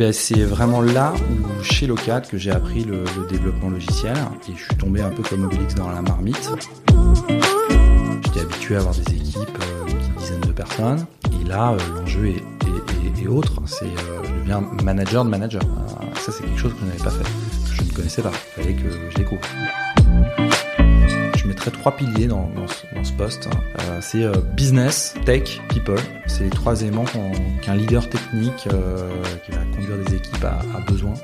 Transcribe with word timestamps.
Ben 0.00 0.14
c'est 0.14 0.44
vraiment 0.44 0.80
là 0.80 1.12
où 1.12 1.62
chez 1.62 1.86
Locad 1.86 2.26
que 2.26 2.38
j'ai 2.38 2.50
appris 2.50 2.84
le, 2.84 3.04
développement 3.28 3.68
logiciel 3.68 4.16
et 4.48 4.52
je 4.56 4.64
suis 4.64 4.74
tombé 4.76 5.02
un 5.02 5.10
peu 5.10 5.22
comme 5.22 5.44
Obélix 5.44 5.74
dans 5.74 5.90
la 5.90 6.00
marmite. 6.00 6.50
J'étais 8.24 8.40
habitué 8.40 8.76
à 8.76 8.78
avoir 8.78 8.94
des 8.94 9.14
équipes, 9.14 9.58
euh, 9.60 9.90
une 9.90 10.18
dizaine 10.18 10.40
de 10.40 10.52
personnes 10.52 11.04
et 11.38 11.46
là 11.46 11.72
euh, 11.72 11.78
l'enjeu 12.00 12.28
est, 12.28 13.26
autre, 13.28 13.60
c'est 13.66 13.84
euh, 13.84 14.24
je 14.24 14.40
deviens 14.40 14.62
manager 14.82 15.22
de 15.22 15.28
manager. 15.28 15.60
Euh, 15.62 16.14
ça 16.16 16.32
c'est 16.32 16.44
quelque 16.44 16.58
chose 16.58 16.72
que 16.72 16.80
je 16.80 16.86
n'avais 16.86 17.04
pas 17.04 17.10
fait, 17.10 17.22
que 17.22 17.74
je 17.76 17.82
ne 17.82 17.94
connaissais 17.94 18.22
pas, 18.22 18.32
il 18.56 18.62
fallait 18.62 18.74
que 18.74 18.90
je 19.10 19.16
découvre. 19.16 19.42
Trois 21.72 21.96
piliers 21.96 22.26
dans, 22.26 22.48
dans, 22.54 23.04
ce, 23.04 23.12
poste. 23.12 23.48
Euh, 23.78 23.98
c'est 24.00 24.24
euh, 24.24 24.34
business, 24.54 25.14
tech, 25.24 25.60
people. 25.68 25.98
C'est 26.26 26.44
les 26.44 26.50
trois 26.50 26.80
éléments 26.82 27.04
qu'un 27.62 27.74
leader 27.74 28.08
technique 28.08 28.68
euh, 28.72 29.08
qui 29.44 29.52
va 29.52 29.58
conduire 29.74 29.96
des 30.04 30.16
équipes 30.16 30.44
a, 30.44 30.60
a 30.76 30.80
besoin. 30.90 31.14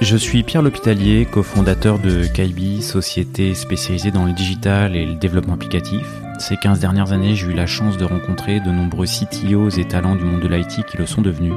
Je 0.00 0.16
suis 0.16 0.42
Pierre 0.42 0.62
L'Hôpitalier, 0.62 1.26
cofondateur 1.30 1.98
de 1.98 2.26
Kaibi, 2.26 2.82
société 2.82 3.54
spécialisée 3.54 4.10
dans 4.10 4.24
le 4.24 4.32
digital 4.32 4.96
et 4.96 5.06
le 5.06 5.14
développement 5.14 5.54
applicatif. 5.54 6.04
Ces 6.40 6.56
15 6.56 6.80
dernières 6.80 7.12
années, 7.12 7.36
j'ai 7.36 7.46
eu 7.46 7.54
la 7.54 7.66
chance 7.66 7.98
de 7.98 8.04
rencontrer 8.04 8.58
de 8.58 8.70
nombreux 8.70 9.06
CTOs 9.06 9.78
et 9.78 9.86
talents 9.86 10.16
du 10.16 10.24
monde 10.24 10.40
de 10.40 10.48
l'IT 10.48 10.84
qui 10.86 10.96
le 10.96 11.06
sont 11.06 11.22
devenus. 11.22 11.54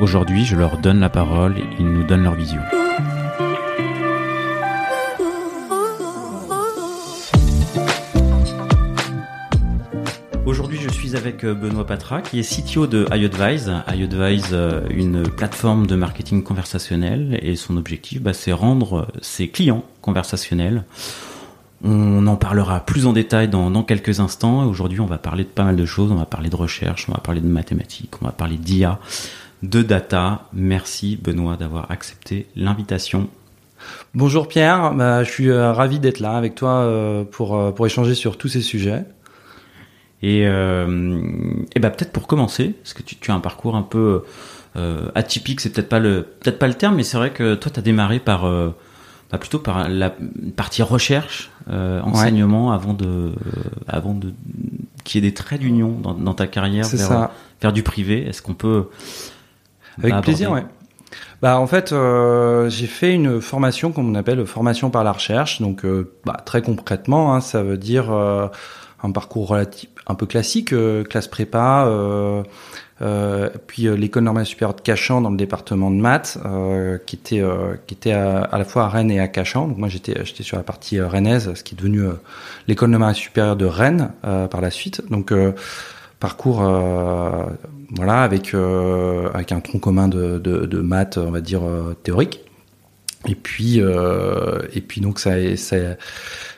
Aujourd'hui, 0.00 0.44
je 0.44 0.56
leur 0.56 0.78
donne 0.78 0.98
la 0.98 1.10
parole 1.10 1.56
et 1.56 1.64
ils 1.78 1.86
nous 1.86 2.04
donnent 2.04 2.24
leur 2.24 2.34
vision. 2.34 2.60
Avec 11.14 11.44
euh, 11.44 11.54
Benoît 11.54 11.86
Patra, 11.86 12.22
qui 12.22 12.38
est 12.38 12.42
CTO 12.42 12.86
de 12.86 13.06
iAdvise. 13.14 13.72
iAdvise, 13.92 14.48
euh, 14.52 14.82
une 14.90 15.22
plateforme 15.28 15.86
de 15.86 15.96
marketing 15.96 16.42
conversationnel, 16.42 17.38
et 17.42 17.56
son 17.56 17.76
objectif, 17.76 18.22
bah, 18.22 18.32
c'est 18.32 18.52
rendre 18.52 18.98
euh, 18.98 19.18
ses 19.20 19.48
clients 19.48 19.84
conversationnels. 20.00 20.84
On 21.82 22.26
en 22.26 22.36
parlera 22.36 22.80
plus 22.80 23.06
en 23.06 23.12
détail 23.12 23.48
dans, 23.48 23.82
quelques 23.82 24.20
instants. 24.20 24.66
Aujourd'hui, 24.66 25.00
on 25.00 25.06
va 25.06 25.18
parler 25.18 25.44
de 25.44 25.48
pas 25.48 25.64
mal 25.64 25.76
de 25.76 25.84
choses. 25.84 26.10
On 26.10 26.16
va 26.16 26.24
parler 26.24 26.48
de 26.48 26.56
recherche, 26.56 27.06
on 27.08 27.12
va 27.12 27.18
parler 27.18 27.42
de 27.42 27.46
mathématiques, 27.46 28.22
on 28.22 28.24
va 28.24 28.32
parler 28.32 28.56
d'IA, 28.56 28.98
de 29.62 29.82
data. 29.82 30.48
Merci 30.54 31.18
Benoît 31.22 31.56
d'avoir 31.56 31.90
accepté 31.90 32.46
l'invitation. 32.56 33.28
Bonjour 34.14 34.48
Pierre, 34.48 34.94
bah, 34.94 35.24
je 35.24 35.30
suis 35.30 35.52
ravi 35.52 35.98
d'être 35.98 36.20
là 36.20 36.38
avec 36.38 36.54
toi 36.54 36.90
pour, 37.30 37.74
pour 37.74 37.86
échanger 37.86 38.14
sur 38.14 38.38
tous 38.38 38.48
ces 38.48 38.62
sujets. 38.62 39.04
Et, 40.26 40.46
euh, 40.46 41.20
et 41.74 41.80
bah 41.80 41.90
peut-être 41.90 42.10
pour 42.10 42.26
commencer, 42.26 42.70
parce 42.82 42.94
que 42.94 43.02
tu, 43.02 43.16
tu 43.16 43.30
as 43.30 43.34
un 43.34 43.40
parcours 43.40 43.76
un 43.76 43.82
peu 43.82 44.22
euh, 44.74 45.10
atypique, 45.14 45.60
c'est 45.60 45.68
peut-être 45.70 45.90
pas 45.90 45.98
le 45.98 46.22
peut-être 46.40 46.58
pas 46.58 46.66
le 46.66 46.72
terme, 46.72 46.96
mais 46.96 47.02
c'est 47.02 47.18
vrai 47.18 47.30
que 47.30 47.54
toi 47.54 47.70
tu 47.70 47.78
as 47.78 47.82
démarré 47.82 48.20
par 48.20 48.46
euh, 48.46 48.70
bah, 49.30 49.36
plutôt 49.36 49.58
par 49.58 49.86
la 49.86 50.14
partie 50.56 50.82
recherche, 50.82 51.50
euh, 51.68 52.00
enseignement, 52.00 52.72
avant 52.72 52.94
de 52.94 53.06
euh, 53.06 53.32
avant 53.86 54.14
de 54.14 54.32
qu'il 55.04 55.22
y 55.22 55.26
ait 55.26 55.30
des 55.30 55.34
traits 55.34 55.60
d'union 55.60 55.90
dans, 56.02 56.14
dans 56.14 56.32
ta 56.32 56.46
carrière 56.46 56.88
vers, 56.88 57.06
ça. 57.06 57.30
vers 57.60 57.74
du 57.74 57.82
privé. 57.82 58.26
Est-ce 58.26 58.40
qu'on 58.40 58.54
peut 58.54 58.88
Avec 60.02 60.22
plaisir, 60.22 60.52
ouais. 60.52 60.64
Bah 61.42 61.60
en 61.60 61.66
fait, 61.66 61.92
euh, 61.92 62.70
j'ai 62.70 62.86
fait 62.86 63.12
une 63.12 63.42
formation 63.42 63.92
comme 63.92 64.08
on 64.08 64.14
appelle 64.14 64.46
formation 64.46 64.88
par 64.88 65.04
la 65.04 65.12
recherche. 65.12 65.60
Donc 65.60 65.84
euh, 65.84 66.14
bah, 66.24 66.38
très 66.46 66.62
concrètement, 66.62 67.34
hein, 67.34 67.42
ça 67.42 67.62
veut 67.62 67.76
dire 67.76 68.10
euh, 68.10 68.48
un 69.02 69.10
parcours 69.10 69.48
relatif, 69.48 69.90
un 70.06 70.14
peu 70.14 70.26
classique, 70.26 70.72
euh, 70.72 71.04
classe 71.04 71.28
prépa, 71.28 71.86
euh, 71.86 72.42
euh, 73.02 73.50
puis 73.66 73.88
l'école 73.96 74.24
normale 74.24 74.46
supérieure 74.46 74.76
de 74.76 74.80
Cachan 74.80 75.20
dans 75.20 75.30
le 75.30 75.36
département 75.36 75.90
de 75.90 75.96
maths, 75.96 76.38
qui 77.06 77.16
était 77.16 77.42
qui 77.86 77.94
était 77.94 78.12
à, 78.12 78.48
la 78.56 78.64
fois 78.64 78.84
à 78.84 78.88
Rennes 78.88 79.10
et 79.10 79.18
à 79.18 79.26
Cachan. 79.28 79.66
Donc 79.66 79.78
moi 79.78 79.88
j'étais 79.88 80.24
j'étais 80.24 80.44
sur 80.44 80.56
la 80.56 80.62
partie 80.62 81.00
rennaise, 81.00 81.52
ce 81.54 81.64
qui 81.64 81.74
est 81.74 81.78
devenu 81.78 82.02
l'école 82.68 82.90
normale 82.90 83.14
supérieure 83.14 83.56
de 83.56 83.66
Rennes 83.66 84.12
par 84.22 84.60
la 84.60 84.70
suite. 84.70 85.02
Donc 85.10 85.32
parcours 86.24 86.62
euh, 86.62 87.44
voilà 87.90 88.22
avec 88.22 88.54
avec 88.54 89.52
un 89.52 89.60
tronc 89.60 89.78
commun 89.78 90.08
de, 90.08 90.38
de, 90.38 90.80
maths 90.80 91.18
on 91.18 91.30
va 91.30 91.42
dire 91.42 91.64
euh, 91.64 91.94
théorique 92.02 92.40
et 93.26 93.34
puis 93.34 93.78
et 93.78 94.80
puis 94.80 95.00
donc 95.02 95.18
ça, 95.18 95.32
ça 95.56 95.76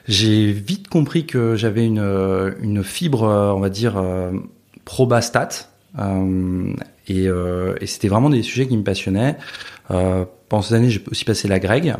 j'ai 0.09 0.53
vite 0.53 0.89
compris 0.89 1.27
que 1.27 1.57
j'avais 1.57 1.85
une 1.85 2.55
une 2.61 2.85
fibre 2.85 3.25
euh, 3.25 3.53
on 3.53 3.61
va 3.61 3.71
dire 3.71 3.97
euh, 3.97 4.33
probastat 4.85 5.49
euh, 5.99 6.73
et, 7.09 7.29
euh, 7.29 7.75
c'était 7.87 8.09
vraiment 8.09 8.31
des 8.31 8.43
sujets 8.43 8.67
qui 8.67 8.77
me 8.77 8.83
passionnaient 8.83 9.37
euh, 9.91 10.25
pendant 10.49 10.63
ces 10.63 10.75
années 10.75 10.91
j'ai 10.91 11.03
aussi 11.11 11.25
passé 11.25 11.49
la 11.49 11.59
grecque 11.59 11.93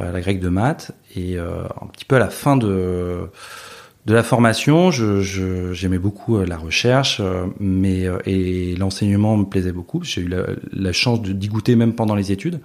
euh, 0.00 0.12
la 0.12 0.20
grecque 0.20 0.40
de 0.40 0.48
maths 0.48 0.92
et 1.16 1.36
euh, 1.36 1.64
un 1.80 1.86
petit 1.86 2.04
peu 2.04 2.16
à 2.16 2.20
la 2.20 2.30
fin 2.30 2.56
de 2.56 3.28
la 4.06 4.22
formation, 4.22 4.90
j'aimais 4.90 5.98
beaucoup 5.98 6.36
euh, 6.36 6.46
la 6.46 6.56
recherche, 6.56 7.18
euh, 7.20 7.46
mais 7.60 8.06
euh, 8.06 8.18
et 8.26 8.74
l'enseignement 8.76 9.36
me 9.36 9.44
plaisait 9.44 9.72
beaucoup. 9.72 10.02
J'ai 10.02 10.22
eu 10.22 10.30
la, 10.72 10.92
chance 10.92 11.22
d'y 11.22 11.48
goûter 11.48 11.76
même 11.76 11.94
pendant 11.94 12.14
les 12.14 12.32
études. 12.32 12.60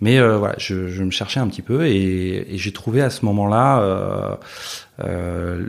Mais 0.00 0.18
euh, 0.18 0.38
voilà, 0.38 0.54
je, 0.58 0.88
je 0.88 1.02
me 1.02 1.10
cherchais 1.10 1.40
un 1.40 1.48
petit 1.48 1.62
peu 1.62 1.86
et, 1.86 2.54
et 2.54 2.58
j'ai 2.58 2.72
trouvé 2.72 3.02
à 3.02 3.10
ce 3.10 3.24
moment-là 3.24 3.80
euh, 3.80 5.66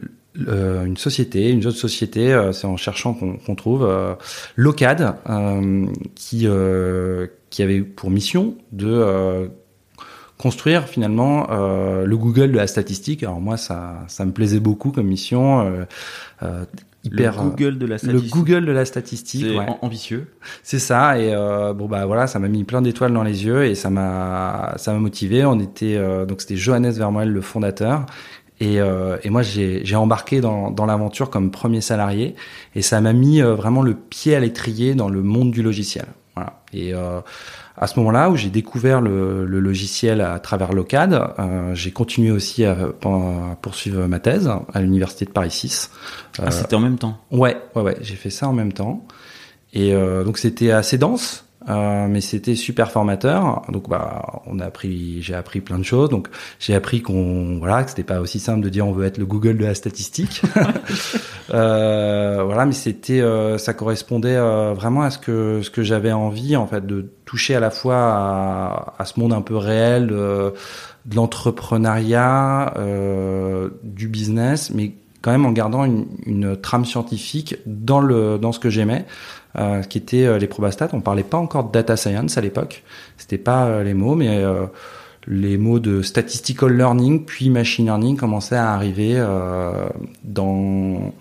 euh, 0.47 0.85
une 0.85 0.97
société, 0.97 1.49
une 1.49 1.65
autre 1.65 1.77
société, 1.77 2.31
euh, 2.31 2.51
c'est 2.51 2.67
en 2.67 2.77
cherchant 2.77 3.13
qu'on, 3.13 3.55
trouve 3.55 3.83
euh, 3.83 4.13
Locad, 4.55 5.15
qui 6.15 6.47
qui 7.49 7.63
avait 7.63 7.81
pour 7.81 8.11
mission 8.11 8.55
de 8.71 9.49
construire 10.37 10.87
finalement 10.87 11.47
le 11.49 12.15
Google 12.15 12.51
de 12.51 12.57
la 12.57 12.67
statistique. 12.67 13.23
Alors 13.23 13.41
moi, 13.41 13.57
ça, 13.57 14.05
ça 14.07 14.25
me 14.25 14.31
plaisait 14.31 14.59
beaucoup 14.59 14.91
comme 14.91 15.07
mission. 15.07 15.85
Hyper, 17.03 17.41
le 17.41 17.49
Google 17.49 17.77
de 17.77 17.85
la 17.85 17.93
le 17.93 17.97
statistique 17.99 18.33
Google 18.33 18.65
de 18.65 18.71
la 18.71 18.85
statistique. 18.85 19.45
C'est 19.47 19.57
ouais. 19.57 19.65
am- 19.65 19.75
ambitieux. 19.81 20.27
C'est 20.63 20.79
ça. 20.79 21.17
Et 21.19 21.33
euh, 21.33 21.73
bon 21.73 21.87
bah 21.87 22.05
voilà, 22.05 22.27
ça 22.27 22.39
m'a 22.39 22.49
mis 22.49 22.65
plein 22.65 22.81
d'étoiles 22.81 23.13
dans 23.13 23.23
les 23.23 23.45
yeux 23.45 23.65
et 23.65 23.75
ça 23.75 23.89
m'a 23.89 24.73
ça 24.77 24.91
m'a 24.91 24.99
motivé. 24.99 25.45
On 25.45 25.59
était 25.59 25.95
euh, 25.95 26.25
donc 26.25 26.41
c'était 26.41 26.57
Johannes 26.57 26.91
Vermoel 26.91 27.29
le 27.29 27.41
fondateur. 27.41 28.05
Et, 28.61 28.81
euh, 28.81 29.15
et 29.23 29.29
moi 29.29 29.41
j'ai 29.41 29.95
embarqué 29.95 30.41
dans, 30.41 30.69
dans 30.69 30.85
l'aventure 30.85 31.29
comme 31.29 31.49
premier 31.49 31.79
salarié 31.79 32.35
et 32.75 32.81
ça 32.81 32.99
m'a 32.99 33.13
mis 33.13 33.39
vraiment 33.39 33.81
le 33.81 33.93
pied 33.93 34.35
à 34.35 34.41
l'étrier 34.41 34.95
dans 34.95 35.07
le 35.07 35.23
monde 35.23 35.51
du 35.51 35.63
logiciel. 35.63 36.05
Voilà. 36.35 36.61
Et 36.73 36.93
à 37.79 37.87
ce 37.87 37.97
moment-là 37.99 38.29
où 38.29 38.35
j'ai 38.35 38.49
découvert 38.49 38.99
le, 38.99 39.45
le 39.45 39.59
logiciel 39.59 40.19
à 40.19 40.37
travers 40.39 40.73
l'OCAD, 40.73 41.13
euh, 41.13 41.73
j'ai 41.75 41.91
continué 41.91 42.29
aussi 42.29 42.65
à, 42.65 42.71
à 42.71 43.55
poursuivre 43.61 44.05
ma 44.07 44.19
thèse 44.19 44.51
à 44.73 44.81
l'université 44.81 45.25
de 45.25 45.31
Paris 45.31 45.51
6. 45.51 45.89
Ah, 46.39 46.51
c'était 46.51 46.75
en 46.75 46.81
même 46.81 46.97
temps. 46.97 47.17
Ouais, 47.31 47.57
ouais, 47.75 47.81
ouais, 47.81 47.97
j'ai 48.01 48.15
fait 48.15 48.29
ça 48.29 48.49
en 48.49 48.53
même 48.53 48.73
temps. 48.73 49.05
Et 49.73 49.93
euh, 49.93 50.23
donc 50.25 50.37
c'était 50.37 50.71
assez 50.71 50.97
dense, 50.97 51.45
euh, 51.69 52.07
mais 52.09 52.21
c'était 52.21 52.55
super 52.55 52.91
formateur. 52.91 53.61
Donc 53.69 53.89
bah, 53.89 54.41
on 54.47 54.59
a 54.59 54.65
appris, 54.65 55.21
j'ai 55.21 55.35
appris 55.35 55.61
plein 55.61 55.77
de 55.77 55.83
choses. 55.83 56.09
Donc 56.09 56.27
j'ai 56.59 56.75
appris 56.75 57.01
qu'on, 57.01 57.57
voilà, 57.59 57.83
que 57.83 57.89
c'était 57.91 58.03
pas 58.03 58.19
aussi 58.21 58.39
simple 58.39 58.61
de 58.61 58.69
dire 58.69 58.87
on 58.87 58.91
veut 58.91 59.05
être 59.05 59.17
le 59.17 59.25
Google 59.25 59.57
de 59.57 59.65
la 59.65 59.75
statistique. 59.75 60.41
euh, 61.53 62.41
voilà, 62.45 62.65
mais 62.65 62.73
c'était, 62.73 63.21
euh, 63.21 63.57
ça 63.57 63.73
correspondait 63.73 64.35
euh, 64.35 64.73
vraiment 64.73 65.01
à 65.01 65.11
ce 65.11 65.17
que 65.17 65.61
ce 65.63 65.69
que 65.69 65.83
j'avais 65.83 66.11
envie 66.11 66.55
en 66.55 66.67
fait 66.67 66.85
de 66.85 67.09
toucher 67.25 67.55
à 67.55 67.59
la 67.59 67.69
fois 67.71 67.95
à, 67.97 68.93
à 68.99 69.05
ce 69.05 69.19
monde 69.19 69.33
un 69.33 69.41
peu 69.41 69.55
réel. 69.55 70.07
de- 70.07 70.53
de 71.05 71.15
l'entrepreneuriat, 71.15 72.73
euh, 72.77 73.69
du 73.83 74.07
business, 74.09 74.69
mais 74.75 74.91
quand 75.21 75.31
même 75.31 75.45
en 75.45 75.51
gardant 75.51 75.85
une, 75.85 76.05
une 76.25 76.55
trame 76.57 76.85
scientifique 76.85 77.55
dans 77.65 77.99
le 78.01 78.37
dans 78.37 78.51
ce 78.51 78.59
que 78.59 78.69
j'aimais, 78.69 79.05
euh, 79.57 79.81
qui 79.83 79.97
était 79.97 80.25
euh, 80.25 80.37
les 80.37 80.47
probastats. 80.47 80.89
On 80.93 81.01
parlait 81.01 81.23
pas 81.23 81.37
encore 81.37 81.65
de 81.65 81.71
data 81.71 81.97
science 81.97 82.37
à 82.37 82.41
l'époque, 82.41 82.83
c'était 83.17 83.37
pas 83.37 83.65
euh, 83.65 83.83
les 83.83 83.93
mots, 83.93 84.15
mais 84.15 84.29
euh, 84.43 84.65
les 85.27 85.57
mots 85.57 85.79
de 85.79 86.01
statistical 86.01 86.75
learning 86.75 87.25
puis 87.25 87.49
machine 87.49 87.85
learning 87.85 88.15
commençaient 88.17 88.55
à 88.55 88.71
arriver 88.73 89.15
dans 90.23 91.13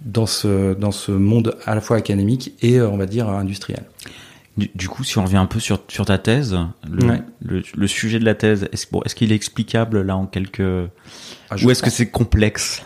dans 0.00 0.26
ce 0.26 0.74
dans 0.74 0.90
ce 0.90 1.12
monde 1.12 1.56
à 1.64 1.74
la 1.74 1.80
fois 1.80 1.96
académique 1.96 2.54
et 2.62 2.80
on 2.80 2.96
va 2.96 3.06
dire 3.06 3.28
industriel. 3.28 3.84
Du, 4.58 4.70
du 4.74 4.88
coup, 4.88 5.02
si 5.02 5.16
on 5.18 5.24
revient 5.24 5.38
un 5.38 5.46
peu 5.46 5.60
sur, 5.60 5.80
sur 5.88 6.04
ta 6.04 6.18
thèse, 6.18 6.54
le, 6.86 7.06
Ouais. 7.06 7.22
le, 7.42 7.62
le 7.74 7.86
sujet 7.86 8.18
de 8.18 8.24
la 8.26 8.34
thèse, 8.34 8.68
est-ce 8.70 8.86
bon, 8.92 9.00
est-ce 9.04 9.14
qu'il 9.14 9.32
est 9.32 9.34
explicable 9.34 10.02
là 10.02 10.14
en 10.14 10.26
quelques 10.26 10.60
Ah, 11.50 11.56
ou 11.64 11.70
est-ce 11.70 11.82
que 11.82 11.88
c'est 11.88 12.10
complexe? 12.10 12.82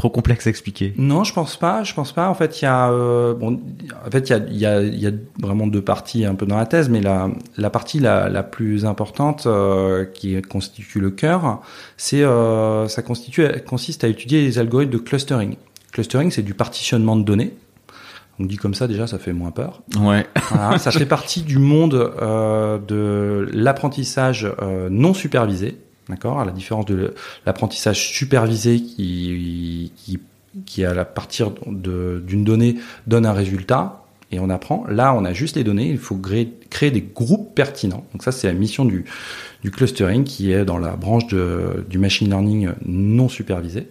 Trop 0.00 0.08
complexe 0.08 0.46
à 0.46 0.50
expliquer. 0.50 0.94
Non, 0.96 1.24
je 1.24 1.34
pense 1.34 1.58
pas. 1.58 1.84
Je 1.84 1.92
pense 1.92 2.12
pas. 2.12 2.30
En 2.30 2.34
fait, 2.34 2.62
il 2.62 2.64
y 2.64 2.68
a, 2.68 2.90
euh, 2.90 3.34
bon, 3.34 3.60
en 4.06 4.10
fait, 4.10 4.30
il 4.30 4.32
y 4.32 4.34
a, 4.34 4.38
il 4.38 4.56
y, 4.56 4.64
a, 4.64 4.80
il 4.80 4.98
y 4.98 5.06
a 5.06 5.10
vraiment 5.38 5.66
deux 5.66 5.82
parties 5.82 6.24
un 6.24 6.34
peu 6.34 6.46
dans 6.46 6.56
la 6.56 6.64
thèse, 6.64 6.88
mais 6.88 7.02
la, 7.02 7.28
la 7.58 7.68
partie 7.68 8.00
la, 8.00 8.30
la 8.30 8.42
plus 8.42 8.86
importante 8.86 9.44
euh, 9.44 10.06
qui 10.06 10.40
constitue 10.40 11.00
le 11.00 11.10
cœur, 11.10 11.60
c'est 11.98 12.22
euh, 12.22 12.88
ça 12.88 13.02
constitue, 13.02 13.46
consiste 13.66 14.02
à 14.02 14.08
étudier 14.08 14.40
les 14.40 14.58
algorithmes 14.58 14.92
de 14.92 14.98
clustering. 14.98 15.56
Clustering, 15.92 16.30
c'est 16.30 16.42
du 16.42 16.54
partitionnement 16.54 17.16
de 17.16 17.22
données. 17.22 17.52
On 18.38 18.46
dit 18.46 18.56
comme 18.56 18.72
ça 18.72 18.88
déjà, 18.88 19.06
ça 19.06 19.18
fait 19.18 19.34
moins 19.34 19.50
peur. 19.50 19.82
Ouais. 19.98 20.26
Voilà, 20.48 20.78
ça 20.78 20.90
fait 20.90 21.04
partie 21.18 21.42
du 21.42 21.58
monde 21.58 22.10
euh, 22.22 22.78
de 22.78 23.46
l'apprentissage 23.52 24.50
euh, 24.62 24.88
non 24.90 25.12
supervisé. 25.12 25.76
D'accord, 26.10 26.40
à 26.40 26.44
la 26.44 26.50
différence 26.50 26.86
de 26.86 27.14
l'apprentissage 27.46 28.08
supervisé 28.08 28.80
qui, 28.80 29.92
qui, 29.96 30.18
qui 30.66 30.84
à 30.84 31.04
partir 31.04 31.52
d'une 31.66 32.44
donnée 32.44 32.76
donne 33.06 33.26
un 33.26 33.32
résultat 33.32 34.02
et 34.32 34.40
on 34.40 34.50
apprend. 34.50 34.84
Là, 34.88 35.14
on 35.14 35.24
a 35.24 35.32
juste 35.32 35.54
les 35.56 35.62
données. 35.62 35.88
Il 35.88 35.98
faut 35.98 36.16
créer, 36.16 36.90
des 36.90 37.02
groupes 37.02 37.54
pertinents. 37.54 38.04
Donc 38.12 38.24
ça, 38.24 38.32
c'est 38.32 38.48
la 38.48 38.54
mission 38.54 38.84
du, 38.84 39.04
du 39.62 39.70
clustering 39.70 40.24
qui 40.24 40.52
est 40.52 40.64
dans 40.64 40.78
la 40.78 40.96
branche 40.96 41.28
de, 41.28 41.84
du 41.88 41.98
machine 41.98 42.28
learning 42.28 42.70
non 42.84 43.28
supervisé. 43.28 43.88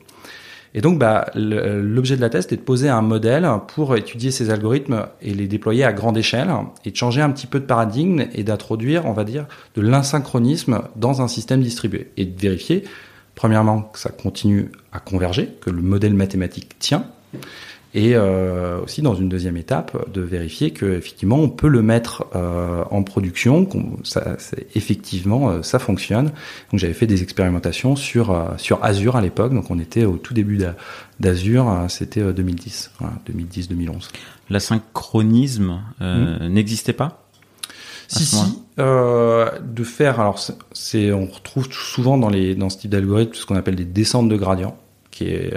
Et 0.73 0.81
donc, 0.81 0.99
bah, 0.99 1.25
l'objet 1.35 2.15
de 2.15 2.21
la 2.21 2.29
thèse 2.29 2.47
est 2.51 2.55
de 2.55 2.61
poser 2.61 2.89
un 2.89 3.01
modèle 3.01 3.47
pour 3.67 3.95
étudier 3.95 4.29
ces 4.29 4.51
algorithmes 4.51 5.07
et 5.21 5.33
les 5.33 5.47
déployer 5.47 5.83
à 5.83 5.93
grande 5.93 6.17
échelle 6.17 6.49
et 6.85 6.91
de 6.91 6.95
changer 6.95 7.21
un 7.21 7.31
petit 7.31 7.47
peu 7.47 7.59
de 7.59 7.65
paradigme 7.65 8.25
et 8.33 8.43
d'introduire, 8.43 9.05
on 9.05 9.13
va 9.13 9.23
dire, 9.23 9.47
de 9.75 9.81
l'insynchronisme 9.81 10.81
dans 10.95 11.21
un 11.21 11.27
système 11.27 11.61
distribué 11.61 12.11
et 12.17 12.25
de 12.25 12.39
vérifier, 12.39 12.83
premièrement, 13.33 13.81
que 13.81 13.97
ça 13.97 14.11
continue 14.11 14.71
à 14.91 14.99
converger, 14.99 15.49
que 15.61 15.71
le 15.71 15.81
modèle 15.81 16.13
mathématique 16.13 16.77
tient, 16.77 17.05
et 17.95 18.15
euh, 18.15 18.79
aussi 18.81 19.01
dans 19.01 19.15
une 19.15 19.29
deuxième 19.29 19.57
étape 19.57 20.11
de 20.13 20.21
vérifier 20.21 20.71
que 20.71 20.85
effectivement 20.85 21.37
on 21.37 21.49
peut 21.49 21.67
le 21.67 21.81
mettre 21.81 22.27
euh, 22.35 22.83
en 22.91 23.01
production, 23.01 23.67
ça, 24.03 24.37
effectivement 24.75 25.49
euh, 25.49 25.61
ça 25.63 25.79
fonctionne. 25.79 26.25
Donc 26.71 26.79
j'avais 26.79 26.93
fait 26.93 27.07
des 27.07 27.23
expérimentations 27.23 27.95
sur 27.95 28.31
euh, 28.31 28.49
sur 28.57 28.83
Azure 28.83 29.15
à 29.15 29.21
l'époque, 29.21 29.55
donc 29.55 29.71
on 29.71 29.79
était 29.79 30.05
au 30.05 30.17
tout 30.17 30.35
début 30.35 30.59
d'Azure, 31.19 31.69
euh, 31.69 31.87
c'était 31.87 32.21
2010, 32.31 32.91
2010-2011. 33.27 34.09
L'asynchronisme 34.51 35.81
hmm. 35.99 36.47
n'existait 36.47 36.93
pas 36.93 37.23
si 38.07 38.25
si, 38.25 38.59
de 38.77 39.83
faire 39.83 40.19
alors 40.19 40.39
c'est 40.73 41.11
on 41.11 41.25
retrouve 41.27 41.71
souvent 41.71 42.17
dans 42.17 42.29
les 42.29 42.55
dans 42.55 42.69
ce 42.69 42.77
type 42.79 42.89
d'algorithme 42.89 43.33
ce 43.33 43.45
qu'on 43.45 43.55
appelle 43.55 43.75
des 43.75 43.85
descentes 43.85 44.29
de 44.29 44.35
gradient, 44.35 44.77
qui 45.11 45.25
est 45.25 45.53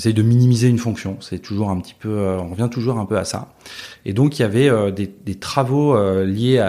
essaye 0.00 0.14
de 0.14 0.22
minimiser 0.22 0.68
une 0.68 0.78
fonction. 0.78 1.18
C'est 1.20 1.40
toujours 1.40 1.68
un 1.70 1.78
petit 1.78 1.94
peu, 1.94 2.08
euh, 2.08 2.38
on 2.38 2.50
revient 2.50 2.68
toujours 2.70 2.98
un 2.98 3.04
peu 3.04 3.18
à 3.18 3.24
ça. 3.24 3.48
Et 4.06 4.14
donc 4.14 4.38
il 4.38 4.42
y 4.42 4.44
avait 4.44 4.68
euh, 4.70 4.90
des, 4.90 5.34
travaux 5.34 5.94
euh, 5.94 6.24
liés 6.24 6.64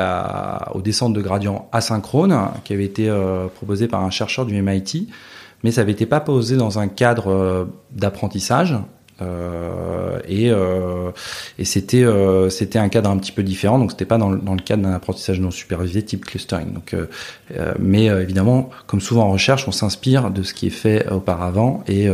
aux 0.74 0.82
descentes 0.82 1.14
de 1.14 1.22
gradient 1.22 1.70
asynchrones 1.72 2.50
qui 2.64 2.74
avaient 2.74 2.86
été 2.86 3.10
proposés 3.56 3.88
par 3.88 4.04
un 4.04 4.10
chercheur 4.10 4.46
du 4.46 4.62
MIT, 4.62 5.08
mais 5.64 5.72
ça 5.72 5.82
n'avait 5.82 5.94
été 5.94 6.06
pas 6.06 6.20
posé 6.20 6.58
dans 6.58 6.80
un 6.80 6.88
cadre 6.88 7.68
d'apprentissage. 7.92 8.76
Euh, 9.22 10.20
et, 10.28 10.50
euh, 10.52 11.12
euh, 11.94 12.50
c'était 12.50 12.80
un 12.80 12.90
cadre 12.90 13.10
un 13.10 13.18
petit 13.18 13.32
peu 13.32 13.44
différent, 13.44 13.80
donc 13.80 13.92
c'était 13.92 14.06
pas 14.06 14.18
dans 14.18 14.30
le, 14.30 14.40
cadre 14.64 14.84
d'un 14.84 14.94
apprentissage 14.94 15.40
non 15.40 15.52
supervisé 15.52 16.04
type 16.04 16.26
clustering. 16.26 16.74
Donc, 16.74 16.96
mais 17.80 18.06
évidemment, 18.06 18.70
comme 18.88 19.02
souvent 19.02 19.24
en 19.24 19.32
recherche, 19.32 19.68
on 19.68 19.72
s'inspire 19.72 20.32
de 20.32 20.44
ce 20.44 20.54
qui 20.54 20.68
est 20.68 20.72
fait 20.72 21.10
auparavant 21.10 21.84
et 21.88 22.08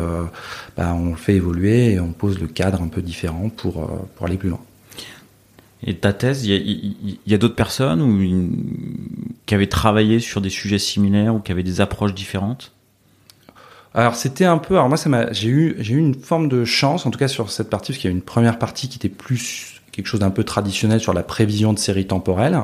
bah, 0.76 0.94
on 0.96 1.12
le 1.12 1.16
fait 1.16 1.36
évoluer 1.36 1.94
et 1.94 2.00
on 2.00 2.12
pose 2.12 2.40
le 2.40 2.48
cadre 2.48 2.82
un 2.82 2.88
peu 2.88 3.02
différent 3.02 3.50
pour 3.50 3.90
aller 4.22 4.38
plus 4.38 4.50
loin. 4.50 4.60
Et 5.84 5.96
ta 5.96 6.12
thèse, 6.12 6.46
il 6.46 7.20
y 7.26 7.34
a, 7.34 7.36
a 7.36 7.38
d'autres 7.38 7.56
personnes 7.56 8.02
ou 8.02 8.50
qui 9.46 9.54
avaient 9.54 9.68
travaillé 9.68 10.20
sur 10.20 10.42
des 10.42 10.50
sujets 10.50 10.80
similaires 10.80 11.36
ou 11.36 11.40
qui 11.40 11.52
avaient 11.52 11.64
des 11.64 11.82
approches 11.82 12.16
différentes? 12.16 12.72
Alors 13.98 14.16
c'était 14.16 14.46
un 14.46 14.60
peu, 14.60 14.76
alors 14.76 14.90
moi 14.90 14.98
ça 14.98 15.10
m'a, 15.10 15.32
j'ai 15.34 15.50
eu, 15.50 15.76
j'ai 15.80 15.96
eu 15.96 15.98
une 15.98 16.14
forme 16.14 16.50
de 16.50 16.66
chance, 16.66 17.08
en 17.08 17.12
tout 17.12 17.18
cas 17.18 17.28
sur 17.28 17.50
cette 17.50 17.68
partie, 17.68 17.92
parce 17.92 18.00
qu'il 18.00 18.12
y 18.12 18.14
a 18.14 18.16
une 18.16 18.22
première 18.22 18.60
partie 18.60 18.90
qui 18.90 18.98
était 18.98 19.10
plus 19.10 19.82
quelque 19.92 20.06
chose 20.06 20.20
d'un 20.20 20.30
peu 20.30 20.44
traditionnel 20.44 21.00
sur 21.00 21.14
la 21.14 21.24
prévision 21.24 21.74
de 21.74 21.80
séries 21.80 22.06
temporelles. 22.06 22.62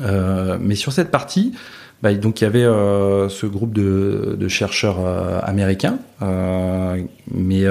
Euh, 0.00 0.56
mais 0.58 0.74
sur 0.74 0.90
cette 0.90 1.10
partie, 1.10 1.52
bah, 2.02 2.14
donc 2.14 2.40
il 2.40 2.44
y 2.44 2.46
avait 2.46 2.64
euh, 2.64 3.28
ce 3.28 3.44
groupe 3.44 3.74
de, 3.74 4.48
chercheurs 4.48 5.00
euh, 5.00 5.38
américains, 5.42 5.98
mais 7.30 7.64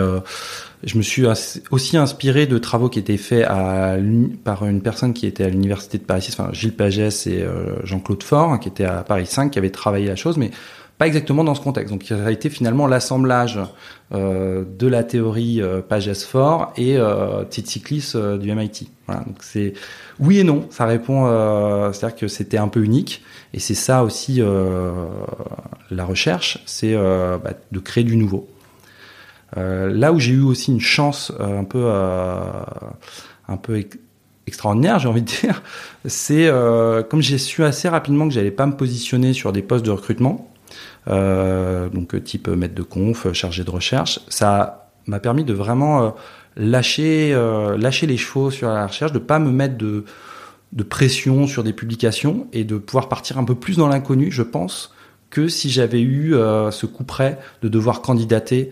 je 0.84 0.98
me 0.98 1.02
suis 1.02 1.26
aussi 1.72 1.98
inspiré 1.98 2.46
de 2.46 2.60
travaux 2.60 2.90
qui 2.90 3.00
étaient 3.00 3.18
faits 3.18 3.46
à, 3.48 3.96
par 4.44 4.68
une 4.68 4.82
personne 4.82 5.14
qui 5.14 5.26
était 5.26 5.46
à 5.46 5.50
l'université 5.50 5.98
de 5.98 6.04
Paris, 6.04 6.28
enfin 6.32 6.50
Gilles 6.54 6.76
Pagès 6.76 7.26
et 7.26 7.44
Jean-Claude 7.84 8.22
Faure, 8.22 8.60
qui 8.60 8.68
était 8.70 8.86
à 8.86 9.04
Paris 9.04 9.26
5, 9.26 9.50
qui 9.50 9.58
avaient 9.58 9.72
travaillé 9.72 10.06
la 10.06 10.16
chose, 10.16 10.38
mais 10.38 10.52
pas 11.02 11.08
exactement 11.08 11.44
dans 11.44 11.56
ce 11.56 11.62
contexte. 11.62 11.92
Donc, 11.92 12.04
ça 12.04 12.24
a 12.24 12.30
été 12.30 12.52
finalement 12.52 12.86
l'assemblage 12.86 13.60
euh, 14.14 14.64
de 14.78 14.86
la 14.86 15.04
théorie 15.04 15.60
euh, 15.60 15.82
Pages-Fort 15.82 16.74
et 16.78 16.96
euh, 16.96 17.44
euh, 17.44 18.38
du 18.38 18.54
MIT. 18.54 18.88
Donc, 19.08 19.38
c'est 19.40 19.74
oui 20.20 20.38
et 20.38 20.44
non. 20.44 20.68
Ça 20.70 20.86
répond, 20.86 21.26
euh, 21.26 21.92
c'est-à-dire 21.92 22.16
que 22.16 22.28
c'était 22.28 22.60
un 22.60 22.68
peu 22.68 22.84
unique. 22.84 23.24
Et 23.56 23.60
c'est 23.60 23.74
ça 23.74 24.04
aussi 24.04 24.44
la 25.90 26.06
recherche, 26.06 26.62
c'est 26.68 26.94
bah, 26.94 27.54
de 27.72 27.80
créer 27.80 28.04
du 28.04 28.16
nouveau. 28.16 28.48
là 29.56 30.14
où 30.14 30.20
j'ai 30.20 30.34
eu 30.34 30.44
aussi 30.44 30.72
une 30.72 30.82
chance 30.82 31.34
un 31.40 31.64
peu, 31.64 31.90
un 33.48 33.58
peu 33.58 33.84
extraordinaire, 34.46 35.00
j'ai 35.00 35.08
envie 35.08 35.24
de 35.24 35.32
dire, 35.42 35.64
c'est 36.06 36.48
comme 37.10 37.24
j'ai 37.24 37.40
su 37.40 37.64
assez 37.64 37.90
rapidement 37.90 38.28
que 38.28 38.36
j'allais 38.36 38.52
pas 38.52 38.68
me 38.68 38.78
positionner 38.78 39.34
sur 39.34 39.52
des 39.52 39.64
postes 39.64 39.84
de 39.84 39.92
recrutement 39.92 40.51
donc 41.08 42.24
type 42.24 42.48
maître 42.48 42.76
de 42.76 42.84
conf, 42.84 43.32
chargé 43.34 43.64
de 43.64 43.72
recherche. 43.72 44.20
Ça 44.30 44.90
m'a 45.08 45.20
permis 45.20 45.44
de 45.44 45.54
vraiment 45.54 46.04
euh, 46.04 46.10
lâcher, 46.56 47.34
euh, 47.34 47.78
lâcher 47.78 48.08
les 48.08 48.18
chevaux 48.18 48.52
sur 48.52 48.70
la 48.70 48.88
recherche, 48.88 49.12
de 49.12 49.20
pas 49.20 49.40
me 49.40 49.52
mettre 49.52 49.78
de, 49.78 50.06
de 50.74 50.84
pression 50.84 51.48
sur 51.48 51.64
des 51.64 51.74
publications 51.74 52.48
et 52.54 52.64
de 52.64 52.78
pouvoir 52.78 53.10
partir 53.10 53.38
un 53.38 53.44
peu 53.44 53.56
plus 53.56 53.78
dans 53.78 53.88
l'inconnu, 53.88 54.32
je 54.32 54.44
pense, 54.44 54.94
que 55.30 55.48
si 55.48 55.70
j'avais 55.70 56.02
eu 56.02 56.34
ce 56.72 56.86
coup 56.86 57.06
près 57.06 57.40
de 57.62 57.70
devoir 57.70 58.02
candidater 58.02 58.70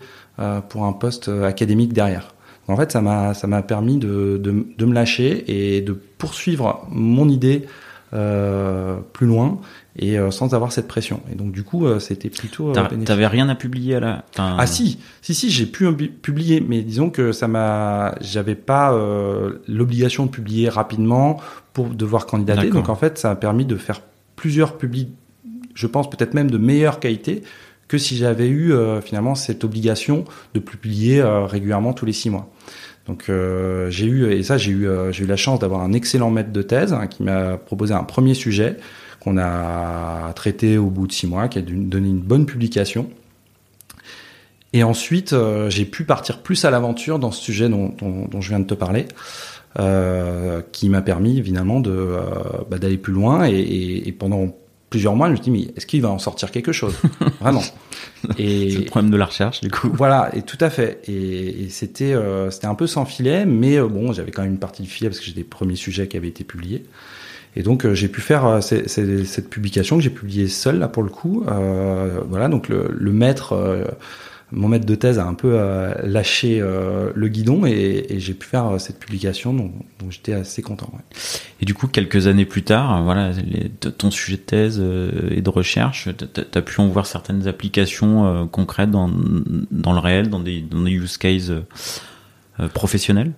pour 0.68 0.84
un 0.84 0.92
poste 0.92 1.28
académique 1.28 1.94
derrière. 1.94 2.34
En 2.68 2.76
fait, 2.76 2.92
ça 2.92 3.00
m'a 3.00 3.32
ça 3.32 3.46
m'a 3.46 3.62
permis 3.62 3.96
de, 3.96 4.38
de, 4.38 4.66
de, 4.76 4.84
me 4.84 4.92
lâcher 4.92 5.44
et 5.48 5.80
de 5.80 5.92
poursuivre 5.92 6.86
mon 6.90 7.28
idée 7.30 7.66
euh, 8.12 8.98
plus 9.12 9.26
loin 9.28 9.60
et 9.96 10.18
euh, 10.18 10.30
sans 10.30 10.54
avoir 10.54 10.72
cette 10.72 10.88
pression. 10.88 11.20
Et 11.32 11.34
donc 11.34 11.52
du 11.52 11.62
coup, 11.62 11.86
euh, 11.86 11.98
c'était 11.98 12.30
plutôt. 12.30 12.70
Euh, 12.70 13.04
t'avais 13.04 13.26
rien 13.26 13.48
à 13.48 13.54
publier 13.54 13.96
à 13.96 14.00
la. 14.00 14.24
Ah 14.38 14.66
si, 14.66 14.98
si 15.22 15.34
si, 15.34 15.50
j'ai 15.50 15.66
pu 15.66 15.90
publier, 15.92 16.60
mais 16.60 16.82
disons 16.82 17.10
que 17.10 17.32
ça 17.32 17.48
m'a, 17.48 18.14
j'avais 18.20 18.54
pas 18.54 18.96
l'obligation 19.68 20.26
de 20.26 20.30
publier 20.30 20.68
rapidement 20.68 21.38
pour 21.72 21.88
devoir 21.88 22.26
candidater. 22.26 22.70
Donc 22.70 22.88
en 22.88 22.96
fait, 22.96 23.18
ça 23.18 23.30
a 23.30 23.36
permis 23.36 23.64
de 23.64 23.76
faire 23.76 24.00
plusieurs 24.36 24.78
publics, 24.78 25.10
je 25.74 25.86
pense 25.86 26.08
peut-être 26.08 26.34
même 26.34 26.50
de 26.50 26.58
meilleure 26.58 26.98
qualité 27.00 27.42
que 27.88 27.98
si 27.98 28.16
j'avais 28.16 28.48
eu 28.48 28.72
finalement 29.02 29.34
cette 29.34 29.64
obligation 29.64 30.24
de 30.54 30.60
publier 30.60 31.22
régulièrement 31.22 31.92
tous 31.92 32.06
les 32.06 32.12
six 32.12 32.30
mois. 32.30 32.50
Donc 33.06 33.30
j'ai 33.88 34.06
eu 34.06 34.30
et 34.30 34.42
ça 34.42 34.56
j'ai 34.56 34.70
eu 34.70 34.88
j'ai 35.10 35.24
eu 35.24 35.26
la 35.26 35.36
chance 35.36 35.58
d'avoir 35.58 35.82
un 35.82 35.92
excellent 35.92 36.30
maître 36.30 36.52
de 36.52 36.62
thèse 36.62 36.92
hein, 36.92 37.06
qui 37.06 37.22
m'a 37.22 37.56
proposé 37.56 37.92
un 37.92 38.04
premier 38.04 38.34
sujet 38.34 38.76
qu'on 39.20 39.36
a 39.38 40.32
traité 40.34 40.78
au 40.78 40.86
bout 40.86 41.06
de 41.06 41.12
six 41.12 41.26
mois, 41.26 41.48
qui 41.48 41.58
a 41.58 41.62
donné 41.62 42.08
une 42.08 42.20
bonne 42.20 42.46
publication. 42.46 43.08
Et 44.72 44.82
ensuite, 44.82 45.32
euh, 45.32 45.68
j'ai 45.68 45.84
pu 45.84 46.04
partir 46.04 46.42
plus 46.42 46.64
à 46.64 46.70
l'aventure 46.70 47.18
dans 47.18 47.32
ce 47.32 47.42
sujet 47.42 47.68
dont, 47.68 47.92
je 48.38 48.48
viens 48.48 48.60
de 48.60 48.66
te 48.66 48.74
parler, 48.74 49.06
euh, 49.78 50.62
qui 50.72 50.88
m'a 50.88 51.02
permis 51.02 51.38
évidemment 51.38 51.80
de 51.80 51.90
euh, 51.90 52.20
bah, 52.70 52.78
d'aller 52.78 52.98
plus 52.98 53.12
loin. 53.12 53.44
Et, 53.44 54.14
pendant 54.18 54.54
plusieurs 54.88 55.16
mois, 55.16 55.26
je 55.26 55.32
me 55.32 55.36
suis 55.36 55.44
dit, 55.44 55.50
mais 55.50 55.72
est-ce 55.76 55.86
qu'il 55.86 56.02
va 56.02 56.10
en 56.10 56.18
sortir 56.18 56.50
quelque 56.52 56.72
chose? 56.72 56.94
Vraiment. 57.40 57.62
Et 58.38 58.70
c'est 58.70 58.78
le 58.78 58.84
problème 58.84 59.10
de 59.10 59.16
la 59.16 59.26
recherche, 59.26 59.60
du 59.60 59.70
coup. 59.70 59.90
Voilà, 59.92 60.30
et 60.34 60.42
tout 60.42 60.58
à 60.60 60.70
fait. 60.70 61.00
Et, 61.08 61.68
c'était 61.68 62.14
c'était 62.50 62.66
un 62.66 62.74
peu 62.76 62.86
sans 62.86 63.04
filet, 63.04 63.46
mais 63.46 63.80
bon, 63.80 64.12
j'avais 64.12 64.30
quand 64.30 64.42
même 64.42 64.52
une 64.52 64.58
partie 64.58 64.82
de 64.82 64.88
filet 64.88 65.10
parce 65.10 65.18
que 65.18 65.26
j'ai 65.26 65.32
des 65.32 65.44
premiers 65.44 65.76
sujets 65.76 66.06
qui 66.06 66.16
avaient 66.16 66.28
été 66.28 66.44
publiés. 66.44 66.84
Et 67.56 67.62
donc 67.62 67.84
euh, 67.84 67.94
j'ai 67.94 68.08
pu 68.08 68.20
faire 68.20 68.46
euh, 68.46 68.60
cette 68.60 69.50
publication 69.50 69.96
que 69.96 70.02
j'ai 70.02 70.10
publiée 70.10 70.48
seule 70.48 70.78
là 70.78 70.88
pour 70.88 71.02
le 71.02 71.10
coup. 71.10 71.44
Euh, 71.48 72.20
voilà, 72.28 72.48
donc 72.48 72.68
le, 72.68 73.12
maître 73.12 73.56
mon 74.52 74.68
maître 74.68 74.86
de 74.86 74.94
thèse 74.94 75.18
a 75.18 75.26
un 75.26 75.34
peu 75.34 75.56
lâché 76.02 76.60
le 76.60 77.28
guidon 77.28 77.66
et, 77.66 78.16
j'ai 78.18 78.34
pu 78.34 78.46
faire 78.46 78.80
cette 78.80 78.98
publication 78.98 79.52
dont, 79.52 79.72
j'étais 80.10 80.32
assez 80.32 80.60
content. 80.60 80.90
Et 81.60 81.64
du 81.64 81.74
coup, 81.74 81.86
quelques 81.86 82.26
années 82.26 82.46
plus 82.46 82.62
tard, 82.62 83.04
voilà, 83.04 83.30
les, 83.30 83.68
ton 83.68 84.10
sujet 84.10 84.38
de 84.38 84.42
thèse 84.42 84.82
et 85.30 85.40
de 85.40 85.50
recherche, 85.50 86.08
tu 86.16 86.58
as 86.58 86.62
pu 86.62 86.80
en 86.80 86.88
voir 86.88 87.06
certaines 87.06 87.46
applications 87.46 88.48
concrètes 88.48 88.90
dans, 88.90 89.08
dans 89.70 89.92
le 89.92 90.00
réel, 90.00 90.28
dans 90.28 90.40
des, 90.40 90.62
dans 90.62 90.82
des 90.82 90.92
use 90.92 91.16
cases 91.16 91.52
professionnels? 92.74 93.32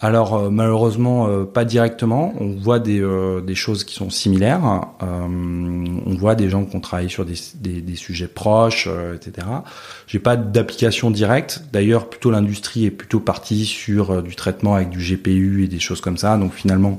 Alors 0.00 0.34
euh, 0.34 0.50
malheureusement 0.50 1.28
euh, 1.28 1.44
pas 1.44 1.64
directement. 1.64 2.34
On 2.38 2.56
voit 2.56 2.78
des, 2.78 3.00
euh, 3.00 3.40
des 3.40 3.54
choses 3.54 3.84
qui 3.84 3.94
sont 3.94 4.10
similaires. 4.10 4.62
on 5.00 6.14
voit 6.18 6.34
des 6.34 6.50
gens 6.50 6.64
qui 6.64 6.76
ont 6.76 6.80
travaillé 6.80 7.08
sur 7.08 7.24
des, 7.24 7.34
des, 7.54 7.80
des 7.80 7.96
sujets 7.96 8.28
proches, 8.28 8.88
etc. 9.14 9.46
J'ai 10.06 10.18
pas 10.18 10.36
d'application 10.36 11.10
directe. 11.10 11.64
D'ailleurs, 11.72 12.08
plutôt 12.08 12.30
l'industrie 12.30 12.86
est 12.86 12.90
plutôt 12.90 13.20
partie 13.20 13.64
sur 13.64 14.22
du 14.22 14.34
traitement 14.34 14.74
avec 14.74 14.90
du 14.90 14.98
GPU 14.98 15.64
et 15.64 15.68
des 15.68 15.80
choses 15.80 16.00
comme 16.00 16.16
ça. 16.16 16.36
Donc 16.36 16.52
finalement, 16.54 16.98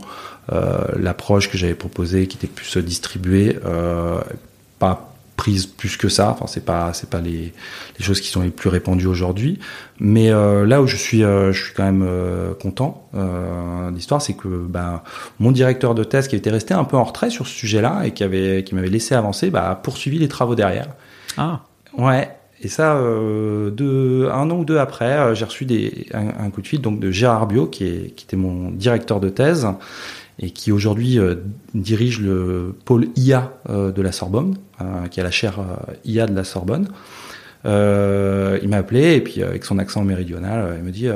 l'approche 0.96 1.50
que 1.50 1.58
j'avais 1.58 1.76
proposée, 1.76 2.28
qui 2.28 2.38
était 2.38 2.48
plus 2.48 2.78
distribuée, 2.78 3.58
pas 4.80 5.15
prise 5.36 5.66
plus 5.66 5.98
que 5.98 6.10
ça. 6.10 6.30
Enfin, 6.30 6.48
c'est 6.48 6.66
pas 6.66 6.94
c'est 6.94 7.10
pas 7.10 7.22
les, 7.22 7.54
les 7.98 8.06
choses 8.06 8.22
qui 8.22 8.30
sont 8.30 8.42
les 8.42 8.50
plus 8.50 8.70
répandues 8.70 9.08
aujourd'hui. 9.08 9.60
Mais 10.00 10.32
euh, 10.32 10.66
là 10.66 10.82
où 10.82 10.88
je 10.88 10.96
suis 10.96 11.24
euh, 11.24 11.52
je 11.52 11.66
suis 11.66 11.74
quand 11.74 11.84
même 11.84 12.06
euh, 12.08 12.54
content 12.54 13.02
l'histoire, 13.94 14.22
c'est 14.22 14.34
que 14.34 14.48
ben 14.48 15.02
mon 15.40 15.52
directeur 15.52 15.96
de 15.96 16.04
thèse 16.04 16.28
qui 16.28 16.36
était 16.36 16.50
resté 16.50 16.74
un 16.74 16.84
peu 16.84 16.98
en 16.98 17.04
retrait 17.06 17.30
sur 17.30 17.48
ce 17.48 17.54
sujet-là 17.54 18.04
et 18.04 18.12
qui 18.12 18.24
avait 18.24 18.64
qui 18.66 18.76
m'avait 18.76 18.90
laissé 18.90 19.16
avancer, 19.16 19.50
bah, 19.50 19.70
a 19.70 19.76
poursuivi 19.76 20.20
les 20.20 20.28
travaux 20.28 20.56
derrière. 20.56 20.88
Ah. 21.38 21.62
Ouais. 21.98 22.30
Et 22.62 22.68
ça, 22.68 23.00
deux, 23.72 24.30
un 24.32 24.50
an 24.50 24.58
ou 24.58 24.66
deux 24.66 24.80
après, 24.80 25.36
j'ai 25.36 25.46
reçu 25.46 25.66
des, 25.66 26.08
un, 26.14 26.46
un, 26.46 26.50
coup 26.50 26.62
de 26.62 26.68
fil 26.68 26.82
donc 26.82 27.00
de 27.00 27.12
Gérard 27.12 27.48
Bio, 27.48 27.68
qui, 27.68 27.86
est, 27.86 28.16
qui 28.16 28.26
était 28.26 28.38
mon 28.38 28.72
directeur 28.72 29.20
de 29.20 29.30
thèse, 29.30 29.68
et 30.40 30.50
qui 30.52 30.72
aujourd'hui 30.72 31.20
euh, 31.20 31.36
dirige 31.74 32.20
le 32.20 32.76
pôle 32.86 33.08
IA 33.16 33.54
euh, 33.70 33.92
de 33.92 34.02
la 34.02 34.12
Sorbonne, 34.12 34.56
euh, 34.82 35.08
qui 35.10 35.20
a 35.20 35.24
la 35.24 35.32
chaire 35.32 35.60
IA 36.04 36.26
de 36.26 36.36
la 36.36 36.44
Sorbonne. 36.44 36.88
Il 37.68 38.70
m'a 38.70 38.78
appelé 38.78 39.16
et 39.16 39.22
puis 39.22 39.42
avec 39.42 39.66
son 39.66 39.80
accent 39.80 40.04
méridional, 40.04 40.76
il 40.78 40.84
me 40.84 40.92
dit 40.92 41.08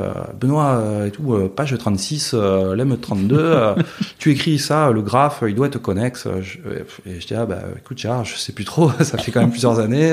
Benoît 0.41 1.05
et 1.05 1.11
tout, 1.11 1.47
page 1.55 1.77
36, 1.77 2.33
l'M 2.33 2.97
32, 2.97 3.75
tu 4.17 4.31
écris 4.31 4.57
ça, 4.57 4.89
le 4.89 5.03
graphe, 5.03 5.43
il 5.47 5.53
doit 5.53 5.67
être 5.67 5.77
connexe. 5.77 6.27
et 7.05 7.19
je 7.19 7.27
dis 7.27 7.35
ah 7.35 7.45
bah 7.45 7.59
écoute 7.77 7.99
Gérard, 7.99 8.25
je 8.25 8.35
sais 8.35 8.51
plus 8.51 8.65
trop, 8.65 8.89
ça 9.01 9.19
fait 9.19 9.29
quand 9.31 9.41
même 9.41 9.51
plusieurs 9.51 9.77
années, 9.77 10.11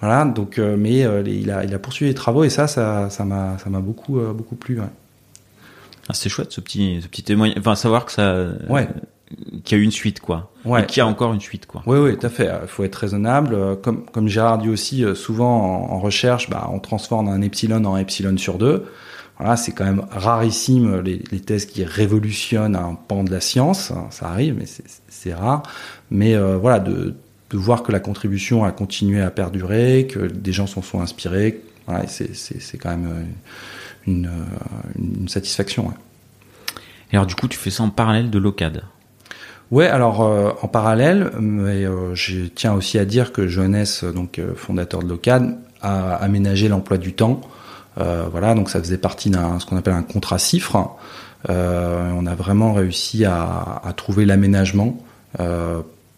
voilà. 0.00 0.24
Donc 0.24 0.58
mais 0.58 1.06
il 1.26 1.48
a 1.52 1.62
il 1.62 1.72
a 1.72 1.78
poursuivi 1.78 2.10
les 2.10 2.16
travaux 2.16 2.42
et 2.42 2.50
ça 2.50 2.66
ça 2.66 3.08
ça 3.08 3.24
m'a 3.24 3.56
ça 3.58 3.70
m'a 3.70 3.78
beaucoup 3.78 4.18
beaucoup 4.34 4.56
plu. 4.56 4.80
Ouais. 4.80 4.86
Ah, 6.08 6.14
c'est 6.14 6.28
chouette 6.28 6.52
ce 6.52 6.60
petit, 6.60 7.00
ce 7.02 7.08
petit 7.08 7.22
témoignage. 7.22 7.58
Enfin, 7.58 7.74
savoir 7.74 8.06
que 8.06 8.12
ça, 8.12 8.48
ouais. 8.68 8.88
qu'il 9.64 9.78
y 9.78 9.80
a 9.80 9.84
une 9.84 9.92
suite, 9.92 10.20
quoi. 10.20 10.52
Ouais. 10.64 10.82
Et 10.82 10.86
qu'il 10.86 10.98
y 10.98 11.00
a 11.00 11.06
encore 11.06 11.32
une 11.32 11.40
suite, 11.40 11.66
quoi. 11.66 11.82
Oui, 11.86 11.98
oui, 11.98 12.18
tout 12.18 12.26
à 12.26 12.30
fait. 12.30 12.50
Il 12.62 12.68
faut 12.68 12.84
être 12.84 12.96
raisonnable. 12.96 13.80
Comme, 13.82 14.04
comme 14.06 14.28
Gérard 14.28 14.58
dit 14.58 14.68
aussi, 14.68 15.04
euh, 15.04 15.14
souvent 15.14 15.90
en, 15.90 15.98
recherche, 16.00 16.50
bah, 16.50 16.68
on 16.72 16.78
transforme 16.78 17.28
un 17.28 17.40
epsilon 17.42 17.84
en 17.84 17.96
epsilon 17.96 18.36
sur 18.36 18.58
deux. 18.58 18.86
Voilà, 19.38 19.56
c'est 19.56 19.72
quand 19.72 19.84
même 19.84 20.04
rarissime 20.10 21.00
les, 21.00 21.22
les 21.30 21.40
thèses 21.40 21.66
qui 21.66 21.84
révolutionnent 21.84 22.76
un 22.76 22.94
pan 22.94 23.24
de 23.24 23.30
la 23.30 23.40
science. 23.40 23.92
Ça 24.10 24.28
arrive, 24.28 24.56
mais 24.58 24.66
c'est 25.08 25.34
rare. 25.34 25.62
Mais 26.10 26.34
euh, 26.34 26.56
voilà, 26.58 26.78
de, 26.78 27.14
de 27.50 27.56
voir 27.56 27.82
que 27.82 27.92
la 27.92 28.00
contribution 28.00 28.64
a 28.64 28.72
continué 28.72 29.20
à 29.20 29.30
perdurer, 29.30 30.06
que 30.06 30.20
des 30.20 30.52
gens 30.52 30.66
s'en 30.66 30.82
sont 30.82 31.00
inspirés, 31.00 31.62
voilà, 31.86 32.06
c'est 32.06 32.78
quand 32.78 32.90
même 32.90 33.06
euh, 33.06 33.22
une, 34.06 34.30
une 34.98 35.28
satisfaction. 35.28 35.88
Ouais. 35.88 35.94
Et 37.12 37.16
alors 37.16 37.26
du 37.26 37.34
coup, 37.34 37.48
tu 37.48 37.58
fais 37.58 37.70
ça 37.70 37.82
en 37.82 37.90
parallèle 37.90 38.30
de 38.30 38.38
l'OCAD? 38.38 38.82
Ouais, 39.70 39.86
alors 39.86 40.22
euh, 40.22 40.50
en 40.60 40.68
parallèle, 40.68 41.30
mais 41.40 41.84
euh, 41.84 42.14
je 42.14 42.44
tiens 42.44 42.74
aussi 42.74 42.98
à 42.98 43.06
dire 43.06 43.32
que 43.32 43.48
Johannes, 43.48 43.86
donc 44.14 44.38
euh, 44.38 44.54
fondateur 44.54 45.02
de 45.02 45.08
l'OCAD, 45.08 45.56
a 45.80 46.14
aménagé 46.16 46.68
l'emploi 46.68 46.98
du 46.98 47.14
temps. 47.14 47.40
Euh, 47.98 48.26
voilà, 48.30 48.54
donc 48.54 48.68
ça 48.68 48.78
faisait 48.80 48.98
partie 48.98 49.30
d'un 49.30 49.58
ce 49.58 49.66
qu'on 49.66 49.76
appelle 49.76 49.94
un 49.94 50.02
contrat 50.02 50.38
cifre. 50.38 50.76
on 51.48 52.26
a 52.26 52.34
vraiment 52.34 52.72
réussi 52.72 53.24
à, 53.24 53.80
à 53.82 53.92
trouver 53.94 54.24
l'aménagement 54.26 54.98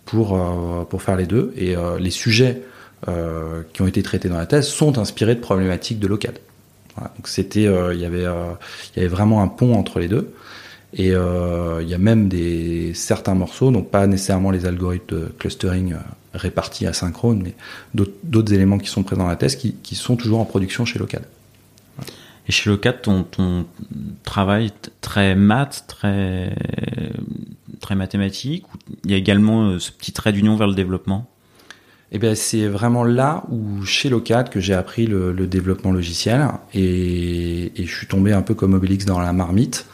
pour 0.05 0.87
pour 0.89 1.03
faire 1.03 1.17
les 1.17 1.27
deux. 1.27 1.53
Et 1.57 1.75
les 1.99 2.11
sujets 2.11 2.63
qui 3.73 3.83
ont 3.83 3.87
été 3.87 4.03
traités 4.03 4.29
dans 4.29 4.37
la 4.37 4.47
thèse 4.47 4.67
sont 4.67 4.99
inspirés 4.99 5.35
de 5.35 5.41
problématiques 5.41 5.99
de 5.99 6.07
l'OCAD. 6.07 6.39
Donc 6.97 7.27
c'était, 7.27 7.65
il 7.65 8.01
y 8.01 8.05
avait 8.05 8.25
il 8.25 8.97
y 8.97 9.01
avait 9.01 9.09
vraiment 9.09 9.43
un 9.43 9.49
pont 9.49 9.75
entre 9.75 9.99
les 9.99 10.09
deux. 10.09 10.33
Et 10.97 11.11
euh, 11.13 11.83
il 11.83 11.89
y 11.89 11.95
a 11.95 11.99
même 11.99 12.29
des 12.29 12.95
certains 12.95 13.35
morceaux, 13.35 13.73
donc 13.73 13.91
pas 13.91 14.07
nécessairement 14.07 14.53
les 14.53 14.65
algorithmes 14.65 15.17
de 15.17 15.25
clustering 15.39 15.95
euh, 15.95 15.99
répartis 16.35 16.87
asynchrone, 16.87 17.43
mais 17.43 17.55
d'autres 17.95 18.53
éléments 18.53 18.79
qui 18.79 18.89
sont 18.89 19.03
présents 19.03 19.25
dans 19.25 19.29
la 19.29 19.37
thèse 19.37 19.57
qui, 19.57 19.95
sont 19.97 20.15
toujours 20.15 20.39
en 20.39 20.45
production 20.45 20.85
chez 20.85 21.01
Locad. 21.01 21.25
Et 22.47 22.53
chez 22.53 22.71
Locad, 22.71 23.03
ton, 23.03 23.25
ton 23.25 23.67
travail 24.23 24.71
très 25.01 25.35
maths, 25.35 25.85
très 25.89 26.55
très 27.81 27.97
mathématique, 27.97 28.65
il 29.05 29.11
y 29.11 29.15
a 29.15 29.17
également 29.17 29.71
euh, 29.71 29.79
ce 29.81 29.91
petit 29.91 30.13
trait 30.13 30.33
d'union 30.33 30.57
vers 30.57 30.69
le 30.69 30.75
développement? 30.75 31.29
Eh 32.17 32.19
bien, 32.19 32.37
c'est 32.37 32.69
vraiment 32.69 33.03
là 33.03 33.43
où, 33.51 33.85
chez 33.85 34.09
Locad, 34.09 34.49
que 34.49 34.61
j'ai 34.61 34.73
appris 34.73 35.05
le, 35.05 35.35
développement 35.49 35.91
logiciel 35.91 36.47
et, 36.73 37.73
et, 37.75 37.87
je 37.87 37.93
suis 37.93 38.07
tombé 38.07 38.33
un 38.33 38.41
peu 38.41 38.55
comme 38.55 38.75
Obélix 38.75 39.05
dans 39.05 39.19
la 39.19 39.33
marmite. 39.33 39.85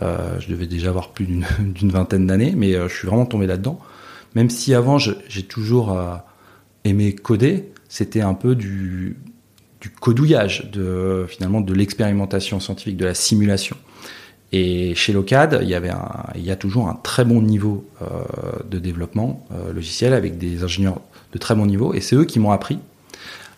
Euh, 0.00 0.38
je 0.38 0.48
devais 0.48 0.68
déjà 0.68 0.90
avoir 0.90 1.10
plus 1.10 1.26
d'une 1.26 1.44
vingtaine 1.90 2.28
d'années, 2.28 2.54
mais 2.56 2.74
euh, 2.74 2.88
je 2.88 2.94
suis 2.94 3.08
vraiment 3.08 3.26
tombé 3.26 3.48
là-dedans. 3.48 3.80
Même 4.36 4.50
si 4.50 4.72
avant, 4.72 4.98
j'ai 4.98 5.42
toujours 5.42 5.98
euh, 5.98 6.14
aimé 6.84 7.12
coder, 7.12 7.72
c'était 7.88 8.20
un 8.20 8.34
peu 8.34 8.54
du, 8.54 9.16
du 9.80 9.90
codouillage, 9.90 10.70
de, 10.70 11.26
finalement 11.28 11.60
de 11.60 11.74
l'expérimentation 11.74 12.60
scientifique, 12.60 12.96
de 12.96 13.04
la 13.04 13.14
simulation. 13.14 13.76
Et 14.56 14.94
chez 14.94 15.12
Locad, 15.12 15.58
il 15.62 15.68
y 15.68 15.74
avait 15.74 15.90
il 16.36 16.44
y 16.44 16.52
a 16.52 16.54
toujours 16.54 16.88
un 16.88 16.94
très 16.94 17.24
bon 17.24 17.42
niveau 17.42 17.84
euh, 18.02 18.06
de 18.70 18.78
développement 18.78 19.44
euh, 19.50 19.72
logiciel 19.72 20.12
avec 20.14 20.38
des 20.38 20.62
ingénieurs 20.62 21.00
de 21.32 21.38
très 21.38 21.56
bon 21.56 21.66
niveau, 21.66 21.92
et 21.92 22.00
c'est 22.00 22.14
eux 22.14 22.24
qui 22.24 22.38
m'ont 22.38 22.52
appris 22.52 22.78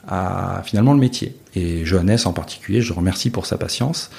à 0.09 0.63
finalement 0.65 0.95
le 0.95 0.99
métier. 0.99 1.37
Et 1.55 1.85
Johannes 1.85 2.17
en 2.25 2.33
particulier, 2.33 2.81
je 2.81 2.95
remercie 2.95 3.29
pour 3.29 3.45
sa 3.45 3.59
patience, 3.59 4.11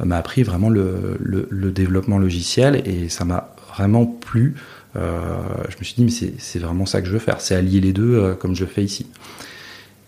euh, 0.00 0.06
m'a 0.06 0.16
appris 0.16 0.42
vraiment 0.42 0.70
le, 0.70 1.70
développement 1.70 2.18
logiciel 2.18 2.82
et 2.84 3.08
ça 3.08 3.24
m'a 3.24 3.54
vraiment 3.72 4.04
plu. 4.04 4.56
Je 4.96 5.00
me 5.00 5.84
suis 5.84 5.94
dit, 5.94 6.04
mais 6.04 6.32
c'est 6.38 6.58
vraiment 6.58 6.84
ça 6.84 7.00
que 7.00 7.06
je 7.06 7.12
veux 7.12 7.20
faire, 7.20 7.40
c'est 7.40 7.54
allier 7.54 7.80
les 7.80 7.92
deux 7.92 8.34
comme 8.40 8.56
je 8.56 8.64
fais 8.64 8.82
ici. 8.82 9.06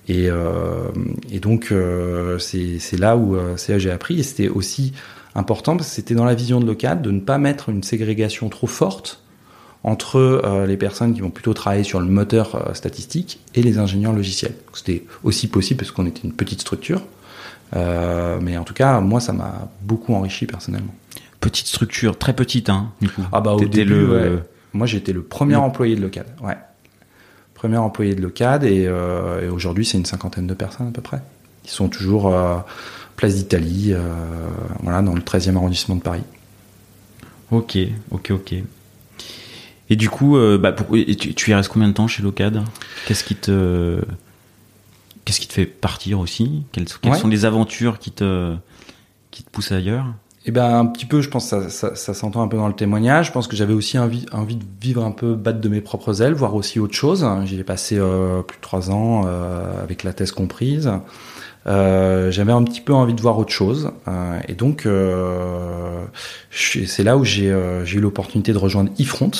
Et, 0.09 0.29
donc, 1.41 1.73
c'est 2.39 2.99
là 2.99 3.17
où 3.17 3.37
euh, 3.37 3.57
j'ai 3.57 3.91
appris. 3.91 4.21
Et 4.21 4.23
c'était 4.23 4.49
aussi 4.49 4.93
important 5.37 5.77
parce 5.77 5.89
que 5.89 5.95
c'était 5.95 6.15
dans 6.15 6.25
la 6.25 6.35
vision 6.35 6.61
de 6.61 6.67
l'OCAD 6.67 7.03
de 7.03 7.11
ne 7.11 7.21
pas 7.21 7.39
mettre 7.39 7.69
une 7.69 7.83
ségrégation 7.83 8.49
trop 8.49 8.67
forte 8.67 9.23
entre 9.85 10.17
euh, 10.17 10.67
les 10.67 10.77
personnes 10.77 11.15
qui 11.15 11.21
vont 11.21 11.31
plutôt 11.31 11.55
travailler 11.55 11.85
sur 11.85 12.01
le 12.01 12.07
moteur 12.07 12.57
euh, 12.57 12.75
statistique 12.75 13.41
et 13.55 13.63
les 13.63 13.79
ingénieurs 13.79 14.13
logiciels. 14.13 14.55
C'était 14.73 15.05
aussi 15.23 15.47
possible 15.49 15.79
parce 15.79 15.93
qu'on 15.93 16.07
était 16.07 16.23
une 16.23 16.33
petite 16.33 16.61
structure, 16.61 17.03
euh, 17.77 18.39
mais 18.43 18.57
en 18.57 18.65
tout 18.65 18.75
cas, 18.75 19.01
moi, 19.01 19.21
ça 19.21 19.33
m'a 19.33 19.69
beaucoup 19.83 20.15
enrichi 20.15 20.47
personnellement. 20.47 20.95
Petite 21.39 21.67
structure, 21.67 22.19
très 22.19 22.33
petite, 22.33 22.69
hein. 22.69 22.91
Du 23.01 23.09
coup. 23.09 23.23
Ah 23.31 23.41
bah 23.41 23.53
au 23.53 23.61
début, 23.61 23.85
le... 23.85 24.35
ouais. 24.35 24.43
moi 24.73 24.87
j'étais 24.87 25.13
le 25.13 25.23
premier 25.23 25.53
le... 25.53 25.61
employé 25.61 25.95
de 25.95 26.01
l'OCAD, 26.01 26.27
ouais. 26.43 26.57
Premier 27.55 27.77
employé 27.77 28.15
de 28.15 28.23
l'OCAD 28.23 28.65
et, 28.65 28.83
et 28.83 29.49
aujourd'hui 29.49 29.87
c'est 29.87 29.97
une 29.97 30.05
cinquantaine 30.05 30.47
de 30.47 30.55
personnes 30.55 30.89
à 30.89 30.91
peu 30.91 31.01
près. 31.01 31.23
Ils 31.65 31.71
sont 31.71 31.89
toujours 31.89 32.35
place 33.17 33.35
d'Italie, 33.35 33.89
euh, 33.93 34.01
voilà, 34.83 35.03
dans 35.03 35.15
le 35.15 35.21
13e 35.21 35.57
arrondissement 35.57 35.97
de 35.97 36.03
Paris. 36.03 36.23
Ok, 37.51 37.79
ok, 38.11 38.31
ok. 38.31 38.55
Et 39.89 39.97
du 39.97 40.09
coup, 40.09 40.37
euh, 40.37 40.59
bah, 40.59 40.73
pour, 40.73 40.97
tu, 40.97 41.35
tu, 41.35 41.51
y 41.51 41.55
restes 41.55 41.71
combien 41.71 41.89
de 41.89 41.93
temps 41.93 42.09
chez 42.09 42.23
Locad 42.23 42.63
Qu'est-ce 43.07 43.25
qui 43.25 43.37
te 43.37 44.01
qu'est-ce 45.25 45.41
qui 45.41 45.49
te 45.49 45.53
fait 45.53 45.67
partir 45.67 46.21
aussi? 46.21 46.65
Quelles, 46.73 46.87
quelles 47.01 47.13
ouais. 47.13 47.19
sont 47.19 47.29
les 47.29 47.45
aventures 47.45 47.99
qui 47.99 48.11
te 48.11 48.55
qui 49.31 49.43
te 49.43 49.51
poussent 49.51 49.73
ailleurs? 49.73 50.07
Eh 50.49 50.53
ben 50.53 50.79
un 50.79 50.87
petit 50.87 51.07
peu, 51.07 51.21
je 51.21 51.29
pense 51.29 51.49
ça, 51.49 51.69
ça, 51.69 51.97
ça 51.97 52.15
s'entend 52.15 52.41
un 52.41 52.47
peu 52.47 52.57
dans 52.57 52.69
le 52.69 52.75
témoignage. 52.75 53.27
Je 53.27 53.33
pense 53.33 53.49
que 53.49 53.57
j'avais 53.57 53.75
aussi 53.75 53.99
envie, 53.99 54.27
envie 54.31 54.55
de 54.55 54.65
vivre 54.81 55.05
un 55.05 55.11
peu 55.11 55.35
battre 55.35 55.61
de 55.61 55.69
mes 55.69 55.81
propres 55.81 56.23
ailes, 56.23 56.35
voir 56.35 56.55
aussi 56.55 56.79
autre 56.79 56.95
chose. 56.95 57.27
J'y 57.45 57.59
ai 57.59 57.65
passé 57.65 57.97
euh, 57.99 58.43
plus 58.43 58.57
de 58.57 58.63
trois 58.63 58.91
ans 58.93 59.25
euh, 59.27 59.83
avec 59.83 60.05
la 60.05 60.13
thèse 60.13 60.31
comprise. 60.31 60.91
Euh, 61.67 62.31
j'avais 62.31 62.53
un 62.53 62.63
petit 62.63 62.81
peu 62.81 62.95
envie 62.95 63.15
de 63.15 63.21
voir 63.21 63.39
autre 63.39 63.53
chose, 63.53 63.91
euh, 64.07 64.39
et 64.47 64.55
donc 64.55 64.87
euh, 64.87 66.05
c'est 66.51 67.03
là 67.03 67.17
où 67.17 67.25
j'ai 67.25 67.47
eu 67.49 68.01
l'opportunité 68.01 68.53
de 68.53 68.59
rejoindre 68.59 68.93
eFront, 69.01 69.33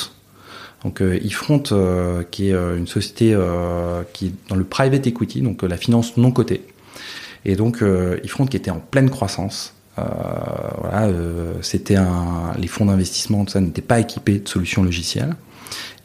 donc 0.83 1.01
euh, 1.01 2.23
qui 2.29 2.49
est 2.49 2.53
une 2.53 2.87
société 2.87 3.37
qui 4.13 4.27
est 4.27 4.33
dans 4.49 4.55
le 4.55 4.65
private 4.65 5.07
equity, 5.07 5.41
donc 5.41 5.63
la 5.63 5.77
finance 5.77 6.17
non 6.17 6.31
cotée. 6.31 6.65
Et 7.45 7.55
donc, 7.55 7.81
Ifront 8.23 8.45
qui 8.45 8.57
était 8.57 8.71
en 8.71 8.79
pleine 8.79 9.09
croissance. 9.09 9.73
Voilà, 9.95 11.09
c'était 11.61 11.95
les 12.57 12.67
fonds 12.67 12.85
d'investissement, 12.85 13.45
tout 13.45 13.53
ça 13.53 13.61
n'était 13.61 13.81
pas 13.81 13.99
équipés 13.99 14.39
de 14.39 14.47
solutions 14.47 14.83
logicielles. 14.83 15.35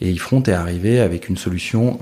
Et 0.00 0.11
Ifront 0.12 0.43
est 0.45 0.52
arrivé 0.52 1.00
avec 1.00 1.29
une 1.29 1.37
solution 1.37 1.99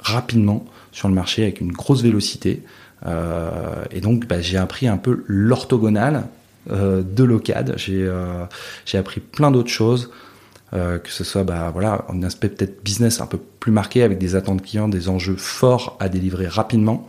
rapidement 0.00 0.64
sur 0.90 1.08
le 1.08 1.14
marché 1.14 1.42
avec 1.42 1.60
une 1.60 1.72
grosse 1.72 2.02
vélocité. 2.02 2.62
Et 3.06 4.00
donc, 4.00 4.26
bah, 4.26 4.40
j'ai 4.40 4.58
appris 4.58 4.86
un 4.86 4.96
peu 4.96 5.24
l'orthogonale 5.26 6.24
de 6.70 7.24
l'OCAD. 7.24 7.74
J'ai 7.76 8.10
j'ai 8.86 8.98
appris 8.98 9.20
plein 9.20 9.50
d'autres 9.50 9.70
choses. 9.70 10.10
Euh, 10.74 10.98
que 10.98 11.10
ce 11.10 11.22
soit 11.22 11.44
bah, 11.44 11.70
voilà, 11.70 12.06
un 12.08 12.22
aspect 12.22 12.48
peut-être 12.48 12.82
business 12.82 13.20
un 13.20 13.26
peu 13.26 13.36
plus 13.36 13.72
marqué 13.72 14.02
avec 14.02 14.16
des 14.16 14.36
attentes 14.36 14.62
clients, 14.62 14.88
des 14.88 15.10
enjeux 15.10 15.36
forts 15.36 15.98
à 16.00 16.08
délivrer 16.08 16.46
rapidement, 16.46 17.06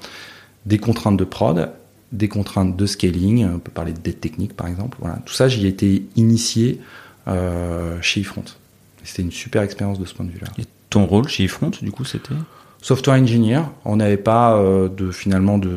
des 0.65 0.77
contraintes 0.79 1.15
de 1.15 1.23
prod, 1.23 1.71
des 2.11 2.27
contraintes 2.27 2.75
de 2.75 2.85
scaling, 2.85 3.47
on 3.47 3.59
peut 3.59 3.71
parler 3.71 3.93
de 3.93 3.99
dette 3.99 4.19
technique 4.19 4.53
par 4.53 4.67
exemple. 4.67 4.97
Tout 5.25 5.33
ça, 5.33 5.47
j'y 5.47 5.65
ai 5.65 5.69
été 5.69 6.05
initié 6.17 6.81
euh, 7.29 7.97
chez 8.01 8.19
eFront. 8.19 8.43
C'était 9.05 9.21
une 9.21 9.31
super 9.31 9.61
expérience 9.61 9.97
de 9.97 10.05
ce 10.05 10.13
point 10.13 10.25
de 10.25 10.31
vue-là. 10.31 10.47
Et 10.57 10.65
ton 10.89 11.05
rôle 11.05 11.29
chez 11.29 11.45
eFront, 11.45 11.71
du 11.81 11.91
coup, 11.91 12.03
c'était? 12.03 12.35
Software 12.83 13.15
engineer. 13.19 13.63
On 13.85 13.95
n'avait 13.95 14.17
pas 14.17 14.55
euh, 14.57 14.89
de 14.89 15.09
finalement 15.09 15.57
de, 15.57 15.69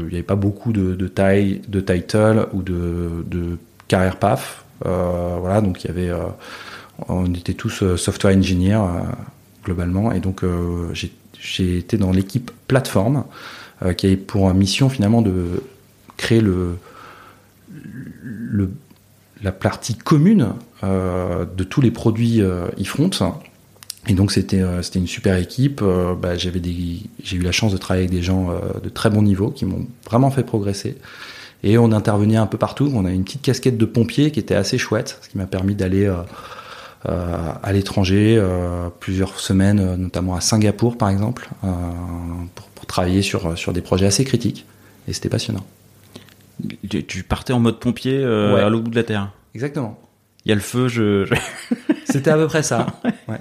il 0.00 0.08
n'y 0.08 0.14
avait 0.14 0.22
pas 0.22 0.34
beaucoup 0.34 0.72
de, 0.72 1.06
taille, 1.06 1.62
de 1.68 1.80
title 1.80 2.48
ou 2.52 2.62
de, 2.62 3.58
carrière 3.86 4.16
path. 4.16 4.64
Euh, 4.84 5.36
voilà, 5.40 5.60
donc 5.60 5.84
il 5.84 5.88
y 5.88 5.90
avait 5.90 6.10
on 7.06 7.32
était 7.34 7.54
tous 7.54 7.82
euh, 7.82 7.96
software 7.96 8.36
engineer 8.36 8.76
euh, 8.76 9.00
globalement, 9.64 10.12
et 10.12 10.20
donc 10.20 10.42
euh, 10.42 10.92
j'ai 11.38 11.78
été 11.78 11.96
dans 11.96 12.10
l'équipe 12.10 12.50
plateforme 12.66 13.24
qui 13.96 14.06
avait 14.06 14.16
pour 14.16 14.52
mission 14.54 14.88
finalement 14.88 15.22
de 15.22 15.62
créer 16.16 16.40
le, 16.40 16.78
la 19.40 19.52
partie 19.52 19.94
commune 19.94 20.48
de 20.82 21.62
tous 21.62 21.80
les 21.80 21.92
produits 21.92 22.42
eFront. 22.76 23.10
Et 24.08 24.14
donc 24.14 24.32
c'était 24.32 24.62
c'était 24.82 24.98
une 24.98 25.06
super 25.06 25.36
équipe. 25.36 25.82
Bah, 26.20 26.36
j'avais 26.36 26.60
des 26.60 27.00
j'ai 27.22 27.36
eu 27.36 27.42
la 27.42 27.52
chance 27.52 27.72
de 27.72 27.78
travailler 27.78 28.06
avec 28.06 28.16
des 28.16 28.22
gens 28.22 28.50
de 28.82 28.88
très 28.88 29.10
bon 29.10 29.22
niveau 29.22 29.50
qui 29.50 29.66
m'ont 29.66 29.86
vraiment 30.06 30.30
fait 30.30 30.44
progresser. 30.44 30.96
Et 31.62 31.76
on 31.76 31.92
intervenait 31.92 32.36
un 32.36 32.46
peu 32.46 32.56
partout. 32.56 32.90
On 32.94 33.04
avait 33.04 33.14
une 33.14 33.24
petite 33.24 33.42
casquette 33.42 33.76
de 33.76 33.84
pompier 33.84 34.30
qui 34.30 34.40
était 34.40 34.54
assez 34.54 34.78
chouette, 34.78 35.18
ce 35.22 35.28
qui 35.28 35.36
m'a 35.36 35.46
permis 35.46 35.74
d'aller 35.74 36.10
euh, 37.06 37.52
à 37.62 37.72
l'étranger, 37.72 38.36
euh, 38.36 38.88
plusieurs 38.98 39.38
semaines, 39.38 39.78
euh, 39.78 39.96
notamment 39.96 40.34
à 40.34 40.40
Singapour 40.40 40.98
par 40.98 41.10
exemple, 41.10 41.48
pour, 41.60 42.66
pour, 42.74 42.86
travailler 42.86 43.22
sur, 43.22 43.56
sur 43.56 43.72
des 43.72 43.82
projets 43.82 44.06
assez 44.06 44.24
critiques. 44.24 44.66
Et 45.06 45.12
c'était 45.12 45.28
passionnant. 45.28 45.64
Tu, 46.88 47.22
partais 47.22 47.52
en 47.52 47.60
mode 47.60 47.78
pompier 47.78 48.24
à 48.24 48.68
l'autre 48.68 48.84
bout 48.84 48.90
de 48.90 48.96
la 48.96 49.04
Terre? 49.04 49.30
Exactement. 49.54 49.98
Il 50.44 50.48
y 50.48 50.52
a 50.52 50.54
le 50.56 50.60
feu, 50.60 50.88
je... 50.88 51.24
C'était 52.04 52.30
à 52.30 52.36
peu 52.36 52.46
près 52.46 52.64
ça. 52.64 52.86
ouais. 53.28 53.40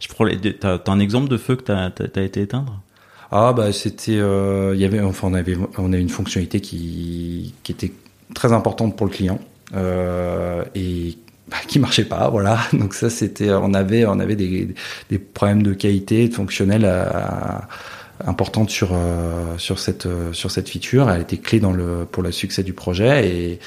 Je 0.00 0.08
prends 0.08 0.26
t'as, 0.60 0.74
as 0.74 0.90
un 0.90 1.00
exemple 1.00 1.28
de 1.28 1.36
feu 1.36 1.56
que 1.56 1.62
t'as, 1.62 1.90
as, 1.90 2.22
été 2.22 2.42
éteindre? 2.42 2.80
Ah 3.30 3.52
bah 3.54 3.72
c'était, 3.72 4.12
il 4.16 4.78
y 4.80 4.84
avait, 4.84 5.00
enfin 5.00 5.28
on 5.28 5.34
avait, 5.34 5.56
on 5.78 5.92
avait 5.92 6.02
une 6.02 6.10
fonctionnalité 6.10 6.60
qui, 6.60 7.54
était 7.68 7.92
très 8.34 8.52
importante 8.52 8.96
pour 8.96 9.06
le 9.06 9.12
client 9.12 9.38
euh, 9.74 10.64
et 10.74 11.16
bah, 11.48 11.56
qui 11.66 11.78
marchait 11.78 12.04
pas, 12.04 12.28
voilà. 12.30 12.58
Donc 12.72 12.94
ça, 12.94 13.10
c'était, 13.10 13.50
on 13.50 13.74
avait, 13.74 14.06
on 14.06 14.18
avait 14.18 14.36
des, 14.36 14.74
des 15.10 15.18
problèmes 15.18 15.62
de 15.62 15.74
qualité, 15.74 16.28
de 16.28 16.34
fonctionnel 16.34 16.84
à, 16.84 16.88
euh, 16.88 17.60
importantes 18.26 18.70
sur 18.70 18.90
euh, 18.92 19.56
sur 19.58 19.78
cette 19.78 20.06
euh, 20.06 20.32
sur 20.32 20.50
cette 20.50 20.68
feature. 20.68 21.10
Elle 21.10 21.22
était 21.22 21.38
clé 21.38 21.60
dans 21.60 21.72
le 21.72 22.06
pour 22.10 22.22
le 22.22 22.32
succès 22.32 22.62
du 22.62 22.72
projet 22.72 23.28
et, 23.28 23.58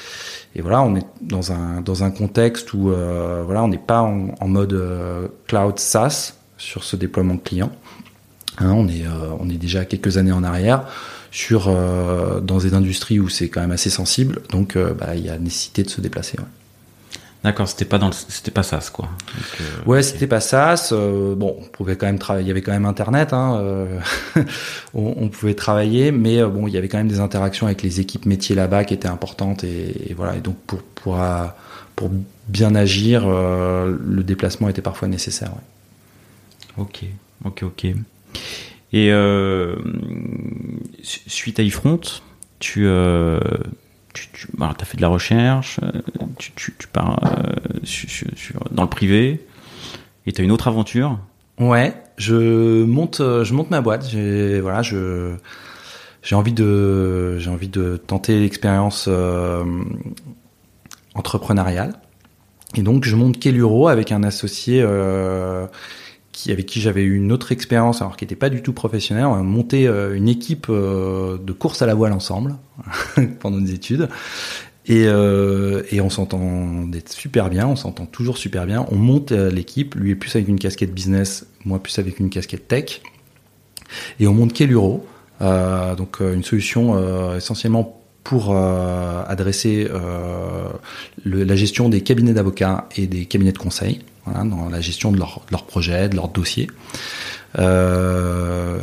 voilà, 0.62 0.82
on 0.82 0.96
est 0.96 1.06
dans 1.20 1.52
un 1.52 1.82
dans 1.82 2.02
un 2.02 2.10
contexte 2.10 2.72
où 2.72 2.84
voilà, 2.88 3.62
on 3.62 3.68
n'est 3.68 3.76
pas 3.76 4.00
en, 4.00 4.48
mode 4.48 5.30
cloud 5.46 5.78
SaaS 5.78 6.32
sur 6.56 6.82
ce 6.82 6.96
déploiement 6.96 7.36
client. 7.36 7.70
Hein, 8.56 8.72
on 8.72 8.88
est 8.88 9.04
on 9.38 9.50
est 9.50 9.58
déjà 9.58 9.84
quelques 9.84 10.16
années 10.16 10.32
en 10.32 10.42
arrière 10.42 10.88
sur 11.30 11.70
dans 12.40 12.56
des 12.56 12.72
industries 12.72 13.20
où 13.20 13.28
c'est 13.28 13.50
quand 13.50 13.60
même 13.60 13.70
assez 13.70 13.90
sensible. 13.90 14.40
Donc 14.48 14.78
bah, 14.78 15.14
il 15.14 15.26
y 15.26 15.28
a 15.28 15.36
nécessité 15.36 15.82
de 15.82 15.90
se 15.90 16.00
déplacer. 16.00 16.38
D'accord, 17.46 17.68
c'était 17.68 17.84
pas 17.84 17.98
dans 17.98 18.10
c'était 18.10 18.50
pas 18.50 18.64
SaaS 18.64 18.90
quoi. 18.92 19.08
Euh, 19.60 19.84
ouais, 19.86 20.02
c'était 20.02 20.26
pas 20.26 20.40
SaaS. 20.40 20.88
Euh, 20.90 21.36
bon, 21.36 21.54
on 21.60 21.62
pouvait 21.62 21.94
quand 21.94 22.06
même 22.06 22.18
travailler. 22.18 22.44
Il 22.44 22.48
y 22.48 22.50
avait 22.50 22.60
quand 22.60 22.72
même 22.72 22.86
Internet. 22.86 23.32
Hein, 23.32 23.60
euh, 23.60 24.00
on, 24.94 25.28
pouvait 25.28 25.54
travailler, 25.54 26.10
mais 26.10 26.42
bon, 26.42 26.66
il 26.66 26.74
y 26.74 26.76
avait 26.76 26.88
quand 26.88 26.98
même 26.98 27.06
des 27.06 27.20
interactions 27.20 27.66
avec 27.66 27.82
les 27.84 28.00
équipes 28.00 28.26
métiers 28.26 28.56
là-bas 28.56 28.82
qui 28.82 28.94
étaient 28.94 29.06
importantes 29.06 29.62
et, 29.62 30.12
voilà. 30.16 30.34
Et 30.34 30.40
donc 30.40 30.56
pour 30.66 30.82
pour 30.82 31.24
pour 31.94 32.10
bien 32.48 32.74
agir, 32.74 33.28
le 33.28 34.22
déplacement 34.24 34.68
était 34.68 34.82
parfois 34.82 35.06
nécessaire. 35.06 35.52
Ok, 36.78 37.04
ok, 37.44 37.62
ok. 37.62 37.86
Et 38.92 39.12
suite 41.04 41.60
à 41.60 41.62
iFront, 41.62 42.00
tu 42.58 42.88
tu, 44.16 44.48
bah, 44.56 44.74
as 44.78 44.84
fait 44.84 44.96
de 44.96 45.02
la 45.02 45.08
recherche, 45.08 45.78
euh, 45.82 45.92
tu, 46.38 46.52
pars 46.92 47.18
euh, 47.24 47.42
dans 48.70 48.82
le 48.82 48.88
privé, 48.88 49.46
et 50.26 50.32
tu 50.32 50.40
as 50.40 50.44
une 50.44 50.52
autre 50.52 50.68
aventure. 50.68 51.18
Ouais, 51.58 51.94
je 52.16 52.84
monte, 52.84 53.20
euh, 53.20 53.44
je 53.44 53.54
monte 53.54 53.70
ma 53.70 53.80
boîte. 53.80 54.12
Voilà, 54.14 54.82
j'ai 54.82 56.34
envie 56.34 56.52
de, 56.52 57.38
j'ai 57.38 57.50
envie 57.50 57.68
de 57.68 57.96
tenter 57.96 58.40
l'expérience 58.40 59.08
entrepreneuriale. 61.14 61.94
Et 62.74 62.82
donc, 62.82 63.04
je 63.04 63.14
monte 63.16 63.38
Keluro 63.38 63.88
avec 63.88 64.12
un 64.12 64.22
associé 64.22 64.84
avec 66.48 66.66
qui 66.66 66.80
j'avais 66.80 67.02
eu 67.02 67.16
une 67.16 67.32
autre 67.32 67.52
expérience, 67.52 68.02
alors 68.02 68.16
qui 68.16 68.24
n'était 68.24 68.36
pas 68.36 68.50
du 68.50 68.62
tout 68.62 68.72
professionnelle. 68.72 69.26
On 69.26 69.34
a 69.34 69.42
monté 69.42 69.86
euh, 69.86 70.14
une 70.14 70.28
équipe 70.28 70.66
euh, 70.68 71.38
de 71.38 71.52
course 71.52 71.82
à 71.82 71.86
la 71.86 71.94
voile 71.94 72.12
ensemble 72.12 72.56
pendant 73.40 73.58
des 73.58 73.72
études. 73.72 74.08
Et, 74.86 75.04
euh, 75.06 75.82
on 76.00 76.10
s'entendait 76.10 77.02
super 77.08 77.50
bien, 77.50 77.66
on 77.66 77.76
s'entend 77.76 78.06
toujours 78.06 78.38
super 78.38 78.66
bien. 78.66 78.86
On 78.92 78.96
monte 78.96 79.32
l'équipe, 79.32 79.94
lui 79.96 80.12
est 80.12 80.14
plus 80.14 80.34
avec 80.36 80.46
une 80.46 80.58
casquette 80.58 80.94
business, 80.94 81.46
moi 81.64 81.82
plus 81.82 81.98
avec 81.98 82.20
une 82.20 82.30
casquette 82.30 82.68
tech. 82.68 83.00
Et 84.20 84.28
on 84.28 84.34
monte 84.34 84.52
Keluro, 84.52 85.04
donc 85.40 86.20
une 86.20 86.44
solution 86.44 87.34
essentiellement 87.34 88.00
pour 88.22 88.56
adresser 88.56 89.88
la 91.24 91.56
gestion 91.56 91.88
des 91.88 92.02
cabinets 92.02 92.34
d'avocats 92.34 92.88
et 92.96 93.08
des 93.08 93.26
cabinets 93.26 93.52
de 93.52 93.58
conseil 93.58 94.02
dans 94.26 94.68
la 94.68 94.80
gestion 94.80 95.12
de 95.12 95.18
leur, 95.18 95.42
de 95.50 95.56
projet, 95.56 96.08
de 96.08 96.16
leur 96.16 96.28
dossier. 96.28 96.68
Euh, 97.58 98.80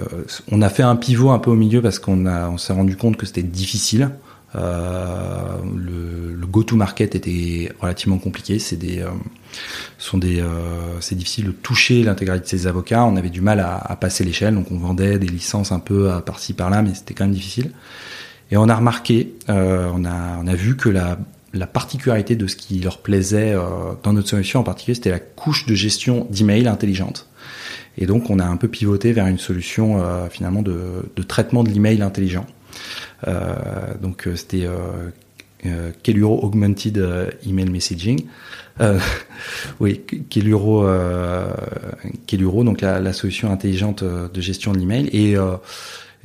on 0.52 0.62
a 0.62 0.70
fait 0.70 0.84
un 0.84 0.96
pivot 0.96 1.32
un 1.32 1.40
peu 1.40 1.52
au 1.52 1.56
milieu 1.56 1.82
parce 1.82 2.00
qu'on 2.00 2.26
on 2.26 2.58
s'est 2.58 2.74
rendu 2.74 2.98
compte 2.98 3.18
que 3.18 3.26
c'était 3.26 3.44
difficile. 3.44 4.10
Euh, 4.56 5.58
le, 5.76 6.46
go-to-market 6.46 7.16
était 7.16 7.72
relativement 7.80 8.20
compliqué. 8.20 8.60
C'est 8.60 8.78
euh, 8.84 9.10
sont 9.98 10.20
des, 10.20 10.44
c'est 11.00 11.16
difficile 11.16 11.46
de 11.46 11.52
toucher 11.52 12.04
l'intégralité 12.04 12.56
de 12.56 12.62
ces 12.62 12.68
avocats. 12.68 13.04
On 13.06 13.16
avait 13.16 13.32
du 13.32 13.42
mal 13.42 13.60
à, 13.60 13.98
passer 14.00 14.24
l'échelle, 14.24 14.54
donc 14.54 14.68
on 14.72 14.78
vendait 14.78 15.18
des 15.18 15.28
licences 15.28 15.72
un 15.72 15.80
peu 15.80 16.12
par-ci 16.24 16.54
par-là, 16.54 16.84
mais 16.84 16.94
c'était 16.94 17.16
quand 17.16 17.24
même 17.24 17.34
difficile. 17.34 17.72
Et 18.52 18.58
on 18.58 18.70
a 18.70 18.76
remarqué, 18.76 19.34
on 19.48 20.06
a 20.06 20.56
vu 20.56 20.78
que 20.78 20.90
la 20.90 21.18
la 21.54 21.68
particularité 21.68 22.36
de 22.36 22.48
ce 22.48 22.56
qui 22.56 22.80
leur 22.80 22.98
plaisait 22.98 23.54
euh, 23.54 23.94
dans 24.02 24.13
notre 24.13 24.28
solution 24.28 24.60
en 24.60 24.63
particulier, 24.63 24.96
c'était 24.96 25.12
la 25.12 25.20
couche 25.20 25.66
de 25.66 25.76
gestion 25.76 26.28
d'email 26.32 26.68
intelligente. 26.68 27.28
Et 27.98 28.08
donc, 28.08 28.32
on 28.32 28.39
a 28.39 28.46
un 28.46 28.58
peu 28.58 28.68
pivoté 28.68 29.13
vers 29.13 29.28
une 29.28 29.38
solution 29.38 30.02
euh, 30.02 30.28
finalement 30.30 30.63
de, 30.63 31.06
traitement 31.28 31.63
de 31.63 31.70
l'email 31.70 32.02
intelligent. 32.02 32.48
Euh, 33.28 33.54
donc, 34.02 34.28
c'était 34.36 34.68
Keluro 36.02 36.44
Augmented 36.44 37.38
Email 37.46 37.70
Messaging. 37.70 38.26
oui, 39.80 40.02
Keluro, 40.32 40.88
Keluro, 42.26 42.63
donc 42.63 42.82
la, 42.82 43.00
la, 43.00 43.13
solution 43.13 43.52
intelligente 43.52 44.04
de 44.04 44.42
gestion 44.42 44.72
de 44.72 44.80
l'email. 44.80 45.08
Et 45.13 45.38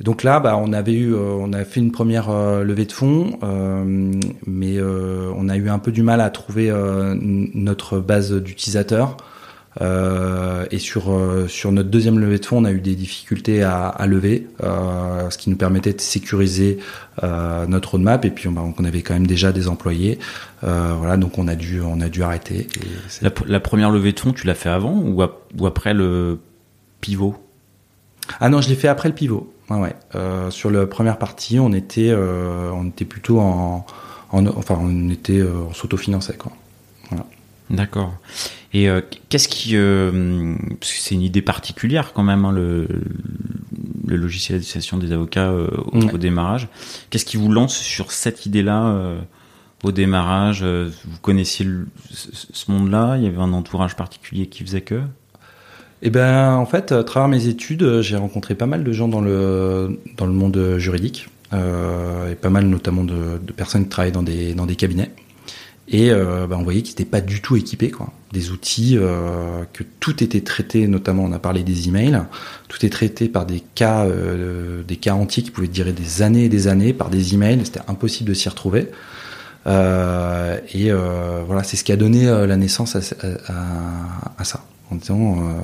donc 0.01 0.23
là, 0.23 0.39
bah, 0.39 0.57
on 0.57 0.71
avait 0.71 0.93
eu, 0.93 1.13
euh, 1.13 1.35
on 1.39 1.51
a 1.51 1.65
fait 1.65 1.81
une 1.81 1.91
première 1.91 2.29
euh, 2.29 2.63
levée 2.63 2.85
de 2.85 2.91
fonds, 2.91 3.37
euh, 3.43 4.13
mais 4.47 4.79
on 4.81 5.49
a 5.49 5.57
eu 5.57 5.69
un 5.69 5.79
peu 5.79 5.91
du 5.91 6.03
mal 6.03 6.21
à 6.21 6.29
trouver 6.29 6.71
notre 7.53 7.99
base 7.99 8.33
d'utilisateurs. 8.33 9.17
et 9.81 10.79
sur 10.79 11.11
sur 11.47 11.71
notre 11.71 11.89
deuxième 11.89 12.19
levée 12.19 12.39
de 12.39 12.45
fonds, 12.45 12.57
on 12.57 12.65
a 12.65 12.71
eu 12.71 12.81
des 12.81 12.95
difficultés 12.95 13.63
à, 13.63 13.87
à 13.87 14.07
lever, 14.07 14.47
ce 14.61 15.37
qui 15.37 15.49
nous 15.49 15.57
permettait 15.57 15.93
de 15.93 16.01
sécuriser 16.01 16.79
notre 17.67 17.91
roadmap. 17.91 18.23
Et 18.25 18.31
puis 18.31 18.47
on, 18.47 18.51
bah, 18.51 18.63
on, 18.77 18.85
avait 18.85 19.01
quand 19.01 19.13
même 19.13 19.27
déjà 19.27 19.51
des 19.51 19.67
employés, 19.67 20.19
voilà, 20.61 21.17
donc 21.17 21.37
on 21.37 21.47
a 21.47 21.55
dû 21.55 21.81
on 21.81 21.99
a 22.01 22.09
dû 22.09 22.23
arrêter. 22.23 22.67
La, 23.21 23.31
la, 23.47 23.59
première 23.59 23.91
levée 23.91 24.13
de 24.13 24.19
fonds, 24.19 24.33
tu 24.33 24.47
l'as 24.47 24.55
fait 24.55 24.69
avant 24.69 24.93
ou, 24.97 25.21
ou 25.57 25.67
après 25.67 25.93
le 25.93 26.39
pivot? 27.01 27.35
Ah 28.39 28.49
non, 28.49 28.61
je 28.61 28.69
l'ai 28.69 28.75
fait 28.75 28.87
après 28.87 29.09
le 29.09 29.15
pivot. 29.15 29.51
Ouais, 29.69 29.77
ouais. 29.77 29.95
Euh, 30.15 30.49
sur 30.51 30.69
la 30.71 30.85
première 30.87 31.17
partie, 31.17 31.59
on 31.59 31.71
était, 31.73 32.09
euh, 32.09 32.71
on 32.71 32.87
était 32.87 33.05
plutôt 33.05 33.39
en, 33.39 33.85
en 34.31 34.45
enfin, 34.47 34.77
on 34.79 35.09
était, 35.09 35.39
euh, 35.39 35.65
on 35.69 35.73
s'autofinançait 35.73 36.37
quoi. 36.37 36.51
Voilà. 37.09 37.25
D'accord. 37.69 38.13
Et 38.73 38.89
euh, 38.89 39.01
qu'est-ce 39.29 39.47
qui, 39.47 39.71
c'est 40.81 41.15
une 41.15 41.21
idée 41.21 41.41
particulière 41.41 42.13
quand 42.13 42.23
même, 42.23 42.45
hein, 42.45 42.51
le, 42.51 42.87
le 44.07 44.15
logiciel 44.15 44.57
d'association 44.59 44.97
des 44.97 45.11
avocats 45.11 45.51
au, 45.53 45.97
Ouais. 45.97 46.13
au 46.13 46.17
démarrage. 46.17 46.67
Qu'est-ce 47.09 47.25
qui 47.25 47.37
vous 47.37 47.51
lance 47.51 47.75
sur 47.77 48.11
cette 48.11 48.45
idée-là 48.45 49.15
au 49.83 49.91
démarrage? 49.91 50.63
Vous 50.63 51.17
connaissiez 51.21 51.65
le- 51.65 51.87
ce 52.11 52.71
monde-là? 52.71 53.17
Il 53.17 53.23
y 53.23 53.27
avait 53.27 53.37
un 53.41 53.53
entourage 53.53 53.95
particulier 53.95 54.47
qui 54.47 54.63
faisait 54.63 54.81
que? 54.81 55.01
Et 56.01 56.09
ben, 56.09 56.55
en 56.55 56.65
fait, 56.65 56.91
à 56.91 57.03
travers 57.03 57.27
mes 57.27 57.47
études, 57.47 57.83
euh, 57.83 58.01
j'ai 58.01 58.15
rencontré 58.15 58.55
pas 58.55 58.65
mal 58.65 58.83
de 58.83 58.91
gens 58.91 59.07
dans 59.07 59.21
le 59.21 59.99
dans 60.17 60.25
le 60.25 60.31
monde 60.31 60.77
juridique 60.77 61.29
euh, 61.53 62.31
et 62.31 62.35
pas 62.35 62.49
mal 62.49 62.65
notamment 62.67 63.03
de, 63.03 63.37
personnes 63.55 63.83
qui 63.83 63.89
travaillent 63.89 64.11
dans 64.11 64.23
des 64.23 64.53
dans 64.53 64.65
des 64.65 64.75
cabinets. 64.75 65.11
Et 65.91 66.11
euh, 66.11 66.45
ben, 66.47 66.57
on 66.57 66.63
voyait 66.63 66.83
qu'ils 66.83 66.93
n'étaient 66.93 67.05
pas 67.05 67.21
du 67.21 67.41
tout 67.41 67.55
équipés, 67.55 67.89
quoi. 67.89 68.13
Des 68.31 68.51
outils 68.51 68.95
euh, 68.95 69.63
que 69.73 69.83
tout 69.99 70.23
était 70.23 70.41
traité, 70.41 70.87
notamment 70.87 71.23
on 71.23 71.31
a 71.31 71.39
parlé 71.39 71.63
des 71.63 71.87
emails, 71.87 72.21
tout 72.67 72.85
est 72.85 72.89
traité 72.89 73.27
par 73.27 73.47
des 73.47 73.59
cas 73.59 74.05
euh, 74.05 74.83
des 74.83 74.97
cas 74.97 75.15
entiers 75.15 75.41
qui 75.41 75.49
pouvaient 75.49 75.67
durer 75.67 75.93
des 75.93 76.21
années 76.21 76.45
et 76.45 76.49
des 76.49 76.67
années 76.67 76.93
par 76.93 77.09
des 77.09 77.33
emails. 77.33 77.61
C'était 77.65 77.81
impossible 77.87 78.29
de 78.29 78.35
s'y 78.35 78.47
retrouver. 78.47 78.89
Euh, 79.67 80.59
et 80.73 80.91
euh, 80.91 81.43
voilà, 81.45 81.63
c'est 81.63 81.77
ce 81.77 81.83
qui 81.83 81.91
a 81.91 81.97
donné 81.97 82.27
euh, 82.27 82.47
la 82.47 82.57
naissance 82.57 82.95
à 82.95 83.01
ça. 83.01 84.63
En 84.91 84.95
disant, 84.95 85.37
euh, 85.39 85.61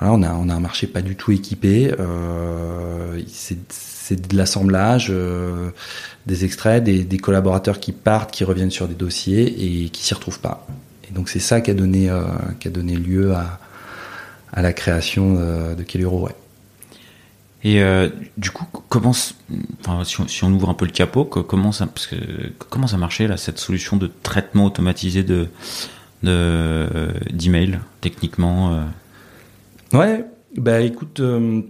on 0.00 0.22
a, 0.22 0.32
on 0.32 0.48
un 0.48 0.60
marché 0.60 0.86
pas 0.86 1.02
du 1.02 1.16
tout 1.16 1.32
équipé. 1.32 1.94
Euh, 1.98 3.20
c'est, 3.28 4.28
de 4.28 4.36
l'assemblage, 4.36 5.08
euh, 5.10 5.70
des 6.26 6.44
extraits, 6.44 6.82
des, 6.84 7.18
collaborateurs 7.18 7.80
qui 7.80 7.92
partent, 7.92 8.30
qui 8.30 8.44
reviennent 8.44 8.70
sur 8.70 8.88
des 8.88 8.94
dossiers 8.94 9.84
et 9.84 9.88
qui 9.88 10.04
s'y 10.04 10.12
retrouvent 10.12 10.40
pas. 10.40 10.66
Et 11.08 11.14
donc 11.14 11.28
c'est 11.30 11.40
ça 11.40 11.62
qui 11.62 11.70
a 11.70 11.74
donné, 11.74 12.10
lieu 12.96 13.32
à, 13.32 14.60
la 14.60 14.72
création 14.74 15.34
de, 15.34 15.74
de 15.74 15.82
Keluro. 15.82 16.28
Et 17.64 17.80
du 18.36 18.50
coup, 18.50 18.66
comment, 18.88 19.14
si 19.14 19.34
on, 20.42 20.52
ouvre 20.52 20.68
un 20.68 20.74
peu 20.74 20.84
le 20.84 20.90
capot, 20.90 21.24
co- 21.24 21.44
comment 21.44 21.72
ça, 21.72 21.86
parce 21.86 22.08
que, 22.08 22.16
comment 22.68 22.88
ça 22.88 22.98
marchait 22.98 23.34
cette 23.38 23.58
solution 23.58 23.96
de 23.96 24.10
traitement 24.22 24.66
automatisé 24.66 25.22
de 25.22 25.48
de 26.22 26.86
d'email 27.32 27.80
techniquement 28.00 28.72
euh, 28.72 28.84
Ouais, 29.98 30.24
bah 30.56 30.80
écoute, 30.80 31.20
euh, 31.20 31.60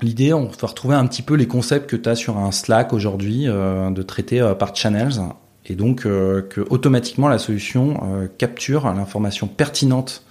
l'idée, 0.00 0.32
on 0.32 0.46
va 0.46 0.66
retrouver 0.66 0.94
un 0.94 1.06
petit 1.06 1.22
peu 1.22 1.34
les 1.34 1.46
concepts 1.46 1.88
que 1.88 1.96
tu 1.96 2.08
as 2.08 2.14
sur 2.14 2.38
un 2.38 2.50
Slack 2.50 2.92
aujourd'hui, 2.92 3.44
euh, 3.46 3.90
de 3.90 4.02
traiter 4.02 4.40
euh, 4.40 4.54
par 4.54 4.74
channels, 4.74 5.20
et 5.66 5.74
donc 5.74 6.06
euh, 6.06 6.42
que 6.42 6.62
automatiquement 6.70 7.28
la 7.28 7.38
solution 7.38 8.00
euh, 8.04 8.26
capture 8.38 8.92
l'information 8.92 9.48
pertinente 9.48 10.22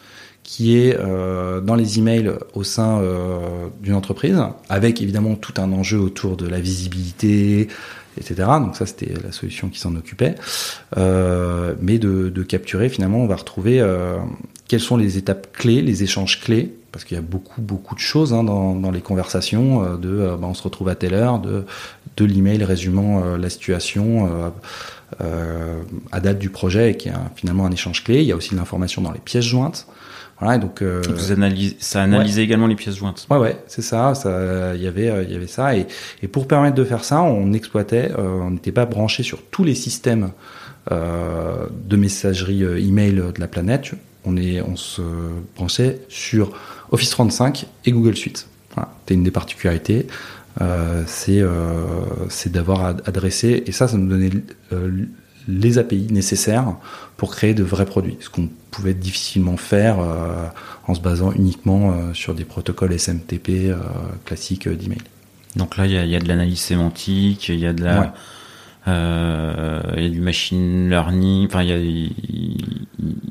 qui 0.42 0.78
est 0.78 0.98
euh, 0.98 1.60
dans 1.60 1.76
les 1.76 2.00
emails 2.00 2.32
au 2.54 2.64
sein 2.64 3.02
euh, 3.02 3.68
d'une 3.82 3.94
entreprise, 3.94 4.42
avec 4.70 5.02
évidemment 5.02 5.36
tout 5.36 5.54
un 5.58 5.74
enjeu 5.74 6.00
autour 6.00 6.38
de 6.38 6.48
la 6.48 6.62
visibilité, 6.62 7.68
etc. 8.18 8.36
Donc 8.60 8.76
ça, 8.76 8.86
c'était 8.86 9.14
la 9.24 9.32
solution 9.32 9.70
qui 9.70 9.80
s'en 9.80 9.96
occupait. 9.96 10.36
Euh, 10.98 11.74
mais 11.82 11.98
de, 12.00 12.44
capturer, 12.44 12.90
finalement, 12.90 13.20
on 13.20 13.28
va 13.28 13.36
retrouver 13.36 13.80
euh, 13.80 14.18
quelles 14.68 14.82
sont 14.82 14.98
les 14.98 15.18
étapes 15.18 15.52
clés, 15.54 15.82
les 15.82 16.04
échanges 16.04 16.42
clés, 16.42 16.74
parce 16.92 17.04
qu'il 17.06 17.16
y 17.16 17.20
a 17.20 17.24
beaucoup, 17.24 17.62
beaucoup 17.62 17.96
de 17.96 18.00
choses 18.00 18.34
hein, 18.34 18.44
dans, 18.44 18.92
les 18.92 19.02
conversations, 19.02 19.84
euh, 19.84 19.98
de 19.98 20.36
bah, 20.40 20.48
on 20.48 20.54
se 20.54 20.64
retrouve 20.64 20.90
à 20.90 20.96
telle 20.96 21.14
heure, 21.14 21.40
de, 21.40 21.66
l'email 22.20 22.64
résumant 22.64 23.38
la 23.38 23.48
situation 23.48 24.28
à 25.20 26.20
date 26.20 26.40
du 26.40 26.50
projet, 26.50 26.92
et 26.92 26.98
qui 26.98 27.10
est 27.10 27.12
un- 27.12 27.30
finalement 27.36 27.68
un 27.68 27.72
échange 27.72 28.04
clé. 28.04 28.22
Il 28.22 28.28
y 28.28 28.32
a 28.32 28.36
aussi 28.36 28.52
de 28.52 28.56
l'information 28.56 29.04
dans 29.04 29.12
les 29.12 29.20
pièces 29.20 29.46
jointes. 29.46 29.88
Voilà, 30.40 30.60
donc 30.60 30.82
euh, 30.84 31.02
Vous 31.10 31.32
ça 31.80 32.04
analysait 32.04 32.44
également 32.44 32.68
les 32.68 32.76
pièces 32.76 32.98
jointes. 32.98 33.26
Ouais, 33.32 33.38
ouais, 33.38 33.58
c'est 33.68 33.82
ça. 33.82 34.14
Ça, 34.14 34.74
il 34.76 34.82
y 34.82 34.88
avait, 34.88 35.10
euh, 35.10 35.24
il 35.24 35.32
y 35.32 35.36
avait 35.36 35.48
ça. 35.48 35.76
Et, 35.76 35.88
et 36.22 36.28
pour 36.28 36.48
permettre 36.48 36.76
de 36.76 36.84
faire 36.84 37.04
ça, 37.04 37.24
on 37.24 37.54
exploitait, 37.54 38.12
euh, 38.18 38.22
on 38.42 38.52
n'était 38.52 38.72
pas 38.72 38.86
branché 38.86 39.24
sur 39.24 39.42
tous 39.50 39.64
les 39.64 39.74
systèmes 39.74 40.30
euh, 40.92 41.66
de 41.86 41.96
messagerie 41.98 42.64
euh, 42.64 42.78
email 42.80 43.14
de 43.16 43.40
la 43.40 43.48
planète. 43.48 43.92
On 44.26 44.38
est, 44.38 44.62
on 44.62 44.76
se 44.76 45.02
branchait 45.56 46.02
sur 46.08 46.52
Office 46.92 47.10
35 47.10 47.66
et 47.86 47.92
Google 47.92 48.16
Suite. 48.16 48.48
Voilà, 48.76 48.92
c'était 49.00 49.16
une 49.16 49.24
des 49.24 49.32
particularités. 49.32 50.06
C'est, 51.06 51.44
c'est 52.30 52.52
d'avoir 52.52 52.84
ad- 52.86 53.02
adressé 53.06 53.64
et 53.68 53.72
ça, 53.72 53.88
ça 53.88 53.96
nous 53.98 54.08
donnait 54.08 54.32
les 55.48 55.78
API 55.78 56.08
nécessaires 56.12 56.76
pour 57.16 57.32
créer 57.32 57.54
de 57.54 57.64
vrais 57.64 57.86
produits, 57.86 58.18
ce 58.20 58.30
qu'on 58.30 58.50
pouvait 58.72 58.94
difficilement 58.94 59.58
faire 59.58 60.00
euh, 60.00 60.46
en 60.88 60.94
se 60.94 61.00
basant 61.02 61.32
uniquement 61.32 61.92
euh, 61.92 62.14
sur 62.14 62.34
des 62.36 62.44
protocoles 62.44 62.98
SMTP 63.00 63.50
euh, 63.70 63.76
classiques 64.26 64.68
d'email. 64.70 65.00
Donc 65.56 65.78
là, 65.78 65.86
il 65.86 65.94
y 65.94 65.98
a, 65.98 66.04
il 66.04 66.10
y 66.12 66.16
a 66.16 66.20
de 66.20 66.28
l'analyse 66.28 66.60
sémantique, 66.60 67.50
il 67.50 67.60
y 67.60 67.66
a 67.66 67.74
de 67.74 67.84
la, 67.84 68.14
Ouais. 68.88 68.94
y 70.02 70.06
a 70.06 70.10
du 70.10 70.22
machine 70.22 70.90
learning, 70.90 71.48
enfin 71.48 71.62
il 71.64 71.70
y 71.70 71.74
a, 71.74 71.78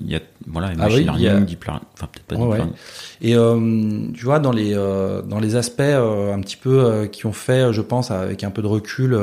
y 0.07 0.16
a 0.16 0.20
voilà, 0.46 0.68
Ah 0.74 0.76
machine 0.76 0.98
oui, 0.98 1.05
learning, 1.05 1.26
a- 1.29 1.40
deep 1.40 1.64
learning, 1.64 1.85
enfin 1.94 2.09
peut-être 2.12 2.26
pas 2.26 2.37
deep 2.37 2.44
ouais. 2.44 2.57
learning. 2.59 4.12
Et 4.12 4.14
tu 4.18 4.24
vois, 4.24 4.38
dans 4.38 4.52
les, 4.52 4.74
dans 4.74 5.38
les 5.40 5.57
aspects 5.57 5.81
un 5.81 6.40
petit 6.40 6.57
peu 6.57 7.09
qui 7.11 7.26
ont 7.26 7.33
fait, 7.33 7.72
je 7.72 7.81
pense, 7.81 8.11
avec 8.11 8.44
un 8.44 8.50
peu 8.50 8.62
de 8.62 8.66
recul, 8.66 9.18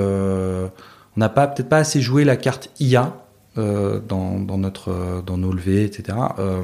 on 1.16 1.20
n'a 1.20 1.30
pas 1.30 1.48
peut-être 1.48 1.70
pas 1.70 1.78
assez 1.78 2.02
joué 2.02 2.24
la 2.24 2.36
carte 2.36 2.70
IA 2.80 3.14
euh, 3.60 4.00
dans, 4.00 4.58
notre, 4.58 4.90
euh, 4.90 5.22
dans 5.22 5.38
nos 5.38 5.52
levées, 5.52 5.84
etc. 5.84 6.18
Euh, 6.40 6.64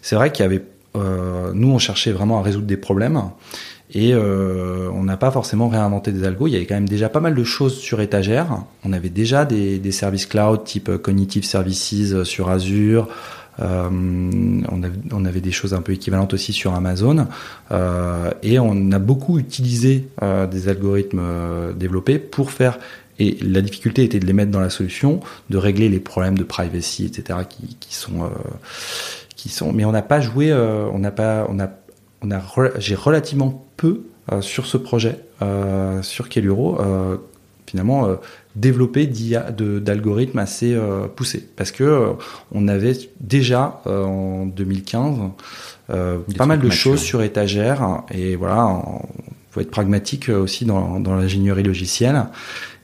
c'est 0.00 0.16
vrai 0.16 0.32
qu'il 0.32 0.44
y 0.44 0.46
avait... 0.46 0.64
nous, 0.94 1.70
on 1.70 1.78
cherchait 1.78 2.12
vraiment 2.12 2.38
à 2.38 2.42
résoudre 2.42 2.66
des 2.66 2.78
problèmes. 2.78 3.20
Et 3.94 4.14
on 4.14 5.04
n'a 5.04 5.18
pas 5.18 5.30
forcément 5.30 5.68
réinventé 5.68 6.12
des 6.12 6.24
algos. 6.24 6.46
Il 6.46 6.54
y 6.54 6.56
avait 6.56 6.64
quand 6.64 6.76
même 6.76 6.88
déjà 6.88 7.10
pas 7.10 7.20
mal 7.20 7.34
de 7.34 7.44
choses 7.44 7.76
sur 7.76 8.00
étagère. 8.00 8.64
On 8.84 8.94
avait 8.94 9.10
déjà 9.10 9.44
des, 9.44 9.92
services 9.92 10.24
cloud 10.24 10.64
type 10.64 10.96
Cognitive 10.96 11.44
Services 11.44 12.22
sur 12.22 12.48
Azure. 12.48 13.08
On, 13.58 15.24
avait, 15.26 15.42
des 15.42 15.52
choses 15.52 15.74
un 15.74 15.82
peu 15.82 15.92
équivalentes 15.92 16.32
aussi 16.32 16.54
sur 16.54 16.72
Amazon. 16.72 17.26
Et 18.42 18.58
on 18.58 18.92
a 18.92 18.98
beaucoup 18.98 19.38
utilisé 19.38 20.08
des 20.50 20.68
algorithmes 20.68 21.74
développés 21.76 22.18
pour 22.18 22.50
faire 22.50 22.78
et 23.22 23.36
la 23.42 23.60
difficulté 23.60 24.04
était 24.04 24.18
de 24.20 24.26
les 24.26 24.32
mettre 24.32 24.50
dans 24.50 24.60
la 24.60 24.70
solution, 24.70 25.20
de 25.50 25.56
régler 25.56 25.88
les 25.88 26.00
problèmes 26.00 26.36
de 26.38 26.44
privacy, 26.44 27.04
etc. 27.04 27.40
qui, 27.48 27.76
qui 27.80 27.94
sont, 27.94 28.22
euh, 28.24 28.28
qui 29.36 29.48
sont. 29.48 29.72
Mais 29.72 29.84
on 29.84 29.92
n'a 29.92 30.02
pas 30.02 30.20
joué, 30.20 30.50
euh, 30.50 30.86
on 30.92 30.98
n'a 30.98 31.10
pas, 31.10 31.46
on 31.48 31.58
a, 31.60 31.68
on 32.22 32.30
a, 32.30 32.38
re- 32.38 32.72
j'ai 32.78 32.94
relativement 32.94 33.64
peu 33.76 34.02
euh, 34.32 34.40
sur 34.40 34.66
ce 34.66 34.76
projet, 34.76 35.18
sur 36.02 36.28
Keluro, 36.28 36.78
finalement 37.66 38.08
de, 38.54 39.78
d'algorithmes 39.78 40.38
assez 40.38 40.78
poussés, 41.16 41.48
parce 41.56 41.72
que 41.72 42.12
on 42.52 42.68
avait 42.68 42.96
déjà 43.20 43.82
en 43.86 44.46
2015 44.46 45.16
euh, 45.90 46.18
Des 46.28 46.36
pas 46.36 46.46
mal 46.46 46.60
de 46.60 46.68
matures. 46.68 46.80
choses 46.80 47.00
sur 47.00 47.22
étagère, 47.22 48.02
et 48.12 48.36
voilà, 48.36 48.66
on 48.68 49.00
faut 49.50 49.60
être 49.60 49.70
pragmatique 49.70 50.28
aussi 50.28 50.64
dans, 50.64 51.00
dans 51.00 51.14
l'ingénierie 51.14 51.62
logicielle. 51.64 52.24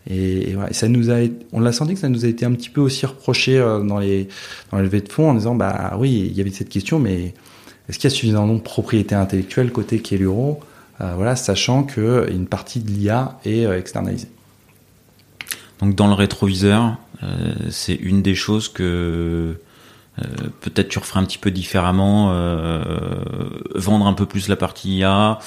Et, 0.09 0.55
ça 0.71 0.89
nous 0.89 1.11
a, 1.11 1.19
on 1.53 1.61
l'a 1.61 1.73
senti 1.73 1.95
que 1.95 2.01
ça 2.01 2.09
nous 2.09 2.25
a 2.25 2.29
été 2.29 2.45
un 2.45 2.53
petit 2.53 2.71
peu 2.71 2.81
aussi 2.81 3.05
reproché 3.05 3.59
euh, 3.59 3.81
dans 3.81 3.99
les 3.99 4.29
dans 4.71 4.79
les 4.79 4.85
levées 4.85 5.01
de 5.01 5.09
fonds 5.11 5.31
en 5.31 5.35
disant 5.35 5.55
bah 5.55 5.97
oui, 5.99 6.29
il 6.31 6.37
y 6.37 6.41
avait 6.41 6.51
cette 6.51 6.69
question, 6.69 6.99
mais 6.99 7.35
est-ce 7.89 7.99
qu'il 7.99 8.11
y 8.11 8.13
a 8.13 8.17
suffisamment 8.17 8.55
de 8.55 8.61
propriété 8.61 9.15
intellectuelle 9.15 9.71
côté 9.71 10.01
Keluro 10.01 10.61
euh, 11.01 11.13
Voilà, 11.17 11.37
sachant 11.37 11.83
que 11.83 12.31
une 12.31 12.47
partie 12.47 12.81
de 12.81 12.91
l'IA 12.91 13.39
est 13.45 13.67
euh, 13.67 13.79
externalisée? 13.79 14.29
Donc 15.81 15.95
dans 15.95 16.09
le 16.09 16.15
rétroviseur, 16.15 16.97
c'est 17.71 17.95
une 17.95 18.21
des 18.21 18.35
choses 18.35 18.69
que 18.69 19.61
peut-être 20.61 20.89
tu 20.89 20.99
referais 20.99 21.21
un 21.21 21.25
petit 21.25 21.39
peu 21.39 21.51
différemment, 21.51 22.31
euh, 22.33 22.83
vendre 23.75 24.07
un 24.07 24.13
peu 24.15 24.27
plus 24.27 24.49
la 24.49 24.57
partie 24.57 24.99
IA, 24.99 25.39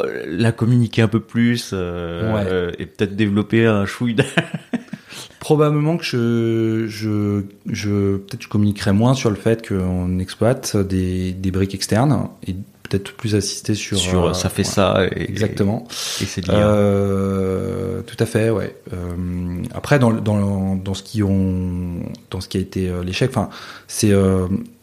euh, 0.00 0.24
la 0.26 0.52
communiquer 0.52 1.02
un 1.02 1.08
peu 1.08 1.20
plus, 1.20 1.70
euh, 1.72 2.34
Ouais. 2.34 2.44
euh, 2.48 2.72
et 2.78 2.86
peut-être 2.86 3.16
développer 3.16 3.66
un 3.66 3.86
chouille. 3.86 4.14
de- 4.14 4.24
Probablement 5.40 5.96
que 5.96 6.04
je, 6.04 6.86
je, 6.88 7.42
je 7.66 8.16
peut-être 8.16 8.42
je 8.42 8.48
communiquerai 8.48 8.92
moins 8.92 9.14
sur 9.14 9.30
le 9.30 9.36
fait 9.36 9.66
qu'on 9.66 10.18
exploite 10.18 10.76
des, 10.76 11.32
des 11.32 11.50
briques 11.52 11.74
externes 11.74 12.28
et 12.46 12.56
peut-être 12.88 13.12
plus 13.12 13.34
assister 13.34 13.74
sur. 13.74 13.98
sur 13.98 14.26
euh, 14.26 14.32
ça 14.32 14.48
fait 14.48 14.62
ouais, 14.62 14.64
ça. 14.64 15.06
Et, 15.14 15.28
Exactement. 15.28 15.86
Et, 16.20 16.24
et 16.24 16.26
c'est 16.26 16.40
de 16.40 16.48
l'IA. 16.50 16.58
Euh, 16.58 18.02
tout 18.02 18.16
à 18.18 18.26
fait, 18.26 18.50
ouais. 18.50 18.76
Euh, 18.92 19.62
après, 19.74 19.98
dans, 19.98 20.12
dans, 20.12 20.76
dans 20.76 20.94
ce 20.94 21.02
qui 21.02 21.22
ont, 21.22 22.00
dans 22.30 22.40
ce 22.40 22.48
qui 22.48 22.58
a 22.58 22.60
été 22.60 22.90
l'échec, 23.04 23.30
enfin, 23.30 23.48
c'est 23.88 24.12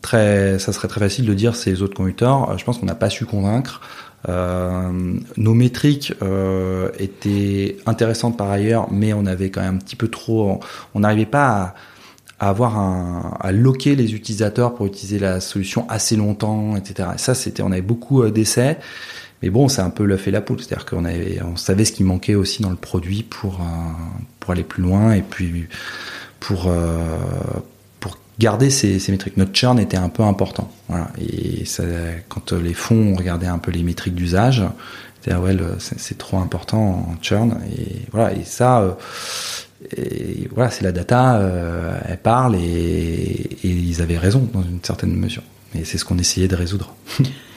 très, 0.02 0.60
ça 0.60 0.74
serait 0.74 0.88
très 0.88 1.00
facile 1.00 1.26
de 1.26 1.34
dire 1.34 1.56
c'est 1.56 1.72
les 1.72 1.82
autres 1.82 1.96
conducteurs. 1.96 2.58
Je 2.58 2.64
pense 2.64 2.78
qu'on 2.78 2.86
n'a 2.86 2.96
pas 2.96 3.10
su 3.10 3.26
convaincre 3.26 3.82
nos 4.26 5.54
métriques 5.54 6.14
étaient 6.98 7.76
intéressantes 7.86 8.38
par 8.38 8.50
ailleurs, 8.50 8.88
mais 8.90 9.12
on 9.12 9.26
avait 9.26 9.50
quand 9.50 9.60
même 9.60 9.76
un 9.76 9.80
petit 9.80 9.98
peu 9.98 10.08
trop, 10.08 10.62
on 10.94 11.00
n'arrivait 11.02 11.26
pas 11.26 11.48
à 11.50 11.76
à 12.40 12.50
avoir 12.50 12.78
un, 12.78 13.38
à 13.40 13.52
loquer 13.52 13.96
les 13.96 14.14
utilisateurs 14.14 14.74
pour 14.76 14.86
utiliser 14.86 15.20
la 15.20 15.40
solution 15.40 15.88
assez 15.90 16.16
longtemps, 16.16 16.76
etc. 16.76 17.10
Et 17.16 17.18
ça, 17.18 17.36
c'était, 17.36 17.64
on 17.64 17.72
avait 17.72 17.82
beaucoup 17.82 18.28
d'essais. 18.30 18.78
Mais 19.42 19.50
bon, 19.50 19.68
c'est 19.68 19.82
un 19.82 19.90
peu 19.90 20.06
le 20.06 20.16
fait 20.16 20.32
la 20.32 20.42
poule, 20.42 20.62
c'est-à-dire 20.62 20.86
qu'on 20.86 21.04
avait, 21.04 21.42
on 21.44 21.58
savait 21.58 21.84
ce 21.84 21.92
qui 21.92 22.04
manquait 22.06 22.36
aussi 22.36 22.62
dans 22.62 22.70
le 22.70 22.78
produit 22.78 23.24
pour 23.24 23.60
pour 24.40 24.52
aller 24.52 24.64
plus 24.64 24.82
loin 24.82 25.12
et 25.12 25.22
puis 25.22 25.68
pour 26.40 26.72
pour 28.00 28.18
garder 28.40 28.70
ces, 28.70 29.00
ces 29.00 29.12
métriques. 29.12 29.36
Notre 29.36 29.54
churn 29.54 29.80
était 29.80 29.98
un 29.98 30.08
peu 30.08 30.24
important, 30.24 30.72
voilà. 30.88 31.10
Et 31.20 31.66
ça, 31.66 31.84
quand 32.30 32.54
les 32.54 32.74
fonds 32.74 33.16
regardaient 33.16 33.48
un 33.48 33.58
peu 33.58 33.72
les 33.72 33.84
métriques 33.84 34.16
d'usage, 34.16 34.64
cest 35.26 35.38
ouais, 35.38 35.58
c'est 35.78 36.18
trop 36.18 36.38
important 36.38 37.06
en 37.10 37.22
churn 37.22 37.58
et 37.78 38.06
voilà. 38.14 38.32
Et 38.34 38.46
ça 38.46 38.98
et 39.96 40.48
voilà, 40.54 40.70
c'est 40.70 40.84
la 40.84 40.92
data, 40.92 41.38
euh, 41.38 42.00
elle 42.06 42.20
parle 42.20 42.56
et, 42.56 43.50
ils 43.64 44.02
avaient 44.02 44.18
raison 44.18 44.50
dans 44.54 44.62
une 44.64 44.80
certaine 44.84 45.16
mesure. 45.16 45.44
Et 45.76 45.86
c'est 45.86 45.98
ce 45.98 46.06
qu'on 46.06 46.18
essayait 46.18 46.48
de 46.48 46.56
résoudre. 46.56 46.96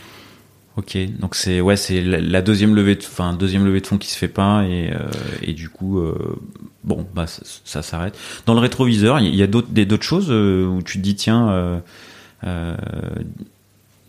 ok, 0.76 0.98
donc 1.18 1.34
c'est 1.34 1.60
ouais, 1.60 1.76
c'est 1.76 2.00
la 2.00 2.42
deuxième 2.42 2.74
levée, 2.74 2.94
de, 2.94 3.02
enfin 3.02 3.32
deuxième 3.32 3.64
levée 3.64 3.80
de 3.80 3.86
fonds 3.86 3.98
qui 3.98 4.10
se 4.10 4.16
fait 4.16 4.28
pas 4.28 4.64
et, 4.64 4.92
euh, 4.92 5.08
et 5.42 5.52
du 5.52 5.68
coup, 5.68 5.98
euh, 5.98 6.38
bon, 6.84 7.06
bah 7.14 7.26
ça, 7.26 7.82
s'arrête. 7.82 8.16
Dans 8.46 8.54
le 8.54 8.60
rétroviseur, 8.60 9.20
il 9.20 9.34
y 9.34 9.42
a 9.42 9.46
d'autres 9.46 9.68
d'autres 9.70 10.02
choses 10.02 10.30
où 10.30 10.82
tu 10.82 10.98
te 10.98 11.02
dis 11.02 11.14
tiens 11.14 11.82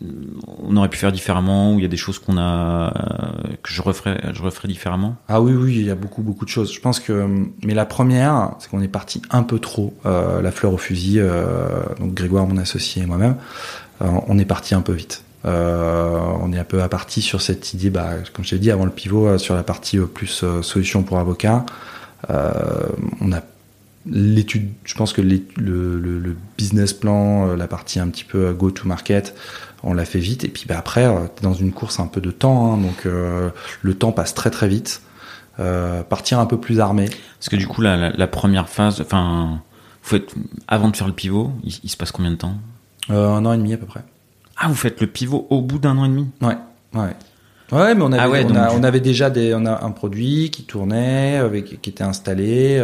on 0.00 0.76
aurait 0.76 0.88
pu 0.88 0.98
faire 0.98 1.10
différemment 1.10 1.74
ou 1.74 1.78
il 1.78 1.82
y 1.82 1.84
a 1.84 1.88
des 1.88 1.96
choses 1.96 2.18
qu'on 2.18 2.38
a 2.38 2.92
que 3.62 3.72
je 3.72 3.82
referais 3.82 4.20
je 4.32 4.66
différemment. 4.66 5.16
Ah 5.28 5.40
oui 5.40 5.52
oui 5.52 5.76
il 5.76 5.86
y 5.86 5.90
a 5.90 5.96
beaucoup 5.96 6.22
beaucoup 6.22 6.44
de 6.44 6.50
choses. 6.50 6.72
Je 6.72 6.80
pense 6.80 7.00
que 7.00 7.26
mais 7.64 7.74
la 7.74 7.86
première 7.86 8.52
c'est 8.58 8.70
qu'on 8.70 8.80
est 8.80 8.88
parti 8.88 9.22
un 9.30 9.42
peu 9.42 9.58
trop 9.58 9.94
euh, 10.06 10.40
la 10.40 10.52
fleur 10.52 10.72
au 10.72 10.78
fusil 10.78 11.18
euh, 11.18 11.82
donc 11.98 12.14
Grégoire 12.14 12.46
mon 12.46 12.58
associé 12.58 13.02
et 13.02 13.06
moi-même 13.06 13.36
euh, 14.02 14.06
on 14.28 14.38
est 14.38 14.44
parti 14.44 14.74
un 14.74 14.82
peu 14.82 14.92
vite. 14.92 15.24
On 15.44 16.52
est 16.52 16.58
un 16.58 16.64
peu 16.64 16.82
à 16.82 16.88
partie 16.88 17.22
sur 17.22 17.40
cette 17.40 17.72
idée 17.72 17.90
bah, 17.90 18.10
comme 18.34 18.44
je 18.44 18.54
l'ai 18.54 18.60
dit 18.60 18.70
avant 18.70 18.84
le 18.84 18.90
pivot 18.90 19.38
sur 19.38 19.54
la 19.54 19.62
partie 19.62 19.98
plus 19.98 20.44
solution 20.62 21.02
pour 21.02 21.18
avocats 21.18 21.64
on 22.28 23.32
a 23.32 23.40
l'étude, 24.10 24.70
je 24.84 24.94
pense 24.94 25.12
que 25.12 25.20
le, 25.20 25.40
le, 25.56 26.36
business 26.56 26.92
plan, 26.92 27.54
la 27.54 27.66
partie 27.66 28.00
un 28.00 28.08
petit 28.08 28.24
peu 28.24 28.52
go 28.52 28.70
to 28.70 28.86
market, 28.86 29.34
on 29.82 29.94
l'a 29.94 30.04
fait 30.04 30.18
vite. 30.18 30.44
Et 30.44 30.48
puis 30.48 30.64
bah, 30.66 30.76
après, 30.78 31.04
euh, 31.04 31.26
tu 31.34 31.40
es 31.40 31.42
dans 31.42 31.54
une 31.54 31.72
course 31.72 32.00
un 32.00 32.06
peu 32.06 32.20
de 32.20 32.30
temps, 32.30 32.72
hein, 32.72 32.78
donc 32.78 33.06
euh, 33.06 33.50
le 33.82 33.94
temps 33.94 34.12
passe 34.12 34.34
très 34.34 34.50
très 34.50 34.68
vite. 34.68 35.02
Euh, 35.60 36.02
partir 36.04 36.38
un 36.38 36.46
peu 36.46 36.58
plus 36.58 36.78
armé. 36.78 37.08
Parce 37.38 37.48
que 37.48 37.56
du 37.56 37.66
coup, 37.66 37.80
la, 37.80 38.26
première 38.28 38.68
phase, 38.68 39.00
enfin, 39.00 39.60
avant 40.68 40.88
de 40.88 40.96
faire 40.96 41.08
le 41.08 41.12
pivot, 41.12 41.50
il, 41.64 41.90
se 41.90 41.96
passe 41.96 42.12
combien 42.12 42.30
de 42.30 42.36
temps? 42.36 42.54
Un 43.08 43.44
an 43.44 43.52
et 43.52 43.56
demi 43.56 43.72
à 43.72 43.76
peu 43.76 43.86
près. 43.86 44.04
Ah, 44.56 44.68
vous 44.68 44.76
faites 44.76 45.00
le 45.00 45.08
pivot 45.08 45.48
au 45.50 45.60
bout 45.60 45.80
d'un 45.80 45.98
an 45.98 46.04
et 46.04 46.08
demi? 46.08 46.28
Ouais, 46.40 46.56
ouais. 46.94 47.16
Ouais, 47.72 47.94
mais 47.94 48.02
on 48.02 48.12
avait, 48.12 48.46
ah 48.54 48.70
on, 48.72 48.82
avait 48.84 49.00
déjà 49.00 49.30
des, 49.30 49.52
on 49.52 49.66
a 49.66 49.84
un 49.84 49.90
produit 49.90 50.50
qui 50.50 50.62
tournait, 50.62 51.36
avec, 51.36 51.82
qui 51.82 51.90
était 51.90 52.04
installé 52.04 52.80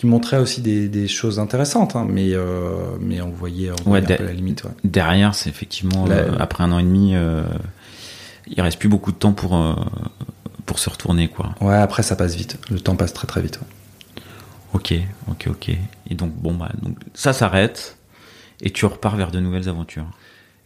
qui 0.00 0.06
montrait 0.06 0.38
aussi 0.38 0.62
des, 0.62 0.88
des 0.88 1.08
choses 1.08 1.38
intéressantes, 1.38 1.94
hein, 1.94 2.06
mais 2.08 2.32
euh, 2.32 2.96
mais 3.00 3.20
on 3.20 3.28
voyait, 3.28 3.70
on 3.70 3.90
voyait 3.90 4.14
un 4.14 4.16
peu 4.16 4.24
la 4.24 4.32
limite. 4.32 4.64
Ouais. 4.64 4.70
Derrière, 4.82 5.34
c'est 5.34 5.50
effectivement 5.50 6.06
euh, 6.08 6.38
après 6.38 6.64
un 6.64 6.72
an 6.72 6.78
et 6.78 6.84
demi, 6.84 7.14
euh, 7.14 7.42
il 8.46 8.58
reste 8.62 8.78
plus 8.78 8.88
beaucoup 8.88 9.12
de 9.12 9.18
temps 9.18 9.34
pour 9.34 9.76
pour 10.64 10.78
se 10.78 10.88
retourner, 10.88 11.28
quoi. 11.28 11.54
Ouais, 11.60 11.76
après 11.76 12.02
ça 12.02 12.16
passe 12.16 12.34
vite. 12.34 12.56
Le 12.70 12.80
temps 12.80 12.96
passe 12.96 13.12
très 13.12 13.26
très 13.26 13.42
vite. 13.42 13.60
Ok, 14.72 14.94
ok, 15.28 15.48
ok. 15.50 15.68
Et 16.08 16.14
donc 16.14 16.32
bon 16.32 16.54
bah 16.54 16.70
donc 16.80 16.96
ça 17.12 17.34
s'arrête 17.34 17.98
et 18.62 18.70
tu 18.70 18.86
repars 18.86 19.16
vers 19.16 19.30
de 19.30 19.38
nouvelles 19.38 19.68
aventures. 19.68 20.06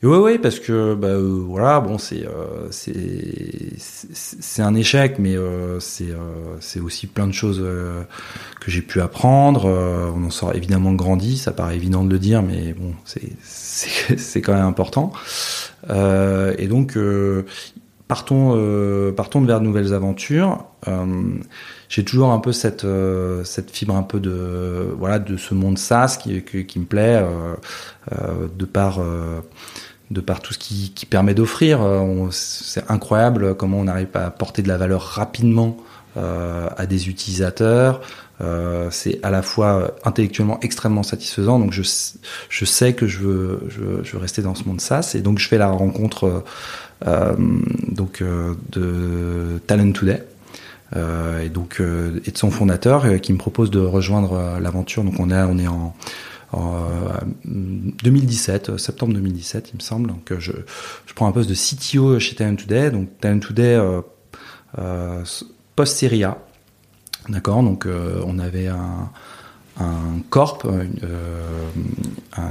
Oui, 0.04 0.18
oui, 0.18 0.38
parce 0.38 0.60
que 0.60 0.94
bah, 0.94 1.08
euh, 1.08 1.42
voilà, 1.46 1.80
bon, 1.80 1.96
c'est 1.96 2.26
euh, 2.26 2.68
c'est 2.70 4.62
un 4.62 4.74
échec, 4.74 5.18
mais 5.18 5.34
euh, 5.34 5.80
c'est 5.80 6.10
euh, 6.10 6.82
aussi 6.82 7.06
plein 7.06 7.26
de 7.26 7.32
choses 7.32 7.60
euh, 7.62 8.02
que 8.60 8.70
j'ai 8.70 8.82
pu 8.82 9.00
apprendre. 9.00 9.64
on 9.64 10.24
en 10.24 10.30
sort 10.30 10.54
évidemment 10.54 10.92
grandi, 10.92 11.38
ça 11.38 11.52
paraît 11.52 11.76
évident 11.76 12.04
de 12.04 12.10
le 12.10 12.18
dire, 12.18 12.42
mais 12.42 12.74
bon, 12.74 12.92
c'est 13.04 13.32
c'est 13.42 14.40
quand 14.42 14.52
même 14.52 14.66
important. 14.66 15.12
et 15.88 16.66
donc 16.68 16.98
partons 18.08 19.12
partons 19.16 19.40
vers 19.40 19.60
de 19.60 19.64
nouvelles 19.64 19.94
aventures. 19.94 20.66
j'ai 21.88 22.04
toujours 22.04 22.30
un 22.30 22.40
peu 22.40 22.52
cette 22.52 22.86
cette 23.44 23.70
fibre 23.70 23.96
un 23.96 24.02
peu 24.02 24.20
de 24.20 24.94
voilà 24.98 25.18
de 25.18 25.38
ce 25.38 25.54
monde 25.54 25.78
SaaS 25.78 26.18
qui 26.22 26.42
qui, 26.42 26.66
qui 26.66 26.78
me 26.78 26.84
plaît 26.84 27.24
de 28.10 28.64
par 28.66 29.00
de 30.14 30.20
par 30.22 30.40
tout 30.40 30.54
ce 30.54 30.58
qui, 30.58 30.92
qui 30.94 31.04
permet 31.04 31.34
d'offrir. 31.34 31.82
Euh, 31.82 32.28
c'est 32.30 32.90
incroyable 32.90 33.54
comment 33.54 33.78
on 33.78 33.88
arrive 33.88 34.08
à 34.14 34.26
apporter 34.26 34.62
de 34.62 34.68
la 34.68 34.78
valeur 34.78 35.02
rapidement 35.02 35.76
euh, 36.16 36.68
à 36.76 36.86
des 36.86 37.08
utilisateurs. 37.08 38.00
Euh, 38.40 38.88
c'est 38.90 39.20
à 39.22 39.30
la 39.30 39.42
fois 39.42 39.94
intellectuellement 40.04 40.58
extrêmement 40.62 41.02
satisfaisant. 41.02 41.58
Donc 41.58 41.72
je, 41.72 41.82
je 42.48 42.64
sais 42.64 42.94
que 42.94 43.06
je 43.06 43.18
veux, 43.18 43.60
je, 43.68 44.02
je 44.02 44.12
veux 44.12 44.18
rester 44.18 44.42
dans 44.42 44.54
ce 44.54 44.64
monde 44.64 44.80
SaaS 44.80 45.12
et 45.14 45.20
donc 45.20 45.38
je 45.38 45.46
fais 45.46 45.58
la 45.58 45.68
rencontre 45.68 46.42
euh, 47.06 47.34
donc 47.88 48.22
euh, 48.22 48.54
de 48.70 49.58
Talent 49.66 49.92
Today. 49.92 50.24
Euh, 50.96 51.42
et 51.42 51.48
donc 51.48 51.80
et 51.80 52.30
de 52.30 52.38
son 52.38 52.50
fondateur 52.50 53.20
qui 53.20 53.32
me 53.32 53.38
propose 53.38 53.70
de 53.70 53.80
rejoindre 53.80 54.58
l'aventure. 54.60 55.02
Donc 55.02 55.18
on 55.18 55.30
est 55.30 55.42
on 55.42 55.58
est 55.58 55.66
en 55.66 55.94
en 56.54 57.18
2017, 57.44 58.70
euh, 58.70 58.78
septembre 58.78 59.14
2017, 59.14 59.70
il 59.72 59.76
me 59.76 59.80
semble. 59.80 60.08
Donc, 60.08 60.30
euh, 60.30 60.38
je, 60.38 60.52
prends 61.14 61.26
un 61.26 61.32
poste 61.32 61.48
de 61.48 61.54
CTO 61.54 62.18
chez 62.18 62.34
Talent 62.34 62.56
Today. 62.56 62.90
Donc, 62.90 63.18
Talent 63.20 63.40
Today 63.40 63.74
euh, 63.74 64.00
euh 64.78 65.24
post-série 65.76 66.22
A. 66.22 66.38
D'accord? 67.28 67.62
Donc, 67.62 67.88
on 67.88 68.38
avait 68.38 68.68
un, 68.68 69.10
un 69.78 70.20
corp, 70.30 70.64
une, 70.64 71.00
euh, 71.02 71.58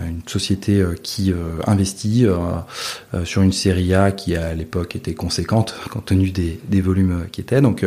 une 0.06 0.22
société 0.28 0.82
euh, 0.82 0.96
qui 1.02 1.32
euh, 1.32 1.62
investit 1.68 2.26
sur 3.24 3.42
une 3.42 3.54
série 3.54 3.94
A 3.94 4.12
qui 4.12 4.36
à 4.36 4.54
l'époque 4.54 4.96
était 4.96 5.14
conséquente 5.14 5.76
compte 5.90 6.06
tenu 6.06 6.32
des, 6.32 6.60
des 6.68 6.82
volumes 6.82 7.28
qui 7.32 7.42
étaient. 7.42 7.62
Donc 7.62 7.86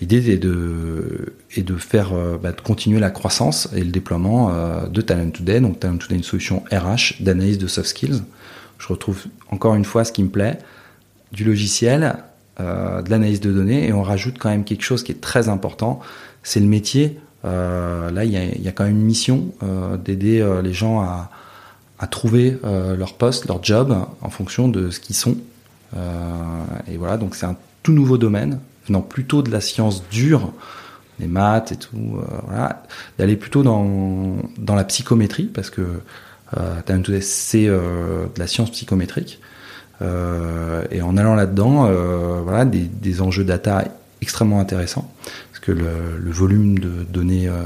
l'idée 0.00 0.30
est 0.30 0.38
de, 0.38 1.34
est 1.56 1.62
de 1.62 1.76
faire 1.76 2.12
bah, 2.40 2.52
de 2.52 2.60
continuer 2.60 3.00
la 3.00 3.10
croissance 3.10 3.68
et 3.74 3.82
le 3.82 3.90
déploiement 3.90 4.52
de 4.88 5.00
Talent 5.00 5.30
Today. 5.30 5.60
Donc 5.60 5.80
Talent 5.80 5.98
Today 5.98 6.16
une 6.16 6.22
solution 6.22 6.62
RH 6.72 7.22
d'analyse 7.22 7.58
de 7.58 7.66
soft 7.66 7.88
skills. 7.88 8.22
Je 8.78 8.88
retrouve 8.88 9.24
encore 9.50 9.74
une 9.74 9.84
fois 9.84 10.04
ce 10.04 10.12
qui 10.12 10.22
me 10.22 10.28
plaît, 10.28 10.58
du 11.32 11.44
logiciel, 11.44 12.16
de 12.58 13.10
l'analyse 13.10 13.40
de 13.40 13.52
données 13.52 13.86
et 13.88 13.92
on 13.92 14.02
rajoute 14.02 14.36
quand 14.38 14.50
même 14.50 14.64
quelque 14.64 14.84
chose 14.84 15.02
qui 15.02 15.12
est 15.12 15.20
très 15.20 15.48
important, 15.48 16.00
c'est 16.42 16.60
le 16.60 16.66
métier 16.66 17.18
là, 17.44 18.24
il 18.24 18.32
y 18.32 18.68
a, 18.68 18.72
quand 18.72 18.84
même 18.84 18.96
une 18.96 19.04
mission 19.04 19.52
euh, 19.62 19.96
d'aider 19.96 20.40
euh, 20.40 20.62
les 20.62 20.72
gens 20.72 21.00
à, 21.00 21.30
trouver 22.10 22.58
leur 22.62 23.14
poste, 23.14 23.46
leur 23.46 23.64
job, 23.64 23.96
en 24.20 24.30
fonction 24.30 24.68
de 24.68 24.90
ce 24.90 25.00
qu'ils 25.00 25.16
sont. 25.16 25.36
et 25.94 26.96
voilà, 26.98 27.16
donc 27.16 27.34
c'est 27.34 27.46
un 27.46 27.56
tout 27.82 27.92
nouveau 27.92 28.18
domaine, 28.18 28.60
venant 28.86 29.00
plutôt 29.00 29.42
de 29.42 29.50
la 29.50 29.60
science 29.60 30.06
dure, 30.08 30.52
les 31.18 31.26
maths 31.26 31.72
et 31.72 31.76
tout, 31.76 32.20
voilà, 32.46 32.82
d'aller 33.18 33.34
plutôt 33.36 33.62
dans, 33.62 34.36
dans 34.58 34.74
la 34.74 34.84
psychométrie, 34.84 35.46
parce 35.46 35.70
que 35.70 35.82
euh, 36.56 37.20
c'est 37.20 37.66
euh, 37.66 38.26
de 38.34 38.38
la 38.38 38.46
science 38.46 38.70
psychométrique. 38.70 39.40
Euh, 40.02 40.84
et 40.90 41.02
en 41.02 41.16
allant 41.16 41.34
là-dedans, 41.34 41.86
euh, 41.86 42.40
voilà, 42.42 42.64
des, 42.64 43.20
enjeux 43.20 43.44
data 43.44 43.84
extrêmement 44.20 44.60
intéressants 44.60 45.10
que 45.66 45.72
le, 45.72 46.30
volume 46.30 46.78
de 46.78 47.02
données 47.08 47.48
euh, 47.48 47.62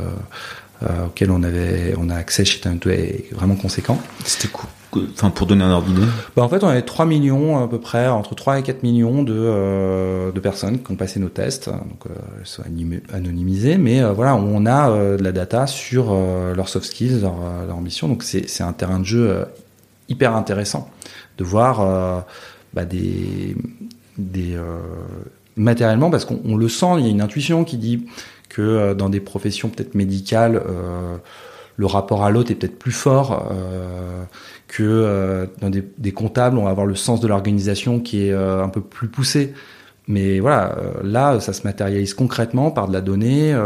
euh, 0.82 1.06
auquel 1.06 1.30
on 1.30 1.42
avait 1.42 1.94
on 1.98 2.08
a 2.08 2.14
accès 2.14 2.44
chez 2.44 2.60
Talento 2.60 2.88
est 2.88 3.26
vraiment 3.32 3.56
conséquent. 3.56 4.00
C'était 4.24 4.48
cool. 4.48 4.70
Enfin, 5.12 5.30
pour 5.30 5.46
donner 5.46 5.62
un 5.62 5.70
ordre 5.70 5.86
d'idée 5.86 6.06
bah, 6.34 6.42
En 6.42 6.48
fait, 6.48 6.64
on 6.64 6.68
avait 6.68 6.82
3 6.82 7.06
millions 7.06 7.62
à 7.62 7.68
peu 7.68 7.78
près, 7.78 8.08
entre 8.08 8.34
3 8.34 8.58
et 8.58 8.62
4 8.62 8.82
millions 8.82 9.22
de, 9.22 9.34
euh, 9.36 10.32
de 10.32 10.40
personnes 10.40 10.82
qui 10.82 10.90
ont 10.90 10.96
passé 10.96 11.20
nos 11.20 11.28
tests, 11.28 11.68
donc 11.68 12.06
euh, 12.06 12.14
elles 12.40 12.46
sont 12.46 12.62
anonymisées, 13.12 13.78
mais 13.78 14.02
euh, 14.02 14.12
voilà, 14.12 14.34
on 14.34 14.66
a 14.66 14.90
de 15.16 15.22
la 15.22 15.32
data 15.32 15.66
sur 15.66 16.12
leurs 16.14 16.68
soft 16.68 16.86
skills, 16.86 17.20
leur, 17.20 17.36
leur 17.66 17.80
mission, 17.80 18.08
donc 18.08 18.24
c'est 18.24 18.62
un 18.62 18.72
terrain 18.72 18.98
de 18.98 19.04
jeu 19.04 19.44
hyper 20.08 20.34
intéressant 20.34 20.90
de 21.38 21.44
voir 21.44 22.24
bah, 22.74 22.84
des, 22.84 23.56
des 24.18 24.56
matériellement 25.60 26.10
parce 26.10 26.24
qu'on 26.24 26.56
le 26.56 26.68
sent, 26.68 26.86
il 26.98 27.04
y 27.04 27.08
a 27.08 27.10
une 27.10 27.20
intuition 27.20 27.64
qui 27.64 27.76
dit 27.76 28.06
que 28.48 28.62
euh, 28.62 28.94
dans 28.94 29.08
des 29.08 29.20
professions 29.20 29.68
peut-être 29.68 29.94
médicales, 29.94 30.56
euh, 30.56 31.16
le 31.76 31.86
rapport 31.86 32.24
à 32.24 32.30
l'autre 32.30 32.50
est 32.50 32.54
peut-être 32.54 32.78
plus 32.78 32.92
fort 32.92 33.48
euh, 33.52 34.24
que 34.68 35.48
dans 35.60 35.70
des, 35.70 36.12
comptables, 36.12 36.58
on 36.58 36.64
va 36.64 36.70
avoir 36.70 36.86
le 36.86 36.94
sens 36.94 37.20
de 37.20 37.26
l'organisation 37.26 38.00
qui 38.00 38.26
est 38.26 38.34
un 38.34 38.68
peu 38.68 38.80
plus 38.80 39.08
poussé. 39.08 39.54
Mais 40.06 40.40
voilà, 40.40 40.76
là, 41.02 41.40
ça 41.40 41.52
se 41.52 41.62
matérialise 41.62 42.14
concrètement 42.14 42.70
par 42.70 42.86
de 42.86 42.92
la 42.92 43.00
donnée 43.00 43.56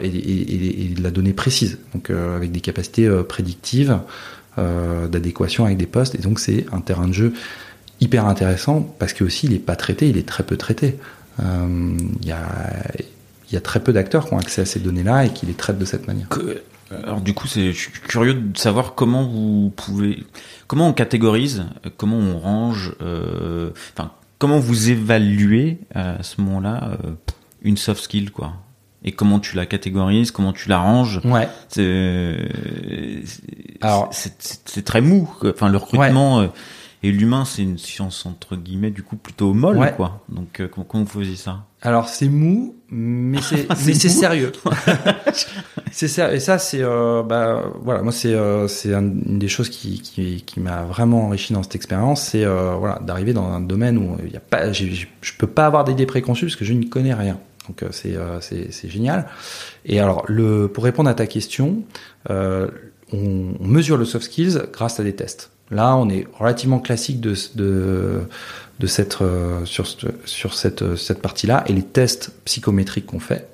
et, 0.00 0.06
et- 0.06 0.94
de 0.94 1.02
la 1.02 1.10
donnée 1.10 1.32
précise, 1.32 1.78
donc 1.94 2.10
avec 2.10 2.52
des 2.52 2.60
capacités 2.60 3.10
prédictives 3.28 3.98
d'adéquation 4.56 5.64
avec 5.64 5.76
des 5.76 5.86
postes. 5.86 6.14
Et 6.14 6.18
donc, 6.18 6.38
c'est 6.38 6.66
un 6.72 6.80
terrain 6.80 7.08
de 7.08 7.12
jeu 7.12 7.34
hyper 8.00 8.26
intéressant 8.26 8.80
parce 8.98 9.12
que 9.12 9.24
aussi, 9.24 9.46
il 9.46 9.52
est 9.52 9.58
pas 9.58 9.76
traité, 9.76 10.08
il 10.08 10.16
est 10.16 10.28
très 10.28 10.44
peu 10.44 10.56
traité. 10.56 10.96
Euh, 11.40 11.96
Il 12.20 12.26
y, 12.28 12.32
a, 12.32 12.42
y 13.52 13.56
a 13.56 13.60
très 13.60 13.80
peu 13.80 13.92
d'acteurs 13.92 14.26
qui 14.26 14.34
ont 14.34 14.38
accès 14.38 14.62
à 14.62 14.66
ces 14.66 14.80
données-là 14.80 15.24
et 15.26 15.30
qui 15.30 15.46
les 15.46 15.54
traitent 15.54 15.78
de 15.78 15.84
cette 15.84 16.06
manière. 16.06 16.28
Que- 16.28 16.62
Alors 17.04 17.20
du 17.20 17.34
coup, 17.34 17.48
c'est, 17.48 17.72
je 17.72 17.78
suis 17.78 17.90
curieux 17.92 18.34
de 18.34 18.56
savoir 18.58 18.94
comment 18.94 19.24
vous 19.26 19.72
pouvez, 19.74 20.22
comment 20.68 20.88
on 20.88 20.92
catégorise, 20.92 21.64
euh, 21.86 21.90
comment 21.96 22.18
on 22.18 22.38
range, 22.38 22.94
euh, 23.02 23.70
enfin, 23.96 24.12
comment 24.38 24.58
vous 24.58 24.90
évaluez 24.90 25.78
euh, 25.96 26.18
à 26.18 26.22
ce 26.22 26.40
moment-là 26.42 26.90
euh, 27.04 27.10
une 27.62 27.76
soft 27.76 28.02
skill, 28.04 28.30
quoi. 28.30 28.52
Et 29.06 29.12
comment 29.12 29.38
tu 29.38 29.54
la 29.56 29.66
catégorises, 29.66 30.30
comment 30.30 30.52
tu 30.54 30.68
la 30.70 30.78
ranges. 30.78 31.20
Ouais. 31.24 31.46
C'est, 31.68 32.36
Alors- 33.80 34.10
très 34.84 35.00
mou. 35.00 35.28
Enfin, 35.44 35.68
le 35.68 35.76
recrutement 35.76 36.40
euh, 36.40 36.46
et 37.06 37.12
l'humain, 37.12 37.44
c'est 37.44 37.62
une 37.62 37.76
science 37.78 38.24
entre 38.26 38.56
guillemets 38.56 38.90
du 38.90 39.02
coup 39.02 39.16
plutôt 39.16 39.52
molle, 39.52 39.76
Ouais. 39.78 39.92
quoi. 39.94 40.24
Donc, 40.28 40.60
euh, 40.60 40.68
comment, 40.68 40.84
comment 40.84 41.04
vous 41.04 41.20
faisiez 41.20 41.36
ça? 41.36 41.64
Alors 41.82 42.08
c'est 42.08 42.28
mou, 42.28 42.76
mais 42.90 43.40
c'est 43.42 43.68
mais 43.86 43.92
c'est 43.94 44.08
sérieux. 44.08 44.52
c'est 45.92 46.08
sérieux. 46.08 46.36
Et 46.36 46.40
ça 46.40 46.58
c'est 46.58 46.80
euh, 46.82 47.22
bah 47.22 47.62
voilà 47.82 48.02
moi 48.02 48.12
c'est 48.12 48.32
euh, 48.34 48.68
c'est 48.68 48.94
un- 48.94 49.02
une 49.02 49.38
des 49.38 49.48
choses 49.48 49.68
qui 49.68 50.00
qui, 50.00 50.42
qui 50.46 50.60
m'a 50.60 50.84
vraiment 50.84 51.26
enrichi 51.26 51.52
dans 51.52 51.62
cette 51.62 51.74
expérience, 51.76 52.22
c'est 52.22 52.44
voilà 52.46 52.98
d'arriver 53.00 53.32
dans 53.32 53.46
un 53.46 53.60
domaine 53.60 53.98
où 53.98 54.16
il 54.24 54.32
y 54.32 54.36
a 54.36 54.40
pas 54.40 54.72
je 54.72 55.06
peux 55.38 55.46
pas 55.46 55.66
avoir 55.66 55.84
d'idées 55.84 56.06
préconçues 56.06 56.46
parce 56.46 56.56
que 56.56 56.64
je 56.64 56.72
n'y 56.72 56.88
connais 56.88 57.14
rien. 57.14 57.38
Donc 57.68 57.84
c'est 57.92 58.14
c'est 58.40 58.88
génial. 58.88 59.26
Et 59.84 60.00
alors 60.00 60.24
le 60.26 60.68
pour 60.68 60.84
répondre 60.84 61.10
à 61.10 61.14
ta 61.14 61.26
question, 61.26 61.82
on, 62.30 62.68
on 63.12 63.66
mesure 63.66 63.96
le 63.96 64.04
soft 64.04 64.24
skills 64.26 64.62
grâce 64.72 65.00
à 65.00 65.04
des 65.04 65.14
tests. 65.14 65.50
Là, 65.70 65.96
on 65.96 66.08
est 66.08 66.26
relativement 66.38 66.78
classique 66.78 67.20
de, 67.20 67.34
de, 67.56 68.86
cette, 68.86 69.20
euh, 69.22 69.64
sur, 69.64 69.86
sur 70.24 70.54
cette, 70.54 70.82
euh, 70.82 70.96
cette 70.96 71.22
partie-là. 71.22 71.64
Et 71.68 71.72
les 71.72 71.82
tests 71.82 72.32
psychométriques 72.44 73.06
qu'on 73.06 73.20
fait, 73.20 73.48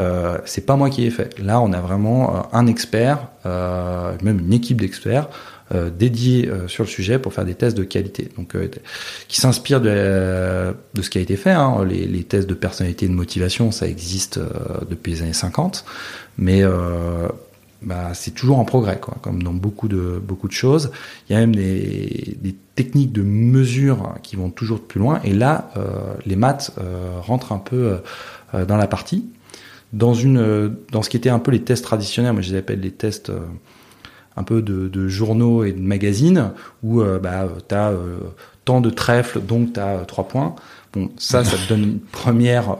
euh, 0.00 0.38
c'est 0.44 0.66
pas 0.66 0.76
moi 0.76 0.90
qui 0.90 1.04
ai 1.06 1.10
fait. 1.10 1.38
Là, 1.38 1.60
on 1.60 1.72
a 1.72 1.80
vraiment 1.80 2.36
euh, 2.36 2.40
un 2.52 2.66
expert, 2.66 3.28
même 3.44 4.40
une 4.40 4.52
équipe 4.52 4.80
d'experts 4.80 5.28
euh, 5.74 5.88
dédiés 5.90 6.50
sur 6.68 6.84
le 6.84 6.88
sujet 6.88 7.18
pour 7.18 7.32
faire 7.32 7.44
des 7.44 7.54
tests 7.54 7.76
de 7.76 7.84
qualité. 7.84 8.28
Donc, 8.36 8.54
qui 9.28 9.40
s'inspirent 9.40 9.80
de, 9.80 10.74
de 10.94 11.02
ce 11.02 11.10
qui 11.10 11.18
a 11.18 11.20
été 11.20 11.36
fait. 11.36 11.50
hein. 11.52 11.84
Les, 11.88 12.06
les 12.06 12.24
tests 12.24 12.48
de 12.48 12.54
personnalité 12.54 13.06
et 13.06 13.08
de 13.08 13.14
motivation, 13.14 13.70
ça 13.70 13.86
existe 13.86 14.38
depuis 14.90 15.12
les 15.12 15.22
années 15.22 15.32
50, 15.32 15.84
mais 16.38 16.62
bah, 17.82 18.14
c'est 18.14 18.32
toujours 18.32 18.58
en 18.58 18.64
progrès, 18.64 18.98
quoi, 18.98 19.16
comme 19.22 19.42
dans 19.42 19.52
beaucoup 19.52 19.88
de 19.88 20.20
beaucoup 20.22 20.48
de 20.48 20.52
choses. 20.52 20.90
Il 21.28 21.34
y 21.34 21.36
a 21.36 21.40
même 21.40 21.54
des, 21.54 22.36
des 22.40 22.54
techniques 22.74 23.12
de 23.12 23.22
mesure 23.22 24.14
qui 24.22 24.36
vont 24.36 24.50
toujours 24.50 24.80
plus 24.80 25.00
loin. 25.00 25.20
Et 25.24 25.32
là, 25.32 25.70
euh, 25.76 26.14
les 26.24 26.36
maths 26.36 26.72
euh, 26.78 27.18
rentrent 27.20 27.52
un 27.52 27.58
peu 27.58 27.98
euh, 28.54 28.64
dans 28.64 28.76
la 28.76 28.86
partie. 28.86 29.26
Dans 29.92 30.14
une, 30.14 30.38
euh, 30.38 30.68
dans 30.90 31.02
ce 31.02 31.10
qui 31.10 31.16
était 31.16 31.30
un 31.30 31.38
peu 31.38 31.50
les 31.52 31.62
tests 31.62 31.84
traditionnels, 31.84 32.32
moi 32.32 32.42
je 32.42 32.52
les 32.52 32.58
appelle 32.58 32.80
les 32.80 32.90
tests 32.90 33.30
euh, 33.30 33.40
un 34.36 34.42
peu 34.42 34.60
de, 34.60 34.88
de 34.88 35.08
journaux 35.08 35.64
et 35.64 35.72
de 35.72 35.80
magazines, 35.80 36.50
où 36.82 37.00
euh, 37.00 37.18
bah, 37.18 37.48
tu 37.68 37.74
as 37.74 37.92
tant 38.64 38.80
de 38.80 38.90
trèfles, 38.90 39.40
donc 39.40 39.74
tu 39.74 39.80
as 39.80 39.98
trois 40.06 40.26
points. 40.28 40.54
Bon, 40.92 41.10
ça, 41.18 41.44
ça 41.44 41.56
te 41.56 41.68
donne 41.68 41.82
une 41.82 42.00
première 42.00 42.76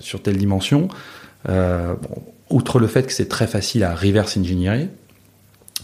sur 0.00 0.22
telle 0.22 0.36
dimension. 0.38 0.88
Bon, 1.46 2.22
outre 2.50 2.78
le 2.78 2.86
fait 2.86 3.06
que 3.06 3.12
c'est 3.12 3.28
très 3.28 3.46
facile 3.46 3.84
à 3.84 3.94
reverse 3.94 4.36
engineer, 4.36 4.88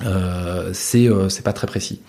euh, 0.05 0.71
c'est 0.73 1.09
euh, 1.09 1.29
pas 1.45 1.53
très 1.53 1.67
précis. 1.67 2.01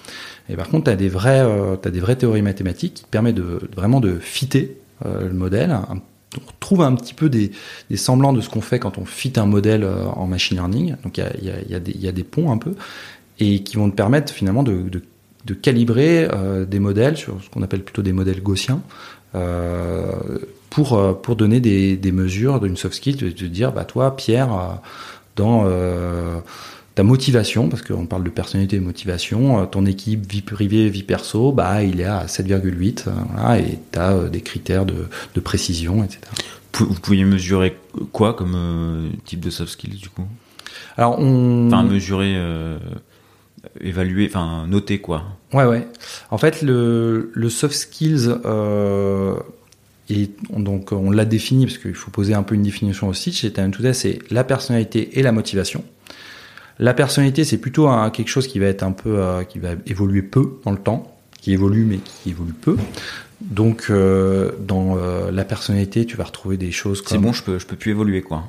Et 0.50 0.56
par 0.56 0.70
contre, 0.70 0.86
tu 0.86 0.92
as 0.92 0.96
des 0.96 1.12
euh, 1.16 1.78
des 1.78 2.00
vraies 2.00 2.16
théories 2.16 2.42
mathématiques 2.42 2.96
qui 2.96 3.04
te 3.04 3.10
permettent 3.10 3.36
de 3.36 3.60
vraiment 3.76 4.00
de 4.00 4.18
fitter 4.20 4.78
euh, 5.06 5.28
le 5.28 5.34
modèle. 5.34 5.78
On 5.90 6.48
retrouve 6.48 6.82
un 6.82 6.96
petit 6.96 7.14
peu 7.14 7.30
des, 7.30 7.52
des 7.90 7.98
semblants 7.98 8.34
de 8.34 8.42
ce 8.42 8.50
qu'on 8.50 8.62
fait 8.62 8.80
quand 8.80 8.98
on 8.98 9.06
fit 9.06 9.34
un 9.38 9.46
modèle 9.46 9.84
euh, 9.84 10.06
en 10.06 10.28
machine 10.28 10.58
learning. 10.58 10.96
Donc 11.04 11.18
il 11.18 11.26
y 11.42 11.48
y, 11.48 11.76
y, 11.76 11.98
y 12.04 12.08
a 12.08 12.12
des 12.12 12.24
ponts 12.24 12.52
un 12.52 12.58
peu 12.58 12.76
et 13.40 13.64
qui 13.64 13.78
vont 13.78 13.90
te 13.90 13.96
permettre 13.96 14.32
finalement 14.32 14.64
de, 14.64 14.90
de, 14.90 15.54
calibrer 15.56 16.30
des 16.68 16.80
modèles 16.80 17.18
sur 17.18 17.42
ce 17.44 17.50
qu'on 17.50 17.64
appelle 17.64 17.84
plutôt 17.84 18.02
des 18.02 18.14
modèles 18.14 18.42
gaussiens 18.42 18.82
pour 20.74 20.94
euh, 20.94 21.14
pour 21.14 21.36
donner 21.36 21.60
des, 21.60 21.96
des 21.96 22.12
mesures 22.12 22.60
d'une 22.60 22.76
soft 22.76 22.96
skill, 22.96 23.16
de 23.16 23.30
te 23.30 23.46
dire 23.46 23.72
bah 23.72 23.86
toi 23.86 24.16
Pierre 24.16 24.52
euh, 24.54 24.74
dans 25.36 25.66
euh, 25.68 26.40
ta 26.96 27.04
motivation, 27.04 27.70
parce 27.70 27.84
qu'on 27.84 28.08
parle 28.08 28.24
de 28.24 28.32
personnalité 28.32 28.78
et 28.78 28.80
motivation, 28.80 29.66
ton 29.68 29.86
équipe 29.86 30.30
vie 30.30 30.42
privée, 30.42 30.90
vie 30.90 31.04
perso, 31.04 31.52
bah 31.52 31.84
il 31.84 32.02
est 32.02 32.06
à 32.06 32.26
7,8, 32.26 33.04
euh, 33.08 33.12
voilà, 33.32 33.60
et 33.60 33.80
tu 33.92 34.00
as 34.00 34.30
des 34.30 34.42
critères 34.42 34.86
de, 34.86 35.08
de 35.36 35.40
précision, 35.40 36.04
etc. 36.04 36.22
Vous 36.80 37.00
pouviez 37.00 37.24
mesurer 37.24 37.78
quoi 38.12 38.34
comme 38.34 38.56
euh, 38.56 39.10
type 39.26 39.42
de 39.42 39.52
soft 39.52 39.74
skills 39.74 40.00
du 40.00 40.10
coup? 40.10 40.26
Alors 40.98 41.20
on... 41.20 41.68
Enfin, 41.68 41.84
mesurer, 41.84 42.34
euh, 42.36 42.80
évaluer, 43.80 44.28
enfin, 44.28 44.66
noter 44.68 45.00
quoi? 45.00 45.24
Ouais, 45.54 45.66
ouais. 45.66 45.88
En 46.32 46.40
fait, 46.40 46.64
le, 46.64 47.32
le 47.32 47.50
soft 47.50 47.76
skills, 47.76 48.28
euh, 48.46 49.36
et 50.10 50.30
on- 50.52 50.60
donc 50.60 50.92
on 50.92 51.12
l'a 51.12 51.26
défini 51.26 51.66
parce 51.66 51.78
qu'il 51.78 51.94
faut 51.94 52.12
poser 52.12 52.34
un 52.34 52.44
peu 52.44 52.56
une 52.56 52.64
définition 52.64 53.08
aussi 53.08 53.32
chez 53.32 53.52
Talent 53.52 53.72
Today, 53.72 53.94
c'est 53.94 54.20
la 54.32 54.44
personnalité 54.44 55.20
et 55.20 55.24
la 55.24 55.32
motivation. 55.32 55.84
La 56.80 56.94
personnalité, 56.94 57.44
c'est 57.44 57.58
plutôt 57.60 57.88
un- 57.88 58.10
quelque 58.10 58.30
chose 58.30 58.48
qui 58.48 58.60
va 58.60 58.66
être 58.66 58.84
un 58.84 58.92
peu, 58.92 59.20
euh, 59.20 59.44
qui 59.44 59.60
va 59.60 59.70
évoluer 59.86 60.22
peu 60.24 60.60
dans 60.66 60.72
le 60.72 60.78
temps, 60.80 61.16
qui 61.40 61.54
évolue 61.54 61.86
mais 61.86 61.98
qui 61.98 62.32
évolue 62.32 62.54
peu. 62.54 62.78
Donc, 63.42 63.88
euh, 63.90 64.52
dans 64.60 64.98
euh, 64.98 65.30
la 65.32 65.44
personnalité, 65.46 66.06
tu 66.06 66.16
vas 66.18 66.24
retrouver 66.24 66.58
des 66.58 66.72
choses 66.72 67.04
C'est 67.06 67.16
comme. 67.16 67.24
bon, 67.26 67.34
je 67.34 67.44
peux, 67.44 67.60
je 67.60 67.66
peux 67.66 67.76
plus 67.76 67.92
évoluer 67.92 68.22
quoi. 68.22 68.46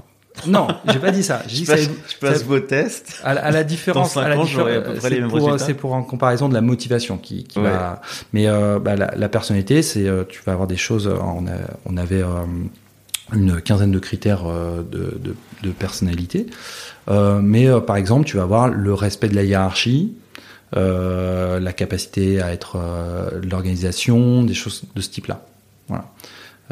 Non, 0.46 0.66
j'ai 0.92 0.98
pas 0.98 1.10
dit 1.12 1.22
ça. 1.22 1.42
J'ai 1.46 1.58
dit 1.58 1.64
ça. 1.66 1.76
ça- 1.76 2.44
vos 2.44 2.58
tests. 2.60 3.20
à, 3.24 3.34
la- 3.34 3.44
à 3.44 3.50
la 3.52 3.62
différence, 3.64 4.14
Dans 4.14 4.20
à 4.22 4.28
la 4.28 4.36
ans, 4.38 4.42
diffé- 4.44 4.52
j'aurai 4.52 4.76
à 4.76 4.80
peu 4.80 4.94
près 4.94 5.08
les 5.10 5.16
c'est 5.16 5.20
mêmes 5.22 5.30
pour, 5.30 5.38
résultats. 5.44 5.64
c'est 5.64 5.74
pour 5.74 5.92
en 5.94 6.02
comparaison 6.02 6.48
de 6.48 6.54
la 6.54 6.60
motivation 6.60 7.18
qui, 7.18 7.44
qui 7.44 7.58
Ouais. 7.60 7.70
va. 7.70 8.00
Mais 8.32 8.48
euh, 8.48 8.78
bah, 8.80 8.96
la, 8.96 9.12
la 9.16 9.28
personnalité, 9.28 9.82
c'est 9.82 10.06
euh, 10.08 10.24
tu 10.28 10.42
vas 10.44 10.52
avoir 10.52 10.66
des 10.66 10.76
choses. 10.76 11.06
euh, 11.06 11.14
On, 11.22 11.46
a, 11.46 11.52
on 11.86 11.96
avait 11.96 12.22
euh, 12.22 12.26
une 13.32 13.60
quinzaine 13.60 13.92
de 13.92 13.98
critères 14.00 14.44
euh, 14.46 14.82
de, 14.82 15.16
de, 15.22 15.36
de 15.62 15.70
personnalité, 15.70 16.46
mais 17.08 17.68
par 17.86 17.96
exemple, 17.96 18.26
tu 18.26 18.36
vas 18.36 18.42
avoir 18.42 18.68
le 18.68 18.92
respect 18.92 19.28
de 19.28 19.34
la 19.36 19.44
hiérarchie. 19.44 20.14
la 20.74 21.72
capacité 21.72 22.40
à 22.42 22.52
être 22.52 22.76
l'organisation, 23.48 24.42
des 24.42 24.54
choses 24.54 24.82
de 24.94 25.00
ce 25.00 25.08
type-là. 25.10 25.40
Voilà. 25.88 26.04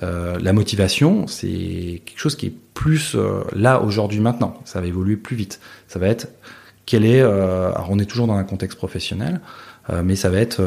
Euh, 0.03 0.39
la 0.41 0.53
motivation, 0.53 1.27
c'est 1.27 2.03
quelque 2.05 2.19
chose 2.19 2.37
qui 2.37 2.47
est 2.47 2.55
plus 2.75 3.15
euh, 3.15 3.43
là 3.55 3.81
aujourd'hui 3.83 4.21
maintenant. 4.21 4.55
Ça 4.65 4.81
va 4.81 4.87
évoluer 4.87 5.17
plus 5.17 5.37
vite. 5.37 5.61
Ça 5.89 5.99
va 5.99 6.09
être 6.09 6.29
quel 6.87 7.05
est. 7.05 7.21
euh, 7.21 7.71
alors 7.73 7.89
on 7.91 7.99
est 7.99 8.07
toujours 8.07 8.27
dans 8.27 8.37
un 8.37 8.45
contexte 8.45 8.79
professionnel, 8.79 9.41
mais 10.05 10.15
ça 10.15 10.31
va 10.31 10.39
être 10.39 10.63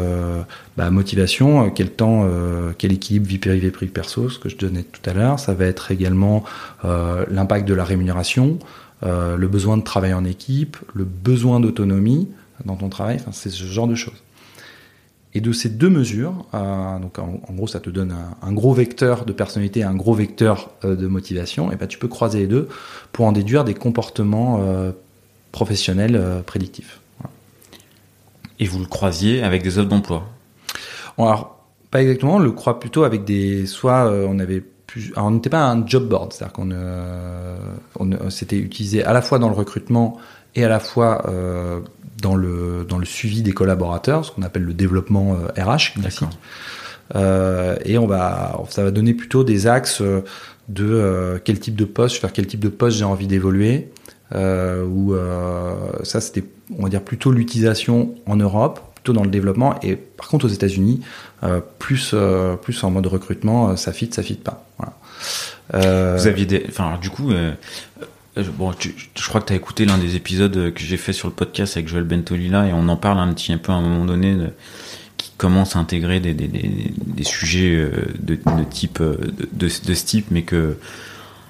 bah, 0.75 0.91
motivation, 0.91 1.69
quel 1.69 1.89
temps, 1.89 2.29
quel 2.77 2.91
équilibre 2.91 3.25
vie 3.25 3.38
privée 3.38 3.69
vie 3.69 3.88
perso, 3.88 4.29
ce 4.29 4.38
que 4.38 4.49
je 4.49 4.57
donnais 4.57 4.83
tout 4.83 5.09
à 5.09 5.13
l'heure. 5.13 5.39
Ça 5.39 5.53
va 5.53 5.65
être 5.65 5.91
également 5.91 6.43
l'impact 6.83 7.65
de 7.65 7.73
la 7.73 7.85
rémunération, 7.85 8.59
le 9.03 9.47
besoin 9.47 9.77
de 9.77 9.83
travailler 9.83 10.13
en 10.13 10.25
équipe, 10.25 10.75
le 10.93 11.05
besoin 11.05 11.61
d'autonomie 11.61 12.27
dans 12.65 12.75
ton 12.75 12.89
travail. 12.89 13.21
C'est 13.31 13.49
ce 13.49 13.63
genre 13.63 13.88
de 13.88 13.95
choses. 13.95 14.24
Et 15.36 15.41
de 15.41 15.52
ces 15.52 15.69
deux 15.69 15.89
mesures, 15.89 16.45
euh, 16.54 16.98
donc 16.98 17.19
en, 17.19 17.41
en 17.48 17.54
gros, 17.54 17.67
ça 17.67 17.82
te 17.82 17.89
donne 17.89 18.13
un, 18.13 18.36
un 18.41 18.54
gros 18.54 18.74
vecteur 18.74 19.26
de 19.26 19.34
personnalité 19.34 19.84
un 19.84 19.93
gros 19.93 20.13
vecteur 20.15 20.71
euh, 20.86 20.95
de 20.95 21.08
motivation. 21.08 21.71
Et 21.71 21.76
ben, 21.76 21.88
tu 21.88 22.00
peux 22.00 22.08
croiser 22.08 22.39
les 22.39 22.48
deux 22.48 22.69
pour 23.12 23.26
en 23.26 23.34
déduire 23.34 23.65
des 23.65 23.74
comportements 23.74 24.62
euh, 24.62 24.93
professionnels 25.52 26.41
prédictifs. 26.45 27.02
Voilà. 27.19 27.34
Et 28.60 28.65
vous 28.65 28.80
le 28.80 28.88
croisiez 28.88 29.43
avec 29.43 29.62
des 29.62 29.78
offres 29.78 29.89
d'emploi? 29.89 30.24
Bon, 31.17 31.26
alors, 31.26 31.60
pas 31.91 32.02
exactement. 32.02 32.36
On 32.36 32.39
le 32.39 32.52
croit 32.52 32.80
plutôt 32.80 33.04
avec 33.04 33.26
des. 33.26 33.65
Soit 33.67 34.10
on 34.10 34.39
avait. 34.39 34.63
Alors, 35.15 35.28
on 35.28 35.32
n'était 35.32 35.50
pas 35.50 35.65
un 35.69 35.86
job 35.86 36.08
board, 36.08 36.32
c'est-à-dire 36.32 36.54
qu'on 36.54 36.71
euh, 36.71 37.58
on, 38.00 38.30
c'était 38.30 38.58
utilisé 38.58 39.04
à 39.04 39.12
la 39.12 39.21
fois 39.21 39.39
dans 39.39 39.50
le 39.50 39.56
recrutement 39.56 40.17
et 40.56 40.63
à 40.63 40.69
la 40.69 40.80
fois 40.80 41.28
euh, 41.28 41.82
dans 42.25 42.35
le 42.35 42.85
dans 42.89 42.97
le 42.97 43.05
suivi 43.05 43.43
des 43.43 43.53
collaborateurs, 43.53 44.25
ce 44.25 44.31
qu'on 44.31 44.41
appelle 44.41 44.63
le 44.63 44.73
développement 44.73 45.35
euh, 45.35 45.63
RH 45.63 45.93
classique. 45.93 46.21
D'accord. 46.21 46.29
Euh, 47.15 47.76
et 47.86 47.99
on 47.99 48.07
va, 48.07 48.59
ça 48.69 48.84
va 48.84 48.89
donner 48.89 49.13
plutôt 49.13 49.43
des 49.43 49.67
axes 49.67 50.01
euh, 50.01 50.21
de 50.67 50.88
euh, 50.89 51.38
quel 51.43 51.59
type 51.59 51.76
de 51.76 51.86
poste, 51.86 52.19
vers 52.19 52.34
quel 52.34 52.47
type 52.47 52.61
de 52.61 52.69
poste 52.69 52.97
j'ai 52.97 53.05
envie 53.05 53.28
d'évoluer. 53.28 53.91
Euh, 54.34 54.84
ou 54.84 55.13
euh, 55.13 55.76
ça, 56.01 56.19
c'était, 56.19 56.43
on 56.80 56.84
va 56.84 56.89
dire 56.89 57.03
plutôt 57.03 57.32
l'utilisation 57.32 58.15
en 58.26 58.38
Europe, 58.38 58.80
plutôt 58.95 59.13
dans 59.13 59.23
le 59.23 59.30
développement. 59.30 59.80
Et 59.84 59.95
par 59.95 60.28
contre, 60.28 60.45
aux 60.45 60.53
États-Unis, 60.59 61.01
plus 61.78 62.15
plus 62.63 62.84
en 62.84 62.89
mode 62.89 63.05
recrutement, 63.05 63.78
ça 63.78 63.93
fit, 63.93 64.09
ça 64.11 64.23
fit 64.23 64.34
pas. 64.34 64.65
Voilà. 64.80 66.17
Vous 66.17 66.26
aviez 66.26 66.47
des, 66.47 66.65
enfin, 66.69 66.97
du 66.99 67.11
coup. 67.11 67.30
Bon, 68.57 68.73
je 68.81 69.27
crois 69.27 69.39
que 69.39 69.47
tu 69.47 69.53
as 69.53 69.55
écouté 69.55 69.86
l'un 69.86 69.97
des 69.97 70.15
épisodes 70.15 70.73
que 70.73 70.81
j'ai 70.81 70.97
fait 70.97 71.13
sur 71.13 71.29
le 71.29 71.33
podcast 71.33 71.77
avec 71.77 71.88
Joël 71.88 72.03
Bentolila 72.03 72.67
et 72.67 72.73
on 72.73 72.89
en 72.89 72.97
parle 72.97 73.19
un 73.19 73.33
petit 73.33 73.53
un 73.53 73.57
peu 73.57 73.71
à 73.71 73.75
un 73.75 73.81
moment 73.81 74.03
donné 74.03 74.36
de, 74.36 74.49
commence 75.38 75.75
à 75.75 75.79
intégrer 75.79 76.19
des, 76.19 76.33
des, 76.33 76.47
des, 76.47 76.93
des 76.97 77.23
sujets 77.23 77.75
euh, 77.75 77.91
de, 78.19 78.36
de 78.36 78.63
type 78.69 78.99
euh, 79.01 79.17
de, 79.17 79.47
de, 79.53 79.69
ce 79.69 80.05
type, 80.05 80.27
mais 80.31 80.43
que 80.43 80.77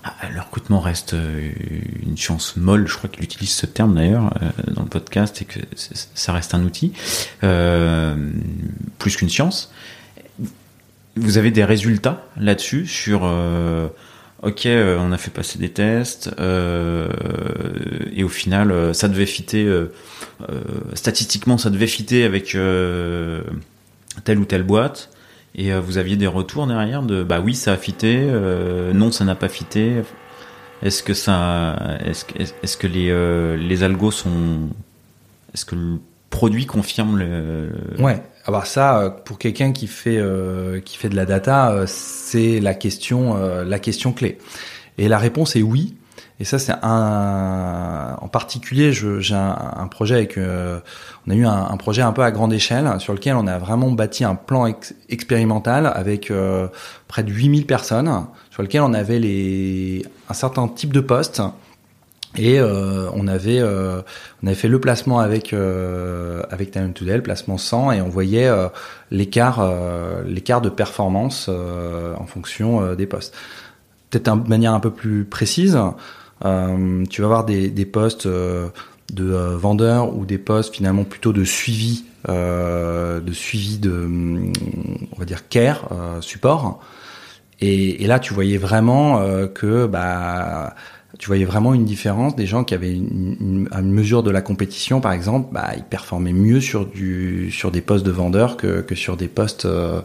ah, 0.04 0.14
le 0.34 0.40
recrutement 0.40 0.80
reste 0.80 1.14
euh, 1.14 1.52
une 2.06 2.18
chance 2.18 2.56
molle. 2.58 2.88
Je 2.88 2.96
crois 2.96 3.10
qu'il 3.10 3.24
utilise 3.24 3.52
ce 3.52 3.66
terme 3.66 3.96
d'ailleurs 3.96 4.34
dans 4.68 4.84
le 4.84 4.90
podcast 4.90 5.42
et 5.42 5.46
que 5.46 5.60
ça 5.76 6.34
reste 6.34 6.54
un 6.54 6.64
outil 6.64 6.94
euh, 7.44 8.16
plus 9.00 9.16
qu'une 9.16 9.30
science. 9.30 9.72
Vous 11.16 11.38
avez 11.38 11.50
des 11.52 11.64
résultats 11.64 12.28
là-dessus 12.38 12.86
sur 12.88 13.22
euh, 13.24 13.88
ok, 14.44 14.68
on 14.68 15.12
a 15.12 15.18
fait 15.18 15.32
passer 15.32 15.60
des 15.60 15.70
tests 15.70 16.32
euh, 16.40 17.08
et 18.14 18.24
au 18.24 18.30
final, 18.30 18.94
ça 18.94 19.08
devait 19.08 19.26
fitter. 19.26 19.66
Euh, 19.66 19.88
statistiquement, 20.94 21.58
ça 21.58 21.70
devait 21.70 21.88
fitter 21.88 22.24
avec 22.24 22.56
telle 24.24 24.40
ou 24.40 24.46
telle 24.46 24.64
boîte 24.64 25.10
et 25.56 25.74
euh, 25.74 25.80
vous 25.80 25.98
aviez 25.98 26.18
des 26.18 26.28
retours 26.28 26.68
derrière 26.68 27.02
de 27.02 27.24
bah 27.24 27.40
oui 27.40 27.56
ça 27.56 27.74
a 27.74 27.78
fité 27.78 28.20
euh, 28.20 28.94
non 28.94 29.12
ça 29.12 29.26
n'a 29.26 29.36
pas 29.36 29.50
fité 29.50 30.02
est-ce 30.82 31.02
que 31.02 31.14
ça 31.14 31.98
est-ce 32.06 32.78
que 32.78 32.88
les 32.88 33.10
euh, 33.10 33.56
les 33.58 33.84
algos 33.84 34.12
sont 34.12 34.70
est-ce 35.54 35.66
que 35.66 35.76
le 35.76 36.00
produit 36.30 36.66
confirme 36.66 37.18
le 37.18 37.70
ouais 38.00 38.22
alors 38.46 38.68
ça 38.68 39.16
pour 39.26 39.40
quelqu'un 39.40 39.72
qui 39.72 39.88
fait 39.88 40.22
qui 40.86 40.98
fait 40.98 41.10
de 41.10 41.16
la 41.16 41.26
data 41.26 41.86
c'est 41.88 42.60
la 42.60 42.74
question 42.74 43.36
la 43.64 43.80
question 43.80 44.14
clé. 44.14 44.38
Et 44.98 45.08
la 45.08 45.18
réponse 45.18 45.56
est 45.56 45.62
oui. 45.62 45.96
Et 46.40 46.44
ça, 46.44 46.60
c'est 46.60 46.74
un, 46.82 48.18
en 48.20 48.28
particulier, 48.28 48.92
j'ai 48.92 49.36
un, 49.36 49.88
projet 49.88 50.16
avec, 50.16 50.38
euh, 50.38 50.80
on 51.26 51.32
a 51.32 51.36
eu 51.36 51.46
un, 51.46 51.78
projet 51.78 52.02
un 52.02 52.12
peu 52.12 52.24
à 52.24 52.32
grande 52.32 52.52
échelle 52.52 53.00
sur 53.00 53.14
lequel 53.14 53.36
on 53.38 53.48
a 53.48 53.58
vraiment 53.58 53.90
bâti 53.92 54.26
un 54.26 54.36
plan 54.36 54.66
expérimental 55.08 55.90
avec 55.96 56.32
euh, 56.32 56.68
près 57.08 57.24
de 57.24 57.32
8000 57.32 57.66
personnes 57.66 58.26
sur 58.52 58.64
lequel 58.64 58.82
on 58.82 58.94
avait 58.94 59.20
les, 59.20 60.06
un 60.30 60.34
certain 60.34 60.68
type 60.68 60.92
de 60.92 61.00
postes 61.00 61.42
et 62.38 62.60
euh, 62.60 63.10
on 63.14 63.28
avait 63.28 63.60
euh, 63.60 64.02
on 64.44 64.48
avait 64.48 64.56
fait 64.56 64.68
le 64.68 64.80
placement 64.80 65.20
avec 65.20 65.54
euh, 65.54 66.44
avec 66.50 66.72
Talent 66.72 66.92
Today, 66.92 67.18
le 67.18 67.24
placement 67.24 67.58
100 67.58 67.92
et 67.94 68.02
on 68.02 68.10
voyait 68.10 68.50
l'écart 69.12 69.74
l'écart 70.26 70.62
de 70.62 70.70
performance 70.70 71.50
en 71.50 72.26
fonction 72.26 72.96
des 72.96 73.06
postes. 73.06 73.36
Peut-être 74.10 74.44
de 74.44 74.50
manière 74.50 74.74
un 74.74 74.80
peu 74.80 74.92
plus 74.92 75.26
précise, 75.26 75.78
euh, 76.44 77.06
tu 77.10 77.22
vas 77.22 77.28
avoir 77.28 77.46
des, 77.46 77.70
des 77.70 77.86
postes 77.86 78.26
euh, 78.26 78.68
de 79.14 79.32
euh, 79.32 79.58
vendeurs 79.58 80.16
ou 80.16 80.26
des 80.26 80.38
postes 80.38 80.76
finalement 80.76 81.04
plutôt 81.04 81.32
de 81.32 81.44
suivi, 81.44 82.06
de 82.28 83.32
suivi 83.34 83.78
de, 83.78 84.10
on 85.12 85.20
va 85.20 85.26
dire 85.26 85.48
care, 85.48 85.88
support. 86.22 86.82
Et, 87.62 88.04
et, 88.04 88.08
là, 88.08 88.20
tu 88.20 88.34
voyais 88.34 88.58
vraiment 88.58 89.22
que 89.54 89.86
bah 89.86 90.74
tu 91.18 91.28
voyais 91.28 91.46
vraiment 91.46 91.74
une 91.74 91.86
différence 91.86 92.36
des 92.36 92.46
gens 92.46 92.64
qui 92.64 92.74
avaient 92.74 92.94
une, 92.94 93.38
une, 93.40 93.70
une 93.72 93.92
mesure 93.92 94.24
de 94.24 94.32
la 94.32 94.42
compétition, 94.42 95.02
par 95.02 95.14
exemple, 95.14 95.50
bah, 95.52 95.72
ils 95.78 95.84
performaient 95.84 96.34
mieux 96.34 96.60
sur 96.60 96.86
du 96.86 97.52
sur 97.52 97.72
des 97.72 97.82
postes 97.82 98.06
de 98.06 98.12
vendeurs 98.12 98.58
que, 98.58 98.82
que 98.82 98.96
sur 98.96 99.16
des 99.16 99.28
postes 99.28 99.66
euh, 99.66 100.02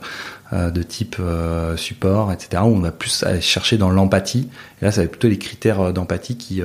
euh 0.52 0.70
de 0.70 0.82
type 0.82 1.16
euh, 1.18 1.76
support, 1.76 2.32
etc. 2.32 2.62
Où 2.64 2.68
on 2.68 2.80
va 2.80 2.92
plus 2.92 3.24
aller 3.24 3.40
chercher 3.40 3.76
dans 3.76 3.90
l'empathie. 3.90 4.48
Et 4.80 4.84
là, 4.84 4.92
ça 4.92 5.02
va 5.02 5.08
plutôt 5.08 5.28
les 5.28 5.38
critères 5.38 5.92
d'empathie 5.92 6.36
qui 6.36 6.62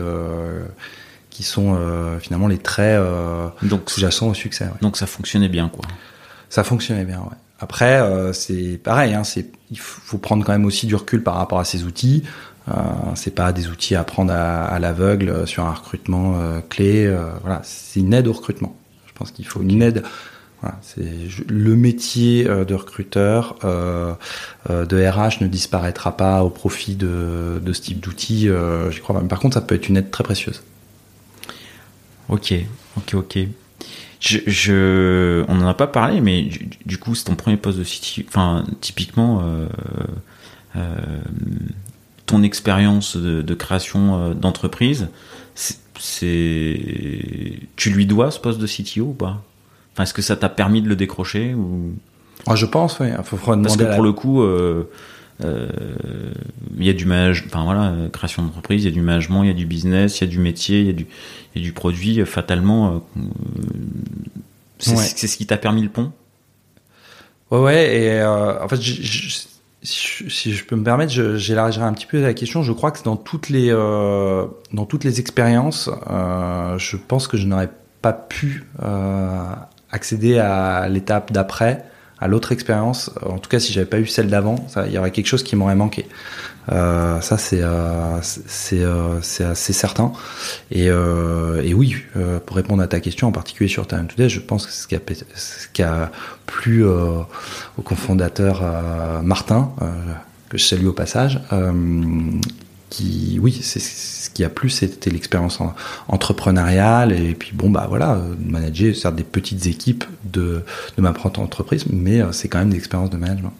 qui 1.29 1.43
sont 1.43 1.77
finalement 2.21 2.47
les 2.47 2.57
traits 2.57 3.01
sous-jacents 3.87 4.29
au 4.29 4.33
succès. 4.33 4.65
Ouais. 4.65 4.79
Donc 4.81 4.97
ça 4.97 5.05
fonctionnait 5.05 5.49
bien, 5.49 5.69
quoi. 5.69 5.85
Ça 6.49 6.63
fonctionnait 6.63 7.05
bien, 7.05 7.19
ouais. 7.19 7.37
Après, 7.59 8.01
c'est 8.33 8.79
pareil, 8.83 9.13
hein, 9.13 9.23
c'est 9.23 9.49
il 9.71 9.79
faut 9.79 10.17
prendre 10.17 10.45
quand 10.45 10.51
même 10.51 10.65
aussi 10.65 10.85
du 10.85 10.95
recul 10.95 11.23
par 11.23 11.35
rapport 11.35 11.59
à 11.59 11.65
ces 11.65 11.83
outils. 11.83 12.23
Euh, 12.67 12.73
c'est 13.15 13.35
pas 13.35 13.51
des 13.53 13.67
outils 13.69 13.95
à 13.95 14.03
prendre 14.03 14.33
à, 14.33 14.65
à 14.65 14.79
l'aveugle 14.79 15.47
sur 15.47 15.65
un 15.65 15.73
recrutement 15.73 16.39
euh, 16.39 16.61
clé. 16.67 17.05
Euh, 17.05 17.29
voilà, 17.41 17.61
c'est 17.63 17.99
une 17.99 18.13
aide 18.13 18.27
au 18.27 18.33
recrutement. 18.33 18.75
Je 19.07 19.13
pense 19.13 19.31
qu'il 19.31 19.45
faut 19.45 19.61
une 19.61 19.81
aide. 19.81 20.03
Voilà, 20.61 20.77
c'est 20.81 21.05
le 21.47 21.75
métier 21.75 22.45
de 22.45 22.73
recruteur 22.73 23.59
de 23.61 25.09
RH 25.09 25.43
ne 25.43 25.47
disparaîtra 25.47 26.17
pas 26.17 26.43
au 26.43 26.49
profit 26.49 26.95
de, 26.95 27.61
de 27.61 27.73
ce 27.73 27.81
type 27.81 27.99
d'outils. 27.99 28.49
J'y 28.89 28.99
crois 29.01 29.21
par 29.27 29.39
contre, 29.39 29.53
ça 29.55 29.61
peut 29.61 29.75
être 29.75 29.89
une 29.89 29.97
aide 29.97 30.09
très 30.09 30.23
précieuse. 30.23 30.63
Ok, 32.29 32.53
ok, 32.97 33.13
ok. 33.13 33.37
Je, 34.19 34.39
je, 34.47 35.45
on 35.47 35.55
n'en 35.55 35.67
a 35.67 35.73
pas 35.73 35.87
parlé, 35.87 36.21
mais 36.21 36.43
du, 36.43 36.69
du 36.85 36.97
coup, 36.97 37.13
c'est 37.13 37.25
ton 37.25 37.35
premier 37.35 37.57
poste 37.57 37.77
de 37.77 37.83
City. 37.83 38.25
Enfin, 38.27 38.65
typiquement, 38.81 39.41
euh, 39.43 39.67
euh, 40.75 41.21
ton 42.25 42.43
expérience 42.43 43.17
de, 43.17 43.41
de, 43.41 43.53
création 43.53 44.19
euh, 44.19 44.33
d'entreprise, 44.33 45.09
c'est, 45.53 46.79
tu 47.75 47.89
lui 47.89 48.05
dois 48.05 48.31
ce 48.31 48.39
poste 48.39 48.59
de 48.59 48.67
CTO 48.67 49.03
ou 49.03 49.13
pas? 49.13 49.41
Enfin, 49.93 50.03
Est-ce 50.03 50.13
que 50.13 50.21
ça 50.21 50.35
t'a 50.35 50.49
permis 50.49 50.81
de 50.81 50.89
le 50.89 50.95
décrocher 50.95 51.53
ou? 51.53 51.93
Ah, 52.47 52.55
Je 52.55 52.65
pense, 52.65 52.99
oui. 52.99 53.07
Il 53.17 53.23
faut 53.23 53.37
Parce 53.37 53.77
que 53.77 53.93
pour 53.93 54.03
le 54.03 54.11
coup, 54.11 54.41
euh, 54.41 54.89
euh, 55.43 55.67
il 56.77 56.85
y 56.85 56.89
a 56.89 56.93
du 56.93 57.05
management, 57.05 57.47
enfin 57.47 57.63
voilà, 57.63 57.93
création 58.11 58.43
d'entreprise, 58.43 58.83
il 58.83 58.85
y 58.85 58.91
a 58.91 58.93
du 58.93 59.01
management, 59.01 59.43
il 59.43 59.47
y 59.47 59.51
a 59.51 59.53
du 59.55 59.65
business, 59.65 60.19
il 60.19 60.25
y 60.25 60.27
a 60.27 60.29
du 60.29 60.39
métier, 60.39 60.81
il 60.81 60.85
y 60.87 60.89
a 60.89 60.93
du, 60.93 61.07
il 61.53 61.61
y 61.61 61.65
a 61.65 61.67
du 61.67 61.73
produit. 61.73 62.25
Fatalement, 62.25 63.03
euh, 63.17 63.21
c'est, 64.79 64.95
ouais. 64.95 65.27
ce 65.27 65.37
qui 65.37 65.45
t'a 65.45 65.57
permis 65.57 65.81
le 65.81 65.89
pont? 65.89 66.11
Ouais, 67.51 67.59
ouais. 67.59 67.97
Et 67.97 68.11
euh, 68.11 68.63
en 68.63 68.67
fait, 68.67 68.79
si 69.85 70.53
je 70.53 70.65
peux 70.65 70.75
me 70.75 70.83
permettre, 70.83 71.11
j'élargirai 71.11 71.85
un 71.85 71.93
petit 71.93 72.05
peu 72.05 72.21
la 72.21 72.33
question. 72.33 72.63
Je 72.63 72.71
crois 72.71 72.91
que 72.91 73.03
dans 73.03 73.15
toutes 73.15 73.49
les 73.49 73.69
euh, 73.71 74.45
expériences, 75.17 75.89
euh, 76.09 76.77
je 76.77 76.97
pense 76.97 77.27
que 77.27 77.37
je 77.37 77.45
n'aurais 77.45 77.69
pas 78.01 78.13
pu 78.13 78.65
euh, 78.83 79.43
accéder 79.91 80.39
à 80.39 80.87
l'étape 80.89 81.31
d'après 81.31 81.85
à 82.19 82.27
l'autre 82.27 82.51
expérience. 82.51 83.11
En 83.25 83.39
tout 83.39 83.49
cas, 83.49 83.59
si 83.59 83.73
j'avais 83.73 83.85
pas 83.85 83.99
eu 83.99 84.07
celle 84.07 84.27
d'avant, 84.27 84.65
il 84.85 84.93
y 84.93 84.97
aurait 84.97 85.11
quelque 85.11 85.27
chose 85.27 85.43
qui 85.43 85.55
m'aurait 85.55 85.75
manqué. 85.75 86.07
Euh, 86.71 87.21
ça, 87.21 87.37
c'est 87.37 87.61
euh, 87.61 88.19
c'est 88.21 88.81
euh, 88.81 89.21
c'est 89.21 89.43
assez 89.43 89.73
certain. 89.73 90.11
Et, 90.71 90.89
euh, 90.89 91.61
et 91.63 91.73
oui, 91.73 91.95
pour 92.45 92.55
répondre 92.55 92.81
à 92.81 92.87
ta 92.87 92.99
question, 92.99 93.27
en 93.27 93.31
particulier 93.31 93.69
sur 93.69 93.87
Talent 93.87 94.05
Today, 94.05 94.29
je 94.29 94.39
pense 94.39 94.65
que 94.65 94.71
ce 94.71 94.87
qui 94.87 95.83
a, 95.83 96.03
a 96.03 96.11
plu 96.45 96.83
au 96.85 97.81
cofondateur 97.83 98.63
Martin, 99.23 99.71
que 100.49 100.57
je 100.57 100.63
salue 100.63 100.87
au 100.87 100.93
passage, 100.93 101.39
qui, 102.89 103.39
oui, 103.41 103.59
c'est 103.61 103.79
ce 103.79 104.29
qui 104.29 104.43
a 104.43 104.49
plu, 104.49 104.69
c'était 104.69 105.09
l'expérience 105.09 105.59
entrepreneuriale 106.07 107.11
et 107.11 107.33
puis 107.33 107.51
bon 107.53 107.69
bah 107.69 107.87
voilà, 107.89 108.21
manager 108.39 108.95
certes 108.95 109.15
des 109.15 109.23
petites 109.23 109.65
équipes 109.65 110.05
de 110.23 110.63
de 110.97 111.01
ma 111.01 111.13
propre 111.13 111.39
entreprise, 111.39 111.85
mais 111.89 112.21
c'est 112.31 112.47
quand 112.47 112.59
même 112.59 112.69
des 112.69 112.77
expériences 112.77 113.09
de 113.09 113.17
management. 113.17 113.53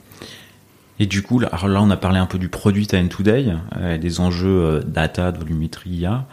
Et 0.99 1.05
du 1.07 1.21
coup, 1.21 1.39
là, 1.39 1.49
là, 1.51 1.81
on 1.81 1.89
a 1.89 1.97
parlé 1.97 2.19
un 2.19 2.25
peu 2.25 2.37
du 2.37 2.47
produit 2.47 2.87
Talent 2.87 3.07
Today, 3.07 3.53
euh, 3.77 3.97
des 3.97 4.19
enjeux 4.19 4.63
euh, 4.63 4.81
data, 4.81 5.31
de 5.31 5.37
volumétrie, 5.37 5.89
IA, 5.89 6.25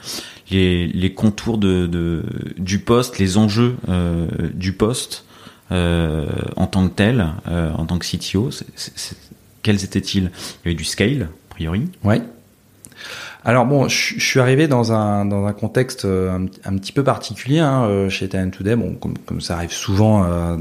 les, 0.51 0.87
les 0.87 1.15
contours 1.15 1.59
de, 1.59 1.87
de, 1.87 2.23
du 2.59 2.79
poste, 2.79 3.19
les 3.19 3.39
enjeux 3.39 3.77
euh, 3.89 4.29
du 4.55 4.73
poste 4.73 5.25
euh, 5.73 6.27
en 6.57 6.67
tant 6.67 6.89
que 6.89 6.95
tel, 6.95 7.27
en 7.47 7.87
tant 7.87 7.99
que 7.99 8.07
CTO, 8.07 8.51
quels 9.63 9.85
étaient-ils? 9.85 10.25
Il 10.25 10.67
y 10.67 10.69
avait 10.69 10.75
du 10.75 10.85
scale, 10.85 11.23
a 11.23 11.55
priori. 11.55 11.89
Ouais. 12.05 12.23
Alors 13.45 13.67
bon, 13.67 13.89
je, 13.89 14.21
suis 14.21 14.39
arrivé 14.39 14.69
dans 14.69 14.93
un 14.93 15.25
dans 15.25 15.47
un 15.47 15.53
contexte 15.53 16.05
euh, 16.05 16.31
un, 16.31 16.45
un 16.65 16.77
petit 16.79 16.93
peu 16.93 17.03
particulier 17.03 17.59
hein, 17.59 17.85
euh, 17.85 18.09
chez 18.09 18.29
Talent 18.29 18.51
Today. 18.51 18.77
Bon, 18.77 18.95
comme, 18.95 19.19
comme 19.27 19.41
ça 19.41 19.57
arrive 19.57 19.73
souvent 19.73 20.25
euh, 20.25 20.57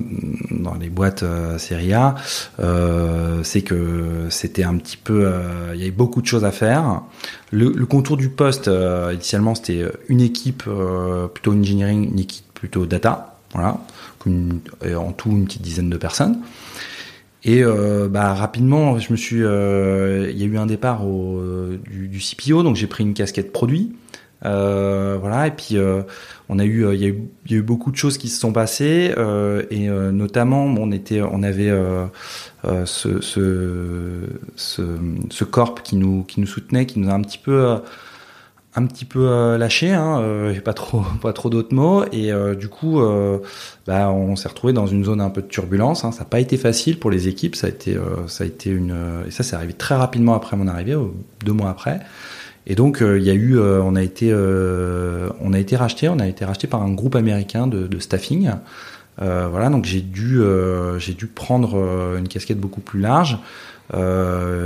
dans 0.50 0.74
les 0.74 0.90
boîtes 0.90 1.22
euh, 1.22 1.60
série 1.60 1.94
A, 1.94 2.16
euh, 2.60 3.44
c'est 3.44 3.62
que 3.62 4.26
c'était 4.32 4.64
un 4.64 4.78
petit 4.78 4.98
peu, 4.98 5.32
il 5.74 5.80
y 5.80 5.84
avait 5.84 5.92
beaucoup 5.92 6.22
de 6.22 6.28
choses 6.28 6.44
à 6.44 6.52
faire. 6.52 7.02
Le, 7.52 7.72
le 7.72 7.86
contour 7.86 8.18
du 8.18 8.30
poste 8.30 8.70
initialement 9.12 9.54
c'était 9.54 9.86
une 10.08 10.22
équipe 10.22 10.64
plutôt 11.34 11.54
engineering, 11.54 12.12
une 12.12 12.20
équipe 12.20 12.46
plutôt 12.56 12.88
data, 12.88 13.36
voilà, 13.54 13.78
en 14.26 15.12
tout 15.12 15.30
une 15.30 15.46
petite 15.46 15.62
dizaine 15.62 15.90
de 15.90 15.98
personnes. 15.98 16.40
Et 17.44 17.64
euh, 17.64 18.08
bah, 18.08 18.34
rapidement, 18.34 19.00
je 19.00 19.12
me 19.12 19.18
suis, 19.18 19.42
euh, 19.44 20.30
il 20.30 20.38
y 20.38 20.44
a 20.44 20.46
eu 20.46 20.58
un 20.58 20.68
départ 20.68 21.06
au, 21.08 21.42
du, 21.90 22.08
du, 22.08 22.20
CPO, 22.20 22.62
donc 22.64 22.76
j'ai 22.76 22.88
pris 22.88 23.04
une 23.04 23.14
casquette 23.14 23.52
produit. 23.52 23.94
voilà. 24.44 25.48
Et 25.48 25.52
puis 25.52 25.78
on 26.50 26.60
a 26.60 26.66
eu, 26.66 26.94
il 26.94 27.00
y 27.00 27.06
a 27.06 27.08
eu, 27.08 27.24
y 27.50 27.54
a 27.56 27.58
eu 27.58 27.62
beaucoup 27.64 27.92
de 27.92 27.96
choses 27.96 28.18
qui 28.18 28.30
se 28.30 28.40
sont 28.40 28.54
passées 28.54 29.14
et 29.72 29.88
notamment, 29.88 30.66
on 30.66 30.92
était, 30.92 31.22
on 31.22 31.42
avait 31.42 31.74
ce, 32.64 33.22
ce, 33.22 34.28
ce, 34.56 34.82
ce 35.30 35.44
corp 35.44 35.82
qui 35.82 35.96
nous 35.96 36.24
qui 36.24 36.42
nous 36.42 36.48
soutenait, 36.48 36.86
qui 36.86 37.00
nous 37.00 37.10
a 37.10 37.14
un 37.14 37.22
petit 37.22 37.40
peu 37.40 37.80
un 38.74 38.86
petit 38.86 39.04
peu 39.04 39.28
euh, 39.28 39.58
lâché, 39.58 39.92
hein, 39.92 40.20
euh, 40.22 40.60
pas 40.62 40.74
trop, 40.74 41.04
pas 41.22 41.34
trop 41.34 41.50
d'autres 41.50 41.76
mots, 41.76 42.06
et 42.12 42.32
euh, 42.32 42.56
du 42.56 42.70
coup, 42.70 43.02
bah, 43.88 44.12
on 44.12 44.36
s'est 44.36 44.48
retrouvé 44.48 44.74
dans 44.74 44.88
une 44.88 45.04
zone 45.04 45.22
un 45.22 45.30
peu 45.30 45.42
de 45.42 45.48
turbulence. 45.48 46.06
Hein, 46.06 46.12
ça 46.12 46.20
n'a 46.20 46.26
pas 46.26 46.40
été 46.40 46.58
facile 46.58 47.00
pour 47.00 47.12
les 47.12 47.28
équipes, 47.28 47.56
ça 47.56 47.68
a 47.68 47.70
été, 47.70 47.98
ça 48.28 48.44
a 48.44 48.48
été 48.48 48.70
une, 48.70 48.96
et 49.28 49.32
ça, 49.32 49.44
c'est 49.44 49.56
arrivé 49.56 49.74
très 49.74 49.96
rapidement 49.96 50.34
après 50.36 50.56
mon 50.56 50.68
arrivée, 50.68 50.96
deux 51.44 51.54
mois 51.54 51.70
après. 51.70 52.00
Et 52.68 52.76
donc, 52.76 53.00
il 53.02 53.24
y 53.24 53.30
a 53.30 53.34
eu, 53.34 53.60
on 53.60 53.96
a 53.96 54.04
été, 54.04 54.34
on 54.34 55.54
a 55.54 55.60
été 55.60 55.76
racheté, 55.76 56.10
on 56.10 56.20
a 56.20 56.28
été 56.28 56.46
racheté 56.46 56.68
par 56.68 56.82
un 56.82 56.94
groupe 56.94 57.16
américain 57.16 57.68
de, 57.68 58.00
staffing. 58.00 58.52
voilà, 59.18 59.70
donc 59.70 59.86
j'ai 59.86 60.02
dû, 60.02 60.40
j'ai 61.00 61.14
dû 61.14 61.28
prendre 61.28 62.16
une 62.18 62.28
casquette 62.28 62.60
beaucoup 62.60 62.82
plus 62.82 63.02
large, 63.02 63.40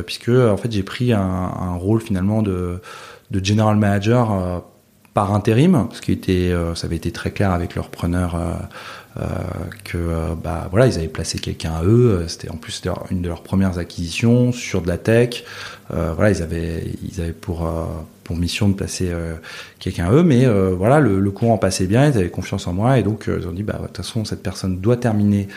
puisque 0.06 0.30
en 0.30 0.58
fait, 0.58 0.72
j'ai 0.72 0.84
pris 0.84 1.14
un 1.14 1.76
rôle 1.76 2.02
finalement 2.02 2.42
de 2.42 2.80
de 3.36 3.46
general 3.46 3.76
manager 3.78 4.32
euh, 4.32 4.60
par 5.14 5.34
intérim, 5.34 5.88
ce 5.94 6.02
qui 6.02 6.12
était, 6.12 6.52
euh, 6.52 6.76
ça 6.76 6.88
avait 6.88 6.98
été 6.98 7.12
très 7.12 7.32
clair 7.32 7.52
avec 7.52 7.76
leur 7.76 7.90
preneur 7.90 8.36
euh, 8.36 9.24
que 9.86 10.34
bah 10.44 10.68
voilà 10.72 10.88
ils 10.88 10.98
avaient 10.98 11.08
placé 11.08 11.40
quelqu'un 11.40 11.72
à 11.72 11.84
eux. 11.86 12.26
C'était 12.28 12.50
en 12.50 12.58
plus 12.58 12.82
une 13.12 13.22
de 13.22 13.30
leurs 13.30 13.44
premières 13.44 13.78
acquisitions 13.78 14.52
sur 14.52 14.82
de 14.82 14.90
la 14.90 14.98
tech. 14.98 15.46
voilà 15.90 16.32
ils 16.32 16.42
avaient 16.42 16.84
ils 17.02 17.22
avaient 17.22 17.32
pour 17.32 17.66
pour 18.26 18.36
mission 18.36 18.68
de 18.68 18.74
placer 18.74 19.14
quelqu'un 19.80 20.08
à 20.08 20.12
eux, 20.12 20.24
mais 20.24 20.46
voilà 20.74 21.00
le, 21.00 21.20
le, 21.20 21.32
courant 21.32 21.58
passait 21.58 21.86
bien, 21.86 22.10
ils 22.10 22.18
avaient 22.18 22.30
confiance 22.30 22.68
en 22.68 22.74
moi 22.74 23.00
et 23.00 23.04
donc 23.04 23.26
ils 23.28 23.48
ont 23.48 23.54
dit 23.54 23.64
bah 23.64 23.78
de 23.80 23.88
toute 23.88 23.98
façon 23.98 24.26
cette 24.26 24.44
personne 24.44 24.82
doit 24.82 24.98
terminer 24.98 25.48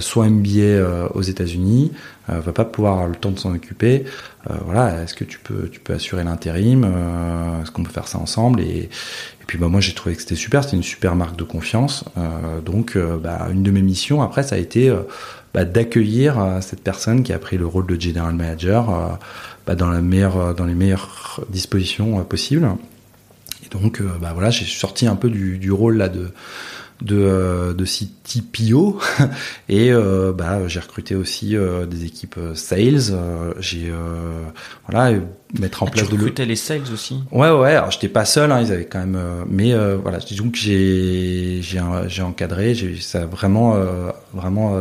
soit 0.00 0.28
MBA 0.28 1.08
aux 1.14 1.22
États-Unis, 1.22 1.92
va 2.28 2.52
pas 2.52 2.64
pouvoir 2.64 2.94
avoir 2.94 3.08
le 3.08 3.16
temps 3.16 3.30
de 3.30 3.38
s'en 3.38 3.54
occuper. 3.54 4.04
Euh, 4.48 4.54
voilà, 4.64 5.02
est-ce 5.02 5.14
que 5.14 5.24
tu 5.24 5.38
peux, 5.38 5.68
tu 5.68 5.80
peux 5.80 5.92
assurer 5.92 6.24
l'intérim 6.24 6.84
euh, 6.84 7.62
Est-ce 7.62 7.70
qu'on 7.70 7.82
peut 7.82 7.92
faire 7.92 8.08
ça 8.08 8.18
ensemble 8.18 8.60
et, 8.60 8.84
et 8.84 9.46
puis 9.46 9.58
bah 9.58 9.68
moi 9.68 9.80
j'ai 9.80 9.92
trouvé 9.92 10.14
que 10.14 10.22
c'était 10.22 10.34
super, 10.34 10.64
c'était 10.64 10.76
une 10.76 10.82
super 10.82 11.14
marque 11.14 11.36
de 11.36 11.44
confiance. 11.44 12.04
Euh, 12.16 12.60
donc 12.60 12.96
bah, 12.96 13.48
une 13.52 13.62
de 13.62 13.70
mes 13.70 13.82
missions 13.82 14.22
après 14.22 14.42
ça 14.42 14.54
a 14.54 14.58
été 14.58 14.92
bah, 15.54 15.64
d'accueillir 15.64 16.58
cette 16.60 16.82
personne 16.82 17.22
qui 17.22 17.32
a 17.32 17.38
pris 17.38 17.58
le 17.58 17.66
rôle 17.66 17.86
de 17.86 18.00
general 18.00 18.34
manager 18.34 19.18
bah, 19.66 19.74
dans 19.74 19.90
la 19.90 20.00
meilleure, 20.00 20.54
dans 20.54 20.66
les 20.66 20.74
meilleures 20.74 21.40
dispositions 21.48 22.22
possibles. 22.24 22.68
Et 23.64 23.68
donc 23.68 24.02
bah 24.20 24.32
voilà, 24.32 24.50
j'ai 24.50 24.64
sorti 24.64 25.06
un 25.06 25.16
peu 25.16 25.28
du, 25.28 25.58
du 25.58 25.70
rôle 25.70 25.96
là 25.96 26.08
de 26.08 26.30
de, 27.02 27.16
euh, 27.16 27.72
de 27.72 27.84
CTPO 27.84 29.00
et 29.68 29.90
euh, 29.90 30.32
bah, 30.32 30.66
j'ai 30.68 30.80
recruté 30.80 31.14
aussi 31.14 31.56
euh, 31.56 31.86
des 31.86 32.04
équipes 32.04 32.38
sales. 32.54 33.16
j'ai 33.58 33.92
voilà 34.88 35.18
mettre 35.58 35.82
en 35.82 35.86
ah, 35.86 35.90
place 35.90 36.06
tu 36.06 36.14
recrutais 36.14 36.44
les 36.44 36.56
sales 36.56 36.82
aussi? 36.92 37.22
Ouais 37.32 37.50
ouais. 37.50 37.74
Alors 37.74 37.90
j'étais 37.90 38.08
pas 38.08 38.24
seul, 38.24 38.52
hein, 38.52 38.60
ils 38.60 38.72
avaient 38.72 38.84
quand 38.84 39.00
même. 39.00 39.18
mais 39.48 39.74
voilà, 39.96 40.18
disons 40.18 40.50
que 40.50 40.58
j'ai 40.58 41.60
j'ai 41.62 41.80
j'ai 42.08 42.22
encadré, 42.22 42.74
j'ai 42.74 42.96
ça 43.00 43.22
a 43.22 43.26
vraiment 43.26 43.76
vraiment 44.34 44.76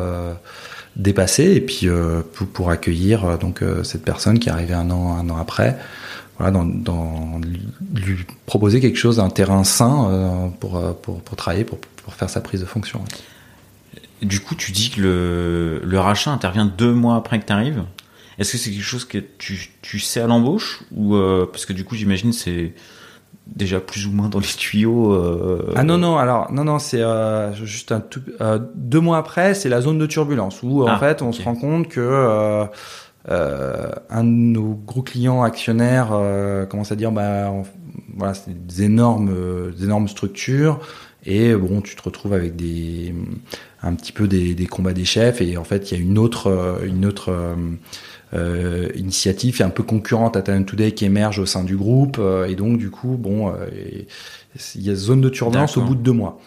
dépassé 0.95 1.53
et 1.53 1.61
puis 1.61 1.87
pour, 2.33 2.47
pour 2.47 2.69
accueillir 2.69 3.37
donc 3.37 3.63
cette 3.83 4.03
personne 4.03 4.39
qui 4.39 4.49
est 4.49 4.51
arrivée 4.51 4.73
un 4.73 4.89
an 4.91 5.17
un 5.17 5.29
an 5.29 5.37
après 5.37 5.77
voilà, 6.37 6.51
dans, 6.51 6.63
dans, 6.63 7.41
lui 7.93 8.25
proposer 8.45 8.79
quelque 8.79 8.95
chose, 8.95 9.19
un 9.19 9.29
terrain 9.29 9.65
sain 9.65 10.49
pour, 10.61 10.95
pour, 11.01 11.19
pour 11.19 11.35
travailler, 11.35 11.65
pour 11.65 11.79
pour 12.09 12.17
faire 12.17 12.29
sa 12.29 12.41
prise 12.41 12.61
de 12.61 12.65
fonction. 12.65 13.03
Du 14.23 14.39
coup, 14.39 14.55
tu 14.55 14.71
dis 14.71 14.89
que 14.89 14.99
le, 14.99 15.81
le 15.83 15.99
rachat 15.99 16.31
intervient 16.31 16.65
deux 16.65 16.91
mois 16.91 17.15
après 17.15 17.39
que 17.39 17.45
tu 17.45 17.53
arrives. 17.53 17.83
Est-ce 18.39 18.53
que 18.53 18.57
c'est 18.57 18.71
quelque 18.71 18.81
chose 18.81 19.05
que 19.05 19.19
tu, 19.37 19.69
tu 19.81 19.99
sais 19.99 20.19
à 20.19 20.25
l'embauche 20.27 20.81
ou 20.91 21.15
euh, 21.15 21.47
parce 21.49 21.65
que 21.67 21.73
du 21.73 21.85
coup, 21.85 21.95
j'imagine 21.95 22.33
c'est 22.33 22.73
déjà 23.45 23.79
plus 23.79 24.07
ou 24.07 24.11
moins 24.11 24.27
dans 24.27 24.39
les 24.39 24.47
tuyaux. 24.47 25.13
Euh... 25.13 25.71
Ah 25.75 25.83
non 25.83 25.97
non 25.97 26.17
alors 26.17 26.51
non 26.51 26.63
non 26.63 26.79
c'est 26.79 27.01
euh, 27.01 27.53
juste 27.53 27.91
un 27.91 27.99
tout, 27.99 28.21
euh, 28.41 28.59
deux 28.75 28.99
mois 28.99 29.17
après 29.17 29.53
c'est 29.53 29.69
la 29.69 29.81
zone 29.81 29.97
de 29.97 30.05
turbulence 30.05 30.61
où 30.63 30.83
en 30.83 30.87
ah, 30.87 30.97
fait 30.97 31.21
on 31.21 31.31
se 31.31 31.41
rend 31.41 31.55
compte 31.55 31.87
que 31.87 31.99
euh, 31.99 32.65
euh, 33.29 33.91
un 34.09 34.23
de 34.23 34.29
nos 34.29 34.73
gros 34.73 35.01
clients 35.01 35.43
actionnaires 35.43 36.09
commence 36.69 36.91
à 36.91 36.95
dire 36.95 37.11
bah 37.11 37.51
voilà 38.15 38.33
c'est 38.33 38.65
des 38.67 38.83
énormes 38.83 39.71
des 39.75 39.83
énormes 39.83 40.07
structures 40.07 40.79
et 41.25 41.53
bon, 41.53 41.81
tu 41.81 41.95
te 41.95 42.01
retrouves 42.01 42.33
avec 42.33 42.55
des 42.55 43.13
un 43.81 43.93
petit 43.95 44.11
peu 44.11 44.27
des, 44.27 44.55
des 44.55 44.65
combats 44.65 44.93
des 44.93 45.05
chefs 45.05 45.41
et 45.41 45.57
en 45.57 45.63
fait 45.63 45.91
il 45.91 45.97
y 45.97 46.01
a 46.01 46.03
une 46.03 46.17
autre 46.17 46.47
euh, 46.47 46.85
une 46.85 47.05
autre 47.05 47.31
euh, 47.31 47.55
euh, 48.33 48.89
initiative 48.95 49.61
un 49.61 49.69
peu 49.69 49.83
concurrente 49.83 50.35
à 50.35 50.41
Talent 50.41 50.63
Today 50.63 50.91
qui 50.91 51.05
émerge 51.05 51.39
au 51.39 51.45
sein 51.45 51.63
du 51.63 51.77
groupe 51.77 52.19
et 52.47 52.55
donc 52.55 52.77
du 52.77 52.89
coup 52.89 53.17
bon 53.17 53.53
il 54.75 54.81
y 54.81 54.89
a 54.89 54.95
zone 54.95 55.21
de 55.21 55.29
turbulence 55.29 55.77
au 55.77 55.81
bout 55.81 55.95
de 55.95 56.01
deux 56.01 56.11
mois. 56.11 56.39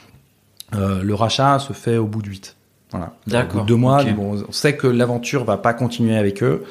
le 0.73 1.13
rachat 1.13 1.59
se 1.59 1.73
fait 1.73 1.97
au 1.97 2.07
bout 2.07 2.23
de 2.23 2.29
huit. 2.29 2.57
Voilà. 2.91 3.15
D'accord. 3.27 3.55
Au 3.55 3.59
bout 3.59 3.61
de 3.63 3.69
deux 3.69 3.77
mois, 3.77 4.05
bon, 4.05 4.45
on 4.47 4.53
sait 4.53 4.77
que 4.77 4.87
l'aventure 4.87 5.45
va 5.45 5.57
pas 5.57 5.73
continuer 5.73 6.17
avec 6.17 6.43
eux. 6.43 6.65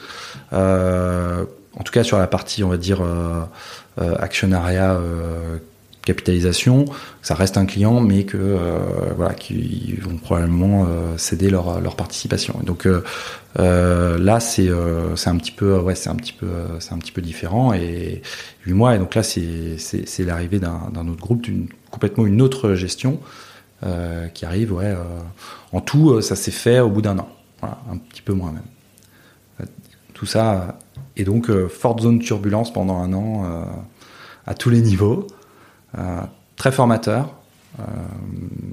en 0.53 1.83
tout 1.83 1.91
cas 1.91 2.03
sur 2.03 2.17
la 2.17 2.27
partie 2.27 2.63
on 2.63 2.69
va 2.69 2.77
dire 2.77 3.01
actionnariat 3.97 4.97
capitalisation, 6.03 6.85
ça 7.21 7.35
reste 7.35 7.57
un 7.57 7.65
client, 7.65 8.01
mais 8.01 8.23
que 8.23 8.37
euh, 8.37 8.79
voilà, 9.15 9.33
qui 9.33 9.93
vont 10.01 10.17
probablement 10.17 10.85
euh, 10.87 11.17
céder 11.17 11.49
leur, 11.49 11.79
leur 11.79 11.95
participation. 11.95 12.59
donc 12.63 12.87
euh, 12.87 14.17
là, 14.17 14.39
c'est 14.39 14.69
c'est 15.15 15.29
un 15.29 15.37
petit 15.37 15.51
peu 15.51 15.77
ouais, 15.77 15.95
c'est 15.95 16.09
un 16.09 16.15
petit 16.15 16.33
peu 16.33 16.47
c'est 16.79 16.93
un 16.93 16.97
petit 16.97 17.11
peu 17.11 17.21
différent 17.21 17.73
et 17.73 18.21
huit 18.65 18.73
mois. 18.73 18.95
Et 18.95 18.99
donc 18.99 19.13
là, 19.15 19.23
c'est 19.23 19.77
c'est 19.77 20.23
l'arrivée 20.23 20.59
d'un 20.59 21.07
autre 21.07 21.21
groupe, 21.21 21.41
d'une 21.41 21.67
complètement 21.91 22.25
une 22.25 22.41
autre 22.41 22.73
gestion 22.73 23.19
qui 24.33 24.45
arrive. 24.45 24.71
Ouais, 24.73 24.95
en 25.73 25.81
tout, 25.81 26.21
ça 26.21 26.35
s'est 26.35 26.51
fait 26.51 26.79
au 26.79 26.89
bout 26.89 27.01
d'un 27.01 27.19
an, 27.19 27.29
un 27.61 27.97
petit 27.97 28.21
peu 28.21 28.33
moins 28.33 28.53
même. 28.53 29.67
Tout 30.13 30.25
ça 30.25 30.79
et 31.17 31.25
donc 31.25 31.51
forte 31.67 32.01
zone 32.01 32.19
de 32.19 32.23
turbulence 32.23 32.71
pendant 32.71 32.99
un 32.99 33.11
an 33.13 33.65
à 34.47 34.53
tous 34.53 34.69
les 34.69 34.81
niveaux. 34.81 35.27
Euh, 35.97 36.21
très 36.55 36.71
formateur, 36.71 37.33
euh, 37.79 37.83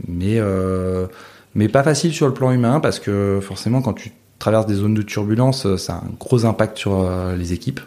mais 0.06 0.38
euh, 0.38 1.06
mais 1.54 1.68
pas 1.68 1.82
facile 1.82 2.12
sur 2.12 2.26
le 2.26 2.34
plan 2.34 2.52
humain 2.52 2.80
parce 2.80 3.00
que 3.00 3.40
forcément 3.42 3.82
quand 3.82 3.94
tu 3.94 4.12
traverses 4.38 4.66
des 4.66 4.74
zones 4.74 4.94
de 4.94 5.02
turbulence, 5.02 5.76
ça 5.76 5.94
a 5.94 5.96
un 5.96 6.10
gros 6.20 6.44
impact 6.44 6.78
sur 6.78 7.10
les 7.36 7.52
équipes. 7.52 7.80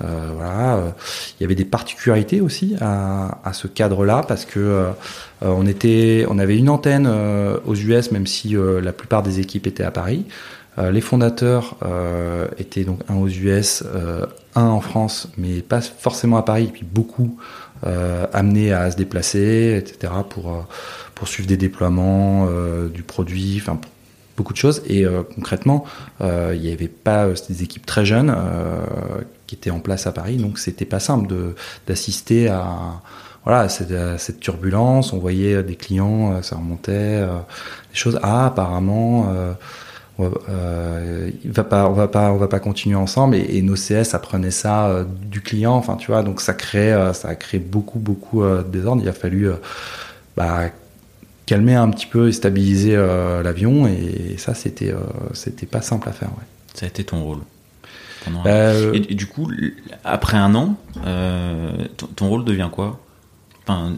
Voilà, 0.00 0.92
il 1.38 1.42
y 1.42 1.44
avait 1.44 1.54
des 1.54 1.64
particularités 1.64 2.40
aussi 2.40 2.74
à, 2.80 3.52
ce 3.52 3.68
cadre-là 3.68 4.24
parce 4.26 4.44
que 4.44 4.88
on 5.40 5.66
était, 5.66 6.26
on 6.28 6.38
avait 6.38 6.58
une 6.58 6.68
antenne 6.68 7.06
aux 7.64 7.74
US, 7.74 8.10
même 8.10 8.26
si 8.26 8.56
la 8.58 8.92
plupart 8.92 9.22
des 9.22 9.40
équipes 9.40 9.68
étaient 9.68 9.84
à 9.84 9.92
Paris. 9.92 10.26
les 10.76 11.00
fondateurs 11.00 11.76
étaient 12.58 12.84
donc 12.84 13.00
un 13.08 13.14
aux 13.14 13.28
US, 13.28 13.84
un 14.56 14.66
en 14.66 14.80
France, 14.80 15.28
mais 15.38 15.62
pas 15.62 15.80
forcément 15.80 16.36
à 16.36 16.42
Paris, 16.42 16.64
et 16.64 16.72
puis 16.72 16.84
beaucoup 16.84 17.38
amenés 17.82 18.72
à 18.72 18.90
se 18.90 18.96
déplacer, 18.96 19.76
etc. 19.78 20.12
pour 20.28 20.50
euh, 20.50 20.60
pour 21.14 21.28
suivre 21.28 21.48
des 21.48 21.56
déploiements 21.56 22.46
euh, 22.48 22.88
du 22.88 23.02
produit, 23.02 23.58
enfin 23.60 23.78
beaucoup 24.36 24.52
de 24.52 24.58
choses. 24.58 24.82
Et 24.88 25.04
concrètement, 25.36 25.84
il 26.20 26.60
n'y 26.60 26.72
avait 26.72 26.88
pas 26.88 27.28
des 27.48 27.62
équipes 27.62 27.86
très 27.86 28.04
jeunes 28.04 28.34
qui 29.46 29.54
étaient 29.54 29.70
en 29.70 29.78
place 29.78 30.08
à 30.08 30.12
Paris, 30.12 30.38
donc 30.38 30.58
c'était 30.58 30.84
pas 30.84 30.98
simple 30.98 31.28
de 31.28 31.54
d'assister 31.86 32.48
à 32.48 33.00
voilà 33.44 33.68
cette, 33.68 33.94
cette, 34.18 34.40
turbulence. 34.40 35.12
On 35.12 35.18
voyait 35.18 35.62
des 35.62 35.76
clients, 35.76 36.42
ça 36.42 36.56
remontait, 36.56 37.20
des 37.20 37.96
choses. 37.96 38.18
Ah, 38.24 38.46
apparemment 38.46 39.32
euh, 40.20 41.30
il 41.44 41.50
va 41.50 41.64
pas, 41.64 41.88
on 41.88 41.92
va 41.92 42.08
pas, 42.08 42.30
on 42.32 42.36
va 42.36 42.48
pas 42.48 42.60
continuer 42.60 42.96
ensemble. 42.96 43.36
Et, 43.36 43.62
nos 43.62 43.74
CS 43.74 44.14
apprenaient 44.14 44.50
ça 44.50 44.86
euh, 44.86 45.04
du 45.04 45.40
client. 45.40 45.74
Enfin, 45.74 45.96
tu 45.96 46.10
vois, 46.10 46.22
donc 46.22 46.40
ça 46.40 46.54
crée, 46.54 46.92
euh, 46.92 47.12
ça 47.12 47.28
a 47.28 47.34
créé 47.34 47.60
beaucoup, 47.60 47.98
beaucoup 47.98 48.42
euh, 48.42 48.62
de 48.62 48.68
désordre. 48.68 49.02
Il 49.02 49.08
a 49.08 49.12
fallu 49.12 49.48
bah, 50.36 50.70
calmer 51.46 51.74
un 51.74 51.90
petit 51.90 52.06
peu 52.06 52.28
et 52.28 52.32
stabiliser 52.32 52.96
l'avion. 52.96 53.86
Et, 53.86 54.36
ça, 54.38 54.54
c'était, 54.54 54.94
c'était 55.32 55.66
pas 55.66 55.82
simple 55.82 56.08
à 56.08 56.12
faire. 56.12 56.28
Ouais. 56.30 56.44
Ça 56.74 56.86
a 56.86 56.88
été 56.88 57.04
ton 57.04 57.22
rôle. 57.22 57.38
Et, 58.46 59.12
et, 59.12 59.14
du 59.14 59.26
coup, 59.26 59.50
après 60.02 60.38
un 60.38 60.54
an, 60.54 60.76
ton, 61.96 62.06
ton, 62.06 62.28
rôle 62.28 62.44
devient 62.44 62.70
quoi? 62.72 62.98
Enfin, 63.62 63.92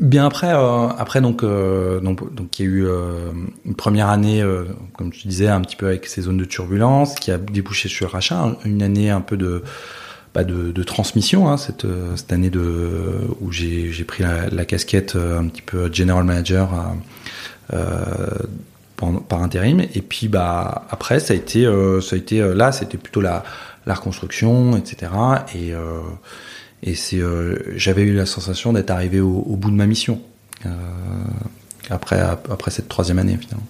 Bien 0.00 0.26
après, 0.26 0.52
euh, 0.52 0.88
après 0.88 1.20
donc, 1.20 1.44
euh, 1.44 2.00
donc, 2.00 2.34
donc 2.34 2.58
il 2.58 2.64
y 2.64 2.68
a 2.68 2.70
eu 2.70 2.86
euh, 2.86 3.30
une 3.64 3.76
première 3.76 4.08
année, 4.08 4.42
euh, 4.42 4.64
comme 4.98 5.12
tu 5.12 5.28
disais, 5.28 5.46
un 5.46 5.60
petit 5.60 5.76
peu 5.76 5.86
avec 5.86 6.06
ces 6.06 6.22
zones 6.22 6.36
de 6.36 6.44
turbulence, 6.44 7.14
qui 7.14 7.30
a 7.30 7.38
débouché 7.38 7.88
sur 7.88 8.06
le 8.06 8.10
rachat, 8.10 8.56
une 8.64 8.82
année 8.82 9.10
un 9.10 9.20
peu 9.20 9.36
de 9.36 9.62
bah, 10.34 10.42
de, 10.42 10.72
de, 10.72 10.82
transmission. 10.82 11.48
Hein, 11.48 11.56
cette, 11.56 11.86
cette 12.16 12.32
année 12.32 12.50
de 12.50 13.20
où 13.40 13.52
j'ai 13.52 13.92
pris 14.04 14.24
la, 14.24 14.64
casquette 14.64 15.14
un 15.14 15.46
petit 15.46 15.62
peu 15.62 15.92
general 15.92 16.24
manager 16.24 16.70
par, 17.68 19.42
intérim. 19.42 19.80
Et 19.94 20.02
puis 20.02 20.26
bah 20.26 20.86
après 20.90 21.20
ça 21.20 21.34
a 21.34 21.36
été 21.36 21.70
ça 22.02 22.16
a 22.16 22.18
été 22.18 22.40
là 22.52 22.72
c'était 22.72 22.98
plutôt 22.98 23.20
la 23.20 23.44
la 23.86 23.94
reconstruction, 23.94 24.76
etc. 24.76 25.12
Et 25.54 25.72
et 26.84 26.94
c'est 26.94 27.20
j'avais 27.74 28.02
eu 28.02 28.14
la 28.14 28.26
sensation 28.26 28.72
d'être 28.72 28.90
arrivé 28.90 29.20
au, 29.20 29.38
au, 29.38 29.56
bout 29.56 29.70
de 29.70 29.76
ma 29.76 29.86
mission 29.86 30.20
après 31.90 32.20
après 32.20 32.70
cette 32.70 32.88
troisième 32.88 33.18
année 33.18 33.36
finalement. 33.36 33.66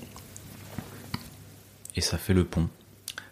Et 1.97 2.01
ça 2.01 2.19
fait 2.19 2.35
le 2.35 2.45
pont. 2.45 2.69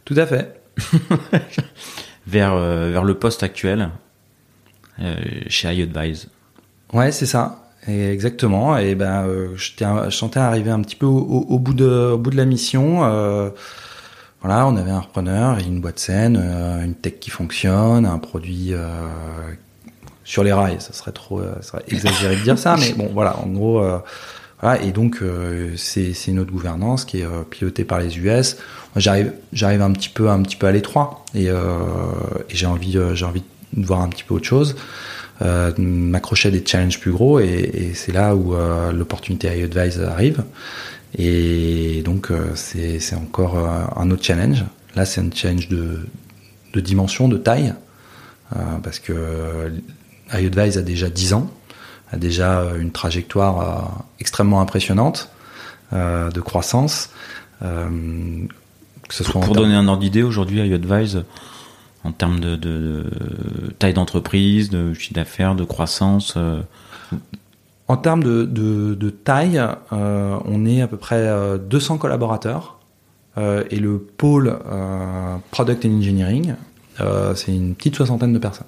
Tout 0.05 0.15
à 0.17 0.27
fait. 0.27 0.61
vers, 2.27 2.55
euh, 2.55 2.91
vers 2.91 3.05
le 3.05 3.15
poste 3.15 3.43
actuel 3.43 3.91
euh, 5.01 5.17
chez 5.49 5.73
iAdvise. 5.73 6.29
Ouais, 6.93 7.13
c'est 7.13 7.27
ça. 7.27 7.71
Et 7.89 8.11
exactement. 8.11 8.77
Et 8.77 8.95
ben, 8.95 9.27
euh, 9.27 9.57
je 9.57 10.11
sentais 10.11 10.41
arriver 10.41 10.71
un 10.71 10.81
petit 10.81 10.97
peu 10.97 11.07
au, 11.07 11.59
bout, 11.59 11.75
de, 11.75 12.13
au 12.13 12.19
bout 12.19 12.31
de 12.31 12.37
la 12.37 12.45
mission. 12.45 12.99
voilà, 14.41 14.67
on 14.67 14.77
avait 14.77 14.91
un 14.91 15.01
repreneur, 15.01 15.59
une 15.59 15.81
boîte 15.81 15.99
saine, 15.99 16.37
une 16.37 16.95
tech 16.95 17.15
qui 17.21 17.31
fonctionne, 17.31 18.07
un 18.07 18.19
produit 18.19 18.73
sur 20.25 20.45
les 20.45 20.53
rails. 20.53 20.81
Ça 20.81 20.93
serait 20.93 21.13
trop 21.13 21.43
ça 21.61 21.63
serait 21.63 21.85
exagéré 21.89 22.37
de 22.37 22.43
dire 22.43 22.59
ça, 22.59 22.77
mais 22.79 22.93
bon, 22.93 23.11
voilà. 23.13 23.37
En 23.39 23.49
gros, 23.49 23.83
et 24.83 24.93
donc 24.93 25.19
euh, 25.23 25.73
c'est 25.77 26.13
une 26.29 26.39
autre 26.39 26.53
gouvernance 26.53 27.05
qui 27.05 27.21
est 27.21 27.25
euh, 27.25 27.43
pilotée 27.49 27.85
par 27.85 27.99
les 27.99 28.17
US. 28.19 28.57
J'arrive 28.97 29.33
j'arrive 29.53 29.83
un 29.83 29.91
petit 29.91 30.09
peu 30.09 30.29
un 30.29 30.41
petit 30.43 30.57
peu 30.57 30.67
à 30.67 30.73
l'étroit 30.73 31.25
et, 31.35 31.49
euh, 31.49 31.79
j'ai 32.49 32.67
envie 32.67 32.97
j'ai 33.15 33.25
envie 33.25 33.43
de 33.73 33.87
voir 33.87 34.03
un 34.03 34.09
petit 34.09 34.23
peu 34.23 34.35
autre 34.35 34.47
chose, 34.47 34.77
m'accrocher 35.79 36.49
à 36.49 36.53
des 36.53 36.65
challenges 36.65 37.01
plus 37.01 37.11
gros 37.11 37.41
et, 37.41 37.93
c'est 37.95 38.13
là 38.13 38.37
où 38.37 38.55
l'opportunité 38.93 39.49
iAdvise 39.49 40.01
arrive. 40.01 40.45
Et 41.19 42.03
donc 42.05 42.31
c'est 42.55 43.15
encore 43.17 43.57
un 43.97 44.11
autre 44.11 44.23
challenge. 44.23 44.65
Là 44.95 45.07
c'est 45.07 45.21
un 45.21 45.31
challenge 45.35 45.69
de 45.69 46.01
de 46.75 46.81
dimension, 46.81 47.29
de 47.29 47.37
taille, 47.37 47.75
parce 48.83 48.99
que 48.99 49.73
iAdvise 50.33 50.79
a 50.79 50.83
déjà 50.83 51.09
10 51.09 51.35
ans 51.35 51.51
a 52.13 52.17
déjà 52.17 52.65
une 52.79 52.93
trajectoire 52.93 53.61
euh, 53.61 54.03
extrêmement 54.21 54.61
impressionnante 54.61 55.31
euh, 55.93 56.31
de 56.31 56.41
croissance. 56.41 57.11
Euh, 57.63 57.89
que 59.09 59.15
ce 59.15 59.25
soit 59.25 59.41
pour, 59.41 59.55
donner 59.55 59.75
un 59.75 59.89
ordre 59.89 60.03
d'idée, 60.03 60.23
aujourd'hui, 60.23 60.67
iAdvise, 60.67 61.25
en 62.05 62.13
termes 62.13 62.41
de, 62.41 63.05
taille 63.79 63.95
d'entreprise, 63.95 64.71
de 64.71 64.95
chiffre 64.95 65.15
d'affaires, 65.15 65.55
de 65.55 65.65
croissance 65.65 66.37
En 67.89 67.97
termes 67.97 68.25
de, 68.25 69.11
taille, 69.11 69.63
on 69.91 70.67
est 70.67 70.81
à 70.81 70.89
peu 70.89 70.97
près 70.97 71.31
200 71.59 71.99
collaborateurs. 71.99 72.79
et 73.37 73.79
le 73.79 73.99
pôle 73.99 74.59
Product 75.51 75.85
and 75.85 75.99
Engineering, 75.99 76.55
c'est 77.35 77.55
une 77.55 77.75
petite 77.75 77.97
soixantaine 77.97 78.33
de 78.33 78.39
personnes. 78.39 78.67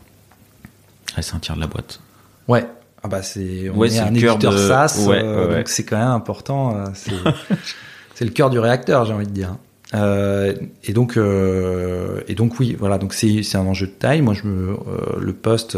C'est 1.21 1.35
un 1.35 1.39
tiers 1.39 1.57
de 1.57 1.61
la 1.61 1.67
boîte. 1.67 2.01
Ouais, 2.49 2.67
ah 3.05 3.09
bah 3.09 3.23
c'est 3.23 3.69
on 3.69 3.85
est, 3.85 3.99
un 3.99 4.15
éditeur 4.15 4.59
SaaS, 4.59 5.07
euh, 5.09 5.59
donc 5.59 5.69
c'est 5.69 5.85
quand 5.85 5.99
même 5.99 6.09
important. 6.09 6.75
Euh, 6.75 6.87
c'est 8.15 8.25
le 8.25 8.31
cœur 8.31 8.49
du 8.49 8.59
réacteur, 8.59 9.05
j'ai 9.05 9.13
envie 9.13 9.27
de 9.27 9.33
dire. 9.33 9.57
Euh, 9.93 10.55
et 10.85 10.95
donc 10.95 11.19
euh, 11.19 12.23
et 12.29 12.35
donc 12.35 12.59
oui, 12.59 12.75
voilà, 12.79 12.97
donc 12.97 13.13
c'est 13.13 13.43
c'est 13.43 13.59
un 13.59 13.67
enjeu 13.67 13.89
de 13.89 13.93
taille. 13.93 14.23
Moi, 14.23 14.33
je 14.33 14.49
me 14.49 14.79
le 15.21 15.33
poste 15.35 15.77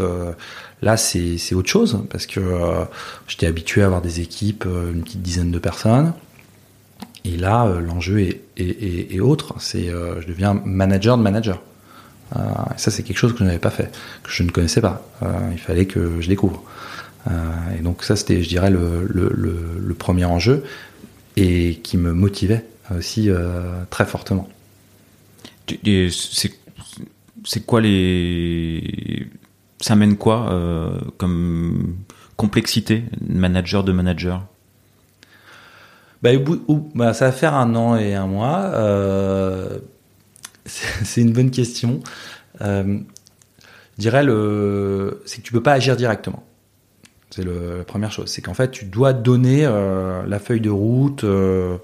là, 0.82 0.96
c'est 0.96 1.36
c'est 1.36 1.56
autre 1.56 1.68
chose 1.68 2.00
parce 2.10 2.26
que 2.26 2.40
j'étais 3.26 3.48
habitué 3.48 3.82
à 3.82 3.86
avoir 3.86 4.02
des 4.02 4.20
équipes, 4.20 4.64
une 4.64 5.02
petite 5.02 5.22
dizaine 5.22 5.50
de 5.50 5.58
personnes. 5.58 6.12
Et 7.24 7.36
là, 7.36 7.66
l'enjeu 7.80 8.20
est, 8.20 8.42
est, 8.56 9.16
est, 9.16 9.18
autre. 9.18 9.56
C'est 9.58 9.86
je 9.88 10.26
deviens 10.28 10.62
manager 10.64 11.18
de 11.18 11.24
manager. 11.24 11.60
Ça, 12.32 12.90
c'est 12.90 13.02
quelque 13.02 13.18
chose 13.18 13.32
que 13.32 13.38
je 13.38 13.44
n'avais 13.44 13.58
pas 13.58 13.70
fait, 13.70 13.90
que 14.22 14.30
je 14.30 14.42
ne 14.42 14.50
connaissais 14.50 14.80
pas. 14.80 15.06
il 15.52 15.58
fallait 15.58 15.86
que 15.86 16.20
je 16.20 16.28
découvre. 16.28 16.62
Euh, 17.28 17.76
et 17.78 17.82
donc 17.82 18.04
ça, 18.04 18.16
c'était, 18.16 18.42
je 18.42 18.48
dirais, 18.48 18.70
le, 18.70 19.06
le, 19.08 19.32
le, 19.34 19.94
premier 19.94 20.24
enjeu 20.24 20.64
et 21.36 21.76
qui 21.82 21.96
me 21.96 22.12
motivait 22.12 22.64
aussi 22.96 23.30
euh, 23.30 23.82
très 23.90 24.06
fortement. 24.06 24.48
C'est 27.44 27.66
quoi 27.66 27.80
les... 27.80 29.26
Ça 29.80 29.96
mène 29.96 30.16
quoi 30.16 30.50
euh, 30.52 30.98
comme 31.18 31.96
complexité, 32.36 33.04
manager 33.28 33.84
de 33.84 33.92
manager? 33.92 34.44
Bah, 36.22 36.30
bah, 36.94 37.12
ça 37.12 37.26
va 37.26 37.32
faire 37.32 37.54
un 37.54 37.74
an 37.74 37.96
et 37.96 38.14
un 38.14 38.26
mois. 38.26 38.58
Euh, 38.74 39.78
c'est 40.66 41.20
une 41.20 41.32
bonne 41.32 41.50
question. 41.50 42.00
Euh, 42.60 42.98
je 43.96 44.00
dirais 44.00 44.24
le, 44.24 45.22
c'est 45.24 45.38
que 45.38 45.42
tu 45.42 45.52
peux 45.52 45.62
pas 45.62 45.72
agir 45.72 45.96
directement. 45.96 46.42
C'est 47.30 47.44
la 47.44 47.84
première 47.84 48.12
chose. 48.12 48.30
C'est 48.30 48.42
qu'en 48.42 48.54
fait, 48.54 48.70
tu 48.70 48.84
dois 48.84 49.12
donner 49.12 49.64
euh, 49.64 50.22
la 50.26 50.38
feuille 50.38 50.60
de 50.60 50.70
route, 50.70 51.24
euh, 51.24 51.76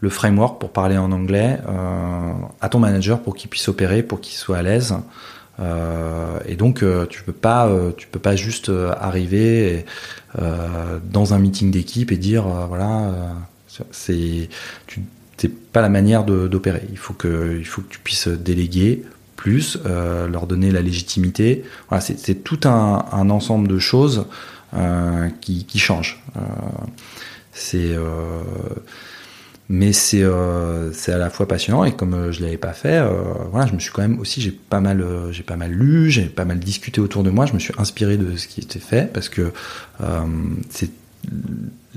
le 0.00 0.10
framework 0.10 0.60
pour 0.60 0.70
parler 0.70 0.96
en 0.96 1.12
anglais 1.12 1.58
à 2.60 2.68
ton 2.70 2.78
manager 2.78 3.20
pour 3.20 3.36
qu'il 3.36 3.50
puisse 3.50 3.68
opérer, 3.68 4.02
pour 4.02 4.20
qu'il 4.20 4.34
soit 4.34 4.56
à 4.56 4.62
l'aise. 4.62 4.94
et 6.46 6.56
donc, 6.56 6.82
tu 7.10 7.22
peux 7.22 7.34
pas, 7.34 7.70
peux 8.10 8.18
pas 8.18 8.34
juste 8.34 8.72
arriver 8.98 9.84
dans 10.38 11.34
un 11.34 11.38
meeting 11.38 11.70
d'équipe 11.70 12.12
et 12.12 12.16
dire 12.16 12.44
voilà, 12.44 13.12
c'est, 13.90 14.48
c'est 15.40 15.48
pas 15.48 15.80
la 15.80 15.88
manière 15.88 16.24
d'opérer. 16.24 16.82
Il 16.90 16.98
faut 16.98 17.14
que, 17.14 17.56
il 17.58 17.64
faut 17.66 17.80
que 17.82 17.88
tu 17.88 17.98
puisses 17.98 18.28
déléguer 18.28 19.02
plus, 19.36 19.78
leur 19.84 20.46
donner 20.46 20.70
la 20.70 20.82
légitimité. 20.82 21.64
Voilà, 21.88 22.02
c'est 22.02 22.44
tout 22.44 22.60
un, 22.64 23.30
ensemble 23.30 23.68
de 23.68 23.78
choses 23.78 24.26
euh, 24.72 25.28
qui, 25.40 25.64
qui 25.64 25.80
change. 25.80 26.22
Euh, 26.36 26.40
c'est 27.52 27.90
euh, 27.90 28.42
mais 29.68 29.92
c'est 29.92 30.24
c'est 30.92 31.12
à 31.12 31.18
la 31.18 31.28
fois 31.28 31.48
passionnant 31.48 31.84
et 31.84 31.92
comme 31.92 32.30
je 32.30 32.40
l'avais 32.40 32.56
pas 32.56 32.72
fait 32.72 33.00
voilà 33.50 33.66
je 33.66 33.72
me 33.72 33.78
suis 33.78 33.92
quand 33.92 34.02
même 34.02 34.18
aussi 34.18 34.40
j'ai 34.40 34.50
pas 34.50 34.80
mal 34.80 35.04
j'ai 35.30 35.42
pas 35.44 35.56
mal 35.56 35.70
lu 35.70 36.10
j'ai 36.10 36.24
pas 36.26 36.44
mal 36.44 36.58
discuté 36.58 37.00
autour 37.00 37.22
de 37.22 37.30
moi 37.30 37.46
je 37.46 37.52
me 37.52 37.58
suis 37.60 37.72
inspiré 37.78 38.16
de 38.16 38.36
ce 38.36 38.48
qui 38.48 38.60
était 38.60 38.80
fait 38.80 39.12
parce 39.12 39.28
que 39.28 39.52
c'est 40.70 40.90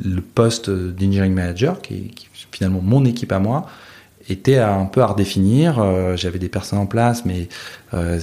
le 0.03 0.21
poste 0.21 0.69
d'engineering 0.69 1.33
manager 1.33 1.81
qui 1.81 2.09
qui 2.09 2.27
finalement 2.53 2.81
mon 2.81 3.03
équipe 3.05 3.31
à 3.31 3.39
moi 3.39 3.67
était 4.29 4.57
un 4.57 4.85
peu 4.85 5.01
à 5.01 5.07
redéfinir. 5.07 5.79
Euh, 5.79 6.15
j'avais 6.15 6.39
des 6.39 6.49
personnes 6.49 6.79
en 6.79 6.85
place, 6.85 7.25
mais 7.25 7.49
euh, 7.93 8.19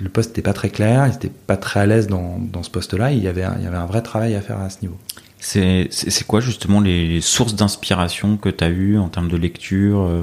le 0.00 0.08
poste 0.08 0.30
n'était 0.30 0.42
pas 0.42 0.52
très 0.52 0.70
clair, 0.70 1.06
ils 1.06 1.12
n'étaient 1.12 1.32
pas 1.46 1.56
très 1.56 1.80
à 1.80 1.86
l'aise 1.86 2.06
dans, 2.06 2.38
dans 2.38 2.62
ce 2.62 2.70
poste-là. 2.70 3.12
Il 3.12 3.22
y 3.22 3.28
avait 3.28 3.44
un, 3.44 3.56
il 3.58 3.64
y 3.64 3.66
avait 3.66 3.76
un 3.76 3.86
vrai 3.86 4.02
travail 4.02 4.34
à 4.34 4.40
faire 4.40 4.58
à 4.58 4.70
ce 4.70 4.78
niveau. 4.82 4.98
C'est 5.38 5.88
quoi 6.26 6.40
justement 6.40 6.80
les 6.80 7.22
sources 7.22 7.54
d'inspiration 7.54 8.36
que 8.36 8.50
tu 8.50 8.62
as 8.62 8.68
eues 8.68 8.98
en 8.98 9.08
termes 9.08 9.28
de 9.28 9.38
lecture 9.38 10.02
euh, 10.02 10.22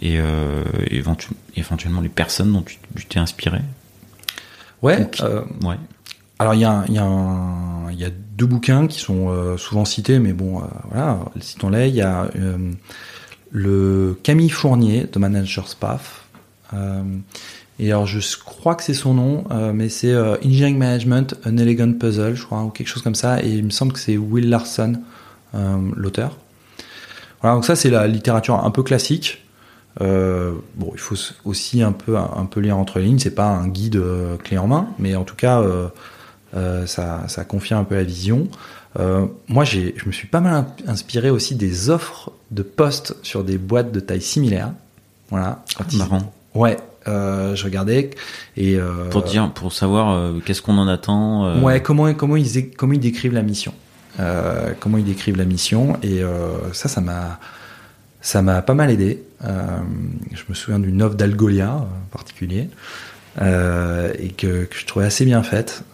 et 0.00 0.18
éventuellement 1.54 2.00
les 2.00 2.08
personnes 2.08 2.52
dont 2.52 2.62
tu 2.62 3.06
t'es 3.06 3.20
inspiré? 3.20 3.60
Ouais. 4.82 5.08
ouais. 5.62 5.76
Alors 6.40 6.54
il 6.54 6.60
y 6.60 6.64
a, 6.64 6.84
y, 6.88 6.98
a 6.98 7.92
y 7.92 8.04
a 8.04 8.10
deux 8.42 8.48
bouquins 8.48 8.88
qui 8.88 8.98
sont 8.98 9.56
souvent 9.56 9.84
cités, 9.84 10.18
mais 10.18 10.32
bon, 10.32 10.62
voilà, 10.90 11.20
citons-les. 11.40 11.88
Il 11.88 11.94
y 11.94 12.02
a 12.02 12.28
le 13.52 14.18
Camille 14.22 14.48
Fournier 14.48 15.06
de 15.12 15.18
Manager's 15.18 15.74
Path. 15.74 16.24
Euh, 16.74 17.02
et 17.78 17.92
alors 17.92 18.06
je 18.06 18.18
crois 18.44 18.74
que 18.74 18.82
c'est 18.82 18.94
son 18.94 19.14
nom, 19.14 19.44
euh, 19.50 19.72
mais 19.72 19.88
c'est 19.88 20.12
euh, 20.12 20.36
Engineering 20.44 20.78
Management, 20.78 21.34
An 21.46 21.56
Elegant 21.58 21.92
Puzzle, 21.92 22.34
je 22.34 22.44
crois, 22.44 22.62
ou 22.62 22.70
quelque 22.70 22.88
chose 22.88 23.02
comme 23.02 23.14
ça. 23.14 23.42
Et 23.42 23.50
il 23.50 23.64
me 23.64 23.70
semble 23.70 23.92
que 23.92 24.00
c'est 24.00 24.16
Will 24.16 24.48
Larson, 24.48 24.94
l'auteur. 25.94 26.38
Voilà, 27.42 27.56
donc 27.56 27.66
ça 27.66 27.76
c'est 27.76 27.90
la 27.90 28.06
littérature 28.06 28.64
un 28.64 28.70
peu 28.70 28.82
classique. 28.82 29.44
bon, 30.00 30.90
il 30.92 30.98
faut 30.98 31.16
aussi 31.44 31.82
un 31.82 31.92
peu 31.92 32.16
un, 32.16 32.46
peu 32.46 32.60
lire 32.60 32.78
entre 32.78 32.98
les 32.98 33.04
lignes. 33.04 33.18
C'est 33.18 33.34
pas 33.34 33.48
un 33.48 33.68
guide 33.68 34.02
clé 34.42 34.56
en 34.56 34.66
main, 34.66 34.88
mais 34.98 35.14
en 35.14 35.24
tout 35.24 35.36
cas, 35.36 35.62
ça, 36.86 37.24
ça 37.28 37.44
confirme 37.44 37.80
un 37.80 37.84
peu 37.84 37.94
la 37.94 38.04
vision. 38.04 38.48
Euh, 38.98 39.26
moi, 39.48 39.64
j'ai, 39.64 39.94
je 39.96 40.06
me 40.06 40.12
suis 40.12 40.28
pas 40.28 40.40
mal 40.40 40.66
inspiré 40.86 41.30
aussi 41.30 41.54
des 41.54 41.90
offres 41.90 42.32
de 42.50 42.62
postes 42.62 43.16
sur 43.22 43.44
des 43.44 43.58
boîtes 43.58 43.92
de 43.92 44.00
taille 44.00 44.22
similaire. 44.22 44.72
Voilà. 45.30 45.64
Ah, 45.78 45.84
marrant. 45.94 46.32
Ouais. 46.54 46.76
Euh, 47.08 47.56
je 47.56 47.64
regardais 47.64 48.10
et 48.56 48.76
euh, 48.76 49.08
pour 49.10 49.24
dire 49.24 49.50
pour 49.52 49.72
savoir 49.72 50.10
euh, 50.10 50.38
qu'est-ce 50.38 50.62
qu'on 50.62 50.78
en 50.78 50.86
attend 50.86 51.46
euh. 51.46 51.60
ouais 51.60 51.82
comment 51.82 52.14
comment 52.14 52.36
ils 52.36 52.70
comment 52.70 52.92
ils 52.92 53.00
décrivent 53.00 53.32
la 53.32 53.42
mission 53.42 53.74
comment 54.78 54.98
ils 54.98 55.04
décrivent 55.04 55.36
la 55.36 55.44
mission 55.44 55.98
et 56.04 56.20
ça 56.72 56.88
ça 56.88 57.00
m'a 57.00 57.40
ça 58.20 58.40
m'a 58.40 58.62
pas 58.62 58.74
mal 58.74 58.88
aidé 58.88 59.20
je 59.40 60.42
me 60.48 60.54
souviens 60.54 60.78
d'une 60.78 61.02
offre 61.02 61.16
d'Algolia 61.16 61.74
en 61.74 61.88
particulier 62.12 62.68
et 63.40 64.28
que, 64.36 64.68
je 64.70 64.86
trouvais 64.86 65.06
assez 65.06 65.24
bien 65.24 65.42
faite 65.42 65.84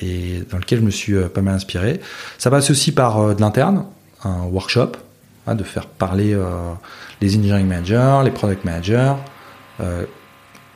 et 0.00 0.42
dans 0.50 0.58
lequel 0.58 0.80
je 0.80 0.84
me 0.84 0.90
suis 0.90 1.14
pas 1.34 1.40
mal 1.40 1.54
inspiré. 1.54 2.00
Ça 2.38 2.50
passe 2.50 2.70
aussi 2.70 2.92
par 2.92 3.34
de 3.34 3.40
l'interne, 3.40 3.84
un 4.24 4.42
workshop, 4.44 4.92
hein, 5.46 5.54
de 5.54 5.64
faire 5.64 5.86
parler 5.86 6.36
les 7.20 7.36
engineering 7.36 7.66
managers, 7.66 8.20
les 8.24 8.30
product 8.30 8.64
managers, 8.64 9.14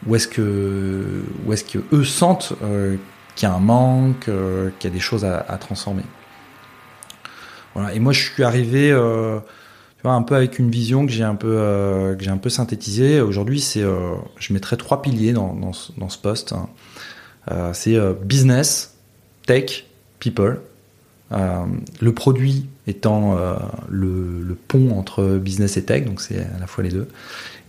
où 0.07 0.17
est-ce 0.17 0.29
que 0.29 1.23
où 1.47 1.53
est-ce 1.53 1.65
que 1.65 1.79
eux 1.93 2.05
sentent 2.05 2.55
qu'il 3.37 3.49
y 3.49 3.53
a 3.53 3.55
un 3.55 3.61
manque, 3.61 4.25
qu'il 4.25 4.91
y 4.91 4.93
a 4.93 4.95
des 4.95 5.01
choses 5.01 5.25
à, 5.25 5.39
à 5.49 5.57
transformer. 5.57 6.03
Voilà. 7.75 7.95
Et 7.95 8.01
moi, 8.01 8.13
je 8.13 8.21
suis 8.21 8.45
arrivé, 8.45 8.91
euh, 8.91 9.39
un 10.11 10.23
peu 10.23 10.35
avec 10.35 10.59
une 10.59 10.71
vision 10.71 11.07
que 11.07 11.13
j'ai 11.13 11.23
un 11.23 11.35
peu 11.35 11.55
euh, 11.57 12.15
que 12.15 12.25
j'ai 12.25 12.31
un 12.31 12.37
peu 12.37 12.51
synthétisée. 12.51 13.21
Aujourd'hui, 13.21 13.61
c'est, 13.61 13.83
euh, 13.83 14.15
je 14.39 14.53
mettrais 14.53 14.77
trois 14.77 15.03
piliers 15.03 15.33
dans, 15.33 15.55
dans, 15.55 15.73
ce, 15.73 16.19
poste. 16.19 16.53
Hein. 16.53 16.69
Euh, 17.51 17.71
c'est 17.73 17.97
business, 18.25 18.97
tech, 19.47 19.85
people. 20.19 20.61
le 21.31 22.13
produit 22.13 22.67
étant 22.87 23.39
le, 23.89 24.57
pont 24.69 24.99
entre 24.99 25.39
business 25.39 25.77
et 25.77 25.85
tech, 25.85 26.05
donc 26.05 26.21
c'est 26.21 26.41
à 26.41 26.59
la 26.59 26.67
fois 26.67 26.83
les 26.83 26.91
deux. 26.91 27.09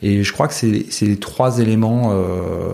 Et 0.02 0.24
je 0.24 0.34
crois 0.34 0.48
que 0.48 0.54
c'est, 0.54 1.06
les 1.06 1.18
trois 1.18 1.60
éléments, 1.60 2.12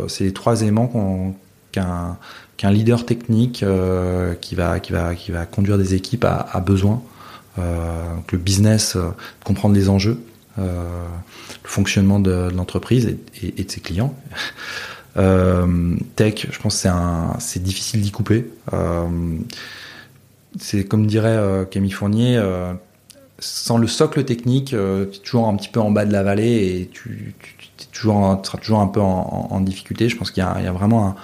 c'est 0.08 0.24
les 0.24 0.34
trois 0.34 0.62
éléments 0.62 1.36
qu'un 1.72 2.18
qu'un 2.58 2.72
leader 2.72 3.06
technique 3.06 3.64
qui 4.42 4.56
va 4.56 4.80
qui 4.80 4.92
va 4.92 5.16
qui 5.16 5.32
va 5.32 5.46
conduire 5.46 5.78
des 5.78 5.94
équipes 5.94 6.26
a 6.26 6.60
besoin 6.60 7.04
euh, 7.60 8.16
le 8.32 8.38
business, 8.38 8.96
euh, 8.96 9.10
comprendre 9.44 9.76
les 9.76 9.90
enjeux, 9.90 10.20
euh, 10.58 11.06
le 11.64 11.70
fonctionnement 11.70 12.20
de, 12.20 12.50
l'entreprise 12.56 13.18
et, 13.42 13.64
de 13.64 13.72
ses 13.72 13.82
clients. 13.82 14.14
tech, 16.16 16.48
je 16.50 16.60
pense 16.60 16.82
que 16.82 16.90
c'est 17.40 17.62
difficile 17.62 18.02
d'y 18.02 18.12
couper. 18.12 18.50
c'est 20.60 20.86
comme 20.86 21.08
dirait 21.08 21.68
Camille 21.70 21.92
Fournier, 21.92 22.42
sans 23.40 23.78
le 23.78 23.88
socle 23.88 24.24
technique, 24.24 24.68
tu 24.68 24.76
es 24.78 25.20
toujours 25.24 25.48
un 25.48 25.56
petit 25.58 25.68
peu 25.68 25.82
en 25.82 25.92
bas 25.92 26.06
de 26.06 26.14
la 26.14 26.24
vallée 26.24 26.80
et 26.80 26.90
tu, 26.94 27.36
toujours, 27.92 28.40
seras 28.44 28.60
toujours 28.60 28.80
un 28.80 28.88
peu 28.88 29.02
en, 29.02 29.60
difficulté. 29.60 30.08
Je 30.08 30.16
pense 30.16 30.32
qu'il 30.32 30.42
y, 30.42 30.46
a 30.46 30.72
vraiment 30.72 31.16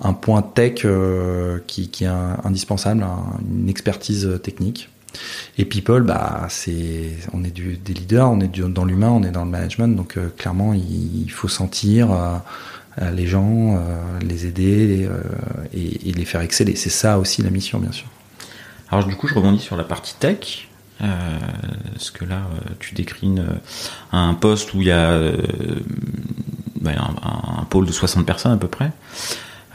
un, 0.00 0.12
point 0.12 0.42
tech 0.42 0.84
qui, 1.68 1.90
est 2.00 2.06
indispensable, 2.42 3.06
une 3.48 3.68
expertise 3.68 4.40
technique. 4.42 4.88
Et 5.58 5.64
people, 5.64 6.02
bah, 6.02 6.46
c'est, 6.48 7.16
on 7.32 7.44
est 7.44 7.50
des 7.50 7.94
leaders, 7.94 8.30
on 8.30 8.40
est 8.40 8.60
dans 8.60 8.84
l'humain, 8.84 9.10
on 9.10 9.22
est 9.22 9.30
dans 9.30 9.44
le 9.44 9.50
management, 9.50 9.88
donc 9.88 10.16
euh, 10.16 10.28
clairement, 10.36 10.74
il, 10.74 11.30
faut 11.30 11.48
sentir 11.48 12.12
euh, 12.12 12.36
euh, 13.00 13.10
les 13.10 13.26
gens, 13.26 13.80
les 14.22 14.46
aider 14.46 15.08
et, 15.72 16.12
les 16.12 16.24
faire 16.24 16.40
exceller. 16.40 16.76
C'est 16.76 16.90
ça 16.90 17.18
aussi 17.18 17.42
la 17.42 17.50
mission, 17.50 17.78
bien 17.78 17.92
sûr. 17.92 18.06
Alors 18.90 19.06
du 19.06 19.16
coup, 19.16 19.28
je 19.28 19.34
rebondis 19.34 19.60
sur 19.60 19.76
la 19.76 19.84
partie 19.84 20.14
tech. 20.14 20.68
parce 20.98 22.10
que 22.10 22.24
là, 22.24 22.42
tu 22.78 22.94
décris 22.94 23.34
un 24.12 24.34
poste 24.34 24.74
où 24.74 24.80
il 24.80 24.88
y 24.88 24.92
a 24.92 25.32
bah, 26.80 26.92
un, 27.22 27.64
pôle 27.64 27.86
de 27.86 27.92
60 27.92 28.26
personnes 28.26 28.52
à 28.52 28.56
peu 28.56 28.68
près. 28.68 28.92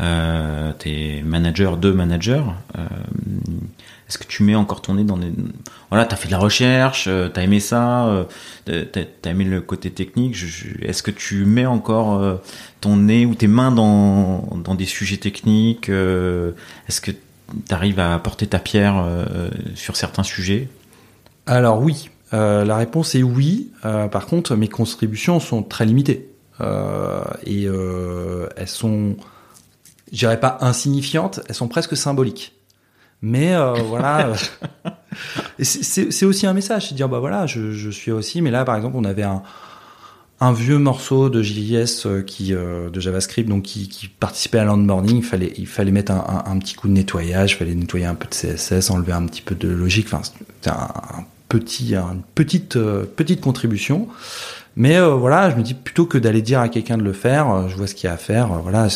Euh, 0.01 0.71
t'es 0.77 1.21
manager 1.25 1.77
de 1.77 1.91
manager. 1.91 2.55
Est-ce 4.09 4.17
que 4.17 4.25
tu 4.25 4.41
mets 4.41 4.55
encore 4.55 4.81
ton 4.81 4.95
nez 4.95 5.03
dans 5.03 5.17
des... 5.17 5.31
Voilà, 5.89 6.03
t'as 6.03 6.15
fait 6.15 6.27
de 6.27 6.31
la 6.31 6.39
recherche, 6.39 7.05
euh, 7.07 7.29
t'as 7.29 7.43
aimé 7.43 7.59
ça, 7.59 8.07
euh, 8.07 8.23
t'as 8.65 9.01
as 9.01 9.29
aimé 9.29 9.43
le 9.43 9.61
côté 9.61 9.91
technique. 9.91 10.35
Est-ce 10.81 11.03
que 11.03 11.11
tu 11.11 11.45
mets 11.45 11.67
encore 11.67 12.15
euh, 12.15 12.37
ton 12.81 12.95
nez 12.95 13.27
ou 13.27 13.35
tes 13.35 13.45
mains 13.45 13.71
dans, 13.71 14.57
dans 14.63 14.73
des 14.73 14.85
sujets 14.85 15.17
techniques 15.17 15.89
Est-ce 15.89 17.01
que 17.01 17.11
tu 17.11 17.17
arrives 17.69 17.99
à 17.99 18.15
apporter 18.15 18.47
ta 18.47 18.57
pierre 18.57 19.05
sur 19.75 19.95
certains 19.95 20.23
sujets? 20.23 20.69
Alors 21.45 21.79
oui, 21.79 22.09
la 22.31 22.77
réponse 22.77 23.13
est 23.13 23.23
oui. 23.23 23.69
par 23.83 24.25
contre, 24.25 24.55
mes 24.55 24.69
contributions 24.69 25.39
sont 25.39 25.61
très 25.61 25.85
limitées. 25.85 26.29
et 27.45 27.63
elles 27.65 28.67
sont, 28.67 29.17
je 30.11 30.17
dirais 30.17 30.39
pas 30.39 30.57
insignifiantes, 30.61 31.41
elles 31.47 31.55
sont 31.55 31.67
presque 31.67 31.95
symboliques. 31.95 32.58
Mais 33.21 33.53
euh, 33.53 33.73
voilà, 33.73 34.31
c'est 35.59 36.25
aussi 36.25 36.47
un 36.47 36.53
message, 36.53 36.89
c'est 36.89 36.95
dire 36.95 37.09
bah 37.09 37.19
voilà, 37.19 37.45
je, 37.47 37.89
suis 37.89 38.11
aussi. 38.11 38.41
Mais 38.41 38.51
là, 38.51 38.63
par 38.63 38.75
exemple, 38.77 38.95
on 38.97 39.03
avait 39.03 39.23
un, 39.23 40.53
vieux 40.53 40.77
morceau 40.77 41.29
de 41.29 41.41
JS 41.43 42.05
euh, 42.05 42.21
qui 42.21 42.53
euh, 42.53 42.89
de 42.89 42.99
JavaScript 43.01 43.49
donc 43.49 43.63
qui, 43.63 44.09
participait 44.19 44.59
à 44.59 44.63
l'onboarding. 44.63 45.17
Il 45.17 45.23
fallait 45.23 45.53
il 45.57 45.67
fallait 45.67 45.91
mettre 45.91 46.13
un, 46.13 46.43
un, 46.45 46.57
petit 46.59 46.75
coup 46.75 46.87
de 46.87 46.93
nettoyage, 46.93 47.51
il 47.51 47.55
fallait 47.55 47.75
nettoyer 47.75 48.05
un 48.05 48.15
peu 48.15 48.27
de 48.27 48.33
CSS, 48.33 48.89
enlever 48.89 49.11
un 49.11 49.25
petit 49.25 49.41
peu 49.41 49.55
de 49.55 49.67
logique. 49.67 50.07
Enfin, 50.07 50.21
c'était 50.23 50.69
un, 50.69 51.25
petit 51.49 51.95
une 51.95 52.21
petite 52.35 52.77
petite 52.77 53.41
contribution. 53.41 54.07
Mais 54.79 54.95
euh, 54.95 55.09
voilà, 55.09 55.49
je 55.49 55.57
me 55.57 55.61
dis 55.61 55.73
plutôt 55.73 56.05
que 56.05 56.17
d'aller 56.17 56.41
dire 56.41 56.61
à 56.61 56.69
quelqu'un 56.69 56.97
de 56.97 57.03
le 57.03 57.11
faire, 57.11 57.51
euh, 57.51 57.67
je 57.67 57.75
vois 57.75 57.85
ce 57.85 57.93
qu'il 57.93 58.07
y 58.07 58.09
a 58.09 58.13
à 58.13 58.17
faire. 58.17 58.53
Euh, 58.53 58.59
voilà, 58.59 58.87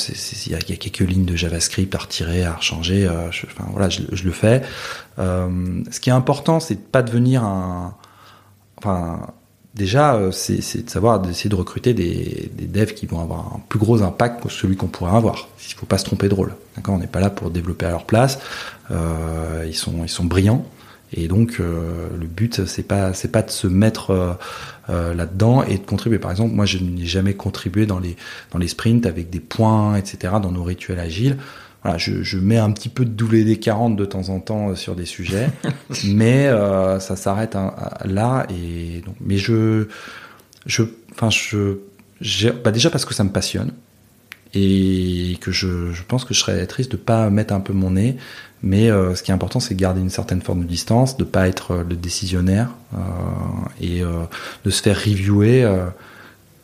il 0.46 0.52
y, 0.54 0.56
a 0.56 0.60
quelques 0.60 1.00
lignes 1.00 1.26
de 1.26 1.36
JavaScript 1.36 1.94
à 1.94 1.98
retirer, 1.98 2.46
à 2.46 2.58
changer. 2.62 3.02
Je, 3.32 3.46
enfin 3.48 3.66
voilà, 3.70 3.90
je, 3.90 4.24
le 4.24 4.32
fais. 4.32 4.62
ce 5.18 6.00
qui 6.00 6.10
est 6.10 6.14
important, 6.14 6.62
c'est 6.62 6.76
de 6.76 6.80
pas 6.80 7.04
devenir 7.04 7.44
un. 7.44 7.96
Enfin, 8.78 9.28
déjà, 9.76 10.18
c'est 10.32 10.86
de 10.86 10.90
savoir 10.90 11.20
d'essayer 11.20 11.50
de 11.50 11.56
recruter 11.56 11.94
des, 11.94 12.50
devs 12.62 12.94
qui 12.94 13.06
vont 13.06 13.20
avoir 13.20 13.40
un 13.40 13.62
plus 13.68 13.80
gros 13.80 14.04
impact 14.04 14.42
que 14.42 14.50
celui 14.50 14.78
qu'on 14.78 14.88
pourrait 14.88 15.12
avoir. 15.12 15.50
Il 15.68 15.74
faut 15.74 15.86
pas 15.86 15.98
se 15.98 16.06
tromper 16.06 16.30
de 16.30 16.34
rôle. 16.34 16.56
D'accord, 16.78 16.96
on 16.96 17.00
n'est 17.00 17.08
pas 17.08 17.20
là 17.20 17.30
pour 17.30 17.50
développer 17.50 17.86
à 17.88 17.90
leur 17.90 18.06
place. 18.06 18.40
ils 18.90 19.76
sont 19.76 20.24
brillants. 20.24 20.66
Et 21.14 21.28
donc 21.28 21.60
le 21.60 22.28
but 22.28 22.66
c'est 22.66 22.84
pas 22.84 23.14
c'est 23.14 23.32
pas 23.32 23.42
de 23.42 23.52
se 23.52 23.68
mettre 23.68 24.38
euh, 24.90 25.14
là-dedans 25.14 25.64
et 25.64 25.78
de 25.78 25.86
contribuer. 25.86 26.20
Par 26.20 26.30
exemple, 26.30 26.54
moi, 26.54 26.66
je 26.66 26.78
n'ai 26.78 27.06
jamais 27.06 27.36
contribué 27.36 27.86
dans 27.86 28.00
les 28.00 28.18
dans 28.52 28.60
les 28.60 28.68
sprints 28.68 29.06
avec 29.06 29.30
des 29.30 29.40
points, 29.40 29.96
etc. 29.96 30.34
Dans 30.42 30.52
nos 30.52 30.64
rituels 30.64 31.00
agiles. 31.00 31.38
Voilà, 31.84 31.98
je, 31.98 32.22
je 32.22 32.38
mets 32.38 32.58
un 32.58 32.72
petit 32.72 32.90
peu 32.90 33.06
de 33.06 33.24
WD 33.24 33.60
40 33.62 33.96
de 33.96 34.04
temps 34.04 34.28
en 34.28 34.42
temps 34.42 34.70
euh, 34.70 34.76
sur 34.76 34.96
des 34.96 35.06
sujets, 35.06 35.50
mais 36.06 36.48
euh, 36.48 37.00
ça 37.00 37.16
s'arrête 37.16 37.58
là. 38.04 38.46
Et 38.50 39.02
donc, 39.06 39.16
mais 39.22 39.38
je, 39.38 39.88
je, 40.66 40.84
enfin, 41.14 41.30
je, 41.30 42.50
bah 42.50 42.72
déjà 42.72 42.90
parce 42.90 43.06
que 43.06 43.14
ça 43.14 43.24
me 43.24 43.32
passionne 43.32 43.72
et 44.54 45.38
que 45.42 45.52
je, 45.52 45.92
je 45.92 46.04
pense 46.04 46.26
que 46.26 46.34
je 46.34 46.40
serais 46.40 46.66
triste 46.68 46.92
de 46.92 46.98
pas 46.98 47.30
mettre 47.30 47.54
un 47.54 47.60
peu 47.60 47.74
mon 47.74 47.92
nez 47.92 48.18
mais 48.64 48.90
euh, 48.90 49.14
ce 49.14 49.22
qui 49.22 49.32
est 49.32 49.34
important, 49.34 49.60
c'est 49.60 49.76
de 49.76 49.80
garder 49.80 50.00
une 50.00 50.10
certaine 50.10 50.42
forme 50.42 50.62
de 50.62 50.68
distance, 50.68 51.18
de 51.18 51.26
pas 51.26 51.50
être 51.50 51.72
euh, 51.72 51.84
le 51.88 51.98
décisionnaire 51.98 52.70
euh, 52.94 52.98
et 53.82 54.02
de 54.64 54.70
se 54.70 54.82
faire 54.82 54.98
reviewer 54.98 55.70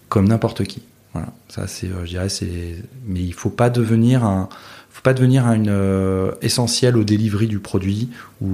comme 0.07 0.27
n'importe 0.29 0.63
qui. 0.63 0.81
Voilà, 1.13 1.27
ça 1.49 1.67
c'est, 1.67 1.89
je 2.03 2.07
dirais, 2.07 2.29
c'est. 2.29 2.77
Mais 3.05 3.21
il 3.21 3.33
faut 3.33 3.49
pas 3.49 3.69
devenir 3.69 4.23
un, 4.23 4.47
faut 4.89 5.01
pas 5.01 5.13
devenir 5.13 5.45
une 5.47 6.31
essentiel 6.41 6.95
au 6.95 7.03
delivery 7.03 7.47
du 7.47 7.59
produit 7.59 8.09
ou 8.41 8.49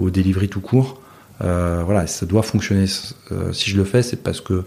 au 0.00 0.10
delivery 0.10 0.48
tout 0.48 0.60
court. 0.60 1.00
voilà, 1.40 2.06
ça 2.06 2.26
doit 2.26 2.42
fonctionner. 2.42 2.86
si 2.86 3.70
je 3.70 3.76
le 3.76 3.84
fais, 3.84 4.02
c'est 4.02 4.22
parce 4.22 4.40
que 4.40 4.64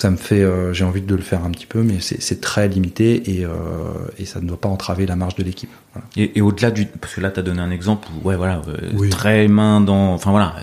ça 0.00 0.10
me 0.10 0.16
fait, 0.16 0.42
euh, 0.42 0.72
j'ai 0.72 0.84
envie 0.84 1.02
de 1.02 1.14
le 1.14 1.20
faire 1.20 1.44
un 1.44 1.50
petit 1.50 1.66
peu, 1.66 1.82
mais 1.82 1.98
c'est 2.00 2.40
très 2.40 2.68
limité 2.68 3.36
et, 3.36 3.44
euh, 3.44 3.50
et, 4.18 4.24
ça 4.24 4.40
ne 4.40 4.48
doit 4.48 4.58
pas 4.58 4.70
entraver 4.70 5.04
la 5.04 5.14
marge 5.14 5.34
de 5.34 5.42
l'équipe. 5.42 5.68
Voilà. 5.92 6.08
Et, 6.16 6.38
et 6.38 6.40
au-delà 6.40 6.70
du, 6.70 6.86
parce 6.86 7.14
que 7.14 7.20
là, 7.20 7.30
tu 7.30 7.38
as 7.38 7.42
donné 7.42 7.60
un 7.60 7.70
exemple 7.70 8.08
où, 8.08 8.26
ouais, 8.26 8.34
voilà, 8.34 8.62
euh, 8.68 9.10
très 9.10 9.46
main 9.46 9.82
dans, 9.82 10.14
enfin 10.14 10.30
voilà, 10.30 10.56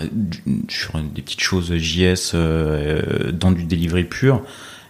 sur 0.68 1.00
des 1.00 1.22
petites 1.22 1.40
choses 1.40 1.72
JS 1.76 2.32
euh, 2.34 3.30
dans 3.30 3.52
du 3.52 3.62
delivery 3.62 4.04
pur, 4.04 4.42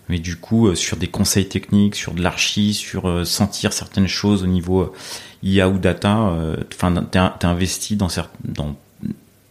mais 0.09 0.19
du 0.19 0.37
coup, 0.37 0.75
sur 0.75 0.97
des 0.97 1.09
conseils 1.09 1.49
techniques, 1.49 1.95
sur 1.95 2.15
de 2.15 2.23
l'archi, 2.23 2.73
sur 2.73 3.27
sentir 3.27 3.75
certaines 3.75 4.09
choses 4.09 4.45
au 4.45 4.47
niveau 4.47 4.95
IA 5.43 5.69
ou 5.69 5.77
data, 5.77 6.33
enfin, 6.73 7.05
t'es 7.11 7.47
investi 7.47 7.97
dans, 7.97 8.09
dans 8.45 8.75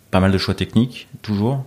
pas 0.09 0.19
mal 0.19 0.31
de 0.31 0.39
choix 0.39 0.55
techniques, 0.55 1.07
toujours? 1.21 1.63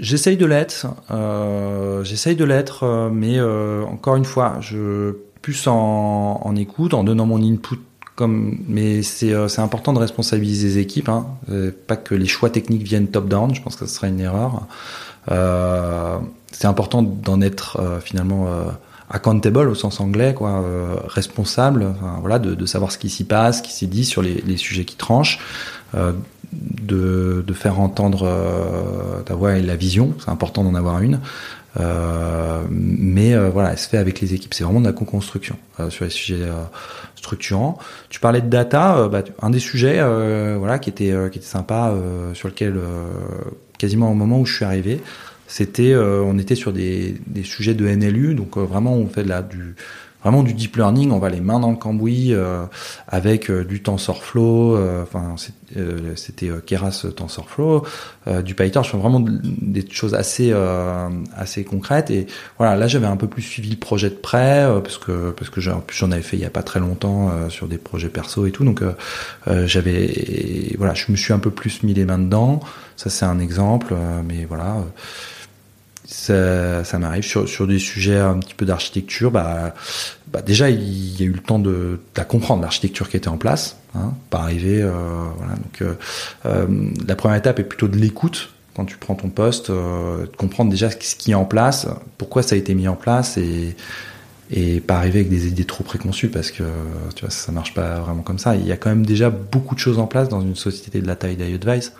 J'essaye 0.00 0.36
de 0.36 0.46
l'être, 0.46 0.86
euh, 1.12 2.02
j'essaye 2.02 2.34
de 2.34 2.44
l'être, 2.44 2.82
euh, 2.82 3.10
mais 3.12 3.38
euh, 3.38 3.84
encore 3.84 4.16
une 4.16 4.24
fois, 4.24 4.56
je 4.60 5.12
plus 5.40 5.66
en, 5.68 6.40
en, 6.42 6.56
écoute, 6.56 6.94
en 6.94 7.04
donnant 7.04 7.26
mon 7.26 7.42
input. 7.42 7.78
Comme, 8.16 8.58
mais 8.68 9.02
c'est 9.02 9.32
euh, 9.32 9.48
important 9.58 9.92
de 9.92 9.98
responsabiliser 9.98 10.68
les 10.68 10.78
équipes, 10.78 11.08
hein, 11.08 11.26
pas 11.88 11.96
que 11.96 12.14
les 12.14 12.26
choix 12.26 12.48
techniques 12.48 12.82
viennent 12.82 13.08
top 13.08 13.28
down. 13.28 13.54
Je 13.54 13.60
pense 13.60 13.76
que 13.76 13.86
ce 13.86 13.94
serait 13.94 14.08
une 14.08 14.20
erreur. 14.20 14.66
c'est 16.52 16.66
important 16.66 17.02
d'en 17.02 17.40
être 17.40 18.00
finalement 18.04 18.48
accountable 19.10 19.68
au 19.68 19.74
sens 19.74 20.00
anglais, 20.00 20.32
quoi, 20.32 20.64
responsable, 21.08 21.86
enfin, 21.96 22.18
voilà, 22.20 22.38
de, 22.38 22.54
de, 22.54 22.66
savoir 22.66 22.92
ce 22.92 22.98
qui 22.98 23.10
s'y 23.10 23.24
passe, 23.24 23.58
ce 23.58 23.62
qui 23.62 23.72
s'est 23.72 23.86
dit 23.86 24.04
sur 24.04 24.22
les, 24.22 24.42
les, 24.46 24.56
sujets 24.56 24.84
qui 24.84 24.96
tranchent, 24.96 25.40
de, 26.82 27.44
de, 27.46 27.52
faire 27.52 27.80
entendre 27.80 28.24
euh, 28.24 29.20
ta 29.22 29.34
voix 29.34 29.56
et 29.56 29.62
la 29.62 29.76
vision, 29.76 30.14
c'est 30.18 30.30
important 30.30 30.64
d'en 30.64 30.74
avoir 30.74 31.00
une. 31.00 31.20
mais 32.70 33.36
voilà, 33.48 33.72
elle 33.72 33.78
se 33.78 33.88
fait 33.88 33.98
avec 33.98 34.20
les 34.20 34.34
équipes. 34.34 34.54
C'est 34.54 34.64
vraiment 34.64 34.80
de 34.80 34.86
la 34.86 34.92
co-construction 34.92 35.56
sur 35.88 36.04
les 36.04 36.10
sujets 36.10 36.46
structurants. 37.16 37.78
Tu 38.10 38.20
parlais 38.20 38.40
de 38.40 38.48
data, 38.48 39.08
bah, 39.08 39.24
un 39.42 39.50
des 39.50 39.58
sujets 39.58 40.00
voilà 40.56 40.78
qui 40.78 40.90
était 40.90 41.12
qui 41.32 41.38
était 41.38 41.46
sympa 41.46 41.92
sur 42.34 42.48
lequel 42.48 42.78
quasiment 43.76 44.10
au 44.10 44.14
moment 44.14 44.38
où 44.40 44.46
je 44.46 44.54
suis 44.54 44.64
arrivé, 44.64 45.00
c'était 45.48 45.96
on 45.96 46.38
était 46.38 46.54
sur 46.54 46.72
des, 46.72 47.16
des 47.26 47.42
sujets 47.42 47.74
de 47.74 47.88
NLU, 47.88 48.34
donc 48.34 48.56
vraiment 48.56 48.94
on 48.94 49.08
fait 49.08 49.24
de 49.24 49.28
la 49.28 49.42
du 49.42 49.74
vraiment 50.24 50.42
du 50.42 50.54
deep 50.54 50.76
learning, 50.76 51.12
on 51.12 51.18
va 51.18 51.28
les 51.28 51.40
mains 51.40 51.60
dans 51.60 51.70
le 51.70 51.76
cambouis 51.76 52.32
euh, 52.32 52.64
avec 53.06 53.50
euh, 53.50 53.62
du 53.62 53.82
TensorFlow, 53.82 54.76
euh, 54.76 55.02
enfin 55.02 55.34
c'était 56.16 56.50
Keras 56.64 57.06
TensorFlow, 57.14 57.84
du 58.44 58.54
PyTorch, 58.54 58.94
vraiment 58.94 59.20
des 59.20 59.84
choses 59.90 60.14
assez 60.14 60.54
assez 61.36 61.64
concrètes. 61.64 62.10
Et 62.10 62.26
voilà 62.58 62.76
là 62.76 62.86
j'avais 62.86 63.06
un 63.06 63.16
peu 63.16 63.26
plus 63.26 63.42
suivi 63.42 63.70
le 63.70 63.76
projet 63.76 64.08
de 64.08 64.14
près 64.14 64.68
parce 64.82 64.98
que 64.98 65.32
parce 65.32 65.50
que 65.50 65.60
j'en 65.60 66.12
avais 66.12 66.22
fait 66.22 66.36
il 66.36 66.42
y 66.42 66.46
a 66.46 66.50
pas 66.50 66.62
très 66.62 66.78
longtemps 66.78 67.32
sur 67.50 67.66
des 67.66 67.78
projets 67.78 68.08
perso 68.08 68.46
et 68.46 68.52
tout. 68.52 68.64
Donc 68.64 68.82
j'avais 69.48 70.74
voilà 70.78 70.94
je 70.94 71.10
me 71.10 71.16
suis 71.16 71.32
un 71.32 71.40
peu 71.40 71.50
plus 71.50 71.82
mis 71.82 71.92
les 71.92 72.04
mains 72.04 72.18
dedans. 72.18 72.60
Ça 72.96 73.10
c'est 73.10 73.26
un 73.26 73.40
exemple 73.40 73.94
mais 74.28 74.44
voilà 74.44 74.76
ça, 76.04 76.84
ça 76.84 76.98
m'arrive 76.98 77.24
sur, 77.24 77.48
sur 77.48 77.66
des 77.66 77.78
sujets 77.78 78.18
un 78.18 78.38
petit 78.38 78.54
peu 78.54 78.66
d'architecture. 78.66 79.30
Bah, 79.30 79.74
bah 80.28 80.42
déjà, 80.42 80.68
il 80.70 81.20
y 81.20 81.22
a 81.22 81.26
eu 81.26 81.32
le 81.32 81.40
temps 81.40 81.58
de, 81.58 81.70
de 81.70 82.00
la 82.16 82.24
comprendre 82.24 82.62
l'architecture 82.62 83.08
qui 83.08 83.16
était 83.16 83.28
en 83.28 83.38
place, 83.38 83.78
hein, 83.94 84.12
pas 84.30 84.40
arriver. 84.40 84.82
Euh, 84.82 84.90
voilà, 85.38 85.54
donc, 85.54 85.82
euh, 85.82 85.94
euh, 86.46 86.66
la 87.06 87.16
première 87.16 87.38
étape 87.38 87.58
est 87.58 87.64
plutôt 87.64 87.88
de 87.88 87.96
l'écoute 87.96 88.50
quand 88.76 88.84
tu 88.84 88.96
prends 88.96 89.14
ton 89.14 89.28
poste, 89.28 89.70
euh, 89.70 90.22
de 90.22 90.36
comprendre 90.36 90.70
déjà 90.70 90.90
ce 90.90 91.14
qui 91.14 91.30
est 91.30 91.36
en 91.36 91.44
place, 91.44 91.86
pourquoi 92.18 92.42
ça 92.42 92.56
a 92.56 92.58
été 92.58 92.74
mis 92.74 92.88
en 92.88 92.96
place 92.96 93.38
et 93.38 93.76
et 94.50 94.80
pas 94.80 94.98
arriver 94.98 95.20
avec 95.20 95.30
des 95.30 95.46
idées 95.46 95.64
trop 95.64 95.84
préconçues 95.84 96.28
parce 96.28 96.50
que 96.50 96.64
tu 97.16 97.22
vois 97.22 97.30
ça 97.30 97.50
marche 97.50 97.72
pas 97.72 98.00
vraiment 98.00 98.22
comme 98.22 98.38
ça. 98.38 98.54
Il 98.56 98.66
y 98.66 98.72
a 98.72 98.76
quand 98.76 98.90
même 98.90 99.06
déjà 99.06 99.30
beaucoup 99.30 99.74
de 99.74 99.80
choses 99.80 99.98
en 99.98 100.06
place 100.06 100.28
dans 100.28 100.42
une 100.42 100.54
société 100.54 101.00
de 101.00 101.06
la 101.06 101.16
taille 101.16 101.36
d'iAdvice. 101.36 101.94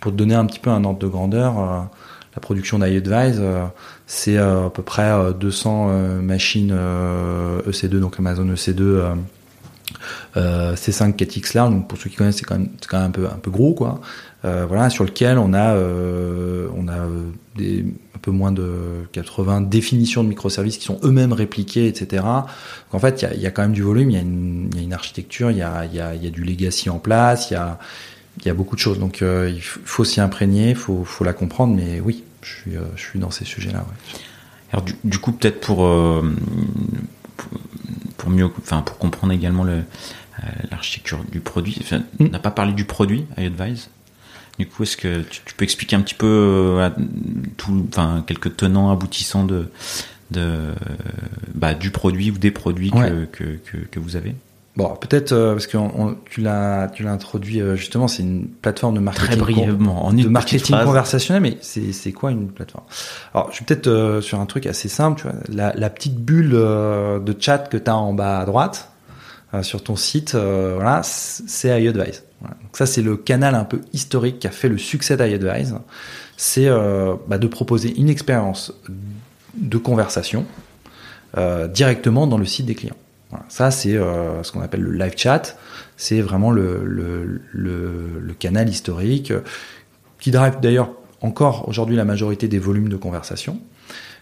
Pour 0.00 0.10
te 0.10 0.16
donner 0.16 0.34
un 0.34 0.44
petit 0.46 0.58
peu 0.58 0.70
un 0.70 0.84
ordre 0.84 0.98
de 0.98 1.06
grandeur 1.06 1.88
la 2.34 2.40
production 2.40 2.78
d'iAdvise, 2.78 3.38
euh, 3.40 3.64
c'est 4.06 4.36
euh, 4.36 4.66
à 4.66 4.70
peu 4.70 4.82
près 4.82 5.10
200 5.38 5.88
euh, 5.90 6.20
machines 6.20 6.74
EC2, 7.66 7.98
donc 7.98 8.18
Amazon 8.18 8.46
EC2. 8.46 9.14
C5 10.36 11.16
4X 11.16 11.56
large, 11.56 11.70
donc 11.70 11.88
pour 11.88 11.98
ceux 11.98 12.10
qui 12.10 12.16
connaissent, 12.16 12.36
c'est 12.36 12.44
quand 12.44 12.58
même, 12.58 13.12
un 13.16 13.38
peu, 13.38 13.50
gros, 13.50 13.74
quoi. 13.74 14.00
voilà, 14.42 14.88
sur 14.90 15.04
lequel 15.04 15.38
on 15.38 15.52
a, 15.52 15.74
on 15.74 16.86
a 16.86 16.94
un 16.94 18.18
peu 18.22 18.30
moins 18.30 18.52
de 18.52 19.06
80 19.12 19.62
définitions 19.62 20.22
de 20.22 20.28
microservices 20.28 20.78
qui 20.78 20.84
sont 20.84 21.00
eux-mêmes 21.02 21.32
répliqués, 21.32 21.88
etc. 21.88 22.22
Donc 22.22 22.92
en 22.92 22.98
fait, 23.00 23.26
il 23.34 23.40
y 23.40 23.46
a, 23.46 23.50
quand 23.50 23.62
même 23.62 23.72
du 23.72 23.82
volume, 23.82 24.10
il 24.10 24.16
y, 24.16 24.18
a 24.18 24.22
une, 24.82 24.92
architecture, 24.92 25.50
il 25.50 25.56
y 25.56 25.62
a 25.62 26.30
du 26.30 26.44
legacy 26.44 26.88
en 26.90 26.98
place, 26.98 27.50
il 27.50 27.54
y 27.54 27.56
a, 27.56 27.78
il 28.40 28.46
y 28.46 28.50
a 28.50 28.54
beaucoup 28.54 28.76
de 28.76 28.80
choses. 28.80 28.98
Donc 28.98 29.20
il 29.20 29.60
faut 29.60 30.04
s'y 30.04 30.20
imprégner, 30.20 30.70
il 30.70 30.76
faut, 30.76 31.04
faut 31.04 31.24
la 31.24 31.32
comprendre, 31.32 31.74
mais 31.74 32.00
oui, 32.00 32.24
je 32.42 32.48
suis, 32.48 32.76
euh, 32.76 32.82
je 32.96 33.02
suis 33.02 33.18
dans 33.18 33.30
ces 33.30 33.44
sujets-là. 33.44 33.84
Alors 34.72 34.84
du, 35.04 35.18
coup, 35.18 35.32
peut-être 35.32 35.60
pour, 35.60 35.84
euh, 35.84 36.22
pour 38.16 38.30
mieux, 38.30 38.50
enfin 38.58 38.82
pour 38.82 38.98
comprendre 38.98 39.32
également 39.32 39.64
le, 39.64 39.72
euh, 39.72 40.46
l'architecture 40.70 41.24
du 41.30 41.40
produit. 41.40 41.80
Hmm. 41.90 42.00
On 42.20 42.28
n'a 42.28 42.38
pas 42.38 42.50
parlé 42.50 42.72
du 42.72 42.84
produit 42.84 43.24
iAdvise. 43.36 43.90
Du 44.58 44.66
coup, 44.66 44.82
est-ce 44.82 44.96
que 44.96 45.22
tu, 45.22 45.54
peux 45.56 45.62
expliquer 45.62 45.94
un 45.94 46.00
petit 46.00 46.16
peu 46.16 46.80
tout, 47.56 47.86
enfin 47.88 48.24
quelques 48.26 48.56
tenants 48.56 48.90
aboutissants 48.90 49.44
de, 49.44 49.70
de 50.32 50.74
bah, 51.54 51.74
du 51.74 51.92
produit 51.92 52.32
ou 52.32 52.38
des 52.38 52.50
produits 52.50 52.90
que, 52.90 53.26
que, 53.26 53.76
que 53.78 54.00
vous 54.00 54.16
avez? 54.16 54.34
Bon, 54.78 54.94
peut-être 54.94 55.32
euh, 55.32 55.54
parce 55.54 55.66
que 55.66 55.76
tu 56.30 56.40
l'as 56.40 56.88
tu 56.94 57.02
l'as 57.02 57.10
introduit 57.10 57.60
euh, 57.60 57.74
justement, 57.74 58.06
c'est 58.06 58.22
une 58.22 58.46
plateforme 58.46 58.94
de 58.94 59.00
marketing 59.00 59.30
Très 59.30 59.36
brièvement, 59.36 60.06
en 60.06 60.12
de 60.12 60.28
marketing 60.28 60.76
conversationnel, 60.84 61.42
mais 61.42 61.58
c'est 61.62 61.92
c'est 61.92 62.12
quoi 62.12 62.30
une 62.30 62.46
plateforme? 62.46 62.84
Alors, 63.34 63.48
je 63.50 63.56
suis 63.56 63.64
peut-être 63.64 63.88
euh, 63.88 64.20
sur 64.20 64.38
un 64.38 64.46
truc 64.46 64.66
assez 64.66 64.88
simple, 64.88 65.20
tu 65.20 65.26
vois, 65.26 65.36
la, 65.48 65.72
la 65.74 65.90
petite 65.90 66.14
bulle 66.14 66.50
de 66.50 67.36
chat 67.40 67.58
que 67.68 67.76
tu 67.76 67.90
as 67.90 67.96
en 67.96 68.14
bas 68.14 68.38
à 68.38 68.44
droite 68.44 68.92
sur 69.62 69.82
ton 69.82 69.96
site, 69.96 70.36
voilà, 70.36 71.00
c'est 71.02 71.82
iAdvise. 71.82 72.22
Voilà. 72.40 72.54
Donc 72.62 72.76
ça, 72.76 72.86
c'est 72.86 73.02
le 73.02 73.16
canal 73.16 73.56
un 73.56 73.64
peu 73.64 73.80
historique 73.92 74.38
qui 74.38 74.46
a 74.46 74.52
fait 74.52 74.68
le 74.68 74.78
succès 74.78 75.16
d'iAdvise. 75.16 75.74
C'est 76.36 76.68
bah, 77.26 77.38
de 77.38 77.46
proposer 77.48 77.98
une 77.98 78.10
expérience 78.10 78.72
de 79.54 79.78
conversation 79.78 80.46
directement 81.74 82.28
dans 82.28 82.38
le 82.38 82.44
site 82.44 82.66
des 82.66 82.76
clients. 82.76 82.94
Ça, 83.48 83.70
c'est 83.70 83.96
euh, 83.96 84.42
ce 84.42 84.52
qu'on 84.52 84.60
appelle 84.60 84.80
le 84.80 84.92
live 84.92 85.14
chat. 85.16 85.56
C'est 85.96 86.20
vraiment 86.20 86.50
le, 86.50 87.40
canal 88.38 88.68
historique 88.68 89.32
qui 90.20 90.30
drive 90.30 90.60
d'ailleurs 90.60 90.90
encore 91.20 91.68
aujourd'hui 91.68 91.96
la 91.96 92.04
majorité 92.04 92.48
des 92.48 92.58
volumes 92.58 92.88
de 92.88 92.96
conversation. 92.96 93.60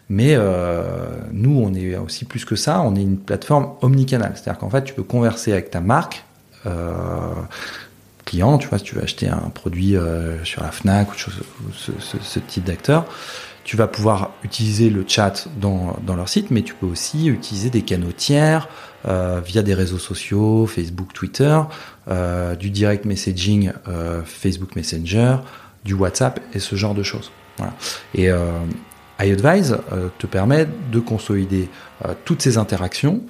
Mais 0.09 0.34
euh, 0.36 0.84
nous, 1.32 1.61
on 1.61 1.74
est 1.74 1.96
aussi 1.96 2.24
plus 2.24 2.44
que 2.44 2.57
ça. 2.57 2.80
On 2.82 2.94
est 2.94 3.02
une 3.02 3.18
plateforme 3.18 3.72
omnicanal. 3.80 4.32
C'est-à-dire 4.34 4.59
qu'en 4.59 4.70
fait, 4.70 4.84
tu 4.84 4.94
peux 4.94 5.02
converser 5.02 5.52
avec 5.52 5.70
ta 5.70 5.80
marque 5.80 6.24
euh, 6.66 7.32
client. 8.24 8.59
Tu 8.59 8.68
vois, 8.68 8.78
si 8.78 8.84
tu 8.84 8.94
veux 8.94 9.02
acheter 9.02 9.28
un 9.28 9.50
produit 9.52 9.96
euh, 9.96 10.42
sur 10.44 10.62
la 10.62 10.70
Fnac 10.70 11.09
ou, 11.11 11.72
ce 11.72 12.38
type 12.38 12.64
d'acteur, 12.64 13.04
tu 13.67 13.77
vas 13.77 13.89
pouvoir 13.89 14.31
utiliser 14.45 14.91
le 14.91 15.05
chat 15.09 15.49
dans, 15.61 15.97
leur 16.07 16.29
site, 16.29 16.53
mais 16.53 16.62
tu 16.62 16.73
peux 16.73 16.87
aussi 16.87 17.27
utiliser 17.27 17.69
des 17.69 17.83
canaux 17.83 18.12
tiers 18.12 18.69
euh, 19.09 19.41
via 19.45 19.64
des 19.64 19.75
réseaux 19.75 19.99
sociaux, 19.99 20.67
Facebook, 20.67 21.12
Twitter, 21.12 21.61
euh, 22.07 22.55
du 22.55 22.71
direct 22.71 23.05
messaging, 23.05 23.73
euh, 23.89 24.23
Facebook 24.25 24.77
Messenger, 24.77 25.39
du 25.85 25.95
WhatsApp 25.95 26.39
et 26.55 26.61
ce 26.61 26.77
genre 26.77 26.95
de 26.95 27.03
choses. 27.03 27.33
Et 28.14 28.29
iAdvise 29.19 29.79
te 30.19 30.27
permet 30.27 30.69
de 30.93 31.01
consolider 31.01 31.69
toutes 32.25 32.43
ces 32.43 32.59
interactions 32.59 33.23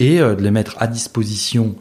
et 0.00 0.18
de 0.18 0.42
les 0.42 0.50
mettre 0.50 0.76
à 0.78 0.86
disposition 0.86 1.76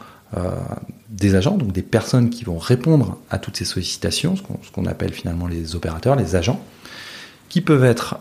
des 1.09 1.35
agents, 1.35 1.57
donc 1.57 1.71
des 1.71 1.83
personnes 1.83 2.29
qui 2.29 2.43
vont 2.43 2.57
répondre 2.57 3.17
à 3.29 3.39
toutes 3.39 3.55
ces 3.55 3.65
sollicitations, 3.65 4.35
ce 4.35 4.71
qu'on 4.71 4.85
appelle 4.85 5.13
finalement 5.13 5.47
les 5.47 5.75
opérateurs, 5.75 6.17
les 6.17 6.35
agents, 6.35 6.61
qui 7.55 7.61
peuvent 7.61 7.85
être 7.85 8.19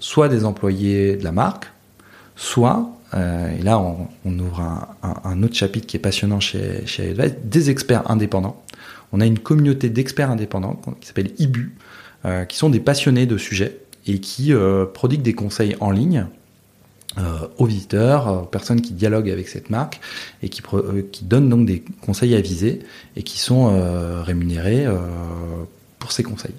soit 0.00 0.28
des 0.28 0.44
employés 0.44 1.14
de 1.14 1.22
la 1.22 1.30
marque, 1.30 1.70
soit 2.34 2.90
euh, 3.14 3.56
et 3.56 3.62
là, 3.62 3.78
on, 3.78 4.38
ouvre 4.40 4.60
un, 5.04 5.42
autre 5.44 5.54
chapitre 5.54 5.86
qui 5.86 5.96
est 5.96 6.00
passionnant 6.00 6.40
chez, 6.40 6.84
chez 6.84 7.14
des 7.44 7.70
experts 7.70 8.10
indépendants. 8.10 8.60
On 9.12 9.20
a 9.20 9.26
une 9.26 9.38
communauté 9.38 9.88
d'experts 9.88 10.32
indépendants 10.32 10.80
qui 11.00 11.06
s'appelle 11.06 11.30
IBU, 11.38 11.76
euh, 12.24 12.44
qui 12.44 12.56
sont 12.56 12.70
des 12.70 12.80
passionnés 12.80 13.26
de 13.26 13.38
sujets 13.38 13.78
et 14.08 14.18
qui 14.18 14.52
euh, 14.52 14.84
prodiguent 14.84 15.22
des 15.22 15.34
conseils 15.34 15.76
en 15.78 15.92
ligne 15.92 16.26
euh, 17.18 17.46
aux 17.58 17.66
visiteurs, 17.66 18.42
aux 18.42 18.46
personnes 18.46 18.80
qui 18.80 18.94
dialoguent 18.94 19.30
avec 19.30 19.46
cette 19.46 19.70
marque 19.70 20.00
et 20.42 20.48
qui, 20.48 20.60
euh, 20.72 21.02
qui 21.12 21.24
donnent 21.24 21.48
donc 21.48 21.66
des 21.66 21.84
conseils 22.00 22.34
avisés 22.34 22.80
et 23.14 23.22
qui 23.22 23.38
sont 23.38 23.68
euh, 23.70 24.24
rémunérés 24.24 24.88
pour 26.00 26.10
ces 26.10 26.24
conseils. 26.24 26.54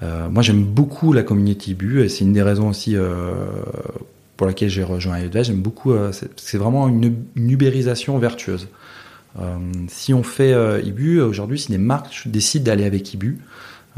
Voilà. 0.00 0.28
moi, 0.28 0.42
j'aime 0.42 0.64
beaucoup 0.64 1.12
la 1.12 1.22
communauté 1.22 1.72
IBU 1.72 2.02
et 2.02 2.08
c'est 2.08 2.24
une 2.24 2.32
des 2.32 2.42
raisons 2.42 2.68
aussi 2.68 2.96
pour 4.38 4.46
laquelle 4.46 4.70
j'ai 4.70 4.84
rejoint 4.84 5.18
IEDVA. 5.18 5.42
J'aime 5.42 5.60
beaucoup, 5.60 5.92
euh, 5.92 6.12
c'est 6.36 6.56
vraiment 6.56 6.88
une, 6.88 7.16
une, 7.34 7.50
ubérisation 7.50 8.16
vertueuse. 8.18 8.68
Euh, 9.38 9.58
si 9.88 10.14
on 10.14 10.22
fait 10.22 10.54
euh, 10.54 10.80
Ibu 10.80 11.20
aujourd'hui, 11.20 11.58
si 11.58 11.70
des 11.70 11.76
marques 11.76 12.22
décident 12.26 12.64
d'aller 12.64 12.84
avec 12.84 13.12
Ibu, 13.12 13.38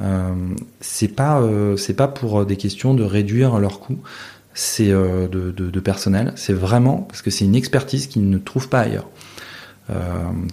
euh, 0.00 0.34
c'est 0.80 1.14
pas 1.14 1.42
euh, 1.42 1.76
pas 1.96 2.08
pour 2.08 2.46
des 2.46 2.56
questions 2.56 2.94
de 2.94 3.04
réduire 3.04 3.58
leurs 3.58 3.80
coûts, 3.80 4.00
c'est 4.54 4.88
de, 4.88 5.80
personnel. 5.80 6.32
C'est 6.36 6.54
vraiment 6.54 7.02
parce 7.02 7.20
que 7.20 7.30
c'est 7.30 7.44
une 7.44 7.54
expertise 7.54 8.06
qu'ils 8.06 8.28
ne 8.28 8.38
trouvent 8.38 8.70
pas 8.70 8.80
ailleurs. 8.80 9.08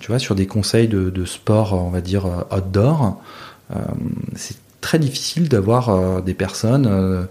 tu 0.01 0.07
vois, 0.07 0.19
sur 0.19 0.35
des 0.35 0.47
conseils 0.47 0.89
de 0.89 1.25
sport, 1.25 1.73
on 1.73 1.89
va 1.91 2.01
dire 2.01 2.45
outdoor, 2.51 3.21
c'est 4.35 4.57
très 4.87 4.99
difficile 4.99 5.49
d'avoir 5.49 6.21
des 6.21 6.33
personnes 6.33 7.27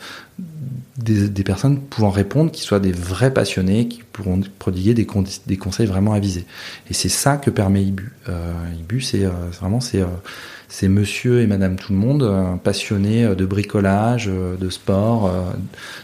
des, 0.98 1.28
des, 1.28 1.44
personnes 1.44 1.80
pouvant 1.80 2.10
répondre, 2.10 2.50
qui 2.50 2.62
soient 2.62 2.80
des 2.80 2.92
vrais 2.92 3.32
passionnés, 3.32 3.88
qui 3.88 4.02
pourront 4.12 4.40
prodiguer 4.58 4.94
des, 4.94 5.06
des 5.46 5.56
conseils 5.56 5.86
vraiment 5.86 6.12
avisés. 6.12 6.46
Et 6.90 6.94
c'est 6.94 7.08
ça 7.08 7.36
que 7.36 7.50
permet 7.50 7.84
IBU. 7.84 8.12
Euh, 8.28 8.52
IBU, 8.80 9.00
c'est 9.00 9.24
euh, 9.24 9.30
vraiment 9.60 9.80
c'est 9.80 10.00
euh, 10.02 10.88
Monsieur 10.88 11.40
et 11.40 11.46
Madame 11.46 11.76
tout 11.76 11.92
le 11.92 11.98
monde 11.98 12.22
euh, 12.22 12.56
passionnés 12.56 13.24
euh, 13.24 13.34
de 13.34 13.44
bricolage, 13.44 14.26
de 14.26 14.70
sport, 14.70 15.32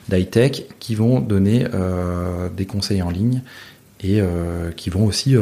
d'high 0.08 0.28
tech, 0.28 0.62
qui 0.78 0.94
vont 0.94 1.20
donner 1.20 1.66
des 2.56 2.66
conseils 2.66 3.02
en 3.02 3.10
ligne 3.10 3.42
et 4.04 4.20
qui 4.76 4.90
vont 4.90 5.06
aussi 5.06 5.36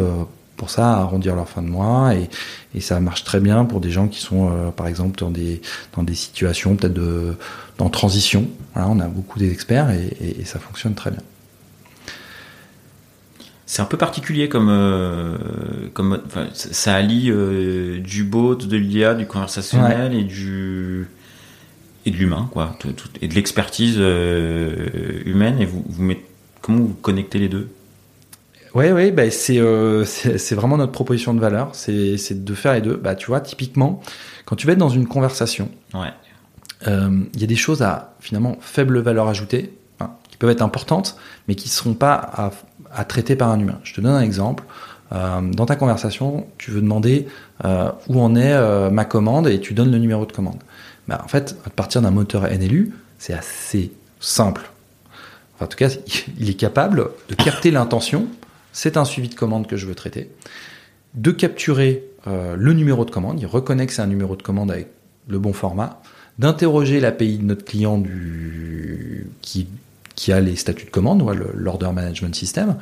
pour 0.61 0.71
ça 0.77 0.85
à 0.95 0.99
arrondir 1.05 1.35
leur 1.41 1.49
fin 1.55 1.63
de 1.63 1.73
mois 1.79 2.15
et, 2.19 2.29
et 2.77 2.81
ça 2.89 3.01
marche 3.01 3.25
très 3.31 3.41
bien 3.49 3.65
pour 3.71 3.81
des 3.81 3.93
gens 3.97 4.09
qui 4.13 4.21
sont 4.29 4.43
euh, 4.43 4.71
par 4.81 4.87
exemple 4.93 5.17
dans 5.25 5.33
des 5.41 5.53
dans 5.95 6.05
des 6.11 6.19
situations 6.25 6.77
peut-être 6.77 6.99
de 7.07 7.35
en 7.79 7.91
transition. 8.01 8.43
Voilà, 8.73 8.89
on 8.95 9.01
a 9.01 9.09
beaucoup 9.09 9.39
d'experts 9.39 9.91
et, 9.91 10.07
et, 10.25 10.41
et 10.41 10.45
ça 10.45 10.59
fonctionne 10.59 10.95
très 10.95 11.11
bien. 11.11 11.25
C'est 13.73 13.83
un 13.83 13.91
peu 13.95 13.97
particulier 13.97 14.49
comme, 14.49 14.69
euh, 14.69 15.39
comme 15.95 16.21
enfin, 16.27 16.49
ça 16.53 16.93
allie 17.01 17.31
euh, 17.31 18.01
du 18.01 18.25
bot, 18.25 18.57
de 18.57 18.77
l'IA, 18.77 19.15
du 19.15 19.27
conversationnel 19.27 20.13
et 20.13 20.25
du 20.25 21.07
et 22.05 22.11
de 22.11 22.17
l'humain, 22.17 22.49
quoi, 22.53 22.75
tout, 22.81 22.93
tout, 22.93 23.09
et 23.23 23.29
de 23.29 23.35
l'expertise 23.35 23.97
euh, 23.99 25.23
humaine. 25.25 25.57
Et 25.63 25.67
vous, 25.67 25.85
vous 25.89 26.03
mettez, 26.03 26.27
comment 26.61 26.79
vous 26.79 26.97
connectez 27.01 27.39
les 27.39 27.49
deux? 27.49 27.69
Oui, 28.75 28.91
oui, 28.93 29.11
bah 29.11 29.31
c'est 29.31 29.59
euh, 29.59 30.05
c'est 30.05 30.55
vraiment 30.55 30.77
notre 30.77 30.93
proposition 30.93 31.35
de 31.35 31.41
valeur, 31.41 31.71
c'est 31.73 32.45
de 32.45 32.55
faire 32.55 32.75
les 32.75 32.81
deux. 32.81 32.97
Bah, 32.97 33.15
tu 33.17 33.27
vois, 33.27 33.41
typiquement, 33.41 34.01
quand 34.45 34.55
tu 34.57 34.67
vas 34.67 34.75
être 34.75 34.79
dans 34.79 34.89
une 34.89 35.07
conversation, 35.07 35.69
Ouais. 35.93 36.13
euh, 36.87 37.11
il 37.35 37.41
y 37.41 37.45
a 37.45 37.49
des 37.49 37.57
choses 37.57 37.83
à 37.83 38.15
finalement 38.21 38.57
faible 38.61 39.01
valeur 39.01 39.27
ajoutée, 39.29 39.75
hein, 39.99 40.11
qui 40.31 40.37
peuvent 40.37 40.51
être 40.51 40.63
importantes, 40.63 41.17
mais 41.49 41.57
qui 41.57 41.69
ne 41.69 41.73
seront 41.73 41.95
pas 41.95 42.15
à, 42.15 42.51
à 42.95 43.05
traiter 43.05 43.35
par 43.35 43.51
un 43.51 43.59
humain. 43.59 43.81
Je 43.83 43.93
te 43.95 44.01
donne 44.01 44.15
un 44.15 44.23
exemple. 44.23 44.63
Euh, 45.13 45.41
dans 45.41 45.67
ta 45.67 45.75
conversation, 45.75 46.47
tu 46.57 46.71
veux 46.71 46.81
demander 46.81 47.27
où 48.09 48.21
en 48.21 48.37
est 48.37 48.91
ma 48.91 49.05
commande 49.05 49.49
et 49.49 49.61
tu 49.61 49.75
donnes 49.75 49.91
le 49.91 49.99
numéro 49.99 50.25
de 50.27 50.33
commande. 50.33 50.61
Bah, 51.09 51.21
en 51.25 51.29
fait, 51.29 51.57
à 51.67 51.71
partir 51.71 52.01
d'un 52.03 52.13
moteur 52.13 52.45
NLU, 52.45 52.95
c'est 53.19 53.35
assez 53.35 53.91
simple. 54.21 54.71
Enfin, 55.57 55.65
en 55.65 55.69
tout 55.69 55.77
cas, 55.77 55.89
il 56.39 56.49
est 56.49 56.55
capable 56.55 57.09
de 57.29 57.35
capter 57.35 57.73
l'intention. 57.73 58.27
C'est 58.73 58.97
un 58.97 59.05
suivi 59.05 59.29
de 59.29 59.35
commande 59.35 59.67
que 59.67 59.77
je 59.77 59.87
veux 59.87 59.95
traiter. 59.95 60.31
De 61.15 61.31
capturer 61.31 62.05
euh, 62.27 62.57
le 62.57 62.73
numéro 62.73 63.05
de 63.05 63.11
commande. 63.11 63.41
Il 63.41 63.47
reconnaît 63.47 63.87
que 63.87 63.93
c'est 63.93 64.03
un 64.03 64.07
numéro 64.07 64.37
de 64.37 64.43
commande 64.43 64.71
avec 64.71 64.89
le 65.29 65.39
bon 65.39 65.53
format. 65.53 66.03
D'interroger 66.39 67.01
l'API 67.01 67.39
de 67.39 67.45
notre 67.45 67.65
client 67.65 68.03
qui, 69.43 70.33
a 70.33 70.41
les 70.41 70.57
statuts 70.57 70.87
de 70.87 70.91
commande, 70.91 71.23
l'order 71.55 71.91
management 71.93 72.35
system, 72.35 72.77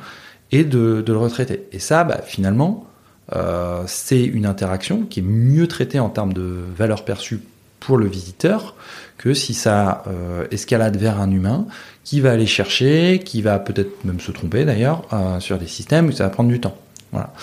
et 0.51 0.63
de, 0.63 1.01
de, 1.01 1.13
le 1.13 1.19
retraiter. 1.19 1.67
Et 1.71 1.79
ça, 1.79 2.03
bah, 2.03 2.21
finalement, 2.23 2.87
euh, 3.33 3.83
c'est 3.87 4.23
une 4.23 4.45
interaction 4.45 5.03
qui 5.03 5.19
est 5.19 5.23
mieux 5.23 5.67
traitée 5.67 5.99
en 5.99 6.09
termes 6.09 6.33
de 6.33 6.63
valeur 6.75 7.05
perçue 7.05 7.41
pour 7.79 7.97
le 7.97 8.07
visiteur 8.07 8.75
que 9.17 9.33
si 9.33 9.53
ça 9.53 10.03
euh, 10.07 10.47
escalade 10.49 10.97
vers 10.97 11.19
un 11.19 11.29
humain 11.29 11.67
qui 12.03 12.21
va 12.21 12.31
aller 12.31 12.47
chercher, 12.47 13.21
qui 13.23 13.41
va 13.41 13.59
peut-être 13.59 14.03
même 14.05 14.19
se 14.19 14.31
tromper 14.31 14.65
d'ailleurs 14.65 15.03
euh, 15.13 15.39
sur 15.39 15.57
des 15.57 15.67
systèmes 15.67 16.07
où 16.07 16.11
ça 16.11 16.23
va 16.23 16.29
prendre 16.29 16.49
du 16.49 16.59
temps. 16.59 16.77
Voilà. 17.11 17.33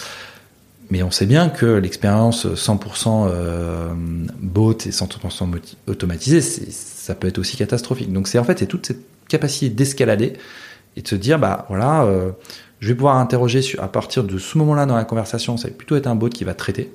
Mais 0.90 1.02
on 1.02 1.10
sait 1.10 1.26
bien 1.26 1.48
que 1.48 1.66
l'expérience 1.66 2.46
100% 2.46 3.28
euh, 3.28 3.88
bot 4.40 4.72
et 4.72 4.90
100% 4.90 5.58
automatisée, 5.86 6.40
ça 6.40 7.14
peut 7.14 7.28
être 7.28 7.38
aussi 7.38 7.56
catastrophique. 7.56 8.12
Donc 8.12 8.28
c'est 8.28 8.38
en 8.38 8.44
fait 8.44 8.58
c'est 8.58 8.66
toute 8.66 8.86
cette 8.86 9.02
capacité 9.28 9.68
d'escalader 9.68 10.34
et 10.96 11.02
de 11.02 11.08
se 11.08 11.16
dire 11.16 11.38
bah 11.38 11.66
voilà, 11.68 12.08
je 12.78 12.88
vais 12.88 12.94
pouvoir 12.94 13.16
interroger 13.16 13.60
à 13.78 13.88
partir 13.88 14.22
de 14.22 14.38
ce 14.38 14.56
moment-là 14.58 14.86
dans 14.86 14.96
la 14.96 15.04
conversation, 15.04 15.56
ça 15.56 15.68
va 15.68 15.74
plutôt 15.74 15.96
être 15.96 16.06
un 16.06 16.14
bot 16.14 16.28
qui 16.28 16.44
va 16.44 16.54
traiter, 16.54 16.92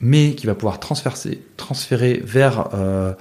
mais 0.00 0.34
qui 0.34 0.46
va 0.46 0.54
pouvoir 0.54 0.80
transférer, 0.80 2.22
vers 2.24 2.68
euh, 2.74 3.12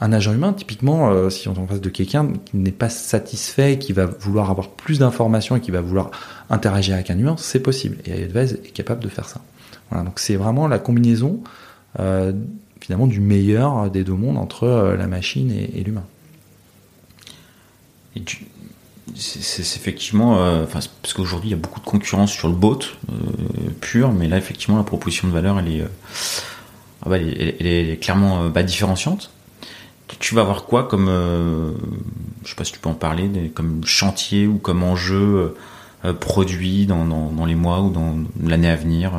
un 0.00 0.12
agent 0.12 0.32
humain. 0.32 0.52
Typiquement, 0.52 1.10
euh, 1.10 1.30
si 1.30 1.48
on 1.48 1.54
est 1.54 1.58
en 1.58 1.66
face 1.66 1.80
de 1.80 1.88
quelqu'un 1.88 2.32
qui 2.44 2.56
n'est 2.56 2.72
pas 2.72 2.88
satisfait, 2.88 3.78
qui 3.78 3.92
va 3.92 4.06
vouloir 4.06 4.50
avoir 4.50 4.70
plus 4.70 4.98
d'informations 4.98 5.56
et 5.56 5.60
qui 5.60 5.70
va 5.70 5.80
vouloir 5.80 6.10
interagir 6.50 6.94
avec 6.94 7.10
un 7.10 7.18
humain, 7.18 7.36
c'est 7.38 7.60
possible. 7.60 7.98
Et 8.04 8.20
iAdvise 8.20 8.60
est 8.64 8.72
capable 8.72 9.02
de 9.02 9.08
faire 9.08 9.28
ça. 9.28 9.40
Voilà, 9.90 10.04
donc 10.04 10.18
c'est 10.18 10.36
vraiment 10.36 10.68
la 10.68 10.78
combinaison 10.78 11.42
euh, 12.00 12.32
finalement 12.80 13.06
du 13.06 13.20
meilleur 13.20 13.90
des 13.90 14.02
deux 14.02 14.14
mondes 14.14 14.38
entre 14.38 14.64
euh, 14.64 14.96
la 14.96 15.06
machine 15.06 15.52
et, 15.52 15.84
l'humain. 15.84 16.04
C'est 19.14 19.76
effectivement, 19.76 20.38
euh, 20.38 20.64
parce 20.64 20.88
qu'aujourd'hui 21.14 21.50
il 21.50 21.52
y 21.52 21.54
a 21.54 21.58
beaucoup 21.58 21.80
de 21.80 21.84
concurrence 21.84 22.32
sur 22.32 22.48
le 22.48 22.54
bot 22.54 22.78
euh, 23.10 23.14
pur, 23.80 24.12
mais 24.12 24.28
là 24.28 24.38
effectivement 24.38 24.78
la 24.78 24.84
proposition 24.84 25.28
de 25.28 25.32
valeur 25.32 25.58
elle 25.58 25.68
est, 25.68 25.80
euh, 25.82 25.88
ah 27.04 27.10
bah, 27.10 27.18
elle, 27.18 27.66
est 27.66 28.02
clairement 28.02 28.48
bah, 28.48 28.62
différenciante. 28.62 29.30
Tu 30.18 30.34
vas 30.34 30.42
avoir 30.42 30.64
quoi 30.64 30.84
comme, 30.84 31.06
je 32.44 32.48
sais 32.48 32.54
pas 32.54 32.64
si 32.64 32.72
tu 32.72 32.78
peux 32.78 32.90
en 32.90 32.94
parler, 32.94 33.50
comme 33.54 33.82
chantier 33.84 34.46
ou 34.46 34.58
comme 34.58 34.82
enjeu 34.82 35.54
produit 36.20 36.84
dans, 36.84 37.46
les 37.46 37.54
mois 37.54 37.80
ou 37.80 37.90
dans 37.90 38.18
l'année 38.44 38.68
à 38.68 38.76
venir 38.76 39.12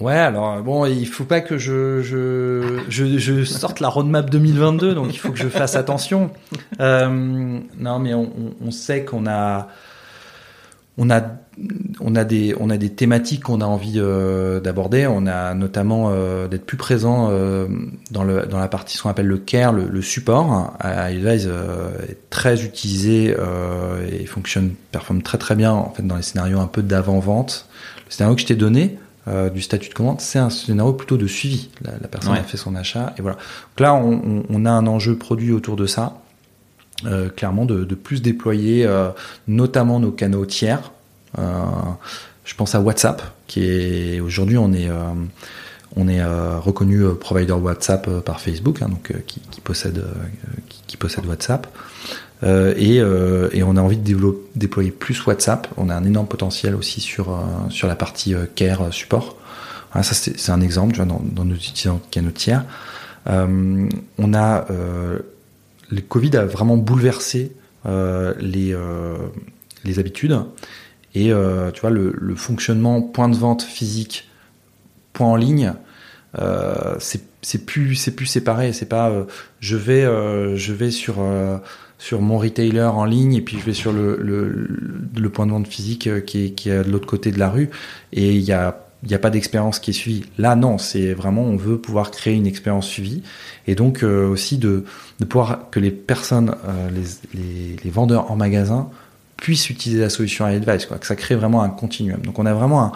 Ouais, 0.00 0.14
alors 0.14 0.60
bon, 0.62 0.86
il 0.86 1.06
faut 1.06 1.24
pas 1.24 1.40
que 1.40 1.56
je, 1.56 2.02
je, 2.02 2.80
je, 2.88 3.16
je, 3.18 3.44
sorte 3.44 3.78
la 3.78 3.88
roadmap 3.88 4.28
2022, 4.28 4.92
donc 4.92 5.14
il 5.14 5.18
faut 5.18 5.30
que 5.30 5.38
je 5.38 5.48
fasse 5.48 5.76
attention. 5.76 6.30
Euh, 6.80 7.08
non, 7.78 7.98
mais 8.00 8.12
on, 8.12 8.32
on 8.60 8.70
sait 8.72 9.04
qu'on 9.04 9.28
a, 9.28 9.68
on 10.98 11.10
a, 11.10 11.22
on 12.00 12.16
a 12.16 12.24
des, 12.24 12.54
on 12.58 12.70
a 12.70 12.76
des 12.76 12.90
thématiques 12.90 13.44
qu'on 13.44 13.60
a 13.60 13.66
envie 13.66 13.94
euh, 13.96 14.58
d'aborder. 14.58 15.06
On 15.06 15.26
a 15.26 15.54
notamment 15.54 16.10
euh, 16.10 16.48
d'être 16.48 16.66
plus 16.66 16.76
présent 16.76 17.28
euh, 17.30 17.68
dans 18.10 18.24
le, 18.24 18.46
dans 18.46 18.58
la 18.58 18.68
partie 18.68 18.96
ce 18.96 19.02
qu'on 19.02 19.10
appelle 19.10 19.26
le 19.26 19.38
care, 19.38 19.72
le, 19.72 20.02
support. 20.02 20.76
iAdvise 20.82 21.50
est 22.08 22.30
très 22.30 22.64
utilisé 22.64 23.34
et 24.10 24.26
fonctionne, 24.26 24.74
performe 24.90 25.22
très 25.22 25.38
très 25.38 25.54
bien 25.54 25.72
en 25.72 25.90
fait 25.90 26.02
dans 26.02 26.16
les 26.16 26.22
scénarios 26.22 26.60
un 26.60 26.66
peu 26.66 26.82
d'avant 26.82 27.20
vente. 27.20 27.68
Le 28.06 28.12
scénario 28.12 28.34
que 28.34 28.42
je 28.42 28.46
t'ai 28.46 28.56
donné 28.56 28.98
euh, 29.26 29.48
du 29.48 29.62
statut 29.62 29.88
de 29.88 29.94
commande, 29.94 30.20
c'est 30.20 30.38
un 30.38 30.50
scénario 30.50 30.92
plutôt 30.92 31.16
de 31.16 31.26
suivi. 31.26 31.70
La, 31.80 31.92
la 31.98 32.08
personne 32.08 32.32
ouais. 32.32 32.40
a 32.40 32.42
fait 32.42 32.58
son 32.58 32.74
achat 32.74 33.14
et 33.16 33.22
voilà. 33.22 33.36
Donc 33.36 33.80
là, 33.80 33.94
on, 33.94 34.64
a 34.66 34.70
un 34.70 34.86
enjeu 34.86 35.16
produit 35.16 35.52
autour 35.52 35.76
de 35.76 35.86
ça, 35.86 36.20
euh, 37.06 37.30
clairement 37.30 37.64
de, 37.64 37.84
de, 37.84 37.94
plus 37.94 38.20
déployer 38.20 38.84
euh, 38.84 39.10
notamment 39.48 39.98
nos 39.98 40.10
canaux 40.10 40.44
tiers. 40.44 40.92
Je 41.36 42.54
pense 42.54 42.74
à 42.74 42.80
WhatsApp, 42.80 43.22
qui 43.46 43.64
est 43.64 44.20
aujourd'hui 44.20 44.58
on 44.58 44.72
est 44.72 44.88
on 45.96 46.06
est 46.06 46.22
reconnu 46.24 47.02
provider 47.18 47.54
WhatsApp 47.54 48.20
par 48.20 48.40
Facebook, 48.40 48.82
hein, 48.82 48.88
donc 48.88 49.12
qui, 49.26 49.40
qui, 49.50 49.60
possède 49.60 50.04
qui, 50.68 50.82
qui, 50.86 50.96
possède 50.96 51.26
WhatsApp. 51.26 51.66
Euh, 52.44 52.74
et, 52.76 53.00
euh, 53.00 53.48
et, 53.52 53.62
on 53.62 53.76
a 53.76 53.80
envie 53.80 53.96
de 53.96 54.16
déployer 54.54 54.90
plus 54.90 55.24
WhatsApp. 55.26 55.68
On 55.76 55.88
a 55.88 55.94
un 55.94 56.04
énorme 56.04 56.26
potentiel 56.26 56.74
aussi 56.74 57.00
sur, 57.00 57.30
euh, 57.30 57.42
sur 57.70 57.88
la 57.88 57.96
partie 57.96 58.34
care 58.54 58.92
support. 58.92 59.36
Voilà, 59.92 60.02
ça 60.02 60.14
c'est 60.14 60.50
un 60.50 60.60
exemple 60.60 60.92
tu 60.92 61.02
vois, 61.02 61.06
dans, 61.06 61.44
nos 61.44 61.54
utilisateurs 61.54 62.00
canaux 62.10 62.32
tiers. 62.32 62.64
on 63.26 64.34
a 64.34 64.66
le 64.68 66.00
Covid 66.00 66.36
a 66.36 66.44
vraiment 66.44 66.76
bouleversé 66.76 67.52
les, 67.84 68.76
les 69.84 69.98
habitudes 70.00 70.36
et 71.14 71.30
tu 71.72 71.80
vois 71.80 71.90
le, 71.90 72.34
fonctionnement 72.34 73.02
point 73.02 73.28
de 73.28 73.36
vente 73.36 73.62
physique, 73.62 74.28
point 75.12 75.28
en 75.28 75.36
ligne, 75.36 75.74
c'est 76.98 77.64
plus 77.64 78.10
plus 78.10 78.26
séparé. 78.26 78.72
C'est 78.72 78.88
pas 78.88 79.12
je 79.60 79.76
vais 79.76 80.02
je 80.56 80.72
vais 80.72 80.90
sur 80.90 81.22
sur 81.98 82.20
mon 82.20 82.38
retailer 82.38 82.82
en 82.82 83.04
ligne 83.04 83.34
et 83.34 83.40
puis 83.40 83.58
je 83.58 83.64
vais 83.64 83.72
sur 83.72 83.92
le, 83.92 84.18
le, 84.20 85.28
point 85.30 85.46
de 85.46 85.52
vente 85.52 85.66
physique 85.66 86.06
euh, 86.06 86.20
qui 86.20 86.46
est, 86.46 86.50
qui 86.50 86.68
est 86.68 86.84
de 86.84 86.90
l'autre 86.90 87.06
côté 87.06 87.30
de 87.30 87.38
la 87.38 87.50
rue 87.50 87.70
et 88.12 88.34
il 88.34 88.42
y 88.42 88.52
a 88.52 88.80
n'y 89.08 89.14
a 89.14 89.18
pas 89.18 89.30
d'expérience 89.30 89.80
qui 89.80 89.90
est 89.90 89.94
suivie. 89.94 90.24
Là, 90.38 90.56
non, 90.56 90.78
c'est 90.78 91.12
vraiment, 91.12 91.42
on 91.42 91.56
veut 91.56 91.78
pouvoir 91.78 92.10
créer 92.10 92.34
une 92.34 92.46
expérience 92.46 92.86
suivie 92.86 93.22
et 93.66 93.74
donc 93.74 94.02
euh, 94.02 94.26
aussi 94.28 94.56
de, 94.56 94.84
de 95.20 95.24
pouvoir 95.24 95.70
que 95.70 95.80
les 95.80 95.90
personnes, 95.90 96.54
euh, 96.66 96.88
les, 97.34 97.76
les, 97.84 97.90
vendeurs 97.90 98.30
en 98.30 98.36
magasin 98.36 98.88
puissent 99.36 99.68
utiliser 99.68 100.00
la 100.00 100.08
solution 100.08 100.48
iAdvice, 100.48 100.86
quoi, 100.86 100.98
que 100.98 101.06
ça 101.06 101.16
crée 101.16 101.34
vraiment 101.34 101.62
un 101.62 101.68
continuum. 101.68 102.20
Donc 102.22 102.38
on 102.38 102.46
a 102.46 102.54
vraiment 102.54 102.92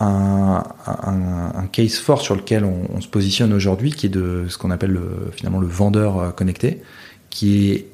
un, 0.00 0.64
un, 0.86 1.52
un, 1.54 1.66
case 1.70 1.98
fort 1.98 2.20
sur 2.20 2.34
lequel 2.34 2.64
on, 2.64 3.00
se 3.00 3.08
positionne 3.08 3.52
aujourd'hui, 3.52 3.92
qui 3.92 4.06
est 4.06 4.10
de 4.10 4.46
ce 4.48 4.58
qu'on 4.58 4.70
appelle 4.70 4.92
le, 4.92 5.30
finalement 5.36 5.60
le 5.60 5.68
vendeur 5.68 6.34
connecté, 6.34 6.82
qui 7.30 7.70
est 7.70 7.86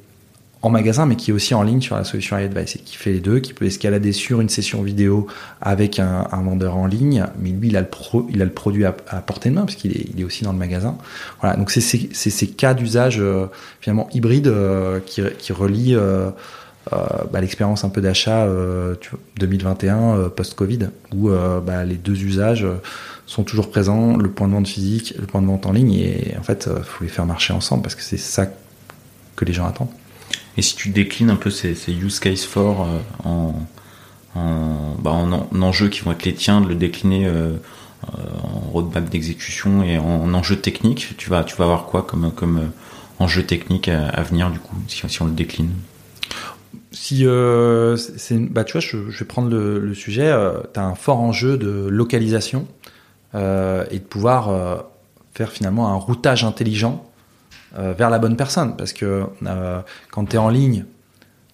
en 0.64 0.70
magasin, 0.70 1.04
mais 1.04 1.16
qui 1.16 1.30
est 1.30 1.34
aussi 1.34 1.52
en 1.52 1.62
ligne 1.62 1.82
sur 1.82 1.94
la 1.94 2.04
solution 2.04 2.38
iAdvice 2.38 2.76
et 2.76 2.78
qui 2.78 2.96
fait 2.96 3.12
les 3.12 3.20
deux, 3.20 3.38
qui 3.38 3.52
peut 3.52 3.66
escalader 3.66 4.12
sur 4.12 4.40
une 4.40 4.48
session 4.48 4.82
vidéo 4.82 5.26
avec 5.60 5.98
un, 5.98 6.26
vendeur 6.42 6.76
en 6.78 6.86
ligne, 6.86 7.26
mais 7.38 7.50
lui, 7.50 7.68
il 7.68 7.76
a 7.76 7.80
le, 7.82 8.48
produit 8.48 8.86
à, 8.86 8.92
portée 8.92 9.50
de 9.50 9.54
main 9.54 9.62
parce 9.62 9.74
qu'il 9.74 9.92
est, 9.92 10.24
aussi 10.24 10.42
dans 10.42 10.52
le 10.52 10.58
magasin. 10.58 10.96
Voilà, 11.40 11.56
donc 11.56 11.70
c'est 11.70 11.82
ces, 11.82 12.46
cas 12.48 12.72
d'usage 12.72 13.18
euh, 13.20 13.46
finalement 13.80 14.08
hybride 14.14 14.46
euh, 14.46 15.00
qui, 15.04 15.20
qui 15.38 15.52
relient 15.52 15.96
euh, 15.96 16.30
bah, 16.90 17.42
l'expérience 17.42 17.84
un 17.84 17.90
peu 17.90 18.00
d'achat 18.00 18.48
2021 19.38 20.30
post-Covid, 20.30 20.88
où 21.14 21.28
bah, 21.28 21.84
les 21.84 21.96
deux 21.96 22.22
usages 22.22 22.66
sont 23.26 23.42
toujours 23.42 23.70
présents, 23.70 24.16
le 24.16 24.30
point 24.30 24.48
de 24.48 24.54
vente 24.54 24.68
physique, 24.68 25.14
le 25.18 25.26
point 25.26 25.42
de 25.42 25.46
vente 25.46 25.66
en 25.66 25.72
ligne, 25.72 25.92
et 25.92 26.34
en 26.38 26.42
fait, 26.42 26.70
il 26.74 26.84
faut 26.84 27.04
les 27.04 27.10
faire 27.10 27.26
marcher 27.26 27.52
ensemble 27.52 27.82
parce 27.82 27.94
que 27.94 28.02
c'est 28.02 28.16
ça 28.16 28.46
que 29.36 29.44
les 29.44 29.52
gens 29.52 29.66
attendent. 29.66 29.88
Et 30.56 30.62
si 30.62 30.76
tu 30.76 30.90
déclines 30.90 31.30
un 31.30 31.36
peu 31.36 31.50
ces, 31.50 31.74
use 31.88 32.20
cases 32.20 32.44
forts 32.44 32.86
euh, 32.86 33.28
en, 33.28 33.54
en, 34.34 34.94
bah, 34.98 35.10
en, 35.10 35.62
enjeux 35.62 35.88
qui 35.88 36.00
vont 36.00 36.12
être 36.12 36.24
les 36.24 36.34
tiens, 36.34 36.60
de 36.60 36.68
le 36.68 36.74
décliner 36.74 37.28
en 38.02 38.60
roadmap 38.70 39.08
d'exécution 39.08 39.82
et 39.82 39.98
en, 39.98 40.32
enjeux 40.34 40.60
techniques. 40.60 41.14
Tu 41.16 41.30
vas, 41.30 41.44
tu 41.44 41.56
vas 41.56 41.64
avoir 41.64 41.86
quoi 41.86 42.02
comme, 42.02 42.32
comme 42.32 42.70
enjeu 43.18 43.42
technique 43.42 43.88
à, 43.88 44.22
venir 44.22 44.50
du 44.50 44.58
coup, 44.58 44.76
si, 44.88 45.22
on 45.22 45.26
le 45.26 45.32
décline? 45.32 45.70
Si 46.92 47.26
euh, 47.26 47.96
bah 48.50 48.62
tu 48.62 48.72
vois 48.72 48.80
je, 48.80 48.96
vais 48.96 49.24
prendre 49.24 49.48
le, 49.50 49.94
sujet 49.94 50.28
euh, 50.28 50.60
tu 50.72 50.78
as 50.78 50.84
un 50.84 50.94
fort 50.94 51.20
enjeu 51.20 51.56
de 51.56 51.88
localisation 51.88 52.68
euh, 53.34 53.84
et 53.90 53.98
de 53.98 54.04
pouvoir 54.04 54.48
euh, 54.48 54.76
faire 55.32 55.50
finalement 55.50 55.88
un 55.88 55.96
routage 55.96 56.44
intelligent 56.44 57.04
euh, 57.04 57.13
vers 57.76 58.10
la 58.10 58.18
bonne 58.18 58.36
personne 58.36 58.76
parce 58.76 58.92
que 58.92 59.24
quand 60.10 60.26
tu 60.26 60.36
es 60.36 60.38
en 60.38 60.48
ligne 60.48 60.84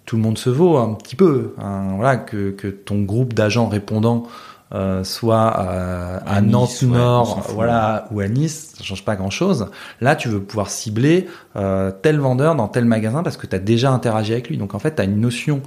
tout 0.04 0.16
le 0.16 0.22
monde 0.22 0.36
se 0.36 0.50
vaut 0.50 0.76
un 0.76 0.94
petit 0.94 1.16
peu 1.16 1.54
hein, 1.58 1.94
voilà 1.96 2.16
que, 2.16 2.50
que 2.50 2.68
ton 2.68 3.02
groupe 3.02 3.32
d'agents 3.32 3.68
répondants 3.68 4.26
euh, 4.72 5.02
soit 5.02 5.48
à, 5.48 6.40
Nantes 6.40 6.82
Nord, 6.82 7.44
voilà, 7.54 8.06
ou 8.12 8.20
à 8.20 8.28
Nice, 8.28 8.74
ça 8.76 8.84
change 8.84 9.04
pas 9.04 9.16
grand 9.16 9.30
chose. 9.30 9.66
Là, 10.00 10.14
tu 10.14 10.28
veux 10.28 10.40
pouvoir 10.40 10.70
cibler 10.70 11.26
euh, 11.56 11.90
tel 11.90 12.20
vendeur 12.20 12.54
dans 12.54 12.68
tel 12.68 12.84
magasin 12.84 13.24
parce 13.24 13.36
que 13.36 13.48
tu 13.48 13.56
as 13.56 13.58
déjà 13.58 13.90
interagi 13.90 14.32
avec 14.32 14.48
lui. 14.48 14.58
Donc 14.58 14.74
en 14.74 14.78
fait, 14.78 14.94
tu 14.94 15.02
as 15.02 15.06
une 15.06 15.20
notion 15.20 15.60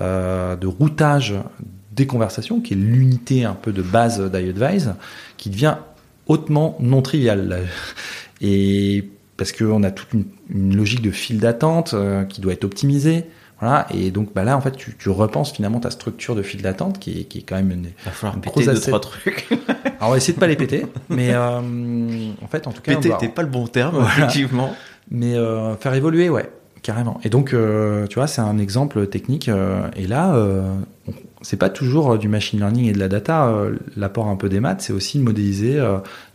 euh, 0.00 0.56
de 0.56 0.66
routage 0.66 1.36
des 1.92 2.08
conversations 2.08 2.60
qui 2.60 2.74
est 2.74 2.76
l'unité 2.76 3.44
un 3.44 3.54
peu 3.54 3.70
de 3.70 3.82
base 3.82 4.20
d'iAdvise 4.20 4.94
qui 5.36 5.50
devient 5.50 5.76
hautement 6.26 6.76
non 6.80 7.00
triviale. 7.00 7.60
Et 8.40 9.08
parce 9.38 9.52
qu'on 9.52 9.82
a 9.82 9.90
toute 9.90 10.12
une, 10.12 10.24
une, 10.50 10.76
logique 10.76 11.00
de 11.00 11.10
file 11.10 11.40
d'attente 11.40 11.94
qui 12.28 12.42
doit 12.42 12.52
être 12.52 12.64
optimisée. 12.64 13.24
Voilà, 13.60 13.88
et 13.92 14.12
donc 14.12 14.32
bah 14.34 14.44
là, 14.44 14.56
en 14.56 14.60
fait, 14.60 14.76
tu, 14.76 14.94
tu 14.96 15.08
repenses 15.08 15.52
finalement 15.52 15.80
ta 15.80 15.90
structure 15.90 16.36
de 16.36 16.42
file 16.42 16.62
d'attente 16.62 17.00
qui 17.00 17.20
est, 17.20 17.24
qui 17.24 17.38
est 17.38 17.42
quand 17.42 17.56
même 17.56 17.72
une. 17.72 17.86
Il 17.86 18.04
va 18.04 18.10
falloir 18.12 18.40
péter 18.40 18.64
deux, 18.64 18.78
trois 18.78 19.00
trucs. 19.00 19.48
Alors, 19.84 19.96
on 20.02 20.10
va 20.10 20.16
essayer 20.16 20.34
de 20.34 20.38
pas 20.38 20.46
les 20.46 20.54
péter, 20.54 20.86
mais 21.08 21.30
euh, 21.32 21.58
en 21.58 22.46
fait, 22.46 22.68
en 22.68 22.72
tout 22.72 22.82
cas. 22.82 22.94
Péter 22.94 23.08
n'était 23.08 23.28
pas 23.28 23.42
le 23.42 23.48
bon 23.48 23.66
terme, 23.66 24.04
effectivement. 24.16 24.72
Mais 25.10 25.34
euh, 25.34 25.74
faire 25.76 25.94
évoluer, 25.94 26.28
ouais, 26.28 26.48
carrément. 26.82 27.18
Et 27.24 27.30
donc, 27.30 27.52
euh, 27.52 28.06
tu 28.06 28.16
vois, 28.16 28.26
c'est 28.26 28.40
un 28.40 28.58
exemple 28.58 29.06
technique. 29.08 29.48
Euh, 29.48 29.88
et 29.96 30.06
là, 30.06 30.34
euh, 30.34 30.74
c'est 31.48 31.56
pas 31.56 31.70
toujours 31.70 32.18
du 32.18 32.28
machine 32.28 32.58
learning 32.58 32.90
et 32.90 32.92
de 32.92 32.98
la 32.98 33.08
data. 33.08 33.50
L'apport 33.96 34.26
un 34.26 34.36
peu 34.36 34.50
des 34.50 34.60
maths, 34.60 34.82
c'est 34.82 34.92
aussi 34.92 35.18
de 35.18 35.22
modéliser 35.22 35.82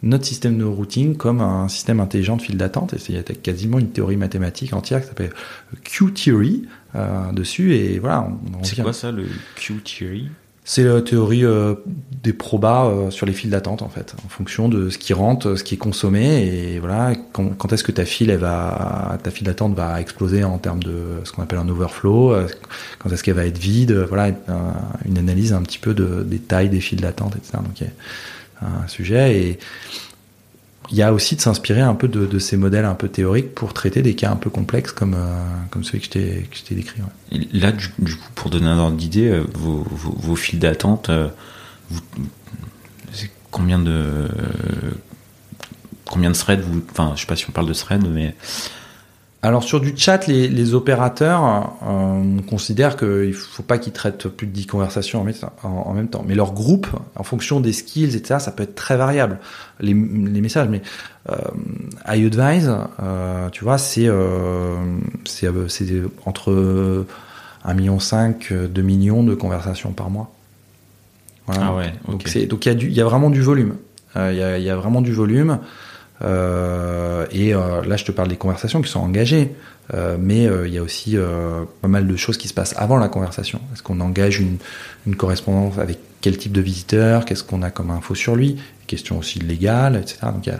notre 0.01 0.25
système 0.25 0.57
de 0.57 0.63
routing 0.63 1.17
comme 1.17 1.39
un 1.39 1.67
système 1.67 1.99
intelligent 1.99 2.35
de 2.35 2.41
file 2.41 2.57
d'attente. 2.57 2.95
Et 2.95 2.97
il 3.09 3.15
y 3.15 3.19
a 3.19 3.21
quasiment 3.21 3.77
une 3.77 3.89
théorie 3.89 4.17
mathématique 4.17 4.73
entière 4.73 5.01
qui 5.01 5.09
s'appelle 5.09 5.29
Q-Theory 5.83 6.67
euh, 6.95 7.31
dessus. 7.31 7.75
Et 7.75 7.99
voilà. 7.99 8.27
C'est 8.63 8.81
quoi 8.81 8.91
ça, 8.91 9.11
le 9.11 9.25
Q-Theory? 9.55 10.29
C'est 10.65 10.83
la 10.83 11.01
théorie 11.01 11.43
euh, 11.43 11.75
des 12.23 12.33
probas 12.33 12.85
euh, 12.85 13.11
sur 13.11 13.25
les 13.25 13.33
files 13.33 13.49
d'attente 13.49 13.81
en 13.81 13.89
fait, 13.89 14.15
en 14.25 14.29
fonction 14.29 14.69
de 14.69 14.89
ce 14.89 14.97
qui 14.97 15.13
rentre, 15.13 15.55
ce 15.55 15.63
qui 15.63 15.75
est 15.75 15.77
consommé 15.77 16.45
et 16.45 16.79
voilà 16.79 17.13
quand, 17.33 17.73
est-ce 17.73 17.83
que 17.83 17.91
ta 17.91 18.05
file 18.05 18.29
elle 18.29 18.39
va, 18.39 19.17
ta 19.21 19.31
file 19.31 19.47
d'attente 19.47 19.75
va 19.75 19.99
exploser 19.99 20.43
en 20.43 20.57
termes 20.57 20.81
de 20.81 21.21
ce 21.23 21.31
qu'on 21.31 21.43
appelle 21.43 21.59
un 21.59 21.67
overflow, 21.67 22.35
quand 22.99 23.11
est-ce 23.11 23.23
qu'elle 23.23 23.35
va 23.35 23.45
être 23.45 23.57
vide, 23.57 23.91
voilà 24.07 24.29
une 25.05 25.17
analyse 25.17 25.53
un 25.53 25.61
petit 25.61 25.79
peu 25.79 25.93
de, 25.93 26.23
des 26.23 26.39
tailles 26.39 26.69
des 26.69 26.79
files 26.79 27.01
d'attente 27.01 27.35
etc. 27.35 27.57
Donc 27.57 27.81
il 27.81 27.87
y 27.87 27.89
a 28.61 28.83
un 28.83 28.87
sujet 28.87 29.37
et 29.37 29.59
il 30.93 30.97
y 30.97 31.01
a 31.01 31.11
aussi 31.11 31.35
de 31.35 31.41
s'inspirer 31.41 31.81
un 31.81 31.95
peu 31.95 32.07
de, 32.07 32.37
ces 32.37 32.55
modèles 32.55 32.85
un 32.85 32.93
peu 32.93 33.09
théoriques 33.09 33.55
pour 33.55 33.73
traiter 33.73 34.03
des 34.03 34.13
cas 34.13 34.29
un 34.29 34.35
peu 34.35 34.51
complexes 34.51 34.91
comme, 34.91 35.15
euh, 35.15 35.43
comme 35.71 35.83
celui 35.83 36.01
que 36.01 36.05
je 36.05 36.61
t'ai 36.61 36.75
décrit. 36.75 37.01
Ouais. 37.01 37.47
Là, 37.51 37.71
du, 37.71 37.87
coup, 38.15 38.29
pour 38.35 38.51
donner 38.51 38.67
un 38.67 38.77
ordre 38.77 38.95
d'idée, 38.95 39.27
euh, 39.27 39.43
vos, 39.55 39.83
vos, 39.89 40.11
vos, 40.15 40.35
files 40.35 40.59
d'attente, 40.59 41.09
euh, 41.09 41.29
combien 43.49 43.79
de 43.79 44.27
combien 46.05 46.29
de 46.29 46.35
threads 46.35 46.61
vous, 46.61 46.83
enfin, 46.91 47.13
je 47.15 47.21
sais 47.21 47.27
pas 47.27 47.35
si 47.35 47.45
on 47.49 47.51
parle 47.51 47.67
de 47.67 47.73
threads, 47.73 48.07
mais 48.07 48.35
alors 49.43 49.63
sur 49.63 49.81
du 49.81 49.93
chat, 49.97 50.25
les, 50.27 50.47
les 50.47 50.73
opérateurs, 50.73 51.43
euh, 51.83 51.87
on 51.87 52.41
considère 52.41 52.95
qu'il 52.95 53.33
faut 53.33 53.61
pas 53.61 53.77
qu'ils 53.77 53.91
traitent 53.91 54.29
plus 54.29 54.47
de 54.47 54.53
10 54.53 54.67
conversations 54.67 55.25
en, 55.63 55.67
en, 55.67 55.93
même 55.93 56.07
temps. 56.07 56.23
Mais 56.25 56.33
leur 56.33 56.53
groupe, 56.53 56.87
en 57.17 57.23
fonction 57.23 57.59
des 57.59 57.73
skills, 57.73 58.15
etc., 58.15 58.39
ça 58.39 58.51
peut 58.51 58.63
être 58.63 58.75
très 58.75 58.95
variable, 58.95 59.39
les, 59.81 59.93
les 59.93 60.41
messages. 60.41 60.69
Mais 60.69 60.81
euh, 61.29 61.35
iAdvise, 62.07 62.73
euh, 63.01 63.49
tu 63.49 63.65
vois, 63.65 63.77
c'est 63.77 64.07
euh, 64.07 64.77
c'est 65.25 65.49
entre 66.25 67.05
1,5 67.65 67.75
million, 67.75 67.97
2 68.69 68.81
millions 68.81 69.23
de 69.23 69.35
conversations 69.35 69.91
par 69.91 70.09
mois. 70.09 70.31
Voilà. 71.47 71.65
Ah 71.65 71.75
ouais, 71.75 71.93
okay. 72.07 72.45
Donc 72.45 72.65
il 72.65 72.81
y, 72.81 72.85
a 72.85 72.89
y 72.89 73.01
a 73.01 73.05
vraiment 73.05 73.29
du 73.29 73.41
volume. 73.41 73.75
Euh, 74.15 74.31
il 74.31 74.37
y, 74.37 74.43
a, 74.43 74.57
y 74.57 74.69
a 74.69 74.75
vraiment 74.75 75.01
du 75.01 75.11
volume. 75.11 75.59
Euh, 76.21 77.25
et 77.31 77.53
euh, 77.53 77.83
là, 77.83 77.97
je 77.97 78.05
te 78.05 78.11
parle 78.11 78.29
des 78.29 78.37
conversations 78.37 78.81
qui 78.81 78.89
sont 78.89 78.99
engagées, 78.99 79.55
euh, 79.93 80.17
mais 80.19 80.43
il 80.43 80.73
y 80.73 80.77
a 80.77 80.83
aussi 80.83 81.17
pas 81.81 81.87
mal 81.87 82.07
de 82.07 82.15
choses 82.15 82.37
qui 82.37 82.47
se 82.47 82.53
passent 82.53 82.75
avant 82.77 82.97
la 82.97 83.09
conversation. 83.09 83.59
Est-ce 83.73 83.83
qu'on 83.83 83.99
engage 83.99 84.39
une, 84.39 84.57
une, 85.07 85.15
correspondance 85.15 85.77
avec 85.77 85.99
quel 86.21 86.37
type 86.37 86.51
de 86.51 86.61
visiteur? 86.61 87.25
Qu'est-ce 87.25 87.43
qu'on 87.43 87.61
a 87.61 87.71
comme 87.71 87.91
info 87.91 88.15
sur 88.15 88.35
lui? 88.35 88.57
Question 88.87 89.17
aussi 89.17 89.39
légale, 89.39 89.95
etc. 89.97 90.19
Donc 90.33 90.45
il 90.45 90.53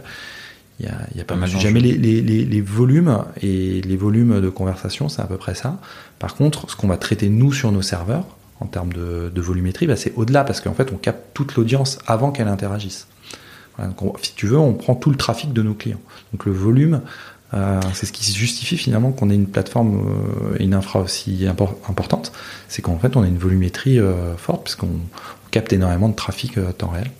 y 0.86 0.88
a, 0.88 0.92
y 1.16 1.20
y 1.20 1.24
pas 1.24 1.36
mal 1.36 1.50
de 1.52 1.58
jamais 1.58 1.80
les, 1.80 1.94
les, 1.94 2.22
les, 2.22 2.44
les, 2.44 2.62
volumes 2.62 3.24
et 3.42 3.82
les 3.82 3.98
volumes 3.98 4.42
de 4.42 4.50
conversation, 4.50 5.08
c'est 5.08 5.22
à 5.22 5.26
peu 5.26 5.38
près 5.38 5.56
ça. 5.56 5.80
Par 6.20 6.36
contre, 6.36 6.70
ce 6.70 6.76
qu'on 6.76 6.88
va 6.88 6.98
traiter 6.98 7.30
nous 7.30 7.54
sur 7.54 7.72
nos 7.72 7.82
serveurs 7.82 8.26
en 8.60 8.66
termes 8.66 8.92
de, 8.94 9.32
de 9.34 9.42
volumétrie, 9.42 9.88
bah, 9.88 9.96
c'est 9.96 10.14
au-delà 10.16 10.44
parce 10.44 10.62
qu'en 10.62 10.74
fait, 10.74 10.92
on 10.92 10.98
capte 10.98 11.34
toute 11.34 11.56
l'audience 11.56 12.00
avant 12.08 12.32
qu'elle 12.32 12.48
interagisse. 12.48 13.08
Voilà, 13.78 13.94
si 14.22 14.34
tu 14.36 14.48
veux, 14.48 14.58
on 14.58 14.74
prend 14.74 14.96
tout 14.96 15.10
le 15.10 15.16
trafic 15.16 15.54
de 15.54 15.62
nos 15.62 15.74
clients. 15.74 16.02
Donc 16.32 16.46
le 16.46 16.52
volume, 16.52 17.02
euh, 17.54 17.80
c'est 17.94 18.06
ce 18.06 18.12
qui 18.12 18.32
justifie 18.34 18.78
finalement 18.78 19.12
qu'on 19.12 19.30
ait 19.30 19.36
une 19.36 19.48
plateforme 19.48 20.00
euh, 20.00 20.58
et 20.60 20.64
une 20.64 20.74
infra 20.74 21.00
aussi 21.00 21.46
impor 21.48 21.76
importante. 21.88 22.32
C'est 22.68 22.82
qu'en 22.82 22.98
fait, 22.98 23.16
on 23.16 23.24
a 23.24 23.28
une 23.28 23.38
volumétrie 23.38 24.00
euh, 24.00 24.36
forte 24.38 24.64
puisqu'on 24.64 25.00
capte 25.52 25.74
énormément 25.74 26.10
de 26.10 26.16
trafic 26.16 26.58
à 26.58 26.74
temps 26.74 26.90
réel. 26.90 27.12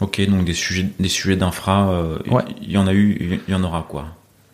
Ok, 0.00 0.20
donc 0.28 0.44
des 0.44 0.54
sujets, 0.54 0.88
des 0.98 1.08
sujets 1.08 1.36
d'infra, 1.36 2.04
ouais. 2.30 2.42
il 2.62 2.70
y 2.70 2.78
en 2.78 2.86
a 2.86 2.94
eu, 2.94 3.40
il 3.46 3.52
y 3.52 3.54
en 3.54 3.62
aura 3.62 3.84
quoi? 3.86 4.06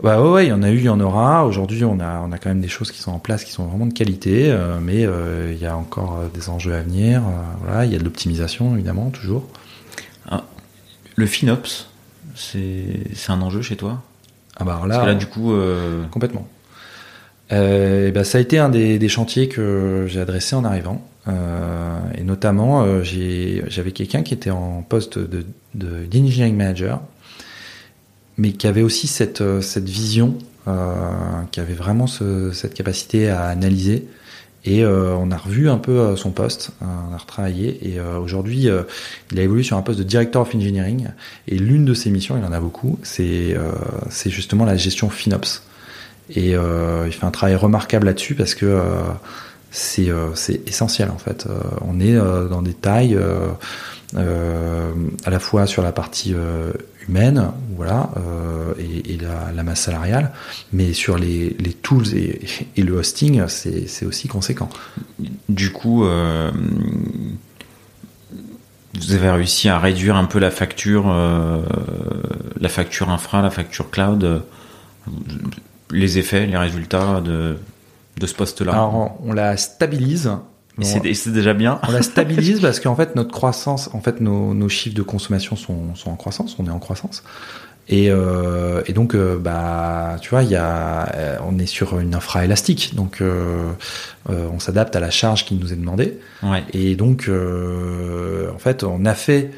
Bah 0.03 0.21
ouais, 0.21 0.47
il 0.47 0.49
y 0.51 0.53
en 0.53 0.63
a 0.63 0.71
eu, 0.71 0.77
il 0.77 0.85
y 0.85 0.89
en 0.91 1.01
aura. 1.01 1.47
Aujourd'hui, 1.47 1.83
on 1.85 1.99
a, 2.01 2.21
on 2.21 2.31
a 2.31 2.39
quand 2.39 2.51
même 2.51 2.61
des 2.61 2.69
choses 2.69 2.93
qui 2.93 3.01
sont 3.01 3.13
en 3.13 3.19
place, 3.19 3.45
qui 3.45 3.53
sont 3.53 3.65
vraiment 3.65 3.87
de 3.87 3.95
qualité, 3.95 4.51
euh, 4.51 4.79
mais 4.81 5.07
euh, 5.07 5.53
il 5.55 5.59
y 5.59 5.67
a 5.67 5.75
encore 5.75 6.21
des 6.35 6.51
enjeux 6.51 6.75
à 6.75 6.83
venir. 6.83 7.23
Euh, 7.23 7.31
voilà, 7.63 7.85
il 7.87 7.93
y 7.93 7.95
a 7.95 7.99
de 7.99 8.05
l'optimisation 8.05 8.75
évidemment 8.75 9.09
toujours. 9.09 9.47
Ah, 10.29 10.45
le 11.17 11.27
FinOps, 11.27 11.89
c'est 12.35 13.31
un 13.31 13.41
enjeu 13.43 13.63
chez 13.63 13.77
toi? 13.77 14.03
Ah 14.57 14.65
bah 14.65 14.81
là, 14.87 14.89
Parce 14.89 15.03
que 15.03 15.07
là 15.07 15.15
du 15.15 15.27
coup... 15.27 15.53
Euh... 15.53 16.05
Complètement. 16.11 16.47
Euh, 17.53 18.11
bah, 18.11 18.25
ça 18.25 18.39
a 18.39 18.41
été 18.41 18.59
un 18.59 18.69
des, 18.69 18.99
des 18.99 19.09
chantiers 19.09 19.49
que 19.49 20.05
j'ai 20.09 20.21
adressé 20.21 20.55
en 20.55 20.65
arrivant. 20.65 21.07
Euh, 21.29 21.99
et 22.17 22.23
notamment, 22.23 23.03
j'avais 23.03 23.93
quelqu'un 23.93 24.23
qui 24.23 24.35
était 24.35 24.51
en 24.51 24.83
poste 24.83 25.19
de, 25.19 25.45
de, 25.75 26.05
d'engineering 26.07 26.57
manager, 26.57 27.01
mais 28.37 28.53
qui 28.53 28.67
avait 28.67 28.83
aussi 28.83 29.07
cette, 29.07 29.43
cette 29.61 29.89
vision, 29.89 30.37
qui 31.53 31.61
avait 31.61 31.75
vraiment 31.75 32.07
ce, 32.07 32.53
cette 32.53 32.75
capacité 32.75 33.29
à 33.29 33.47
analyser 33.47 34.07
et 34.67 34.83
euh, 34.83 35.15
on 35.15 35.31
a 35.31 35.37
revu 35.37 35.71
un 35.71 35.79
peu 35.79 35.93
euh, 35.93 36.17
son 36.17 36.33
poste, 36.33 36.73
euh, 36.83 36.87
on 37.09 37.15
a 37.15 37.19
retravaillé. 37.19 37.89
Et 37.89 38.01
aujourd'hui, 38.01 38.69
il 39.33 39.39
a 39.39 39.43
évolué 39.43 39.63
sur 39.63 39.77
un 39.77 39.83
poste 39.83 39.99
de 39.99 40.05
director 40.05 40.43
of 40.43 40.55
engineering. 40.55 41.09
Et 41.47 41.57
l'une 41.57 41.85
de 41.85 41.95
ses 41.95 42.11
missions, 42.11 42.37
il 42.37 42.45
en 42.45 42.53
a 42.53 42.61
beaucoup, 42.61 42.99
c'est 43.03 43.57
justement 44.27 44.65
la 44.65 44.77
gestion 44.77 45.09
FinOps. 45.09 45.63
Et 46.31 46.51
il 46.51 47.13
fait 47.13 47.25
un 47.25 47.31
travail 47.31 47.55
remarquable 47.55 48.07
là-dessus 48.07 48.35
parce 48.35 48.55
que 48.55 48.83
c'est 49.71 50.11
essentiel 50.67 51.11
en 51.11 51.19
fait. 51.19 51.47
on 51.83 52.01
est 52.01 52.15
dans 52.15 52.63
des 52.63 52.75
tailles 52.75 53.19
à 54.17 55.31
la 55.31 55.39
fois 55.39 55.67
sur 55.67 55.83
la 55.83 55.93
partie 55.93 56.35
humaine, 57.09 57.51
voilà, 57.77 58.11
euh, 58.17 58.75
et, 58.79 59.15
et 59.15 59.19
la, 59.19 59.53
la, 59.53 59.63
masse 59.63 59.83
salariale, 59.83 60.33
mais 60.73 60.93
sur 60.93 61.19
les, 61.19 61.57
les 61.59 61.73
tools 61.73 62.15
et, 62.15 62.41
et, 62.77 62.83
le 62.83 62.95
hosting, 62.95 63.47
c'est 63.49 64.07
aussi 64.07 64.29
conséquent. 64.29 64.69
Du 65.49 65.71
coup, 65.73 66.05
euh, 66.05 66.51
vous 68.95 69.13
avez 69.13 69.31
réussi 69.31 69.69
à 69.69 69.79
réduire 69.79 70.17
un 70.17 70.25
peu 70.25 70.39
la 70.39 70.51
facture, 70.51 71.07
euh, 71.09 71.63
la 72.61 72.69
facture 72.69 73.11
infra, 73.11 73.43
la 73.43 73.51
facture 73.51 73.91
cloud, 73.91 74.43
les 75.91 76.19
effets, 76.19 76.47
les 76.47 76.57
résultats 76.57 77.21
de, 77.21 77.57
de 78.19 78.27
ce 78.27 78.35
poste-là? 78.35 78.73
Alors, 78.73 79.19
on 79.25 79.33
la 79.33 79.57
stabilise 79.57 80.31
c'est 80.83 81.33
déjà 81.33 81.55
bien. 81.55 81.81
On 81.89 81.93
la 81.93 82.03
stabilise 82.03 82.61
parce 82.61 82.81
qu'en 82.81 82.97
fait 82.97 83.15
notre 83.17 83.33
croissance, 83.33 83.91
en 83.93 84.01
fait 84.01 84.21
nos, 84.21 84.55
nos 84.55 84.69
chiffres 84.69 84.97
de 84.97 85.03
consommation 85.03 85.57
sont, 85.57 85.95
sont, 85.95 86.11
en 86.11 86.17
croissance, 86.17 86.57
on 86.59 86.67
est 86.67 86.71
en 86.71 86.79
croissance. 86.79 87.23
Et, 87.89 88.11
euh, 88.11 88.83
et 88.87 88.93
donc, 88.93 89.15
euh, 89.15 89.39
bah, 89.39 90.17
tu 90.21 90.31
vois, 90.31 90.43
y 90.43 90.57
a, 90.57 91.09
euh, 91.15 91.37
on 91.47 91.57
est 91.61 91.67
sur 91.67 92.01
une 92.01 92.17
infra 92.17 92.45
élastique, 92.45 92.97
donc 92.97 93.21
euh, 93.21 93.71
on 94.27 94.59
s'adapte 94.59 94.97
à 94.97 95.01
la 95.01 95.11
charge 95.11 95.45
qui 95.45 95.55
nous 95.55 95.73
est 95.73 95.77
demandée. 95.77 96.19
Ouais. 96.43 96.65
Et 96.73 96.97
donc, 96.97 97.31
en 97.31 98.59
fait, 98.59 98.83
on 98.83 99.05
a 99.05 99.15
fait 99.15 99.53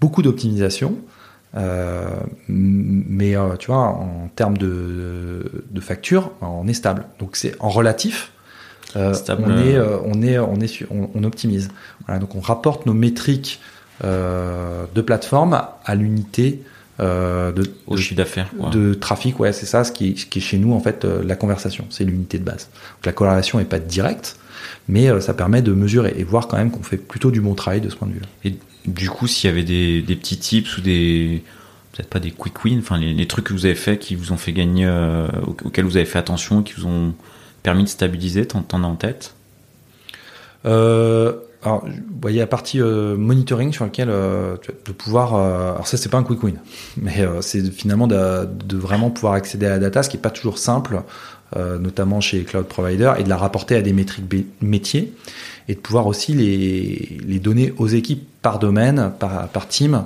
beaucoup 0.00 0.22
d'optimisation, 0.22 0.96
euh, 1.56 2.08
mais 2.48 3.36
euh, 3.36 3.56
tu 3.56 3.68
vois, 3.68 3.78
en 3.78 4.28
termes 4.34 4.56
de, 4.56 5.64
de 5.70 5.80
facture, 5.80 6.32
on 6.40 6.66
est 6.68 6.74
stable. 6.74 7.04
Donc, 7.18 7.36
c'est 7.36 7.54
en 7.60 7.68
relatif. 7.68 8.32
Euh, 8.96 9.14
on 9.38 9.50
est, 9.58 9.76
euh, 9.76 9.82
euh, 9.84 9.98
on 10.04 10.22
est, 10.22 10.38
on 10.38 10.60
est, 10.60 10.66
su- 10.66 10.86
on, 10.90 11.10
on 11.14 11.24
optimise. 11.24 11.68
Voilà, 12.06 12.20
donc, 12.20 12.34
on 12.34 12.40
rapporte 12.40 12.86
nos 12.86 12.94
métriques 12.94 13.60
euh, 14.04 14.84
de 14.94 15.00
plateforme 15.00 15.60
à 15.84 15.94
l'unité 15.94 16.62
euh, 17.00 17.52
de, 17.52 17.64
Au 17.86 17.94
de- 17.96 18.00
chiffre 18.00 18.16
d'affaires. 18.16 18.48
de 18.72 18.94
trafic, 18.94 19.38
ouais, 19.40 19.52
c'est 19.52 19.66
ça, 19.66 19.84
ce 19.84 19.92
qui, 19.92 20.10
est, 20.10 20.18
ce 20.18 20.26
qui 20.26 20.38
est 20.38 20.42
chez 20.42 20.58
nous 20.58 20.72
en 20.72 20.80
fait 20.80 21.04
la 21.04 21.34
conversation, 21.36 21.84
c'est 21.90 22.04
l'unité 22.04 22.38
de 22.38 22.44
base. 22.44 22.68
Donc 22.96 23.06
la 23.06 23.12
corrélation 23.12 23.58
n'est 23.58 23.64
pas 23.64 23.78
directe, 23.78 24.36
mais 24.88 25.08
ça 25.20 25.32
permet 25.34 25.62
de 25.62 25.72
mesurer 25.72 26.14
et 26.16 26.24
voir 26.24 26.46
quand 26.48 26.56
même 26.58 26.70
qu'on 26.70 26.82
fait 26.82 26.96
plutôt 26.98 27.30
du 27.30 27.40
bon 27.40 27.54
travail 27.54 27.80
de 27.80 27.88
ce 27.88 27.96
point 27.96 28.08
de 28.08 28.14
vue. 28.14 28.20
Et 28.44 28.54
du 28.86 29.08
coup, 29.10 29.26
s'il 29.26 29.48
y 29.48 29.52
avait 29.52 29.62
des, 29.62 30.02
des 30.02 30.16
petits 30.16 30.38
tips 30.38 30.76
ou 30.78 30.80
des 30.82 31.42
peut-être 31.92 32.08
pas 32.08 32.20
des 32.20 32.30
quick 32.30 32.64
wins, 32.64 32.78
enfin 32.80 32.98
les, 32.98 33.12
les 33.14 33.26
trucs 33.26 33.46
que 33.46 33.52
vous 33.52 33.64
avez 33.66 33.74
fait 33.74 33.98
qui 33.98 34.14
vous 34.14 34.32
ont 34.32 34.36
fait 34.36 34.52
gagner, 34.52 34.86
au- 35.46 35.56
auxquels 35.66 35.84
vous 35.86 35.96
avez 35.96 36.06
fait 36.06 36.18
attention, 36.18 36.62
qui 36.62 36.74
vous 36.74 36.86
ont 36.86 37.14
permis 37.62 37.84
de 37.84 37.88
stabiliser, 37.88 38.46
t'en 38.46 38.64
as 38.82 38.86
en 38.86 38.96
tête? 38.96 39.34
Euh, 40.66 41.34
alors, 41.62 41.84
vous 41.84 42.20
voyez 42.22 42.38
la 42.38 42.46
partie 42.46 42.80
euh, 42.80 43.16
monitoring 43.18 43.72
sur 43.72 43.84
laquelle 43.84 44.08
euh, 44.10 44.56
de 44.86 44.92
pouvoir. 44.92 45.34
euh, 45.34 45.72
alors 45.72 45.86
ça, 45.86 45.98
c'est 45.98 46.08
pas 46.08 46.16
un 46.16 46.22
quick 46.22 46.42
win, 46.42 46.56
mais 46.96 47.26
c'est 47.42 47.70
finalement 47.70 48.06
de, 48.06 48.48
vraiment 48.72 49.10
pouvoir 49.10 49.34
accéder 49.34 49.66
à 49.66 49.70
la 49.70 49.78
data, 49.78 50.02
ce 50.02 50.08
qui 50.08 50.16
est 50.16 50.20
pas 50.20 50.30
toujours 50.30 50.58
simple, 50.58 51.02
notamment 51.56 52.20
chez 52.20 52.38
les 52.38 52.44
cloud 52.44 52.66
providers, 52.66 53.18
et 53.18 53.24
de 53.24 53.28
la 53.28 53.36
rapporter 53.36 53.76
à 53.76 53.82
des 53.82 53.92
métriques 53.92 54.24
métiers, 54.62 55.12
et 55.68 55.74
de 55.74 55.80
pouvoir 55.80 56.06
aussi 56.06 56.32
les, 56.32 57.18
les 57.26 57.38
donner 57.40 57.74
aux 57.76 57.88
équipes 57.88 58.26
par 58.40 58.58
domaine, 58.58 59.12
par, 59.18 59.48
par 59.48 59.68
team, 59.68 60.04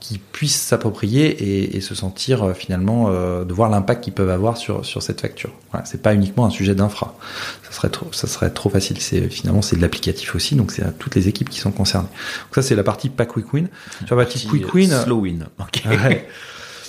qui 0.00 0.18
puissent 0.18 0.60
s'approprier 0.60 1.26
et, 1.28 1.76
et 1.76 1.80
se 1.82 1.94
sentir 1.94 2.42
euh, 2.42 2.52
finalement 2.54 3.06
euh, 3.10 3.44
de 3.44 3.52
voir 3.52 3.68
l'impact 3.70 4.02
qu'ils 4.04 4.12
peuvent 4.14 4.30
avoir 4.30 4.56
sur 4.56 4.84
sur 4.84 5.02
cette 5.02 5.20
facture. 5.20 5.50
Voilà, 5.70 5.84
c'est 5.86 6.00
pas 6.02 6.14
uniquement 6.14 6.46
un 6.46 6.50
sujet 6.50 6.74
d'infra. 6.74 7.14
Ça 7.62 7.72
serait 7.72 7.90
trop, 7.90 8.06
ça 8.12 8.26
serait 8.26 8.50
trop 8.50 8.70
facile. 8.70 8.98
C'est 9.00 9.28
finalement 9.28 9.62
c'est 9.62 9.76
de 9.76 9.82
l'applicatif 9.82 10.34
aussi, 10.34 10.54
donc 10.56 10.72
c'est 10.72 10.82
à 10.82 10.90
toutes 10.90 11.14
les 11.14 11.28
équipes 11.28 11.50
qui 11.50 11.60
sont 11.60 11.70
concernées. 11.70 12.08
Donc 12.08 12.54
ça 12.54 12.62
c'est 12.62 12.74
la 12.74 12.82
partie 12.82 13.10
pas 13.10 13.26
quick 13.26 13.52
win. 13.52 13.68
Sur 14.06 14.16
la 14.16 14.24
partie 14.24 14.46
quick 14.46 14.72
win, 14.74 14.90
Slow 15.04 15.20
win. 15.20 15.46
Ok. 15.60 15.82
Ouais. 15.90 16.26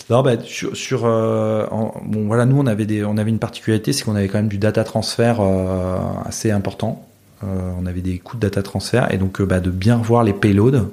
Non, 0.10 0.24
bah, 0.24 0.32
sur, 0.44 0.76
sur 0.76 1.04
euh, 1.06 1.66
en- 1.72 1.94
bon 2.06 2.26
voilà, 2.28 2.46
nous 2.46 2.58
on 2.60 2.66
avait 2.66 2.86
des, 2.86 3.06
on 3.06 3.16
avait 3.18 3.30
une 3.30 3.40
particularité, 3.40 3.94
c'est 3.94 4.04
qu'on 4.04 4.16
avait 4.16 4.28
quand 4.28 4.40
même 4.40 4.50
du 4.50 4.58
data 4.58 4.84
transfert 4.84 5.38
euh, 5.40 5.98
assez 6.26 6.52
important. 6.52 7.08
Euh, 7.44 7.72
on 7.82 7.86
avait 7.86 8.02
des 8.02 8.18
coûts 8.20 8.36
de 8.36 8.42
data 8.42 8.62
transfert 8.62 9.14
et 9.14 9.18
donc 9.18 9.40
euh, 9.40 9.46
bah, 9.46 9.60
de 9.62 9.70
bien 9.70 9.98
revoir 9.98 10.24
les 10.26 10.34
payloads 10.34 10.90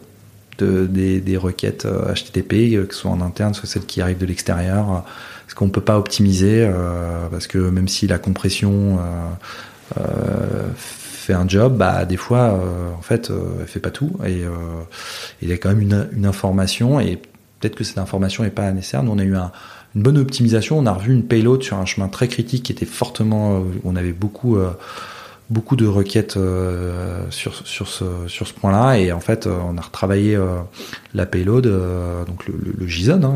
de, 0.59 0.87
des, 0.87 1.37
requêtes 1.37 1.85
euh, 1.87 2.13
HTTP, 2.13 2.75
euh, 2.75 2.87
que 2.87 2.95
ce 2.95 3.03
soit 3.03 3.11
en 3.11 3.21
interne, 3.21 3.55
soit 3.55 3.69
celles 3.69 3.87
qui 3.87 4.01
arrivent 4.01 4.19
de 4.19 4.27
l'extérieur, 4.27 4.91
euh, 4.91 4.99
ce 5.49 5.55
qu'on 5.55 5.71
peut 5.71 5.81
pas 5.81 5.99
optimiser 5.99 6.63
euh, 6.67 7.27
parce 7.31 7.47
que 7.47 7.59
même 7.59 7.89
si 7.89 8.07
la 8.07 8.19
compression 8.19 8.99
euh, 8.99 10.01
euh, 10.01 10.69
fait 10.77 11.33
un 11.33 11.49
job, 11.49 11.77
bah 11.77 12.05
des 12.05 12.17
fois 12.17 12.53
euh, 12.53 12.93
en 12.99 13.03
fait 13.03 13.31
euh, 13.31 13.41
elle 13.61 13.67
fait 13.67 13.81
pas 13.81 13.91
tout 13.91 14.13
et 14.25 14.45
euh, 14.45 14.51
il 15.43 15.49
y 15.49 15.53
a 15.53 15.57
quand 15.57 15.71
même 15.71 15.81
une, 15.81 16.27
information 16.27 17.01
et 17.01 17.17
peut-être 17.61 17.75
que 17.77 17.85
cette 17.85 17.99
information 17.99 18.45
n'est 18.45 18.51
pas 18.51 18.71
nécessaire. 18.73 19.03
Nous 19.03 19.13
on 19.13 19.19
a 19.19 19.25
eu 19.25 19.37
un- 19.37 19.53
une 19.95 20.03
bonne 20.03 20.19
optimisation, 20.19 20.79
on 20.79 20.87
a 20.87 20.93
revu 20.93 21.13
une 21.15 21.25
payload 21.25 21.63
sur 21.63 21.79
un 21.79 21.87
chemin 21.87 22.09
très 22.09 22.29
critique 22.29 22.63
qui 22.65 22.73
était 22.73 22.87
fortement, 22.87 23.57
euh, 23.57 23.61
on 23.85 23.97
avait 23.97 24.13
beaucoup 24.13 24.57
euh, 24.57 24.71
beaucoup 25.51 25.77
de 25.77 25.87
requêtes 25.87 26.37
euh, 26.37 27.23
sur 27.31 27.67
sur 27.67 27.89
ce 27.89 28.05
sur 28.27 28.47
ce 28.47 28.53
point-là 28.53 28.99
et 28.99 29.13
en 29.13 29.21
fait 29.21 29.47
euh, 29.47 29.57
on 29.67 29.79
a 29.79 29.81
retravaillé 29.81 30.37
euh, 30.37 30.59
la 31.15 31.25
payload 31.25 31.67
euh, 31.67 32.25
donc 32.27 32.47
le, 32.47 32.55
le, 32.63 32.75
le 32.79 32.87
JSON 32.87 33.23
hein, 33.25 33.35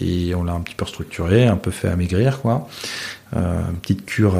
et 0.00 0.34
on 0.34 0.42
l'a 0.44 0.54
un 0.54 0.60
petit 0.60 0.74
peu 0.74 0.86
structuré, 0.86 1.46
un 1.46 1.58
peu 1.58 1.70
fait 1.70 1.88
amaigrir 1.88 2.40
quoi, 2.40 2.66
une 3.36 3.76
petite 3.82 4.06
cure 4.06 4.36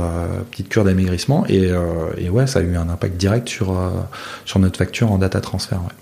petite 0.50 0.68
cure 0.70 0.84
d'amaigrissement 0.84 1.44
et, 1.48 1.70
et 2.16 2.30
ouais 2.30 2.46
ça 2.46 2.60
a 2.60 2.62
eu 2.62 2.74
un 2.76 2.88
impact 2.88 3.16
direct 3.18 3.48
sur 3.48 3.76
sur 4.46 4.58
notre 4.58 4.78
facture 4.78 5.12
en 5.12 5.18
data 5.18 5.40
transfer. 5.42 5.76
Ouais. 5.76 5.94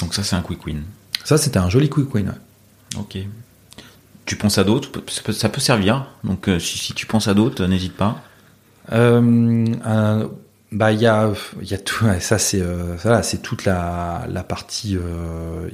Donc 0.00 0.14
ça 0.14 0.22
c'est 0.22 0.34
un 0.34 0.40
quick 0.42 0.64
win. 0.66 0.82
Ça 1.24 1.36
c'était 1.36 1.58
un 1.58 1.68
joli 1.68 1.88
quick 1.90 2.12
win. 2.14 2.28
ouais. 2.28 3.00
Ok. 3.00 3.18
Tu 4.24 4.36
penses 4.36 4.56
à 4.56 4.64
d'autres? 4.64 4.90
Ça 5.32 5.48
peut- 5.50 5.60
servir. 5.60 6.06
Donc 6.24 6.48
si, 6.58 6.78
si 6.78 6.94
tu 6.94 7.04
penses 7.06 7.28
à 7.28 7.34
d'autres, 7.34 7.66
n'hésite 7.66 7.94
pas. 7.94 8.22
Euh, 8.92 9.66
un- 9.84 10.28
bah 10.72 10.90
il 10.90 11.00
y 11.00 11.06
a 11.06 11.32
tout 11.84 12.04
ça 12.18 12.38
c'est 12.38 12.60
euh, 12.60 12.98
ça 12.98 13.22
c'est 13.22 13.42
toute 13.42 13.64
la 13.64 14.44
partie 14.48 14.96
euh, 14.96 15.68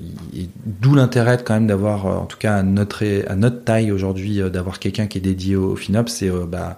d'où 0.66 0.94
l'intérêt 0.94 1.42
quand 1.42 1.54
même 1.54 1.66
d'avoir 1.66 2.06
euh, 2.06 2.16
en 2.16 2.26
tout 2.26 2.36
cas 2.36 2.56
à 2.56 2.62
notre 2.62 3.04
à 3.26 3.34
notre 3.34 3.64
taille 3.64 3.92
aujourd'hui 3.92 4.40
d'avoir 4.50 4.78
quelqu'un 4.78 5.06
qui 5.06 5.16
est 5.18 5.22
dédié 5.22 5.56
au, 5.56 5.74
FinOps 5.74 6.12
c'est 6.12 6.30
bah, 6.30 6.76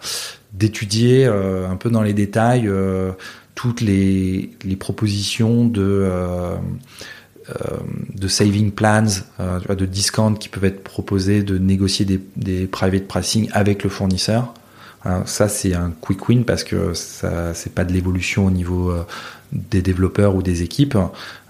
d'étudier 0.52 1.26
un 1.26 1.76
peu 1.76 1.90
dans 1.90 2.02
les 2.02 2.12
détails 2.12 2.70
toutes 3.56 3.80
les 3.80 4.51
propositions 4.78 5.66
de 5.66 6.09
de 8.14 8.28
saving 8.28 8.70
plans, 8.70 9.24
de 9.68 9.84
discount 9.84 10.34
qui 10.34 10.48
peuvent 10.48 10.64
être 10.64 10.84
proposés, 10.84 11.43
de 11.43 11.59
négocier 11.59 12.06
des 12.36 12.66
private 12.68 13.09
pricing 13.09 13.48
avec 13.52 13.82
le 13.82 13.90
fournisseur. 13.90 14.55
Voilà, 15.05 15.27
ça 15.27 15.49
c'est 15.49 15.74
un 15.74 15.93
quick 16.01 16.29
win 16.29 16.45
parce 16.45 16.65
que 16.65 16.95
ça 16.95 17.55
c'est 17.55 17.74
pas 17.74 17.85
de 17.85 17.93
l'évolution 17.93 18.47
au 18.47 18.51
niveau 18.51 18.91
euh, 18.91 19.05
des 19.53 19.83
développeurs 19.83 20.35
ou 20.37 20.43
des 20.43 20.62
équipes. 20.62 20.97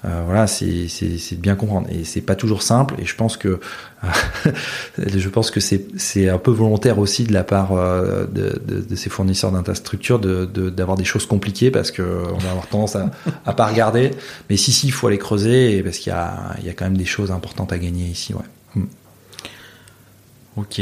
Euh, 0.05 0.23
voilà, 0.25 0.47
c'est 0.47 0.89
c'est 0.89 1.19
c'est 1.19 1.37
de 1.37 1.41
bien 1.41 1.55
comprendre 1.55 1.87
et 1.91 2.05
c'est 2.05 2.23
pas 2.23 2.35
toujours 2.35 2.63
simple 2.63 2.95
et 2.99 3.05
je 3.05 3.15
pense 3.15 3.37
que 3.37 3.61
je 4.99 5.29
pense 5.29 5.51
que 5.51 5.61
c'est 5.61 5.87
c'est 5.97 6.29
un 6.29 6.39
peu 6.39 6.51
volontaire 6.51 6.99
aussi 6.99 7.25
de 7.25 7.33
la 7.33 7.45
part 7.45 7.73
euh, 7.73 8.27
de, 8.27 8.61
de, 8.67 8.97
ces 8.97 9.11
fournisseurs 9.11 9.53
d'infrastructures 9.53 10.19
de 10.19 10.47
d'avoir 10.71 10.97
des 10.97 11.05
choses 11.05 11.27
compliquées 11.27 11.71
parce 11.71 11.91
que 11.91 12.03
on 12.03 12.39
va 12.39 12.51
avoir 12.51 12.67
tendance 12.67 12.97
à 12.97 13.11
à 13.45 13.53
pas 13.53 13.67
regarder. 13.67 14.13
Mais 14.51 14.57
si 14.57 14.73
si, 14.73 14.87
il 14.87 14.93
faut 14.93 15.07
aller 15.09 15.19
creuser 15.19 15.83
parce 15.83 15.99
qu'il 15.99 16.11
y 16.11 16.17
a 16.17 16.57
il 16.59 16.67
y 16.67 16.71
a 16.71 16.73
quand 16.73 16.87
même 16.87 16.97
des 16.97 17.05
choses 17.05 17.31
importantes 17.31 17.73
à 17.73 17.79
gagner 17.79 18.07
ici, 18.07 18.35
ouais. 18.35 18.83
Ok. 20.57 20.81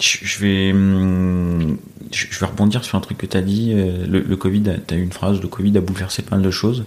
Je 0.00 0.38
vais, 0.38 0.72
hum, 0.72 1.76
je 2.12 2.38
vais 2.38 2.46
rebondir 2.46 2.84
sur 2.84 2.96
un 2.96 3.00
truc 3.00 3.18
que 3.18 3.26
tu 3.26 3.36
as 3.36 3.42
dit. 3.42 3.72
euh, 3.74 4.06
Le, 4.06 4.20
le 4.20 4.36
Covid, 4.36 4.62
tu 4.86 4.94
as 4.94 4.96
eu 4.96 5.02
une 5.02 5.12
phrase, 5.12 5.40
le 5.40 5.48
Covid 5.48 5.76
a 5.76 5.80
bouleversé 5.80 6.22
pas 6.22 6.36
mal 6.36 6.44
de 6.44 6.50
choses. 6.50 6.84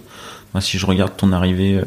Moi, 0.54 0.60
si 0.62 0.78
je 0.78 0.86
regarde 0.86 1.16
ton 1.16 1.32
arrivée, 1.32 1.76
euh, 1.76 1.84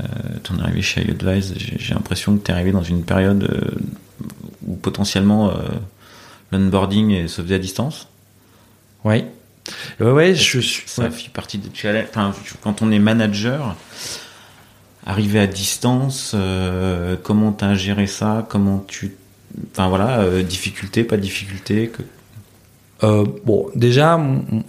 euh, 0.00 0.02
ton 0.44 0.58
arrivée 0.60 0.82
chez 0.82 1.02
iAdvise, 1.04 1.54
j'ai 1.56 1.94
l'impression 1.94 2.36
que 2.36 2.44
tu 2.44 2.50
es 2.50 2.54
arrivé 2.54 2.70
dans 2.72 2.82
une 2.84 3.02
période 3.02 3.44
euh, 3.44 3.80
où 4.66 4.76
potentiellement 4.76 5.52
l'onboarding 6.52 7.10
est- 7.10 7.28
se 7.28 7.42
faisait 7.42 7.54
à 7.56 7.58
distance. 7.58 8.06
Ouais. 9.04 9.26
Ouais, 10.00 10.10
ouais, 10.12 10.34
je 10.36 10.60
suis. 10.60 10.82
Ça 10.86 11.02
ouais. 11.04 11.10
fait 11.10 11.30
partie 11.32 11.58
des 11.58 11.70
challenges? 11.74 12.06
Enfin, 12.10 12.32
quand 12.62 12.82
on 12.82 12.92
est 12.92 12.98
manager, 13.00 13.74
arriver 15.04 15.40
à 15.40 15.46
distance, 15.48 16.36
comment 17.24 17.52
tu 17.52 17.64
as 17.64 17.74
géré 17.74 18.06
ça? 18.06 18.46
Comment 18.48 18.84
tu. 18.86 19.16
Enfin 19.72 19.88
voilà, 19.88 20.20
euh, 20.20 20.42
difficulté, 20.42 21.04
pas 21.04 21.16
de 21.16 21.22
difficulté. 21.22 21.92
Euh, 23.02 23.24
bon, 23.44 23.68
déjà, 23.74 24.14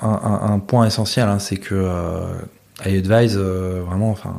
un, 0.01 0.59
point 0.59 0.85
essentiel, 0.85 1.27
hein, 1.27 1.39
c'est 1.39 1.57
que 1.57 1.75
euh, 1.75 2.33
iAdvise, 2.85 3.37
vraiment, 3.37 4.11
enfin, 4.11 4.35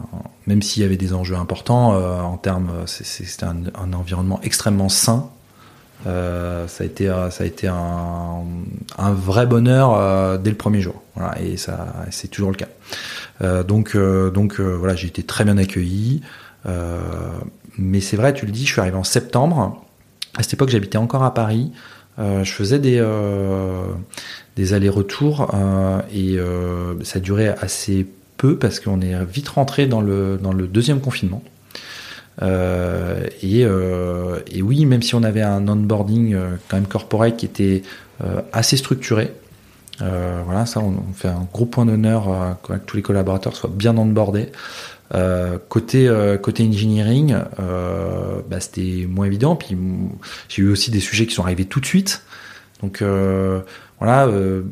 même 0.47 0.63
s'il 0.63 0.83
y 0.83 0.87
avait 0.87 0.97
des 0.97 1.15
enjeux 1.15 1.37
importants 1.37 1.95
en 1.95 2.37
termes, 2.37 2.71
c'était 2.87 3.45
un, 3.45 3.93
environnement 3.93 4.41
extrêmement 4.43 4.89
sain. 4.89 5.29
Ça 6.05 6.67
a 6.81 6.85
été, 6.85 7.07
ça 7.07 7.45
a 7.45 7.47
été 7.47 7.67
un, 7.67 8.45
vrai 9.13 9.47
bonheur 9.47 10.39
dès 10.39 10.51
le 10.51 10.57
premier 10.57 10.81
jour. 10.81 11.03
Et 11.41 11.57
ça, 11.57 11.95
c'est 12.11 12.29
toujours 12.29 12.51
le 12.51 12.57
cas. 12.57 13.63
Donc, 13.65 13.97
donc 13.97 14.61
voilà, 14.61 14.95
j'ai 14.95 15.09
été 15.09 15.23
très 15.23 15.45
bien 15.45 15.59
accueilli. 15.59 16.23
Mais 17.79 18.01
c'est 18.01 18.17
vrai, 18.17 18.35
tu 18.35 18.45
le 18.47 18.53
dis, 18.53 18.67
je 18.67 18.73
suis 18.73 18.81
arrivé 18.81 18.97
en 18.97 19.05
septembre. 19.05 19.85
À 20.39 20.45
cette 20.45 20.55
époque, 20.55 20.69
j'habitais 20.69 20.99
encore 20.99 21.25
à 21.25 21.35
Paris. 21.35 21.73
Euh, 22.21 22.45
je 22.45 22.53
faisais 22.53 22.79
des, 22.79 22.99
euh, 23.01 23.93
allers-retours 24.57 25.51
euh, 25.53 26.01
et 26.15 26.39
ça 27.05 27.19
durait 27.19 27.57
assez 27.61 28.07
peu 28.37 28.57
parce 28.57 28.79
qu'on 28.79 29.01
est 29.01 29.25
vite 29.25 29.49
rentré 29.49 29.87
dans 29.87 30.01
le, 30.01 30.39
deuxième 30.73 31.01
confinement. 31.01 31.43
Et, 32.41 33.67
oui, 34.63 34.87
même 34.87 35.03
si 35.03 35.17
on 35.17 35.25
avait 35.25 35.43
un 35.43 35.67
onboarding 35.67 36.37
quand 36.69 36.77
même 36.77 37.33
qui 37.37 37.45
était 37.45 37.83
assez 38.53 38.77
structuré, 38.77 39.33
voilà, 39.99 40.67
ça 40.67 40.79
on, 40.79 41.03
on 41.11 41.13
fait 41.15 41.29
un 41.29 41.49
gros 41.53 41.67
point 41.67 41.85
d'honneur 41.85 42.57
que 42.63 42.75
tous 42.75 42.97
les 42.97 43.03
collaborateurs 43.03 43.57
soient 43.57 43.73
bien 43.75 43.97
onboardés. 43.99 44.53
Côté 45.69 46.11
côté 46.43 46.67
engineering, 46.67 47.37
bah, 47.59 48.61
c'était 48.61 49.07
moins 49.09 49.27
évident. 49.27 49.57
Puis 49.57 49.77
j'ai 50.49 50.63
eu 50.63 50.71
aussi 50.71 50.91
des 50.91 51.01
sujets 51.01 51.27
qui 51.27 51.35
sont 51.35 51.43
arrivés 51.43 51.65
tout 51.65 51.81
de 51.81 51.87
suite. 51.87 52.23
Donc 52.83 53.03
voilà, 53.99 54.27
euh, 54.29 54.63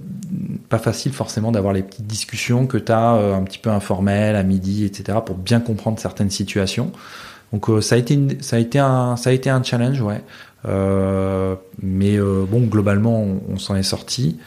pas 0.68 0.78
facile 0.78 1.12
forcément 1.12 1.50
d'avoir 1.50 1.72
les 1.72 1.82
petites 1.82 2.06
discussions 2.06 2.66
que 2.66 2.78
tu 2.78 2.92
as 2.92 3.16
euh, 3.16 3.34
un 3.34 3.42
petit 3.42 3.58
peu 3.58 3.70
informelles 3.70 4.36
à 4.36 4.42
midi, 4.44 4.84
etc. 4.84 5.18
pour 5.24 5.36
bien 5.36 5.58
comprendre 5.60 5.98
certaines 5.98 6.30
situations. 6.30 6.92
Donc 7.52 7.68
euh, 7.68 7.80
ça 7.80 7.96
a 7.96 7.98
été 7.98 8.18
ça 8.40 8.56
a 8.56 8.58
été 8.60 8.78
un 8.78 9.16
ça 9.16 9.30
a 9.30 9.32
été 9.32 9.50
un 9.50 9.62
challenge, 9.62 10.00
ouais. 10.00 10.22
mais 11.82 12.18
bon, 12.18 12.60
globalement, 12.66 13.24
on, 13.48 13.58
s'en 13.58 13.76
est 13.76 13.82
sorti. 13.82 14.38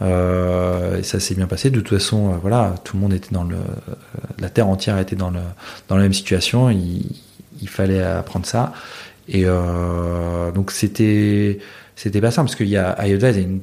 Et 0.00 1.02
ça 1.02 1.20
s'est 1.20 1.34
bien 1.34 1.46
passé. 1.46 1.70
De 1.70 1.80
toute 1.80 1.98
façon, 1.98 2.38
voilà, 2.40 2.74
tout 2.84 2.96
le 2.96 3.02
monde 3.02 3.12
était 3.12 3.32
dans 3.32 3.44
le, 3.44 3.56
la 4.38 4.48
terre 4.48 4.68
entière 4.68 4.98
était 4.98 5.16
dans 5.16 5.30
le 5.30 5.40
dans 5.88 5.96
la 5.96 6.02
même 6.02 6.12
situation. 6.12 6.70
Il, 6.70 7.68
fallait 7.68 8.02
apprendre 8.02 8.46
ça. 8.46 8.72
Et 9.28 9.44
donc 10.54 10.70
c'était 10.70 11.58
c'était 11.96 12.20
pas 12.20 12.30
simple 12.30 12.46
parce 12.48 12.56
qu'il 12.56 12.68
y 12.68 12.76
a 12.76 13.04
IODA, 13.06 13.30
il 13.30 13.36
y 13.36 13.40
a 13.40 13.42
une 13.42 13.60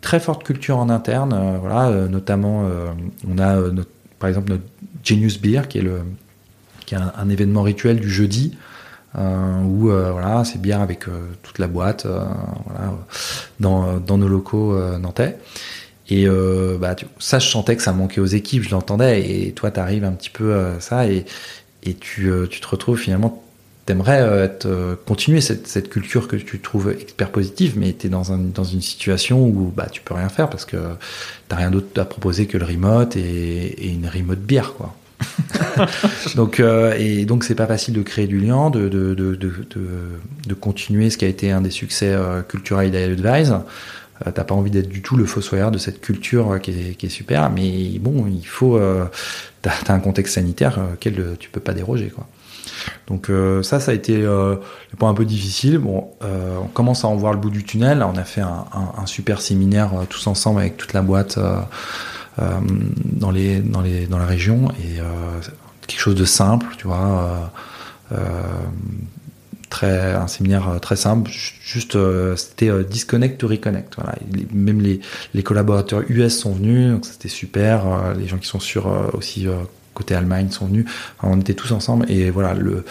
très 0.00 0.20
forte 0.20 0.44
culture 0.44 0.78
en 0.78 0.88
interne. 0.88 1.32
Euh, 1.32 1.58
voilà, 1.60 1.88
euh, 1.88 2.08
notamment, 2.08 2.66
euh, 2.66 2.88
on 3.28 3.38
a 3.38 3.60
par 4.18 4.28
exemple 4.28 4.50
notre 4.50 4.64
Genius 5.04 5.40
Beer, 5.40 5.62
qui 5.68 5.78
est, 5.78 5.82
le, 5.82 6.00
qui 6.86 6.94
est 6.94 6.98
un, 6.98 7.28
événement 7.28 7.62
rituel 7.62 8.00
du 8.00 8.10
jeudi. 8.10 8.56
Où 9.16 9.88
voilà, 9.88 10.44
c'est 10.44 10.60
bière 10.60 10.80
avec 10.80 11.04
toute 11.42 11.58
la 11.58 11.66
boîte 11.66 12.06
dans, 13.60 14.00
nos 14.00 14.28
locaux 14.28 14.78
nantais. 14.98 15.38
Et 16.08 16.26
bah, 16.78 16.96
ça, 17.18 17.38
je 17.38 17.48
sentais 17.48 17.76
que 17.76 17.82
ça 17.82 17.92
manquait 17.92 18.20
aux 18.20 18.26
équipes, 18.26 18.62
je 18.62 18.70
l'entendais. 18.70 19.46
Et 19.46 19.52
toi, 19.52 19.70
tu 19.70 19.80
arrives 19.80 20.04
un 20.04 20.12
petit 20.12 20.30
peu 20.30 20.54
à 20.54 20.80
ça 20.80 21.06
et, 21.06 21.24
tu, 21.82 22.30
tu 22.50 22.60
te 22.60 22.66
retrouves 22.66 22.98
finalement 22.98 23.46
t'aimerais 23.86 24.20
euh, 24.20 24.44
être, 24.44 24.66
euh, 24.66 24.96
continuer 25.06 25.40
cette, 25.40 25.88
culture 25.88 26.28
que 26.28 26.36
tu 26.36 26.60
trouves 26.60 26.90
expert 26.90 27.30
positive, 27.30 27.78
mais 27.78 27.94
tu 27.94 28.08
es 28.08 28.10
dans, 28.10 28.32
un, 28.32 28.38
dans 28.38 28.64
une 28.64 28.82
situation 28.82 29.46
où 29.46 29.72
bah, 29.74 29.86
tu 29.90 30.02
peux 30.02 30.12
rien 30.12 30.28
faire 30.28 30.50
parce 30.50 30.64
que 30.64 30.76
t'as 31.48 31.56
rien 31.56 31.70
d'autre 31.70 31.98
à 31.98 32.04
proposer 32.04 32.46
que 32.46 32.58
le 32.58 32.66
remote 32.66 33.16
et, 33.16 33.86
et 33.86 33.88
une 33.88 34.08
remote 34.08 34.40
bière, 34.40 34.74
quoi. 34.74 34.94
donc 36.34 36.60
euh, 36.60 36.94
et 36.98 37.24
donc 37.24 37.44
c'est 37.44 37.54
pas 37.54 37.66
facile 37.66 37.94
de 37.94 38.02
créer 38.02 38.26
du 38.26 38.38
lien, 38.38 38.70
de 38.70 38.88
de, 38.88 39.14
de, 39.14 39.36
de, 39.36 40.54
continuer 40.54 41.10
ce 41.10 41.18
qui 41.18 41.24
a 41.24 41.28
été 41.28 41.50
un 41.50 41.60
des 41.60 41.70
succès 41.70 42.12
euh, 42.12 42.42
culturels 42.42 42.90
d'Advise. 42.90 43.52
Euh, 44.26 44.30
T'as 44.34 44.44
pas 44.44 44.54
envie 44.54 44.70
d'être 44.70 44.88
du 44.88 45.02
tout 45.02 45.16
le 45.16 45.26
fossoyeur 45.26 45.70
de 45.70 45.78
cette 45.78 46.00
culture 46.00 46.58
qui 46.60 46.70
est, 46.70 46.94
qui 46.94 47.06
est 47.06 47.10
super, 47.10 47.50
mais 47.50 47.98
bon, 47.98 48.26
il 48.26 48.46
faut. 48.46 48.80
T'as 49.60 49.72
as 49.88 49.92
un 49.92 50.00
contexte 50.00 50.36
sanitaire 50.36 50.80
auquel 50.94 51.36
tu 51.38 51.50
peux 51.50 51.60
pas 51.60 51.74
déroger, 51.74 52.08
quoi. 52.08 52.26
Donc 53.06 53.30
euh, 53.30 53.62
ça, 53.62 53.80
ça 53.80 53.92
a 53.92 53.94
été 53.94 54.22
euh, 54.22 54.56
le 54.90 54.96
point 54.96 55.10
un 55.10 55.14
peu 55.14 55.24
difficile. 55.24 55.78
Bon, 55.78 56.10
euh, 56.22 56.58
on 56.62 56.68
commence 56.68 57.04
à 57.04 57.08
en 57.08 57.16
voir 57.16 57.32
le 57.32 57.38
bout 57.38 57.50
du 57.50 57.64
tunnel. 57.64 58.02
on 58.02 58.16
a 58.16 58.24
fait 58.24 58.42
un, 58.42 59.06
super 59.06 59.40
séminaire 59.40 59.92
tous 60.08 60.26
ensemble 60.26 60.60
avec 60.60 60.76
toute 60.76 60.92
la 60.92 61.02
boîte 61.02 61.38
dans 62.38 63.30
les 63.30 63.60
dans 63.60 64.18
la 64.18 64.26
région 64.26 64.70
et 64.72 64.98
quelque 65.86 66.00
chose 66.00 66.14
de 66.14 66.24
simple, 66.24 66.66
tu 66.78 66.86
vois. 66.86 67.52
Très, 69.68 70.14
un 70.14 70.28
séminaire 70.28 70.78
très 70.80 70.96
simple, 70.96 71.30
juste 71.30 71.98
c'était 72.36 72.70
disconnect 72.84 73.38
to 73.38 73.48
reconnect. 73.48 73.94
Voilà. 73.96 74.14
même 74.52 74.80
les, 74.80 75.00
les 75.34 75.42
collaborateurs 75.42 76.02
US 76.08 76.38
sont 76.38 76.52
venus, 76.52 76.92
donc 76.92 77.04
c'était 77.04 77.28
super. 77.28 78.14
les 78.16 78.28
gens 78.28 78.38
qui 78.38 78.46
sont 78.46 78.60
sur 78.60 78.86
aussi 79.14 79.48
côté 79.92 80.14
Allemagne 80.14 80.50
sont 80.50 80.66
venus. 80.66 80.86
on 81.22 81.40
était 81.40 81.54
tous 81.54 81.72
ensemble 81.72 82.10
et 82.10 82.30
voilà, 82.30 82.54
le, 82.54 82.84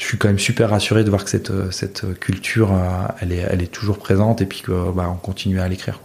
je 0.00 0.06
suis 0.06 0.16
quand 0.16 0.28
même 0.28 0.38
super 0.38 0.70
rassuré 0.70 1.04
de 1.04 1.10
voir 1.10 1.24
que 1.24 1.30
cette, 1.30 1.52
cette 1.72 2.18
culture, 2.18 2.72
euh, 2.72 3.06
elle 3.20 3.32
est, 3.32 3.46
elle 3.50 3.62
est 3.62 3.70
toujours 3.70 3.98
présente 3.98 4.40
et 4.40 4.46
puis 4.46 4.62
qu'on 4.62 4.90
bah, 4.92 5.08
on 5.12 5.16
continue 5.16 5.60
à 5.60 5.68
l'écrire. 5.68 6.00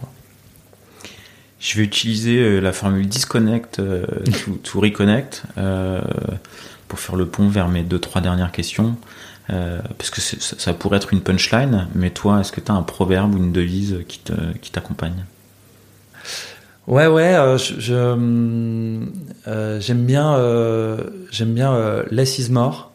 Je 1.58 1.78
vais 1.78 1.84
utiliser 1.84 2.38
euh, 2.38 2.60
la 2.60 2.72
formule 2.72 3.08
disconnect 3.08 3.78
euh, 3.78 4.04
to, 4.62 4.80
reconnect 4.80 5.44
pour 6.88 6.98
faire 7.00 7.16
le 7.16 7.26
pont 7.26 7.48
vers 7.48 7.68
mes 7.68 7.82
deux 7.82 7.98
trois 7.98 8.20
dernières 8.20 8.52
questions. 8.52 8.96
parce 9.48 10.10
que 10.10 10.20
ça 10.20 10.72
pourrait 10.74 10.98
être 10.98 11.12
une 11.12 11.20
punchline, 11.20 11.88
mais 11.94 12.10
toi, 12.10 12.40
est-ce 12.40 12.52
que 12.52 12.60
tu 12.60 12.70
as 12.70 12.74
un 12.74 12.82
proverbe 12.82 13.34
ou 13.34 13.38
une 13.38 13.52
devise 13.52 13.98
qui 14.06 14.70
t'accompagne? 14.70 15.24
Ouais, 16.86 17.08
ouais, 17.08 17.34
euh, 17.34 17.58
je, 17.58 17.92
euh, 17.92 19.80
j'aime 19.80 20.06
bien, 20.06 20.34
euh, 20.36 20.98
j'aime 21.32 21.52
bien 21.52 21.74
euh, 21.74 22.04
Less 22.12 22.38
is 22.38 22.50
More. 22.50 22.92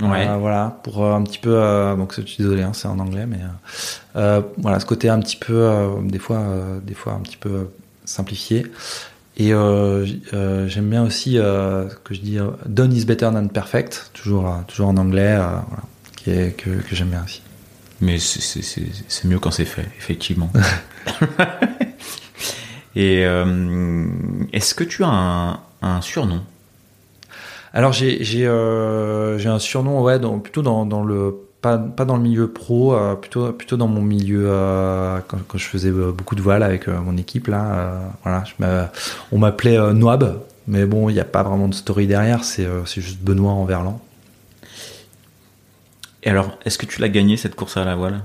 Ouais. 0.00 0.26
voilà, 0.38 0.78
pour 0.82 1.04
un 1.04 1.22
petit 1.22 1.38
peu, 1.38 1.60
donc 1.96 2.14
je 2.18 2.26
suis 2.26 2.42
désolé, 2.42 2.62
hein, 2.62 2.72
c'est 2.72 2.88
en 2.88 2.98
anglais, 2.98 3.26
mais 3.26 3.40
voilà, 4.58 4.80
ce 4.80 4.86
côté 4.86 5.08
un 5.08 5.20
petit 5.20 5.36
peu, 5.36 5.70
des 6.04 6.18
fois, 6.18 6.42
des 6.82 6.94
fois 6.94 7.12
un 7.14 7.20
petit 7.20 7.36
peu 7.36 7.68
simplifié. 8.04 8.66
Et 9.36 9.48
j'aime 9.50 10.88
bien 10.90 11.04
aussi 11.04 11.34
ce 11.34 11.94
que 12.04 12.14
je 12.14 12.20
dis, 12.20 12.38
done 12.66 12.92
is 12.92 13.04
better 13.04 13.30
than 13.32 13.48
perfect, 13.48 14.10
toujours, 14.14 14.54
toujours 14.66 14.88
en 14.88 14.96
anglais, 14.96 15.36
voilà, 15.36 15.64
qui 16.16 16.30
est, 16.30 16.56
que, 16.56 16.70
que 16.70 16.94
j'aime 16.96 17.08
bien 17.08 17.24
aussi. 17.24 17.42
Mais 18.00 18.18
c'est 18.18 19.24
mieux 19.26 19.38
quand 19.38 19.50
c'est 19.50 19.66
fait, 19.66 19.86
effectivement. 19.98 20.50
Et 22.96 23.24
euh, 23.24 24.06
est-ce 24.52 24.74
que 24.74 24.84
tu 24.84 25.04
as 25.04 25.08
un, 25.08 25.60
un 25.82 26.00
surnom? 26.00 26.40
Alors 27.72 27.92
j'ai 27.92 28.22
j'ai 28.24 28.46
euh, 28.46 29.38
j'ai 29.38 29.48
un 29.48 29.58
surnom 29.58 30.02
ouais 30.02 30.18
dans, 30.18 30.38
plutôt 30.38 30.62
dans, 30.62 30.86
dans 30.86 31.02
le 31.02 31.34
pas, 31.60 31.78
pas 31.78 32.04
dans 32.04 32.16
le 32.16 32.22
milieu 32.22 32.48
pro, 32.48 32.94
euh, 32.94 33.14
plutôt 33.14 33.52
plutôt 33.52 33.76
dans 33.76 33.86
mon 33.86 34.00
milieu 34.00 34.46
euh, 34.46 35.18
quand, 35.28 35.38
quand, 35.46 35.58
je 35.58 35.66
faisais 35.66 35.90
beaucoup 35.90 36.34
de 36.34 36.42
voile 36.42 36.62
avec 36.62 36.88
mon 36.88 37.16
équipe 37.16 37.48
là. 37.48 38.12
voilà, 38.22 38.44
je 38.44 38.64
on 39.30 39.38
m'appelait 39.38 39.78
Noab, 39.92 40.40
mais 40.66 40.86
bon, 40.86 41.08
il 41.10 41.14
n'y 41.14 41.20
a 41.20 41.24
pas 41.24 41.42
vraiment 41.42 41.68
de 41.68 41.74
story 41.74 42.06
derrière. 42.06 42.44
C'est 42.44 42.66
juste 42.96 43.20
Benoît 43.20 43.52
en 43.52 43.64
verlan. 43.64 44.00
Et 46.22 46.30
alors, 46.30 46.58
est-ce 46.64 46.76
que 46.76 46.86
tu 46.86 47.00
l'as 47.00 47.08
gagné 47.08 47.36
cette 47.36 47.54
course 47.54 47.76
à 47.76 47.84
la 47.84 47.94
voile? 47.94 48.22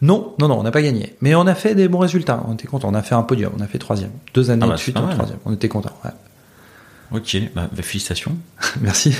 Non, 0.00 0.34
non, 0.38 0.48
non, 0.48 0.58
on 0.58 0.62
n'a 0.62 0.70
pas 0.70 0.82
gagné. 0.82 1.14
Mais 1.20 1.34
on 1.34 1.46
a 1.46 1.54
fait 1.54 1.74
des 1.74 1.88
bons 1.88 1.98
résultats. 1.98 2.42
On 2.48 2.54
était 2.54 2.66
content. 2.66 2.88
On 2.90 2.94
a 2.94 3.02
fait 3.02 3.14
un 3.14 3.22
podium. 3.22 3.52
On 3.56 3.62
a 3.62 3.66
fait 3.66 3.78
troisième. 3.78 4.10
Deux 4.32 4.50
années 4.50 4.62
ah 4.64 4.68
bah, 4.68 4.74
de 4.74 4.78
suite, 4.78 4.96
troisième. 4.96 5.38
On 5.44 5.52
était 5.52 5.68
content. 5.68 5.92
Ok, 7.12 7.36
bah, 7.54 7.68
bah, 7.72 7.82
félicitations. 7.82 8.36
Merci. 8.80 9.14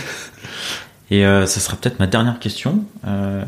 Et 1.10 1.26
euh, 1.26 1.46
ça 1.46 1.60
sera 1.60 1.76
peut-être 1.76 1.98
ma 1.98 2.06
dernière 2.06 2.38
question. 2.38 2.84
Euh, 3.06 3.44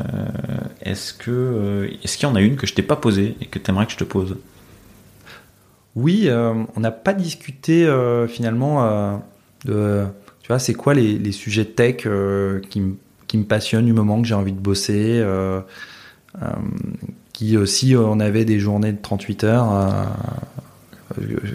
est-ce 0.81 1.13
que 1.13 1.31
euh, 1.31 1.89
est-ce 2.03 2.17
qu'il 2.17 2.27
y 2.27 2.31
en 2.31 2.35
a 2.35 2.41
une 2.41 2.55
que 2.55 2.67
je 2.67 2.73
t'ai 2.73 2.83
pas 2.83 2.95
posée 2.95 3.35
et 3.41 3.45
que 3.45 3.59
tu 3.59 3.71
aimerais 3.71 3.85
que 3.85 3.91
je 3.93 3.97
te 3.97 4.03
pose? 4.03 4.37
Oui, 5.95 6.29
on 6.29 6.79
n'a 6.79 6.91
pas 6.91 7.13
discuté 7.13 7.91
finalement 8.29 9.19
de. 9.65 10.05
Tu 10.41 10.47
vois, 10.49 10.59
c'est 10.59 10.75
quoi 10.75 10.93
les, 10.93 11.17
les, 11.17 11.31
sujets 11.31 11.65
tech 11.65 12.07
qui, 12.69 12.83
qui 13.25 13.37
me 13.37 13.43
passionnent 13.43 13.87
du 13.87 13.93
moment 13.93 14.21
que 14.21 14.27
j'ai 14.27 14.35
envie 14.35 14.51
de 14.51 14.59
bosser 14.59 15.23
euh, 16.41 16.45
qui 17.33 17.57
aussi, 17.57 17.95
euh, 17.95 18.01
on 18.01 18.19
avait 18.19 18.45
des 18.45 18.59
journées 18.59 18.91
de 18.91 19.01
38 19.01 19.43
heures 19.43 19.71
euh, 19.71 20.03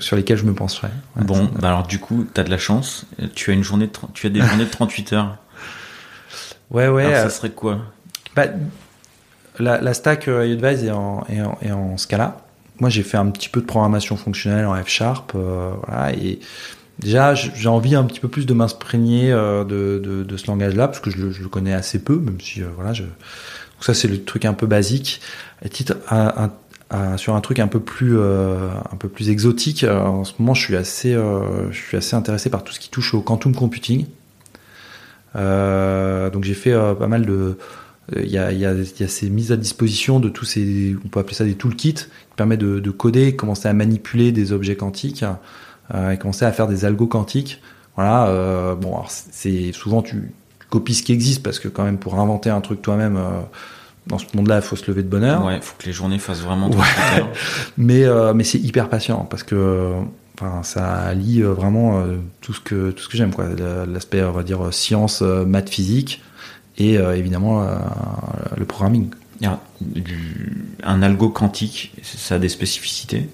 sur 0.01 0.17
lesquelles 0.17 0.39
je 0.39 0.45
me 0.45 0.55
penserais. 0.55 0.91
bon, 1.17 1.51
bah 1.61 1.69
alors 1.69 1.87
du 1.87 1.99
coup, 1.99 2.27
tu 2.33 2.41
as 2.41 2.45
de 2.45 2.51
la 2.51 2.59
chance. 2.59 3.07
Tu 3.35 3.51
as 3.51 3.55
une 3.55 3.63
journée 3.63 3.87
de, 3.87 3.93
tu 4.15 4.27
as 4.27 4.31
des 4.31 4.41
journées 4.47 4.65
de 4.65 4.71
38 4.71 5.13
heures. 5.13 5.37
Ouais, 6.71 6.89
ouais. 6.89 7.05
Alors, 7.07 7.31
ça 7.31 7.31
serait 7.31 7.51
quoi? 7.51 7.81
bah, 8.35 8.47
la, 9.59 9.81
la, 9.81 9.95
stack 9.95 10.27
iAdvise 10.27 10.85
est 10.85 10.91
en, 10.91 11.25
est, 11.29 11.43
en, 11.43 11.59
est 11.61 11.73
en 11.73 11.97
Scala. 11.99 12.39
Moi, 12.81 12.89
j'ai 12.89 13.03
fait 13.03 13.19
un 13.19 13.31
petit 13.31 13.49
peu 13.49 13.61
de 13.61 13.67
programmation 13.67 14.17
fonctionnelle 14.17 14.67
en 14.67 14.75
F 14.75 14.89
Sharp. 14.89 15.33
voilà, 15.35 16.13
et 16.15 16.41
déjà, 16.99 17.35
j'ai 17.35 17.69
envie 17.69 17.95
un 17.95 18.05
petit 18.05 18.21
peu 18.21 18.29
plus 18.29 18.47
de 18.47 18.55
m'imprégner 18.55 19.31
de, 19.31 20.01
de, 20.03 20.25
de, 20.25 20.37
ce 20.37 20.47
langage-là, 20.47 20.89
parce 20.89 21.01
que 21.01 21.11
je, 21.11 21.31
je, 21.31 21.43
le 21.43 21.49
connais 21.49 21.75
assez 21.75 22.03
peu, 22.03 22.17
même 22.17 22.41
si 22.41 22.63
voilà, 22.63 22.95
je, 22.95 23.05
ça, 23.83 23.95
c'est 23.95 24.09
le 24.09 24.23
truc 24.23 24.45
un 24.45 24.55
peu 24.55 24.67
basique. 24.67 25.21
Et 25.65 25.69
titre, 25.69 25.97
sur 27.17 27.35
un 27.35 27.41
truc 27.41 27.59
un 27.59 27.69
peu 27.69 27.81
plus, 27.81 28.19
euh, 28.19 28.69
un 28.93 28.97
peu 28.97 29.09
plus 29.09 29.31
exotique, 29.31 29.85
euh, 29.85 30.01
en 30.01 30.25
ce 30.25 30.35
moment, 30.39 30.55
je 30.55 30.63
suis 30.63 30.77
assez, 30.77 31.15
euh, 31.15 31.71
je 31.71 31.81
suis 31.81 31.97
assez 31.97 32.17
intéressé 32.17 32.51
par 32.51 32.65
tout 32.65 32.73
ce 32.73 32.81
qui 32.81 32.91
touche 32.91 33.15
au 33.15 33.23
quantum 33.23 33.55
computing. 33.55 34.07
donc, 35.35 36.45
j'ai 36.45 36.55
fait 36.55 36.73
pas 36.99 37.07
mal 37.07 37.27
de. 37.27 37.57
Il 38.17 38.29
y, 38.29 38.37
a, 38.37 38.53
y, 38.53 38.59
y 38.59 38.65
a, 38.67 39.09
ces 39.09 39.31
mises 39.31 39.53
à 39.53 39.57
disposition 39.57 40.19
de 40.21 40.29
tous 40.29 40.45
ces, 40.45 40.97
on 41.05 41.09
peut 41.09 41.21
appeler 41.21 41.35
ça 41.35 41.45
des 41.45 41.55
toolkits, 41.55 41.95
qui 41.95 42.07
permettent 42.37 42.61
de, 42.61 42.81
de 42.81 42.91
coder, 42.91 43.37
commencer 43.37 43.69
à 43.69 43.73
manipuler 43.73 44.33
des 44.33 44.53
objets 44.53 44.77
quantiques 44.77 45.25
et 45.95 46.19
commencer 46.19 46.45
à 46.45 46.53
faire 46.53 46.67
des 46.67 46.85
algos 46.85 47.07
quantiques. 47.07 47.63
Voilà. 47.97 48.75
bon, 48.75 49.03
c'est 49.07 49.73
souvent 49.73 50.03
tu, 50.03 50.33
copie 50.69 50.95
ce 50.95 51.03
qui 51.05 51.13
existe 51.13 51.43
parce 51.43 51.61
que 51.61 51.69
quand 51.69 51.85
même 51.85 51.99
pour 51.99 52.19
inventer 52.19 52.51
un 52.51 52.61
truc 52.61 52.83
toi-même 52.83 53.19
dans 54.07 54.19
ce 54.19 54.27
monde-là, 54.35 54.57
il 54.57 54.63
faut 54.63 54.77
se 54.77 54.91
lever 54.91 55.03
de 55.03 55.09
bonne 55.09 55.25
heure. 55.25 55.45
Ouais, 55.45 55.57
il 55.57 55.63
faut 55.63 55.75
que 55.79 55.87
les 55.87 55.93
journées 55.93 56.19
fassent 56.19 56.41
vraiment. 56.43 56.71
mais 57.77 58.05
euh, 58.05 58.35
mais 58.35 58.45
c'est 58.45 58.59
hyper 58.59 58.89
patient 58.89 59.27
parce 59.31 59.43
que 59.43 59.93
enfin, 60.35 60.63
ça 60.63 60.95
allie 60.95 61.43
vraiment 61.43 62.05
tout 62.41 62.53
ce 62.53 62.61
que 62.61 62.91
tout 62.91 63.03
ce 63.03 63.09
que 63.09 63.17
j'aime, 63.17 63.33
quoi. 63.33 63.47
L'aspect, 63.87 64.23
on 64.23 64.33
va 64.33 64.43
dire, 64.43 64.73
science, 64.73 65.23
maths, 65.23 65.71
physique, 65.71 66.23
et 66.79 66.95
évidemment 66.95 67.65
le 68.57 68.65
programming. 68.65 69.11
un 70.83 71.03
algo 71.03 71.29
quantique, 71.29 71.93
ça 72.03 72.37
a 72.37 72.39
des 72.39 72.49
spécificités 72.49 73.29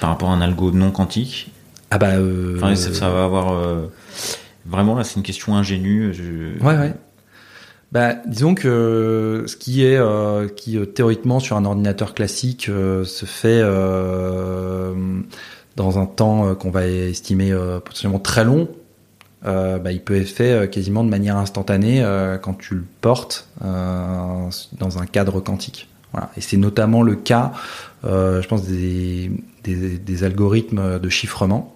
par 0.00 0.10
rapport 0.10 0.30
à 0.30 0.34
un 0.34 0.40
algo 0.40 0.72
non 0.72 0.90
quantique? 0.90 1.52
Ah 1.90 1.98
bah, 1.98 2.14
ça, 2.74 3.08
va 3.08 3.24
avoir 3.24 3.54
vraiment 4.66 4.96
là, 4.96 5.04
c'est 5.04 5.16
une 5.16 5.22
question 5.22 5.54
ingénue. 5.54 6.12
Ouais, 6.60 6.76
ouais. 6.76 6.94
Bah, 7.94 8.14
disons 8.26 8.56
que 8.56 9.44
ce 9.46 9.56
qui 9.56 9.84
est 9.84 9.96
euh, 9.96 10.48
qui 10.48 10.76
euh, 10.76 10.84
théoriquement 10.84 11.38
sur 11.38 11.56
un 11.56 11.64
ordinateur 11.64 12.12
classique 12.12 12.68
euh, 12.68 13.04
se 13.04 13.24
fait 13.24 13.62
dans 15.76 15.98
un 16.00 16.06
temps 16.06 16.56
qu'on 16.56 16.70
va 16.70 16.86
estimer 16.88 17.52
potentiellement 17.84 18.18
très 18.18 18.44
long, 18.44 18.68
bah, 19.44 19.92
il 19.92 20.00
peut 20.00 20.16
être 20.16 20.28
fait 20.28 20.70
quasiment 20.70 21.04
de 21.04 21.08
manière 21.08 21.36
instantanée 21.36 22.04
quand 22.42 22.54
tu 22.54 22.74
le 22.74 22.84
portes 23.00 23.48
dans 23.60 24.98
un 24.98 25.06
cadre 25.06 25.40
quantique. 25.40 25.88
Voilà. 26.12 26.30
Et 26.36 26.40
c'est 26.40 26.56
notamment 26.56 27.02
le 27.02 27.16
cas, 27.16 27.52
je 28.04 28.46
pense, 28.46 28.62
des, 28.64 29.32
des, 29.64 30.24
algorithmes 30.24 31.00
de 31.00 31.08
chiffrement 31.08 31.74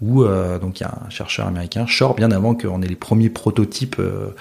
où 0.00 0.24
donc 0.24 0.80
il 0.80 0.82
y 0.82 0.86
a 0.86 0.94
un 1.06 1.10
chercheur 1.10 1.46
américain, 1.46 1.86
Shor, 1.86 2.14
bien 2.14 2.30
avant 2.30 2.54
qu'on 2.54 2.82
ait 2.82 2.88
les 2.88 2.96
premiers 2.96 3.30
prototypes 3.30 3.96
euh, 3.98 4.34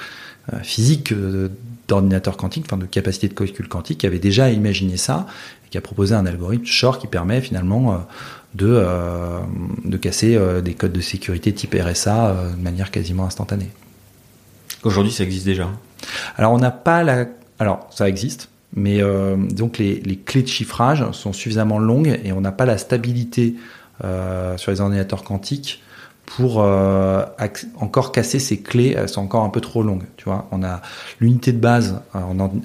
physique 0.63 1.11
euh, 1.11 1.49
d'ordinateur 1.87 2.37
quantique, 2.37 2.65
enfin 2.67 2.77
de 2.77 2.85
capacité 2.85 3.27
de 3.27 3.33
calcul 3.33 3.67
quantique, 3.67 3.99
qui 3.99 4.05
avait 4.07 4.19
déjà 4.19 4.49
imaginé 4.49 4.97
ça 4.97 5.27
et 5.65 5.69
qui 5.69 5.77
a 5.77 5.81
proposé 5.81 6.15
un 6.15 6.25
algorithme 6.25 6.65
Shor 6.65 6.99
qui 6.99 7.07
permet 7.07 7.41
finalement 7.41 7.93
euh, 7.93 7.97
de, 8.55 8.81
de 9.83 9.97
casser 9.97 10.39
des 10.63 10.73
codes 10.75 10.93
de 10.93 11.01
sécurité 11.01 11.53
type 11.53 11.75
RSA 11.77 12.53
de 12.57 12.61
manière 12.61 12.89
quasiment 12.89 13.25
instantanée. 13.25 13.67
Aujourd'hui, 14.83 15.11
ça 15.11 15.25
existe 15.25 15.45
déjà. 15.45 15.69
Alors, 16.37 16.53
on 16.53 16.57
n'a 16.57 16.71
pas 16.71 17.03
la. 17.03 17.25
Alors, 17.59 17.89
ça 17.91 18.07
existe, 18.07 18.47
mais 18.73 19.01
donc 19.51 19.77
les, 19.77 19.99
les, 19.99 20.15
clés 20.15 20.41
de 20.41 20.47
chiffrage 20.47 21.03
sont 21.11 21.33
suffisamment 21.33 21.79
longues 21.79 22.17
et 22.23 22.31
on 22.31 22.39
n'a 22.39 22.53
pas 22.53 22.65
la 22.65 22.77
stabilité 22.77 23.55
sur 23.99 24.71
les 24.71 24.79
ordinateurs 24.79 25.25
quantiques 25.25 25.83
pour 26.25 26.61
euh, 26.61 27.23
encore 27.79 28.11
casser 28.11 28.39
ces 28.39 28.59
clés, 28.59 28.95
elles 28.97 29.09
sont 29.09 29.21
encore 29.21 29.43
un 29.43 29.49
peu 29.49 29.61
trop 29.61 29.83
longues. 29.83 30.03
Tu 30.17 30.25
vois, 30.25 30.47
on 30.51 30.63
a 30.63 30.81
l'unité 31.19 31.51
de 31.51 31.59
base 31.59 32.01
euh, 32.15 32.19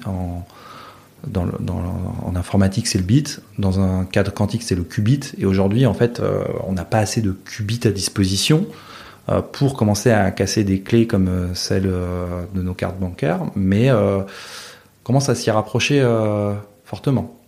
en, 0.05 0.45
informatique, 2.35 2.87
c'est 2.87 2.97
le 2.97 3.03
bit. 3.03 3.41
Dans 3.59 3.79
un 3.79 4.05
cadre 4.05 4.33
quantique, 4.33 4.63
c'est 4.63 4.75
le 4.75 4.83
qubit. 4.83 5.33
Et 5.37 5.45
aujourd'hui, 5.45 5.85
en 5.85 5.93
fait, 5.93 6.19
euh, 6.19 6.43
on 6.67 6.73
n'a 6.73 6.85
pas 6.85 6.99
assez 6.99 7.21
de 7.21 7.31
qubits 7.31 7.81
à 7.85 7.91
disposition 7.91 8.65
pour 9.53 9.75
commencer 9.75 10.11
à 10.11 10.29
casser 10.31 10.65
des 10.65 10.81
clés 10.81 11.07
comme 11.07 11.51
celles 11.53 11.83
de 11.83 12.61
nos 12.61 12.73
cartes 12.73 12.99
bancaires, 12.99 13.39
mais 13.55 13.89
commence 15.03 15.29
à 15.29 15.35
s'y 15.35 15.49
rapprocher 15.51 16.05
fortement? 16.83 17.40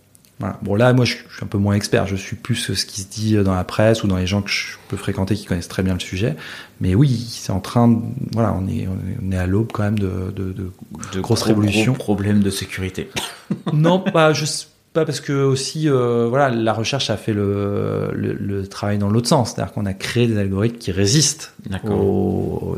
Bon 0.62 0.74
là, 0.74 0.92
moi, 0.92 1.04
je 1.04 1.12
suis 1.14 1.24
un 1.42 1.46
peu 1.46 1.58
moins 1.58 1.74
expert. 1.74 2.06
Je 2.06 2.16
suis 2.16 2.36
plus 2.36 2.56
ce 2.56 2.84
qui 2.84 3.02
se 3.02 3.08
dit 3.08 3.36
dans 3.36 3.54
la 3.54 3.64
presse 3.64 4.02
ou 4.02 4.08
dans 4.08 4.16
les 4.16 4.26
gens 4.26 4.42
que 4.42 4.50
je 4.50 4.76
peux 4.88 4.96
fréquenter 4.96 5.34
qui 5.34 5.46
connaissent 5.46 5.68
très 5.68 5.82
bien 5.82 5.94
le 5.94 6.00
sujet. 6.00 6.36
Mais 6.80 6.94
oui, 6.94 7.26
c'est 7.30 7.52
en 7.52 7.60
train. 7.60 7.88
De, 7.88 7.98
voilà, 8.32 8.52
on 8.52 8.66
est 8.66 8.88
on 9.22 9.32
est 9.32 9.38
à 9.38 9.46
l'aube 9.46 9.70
quand 9.72 9.84
même 9.84 9.98
de 9.98 10.32
de, 10.34 10.52
de, 10.52 11.20
grosses 11.20 11.42
révolutions. 11.42 11.92
Gros 11.92 12.02
problèmes 12.02 12.40
de 12.40 12.50
sécurité. 12.50 13.08
non, 13.72 14.00
pas 14.00 14.32
juste 14.32 14.70
pas 14.94 15.04
parce 15.04 15.20
que 15.20 15.32
aussi 15.32 15.88
euh, 15.88 16.28
voilà 16.28 16.48
la 16.50 16.72
recherche 16.72 17.10
a 17.10 17.16
fait 17.16 17.32
le, 17.32 18.12
le, 18.14 18.66
travail 18.68 18.96
dans 18.96 19.10
l'autre 19.10 19.28
sens, 19.28 19.52
c'est-à-dire 19.52 19.72
qu'on 19.72 19.86
a 19.86 19.92
créé 19.92 20.28
des 20.28 20.38
algorithmes 20.38 20.78
qui 20.78 20.92
résistent 20.92 21.52
aux, 21.84 22.76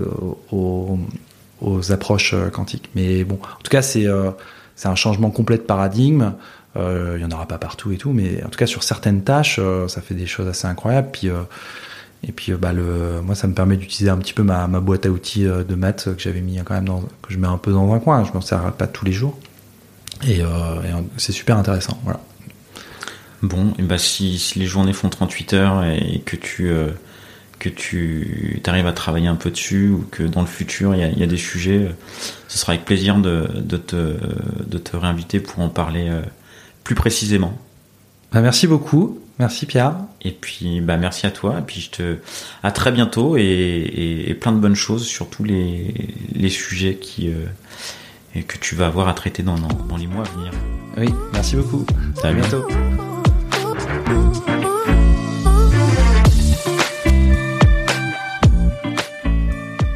aux, 0.50 0.98
aux, 1.60 1.92
approches 1.92 2.32
euh, 2.32 2.48
quantiques. 2.48 2.88
Mais 2.94 3.22
bon, 3.22 3.34
en 3.34 3.62
tout 3.62 3.70
cas 3.70 3.82
c'est 3.82 4.06
euh, 4.06 4.30
c'est 4.76 4.88
un 4.88 4.94
changement 4.94 5.30
complet 5.30 5.58
de 5.58 5.62
paradigme. 5.62 6.32
Euh, 6.76 7.14
il 7.18 7.22
y 7.22 7.24
en 7.24 7.30
aura 7.30 7.46
pas 7.46 7.58
partout 7.58 7.92
et 7.92 7.96
tout, 7.96 8.12
mais 8.12 8.42
en 8.44 8.48
tout 8.48 8.58
cas 8.58 8.66
sur 8.66 8.82
certaines 8.82 9.22
tâches, 9.22 9.58
euh, 9.58 9.88
ça 9.88 10.00
fait 10.00 10.14
des 10.14 10.26
choses 10.26 10.48
assez 10.48 10.66
incroyables. 10.66 11.08
Puis 11.12 11.28
euh, 11.28 11.42
et 12.26 12.32
puis 12.32 12.52
bah 12.52 12.72
moi 13.22 13.34
ça 13.34 13.46
me 13.46 13.54
permet 13.54 13.76
d'utiliser 13.76 14.10
un 14.10 14.16
petit 14.16 14.32
peu 14.32 14.42
ma, 14.42 14.66
boîte 14.66 15.06
à 15.06 15.10
outils 15.10 15.44
de 15.44 15.74
maths 15.74 16.08
que 16.16 16.20
j'avais 16.20 16.40
mis 16.40 16.58
quand 16.64 16.74
même 16.74 16.88
que 17.22 17.32
je 17.32 17.38
mets 17.38 17.46
un 17.46 17.58
peu 17.58 17.72
dans 17.72 17.92
un 17.92 17.98
coin. 17.98 18.24
Je 18.24 18.32
m'en 18.32 18.40
sers 18.40 18.72
pas 18.72 18.86
tous 18.86 19.04
les 19.04 19.12
jours. 19.12 19.38
Et, 20.26 20.40
c'est 21.18 21.32
super 21.32 21.56
intéressant. 21.58 22.00
Voilà. 22.04 22.20
Bon, 23.42 23.74
bah 23.78 23.98
si, 23.98 24.54
les 24.56 24.66
journées 24.66 24.94
font 24.94 25.10
38 25.10 25.52
heures 25.52 25.84
et 25.84 26.22
que 26.24 26.36
tu 26.36 26.72
que 27.58 27.68
tu 27.68 28.60
arrives 28.66 28.86
à 28.86 28.92
travailler 28.92 29.28
un 29.28 29.36
peu 29.36 29.50
dessus 29.50 29.90
ou 29.90 30.04
que 30.10 30.22
dans 30.24 30.40
le 30.40 30.46
futur 30.46 30.94
il 30.94 31.18
y 31.18 31.22
a, 31.22 31.26
des 31.26 31.36
sujets, 31.36 31.94
ce 32.48 32.58
sera 32.58 32.72
avec 32.72 32.86
plaisir 32.86 33.18
de, 33.18 33.46
te, 33.76 34.16
de 34.66 34.78
te 34.78 34.96
réinviter 34.96 35.38
pour 35.38 35.60
en 35.60 35.68
parler 35.68 36.10
plus 36.86 36.94
précisément. 36.94 37.52
Bah, 38.32 38.40
merci 38.40 38.68
beaucoup. 38.68 39.18
Merci 39.40 39.66
Pierre. 39.66 39.96
Et 40.22 40.30
puis 40.30 40.80
bah 40.80 40.96
merci 40.96 41.26
à 41.26 41.32
toi. 41.32 41.56
Et 41.58 41.62
puis 41.62 41.80
je 41.80 41.90
te 41.90 42.16
à 42.62 42.70
très 42.70 42.92
bientôt 42.92 43.36
et, 43.36 44.38
plein 44.40 44.52
de 44.52 44.58
bonnes 44.58 44.76
choses 44.76 45.04
sur 45.04 45.28
tous 45.28 45.42
les, 45.42 45.92
les 46.32 46.48
sujets 46.48 46.94
qui 46.94 47.28
euh, 47.28 48.40
que 48.46 48.56
tu 48.56 48.76
vas 48.76 48.86
avoir 48.86 49.08
à 49.08 49.14
traiter 49.14 49.42
dans, 49.42 49.56
dans, 49.56 49.96
les 49.96 50.06
mois 50.06 50.24
à 50.24 50.28
venir. 50.30 50.52
Oui, 50.96 51.08
merci 51.32 51.56
beaucoup. 51.56 51.84
À 52.22 52.32
bientôt. 52.32 52.64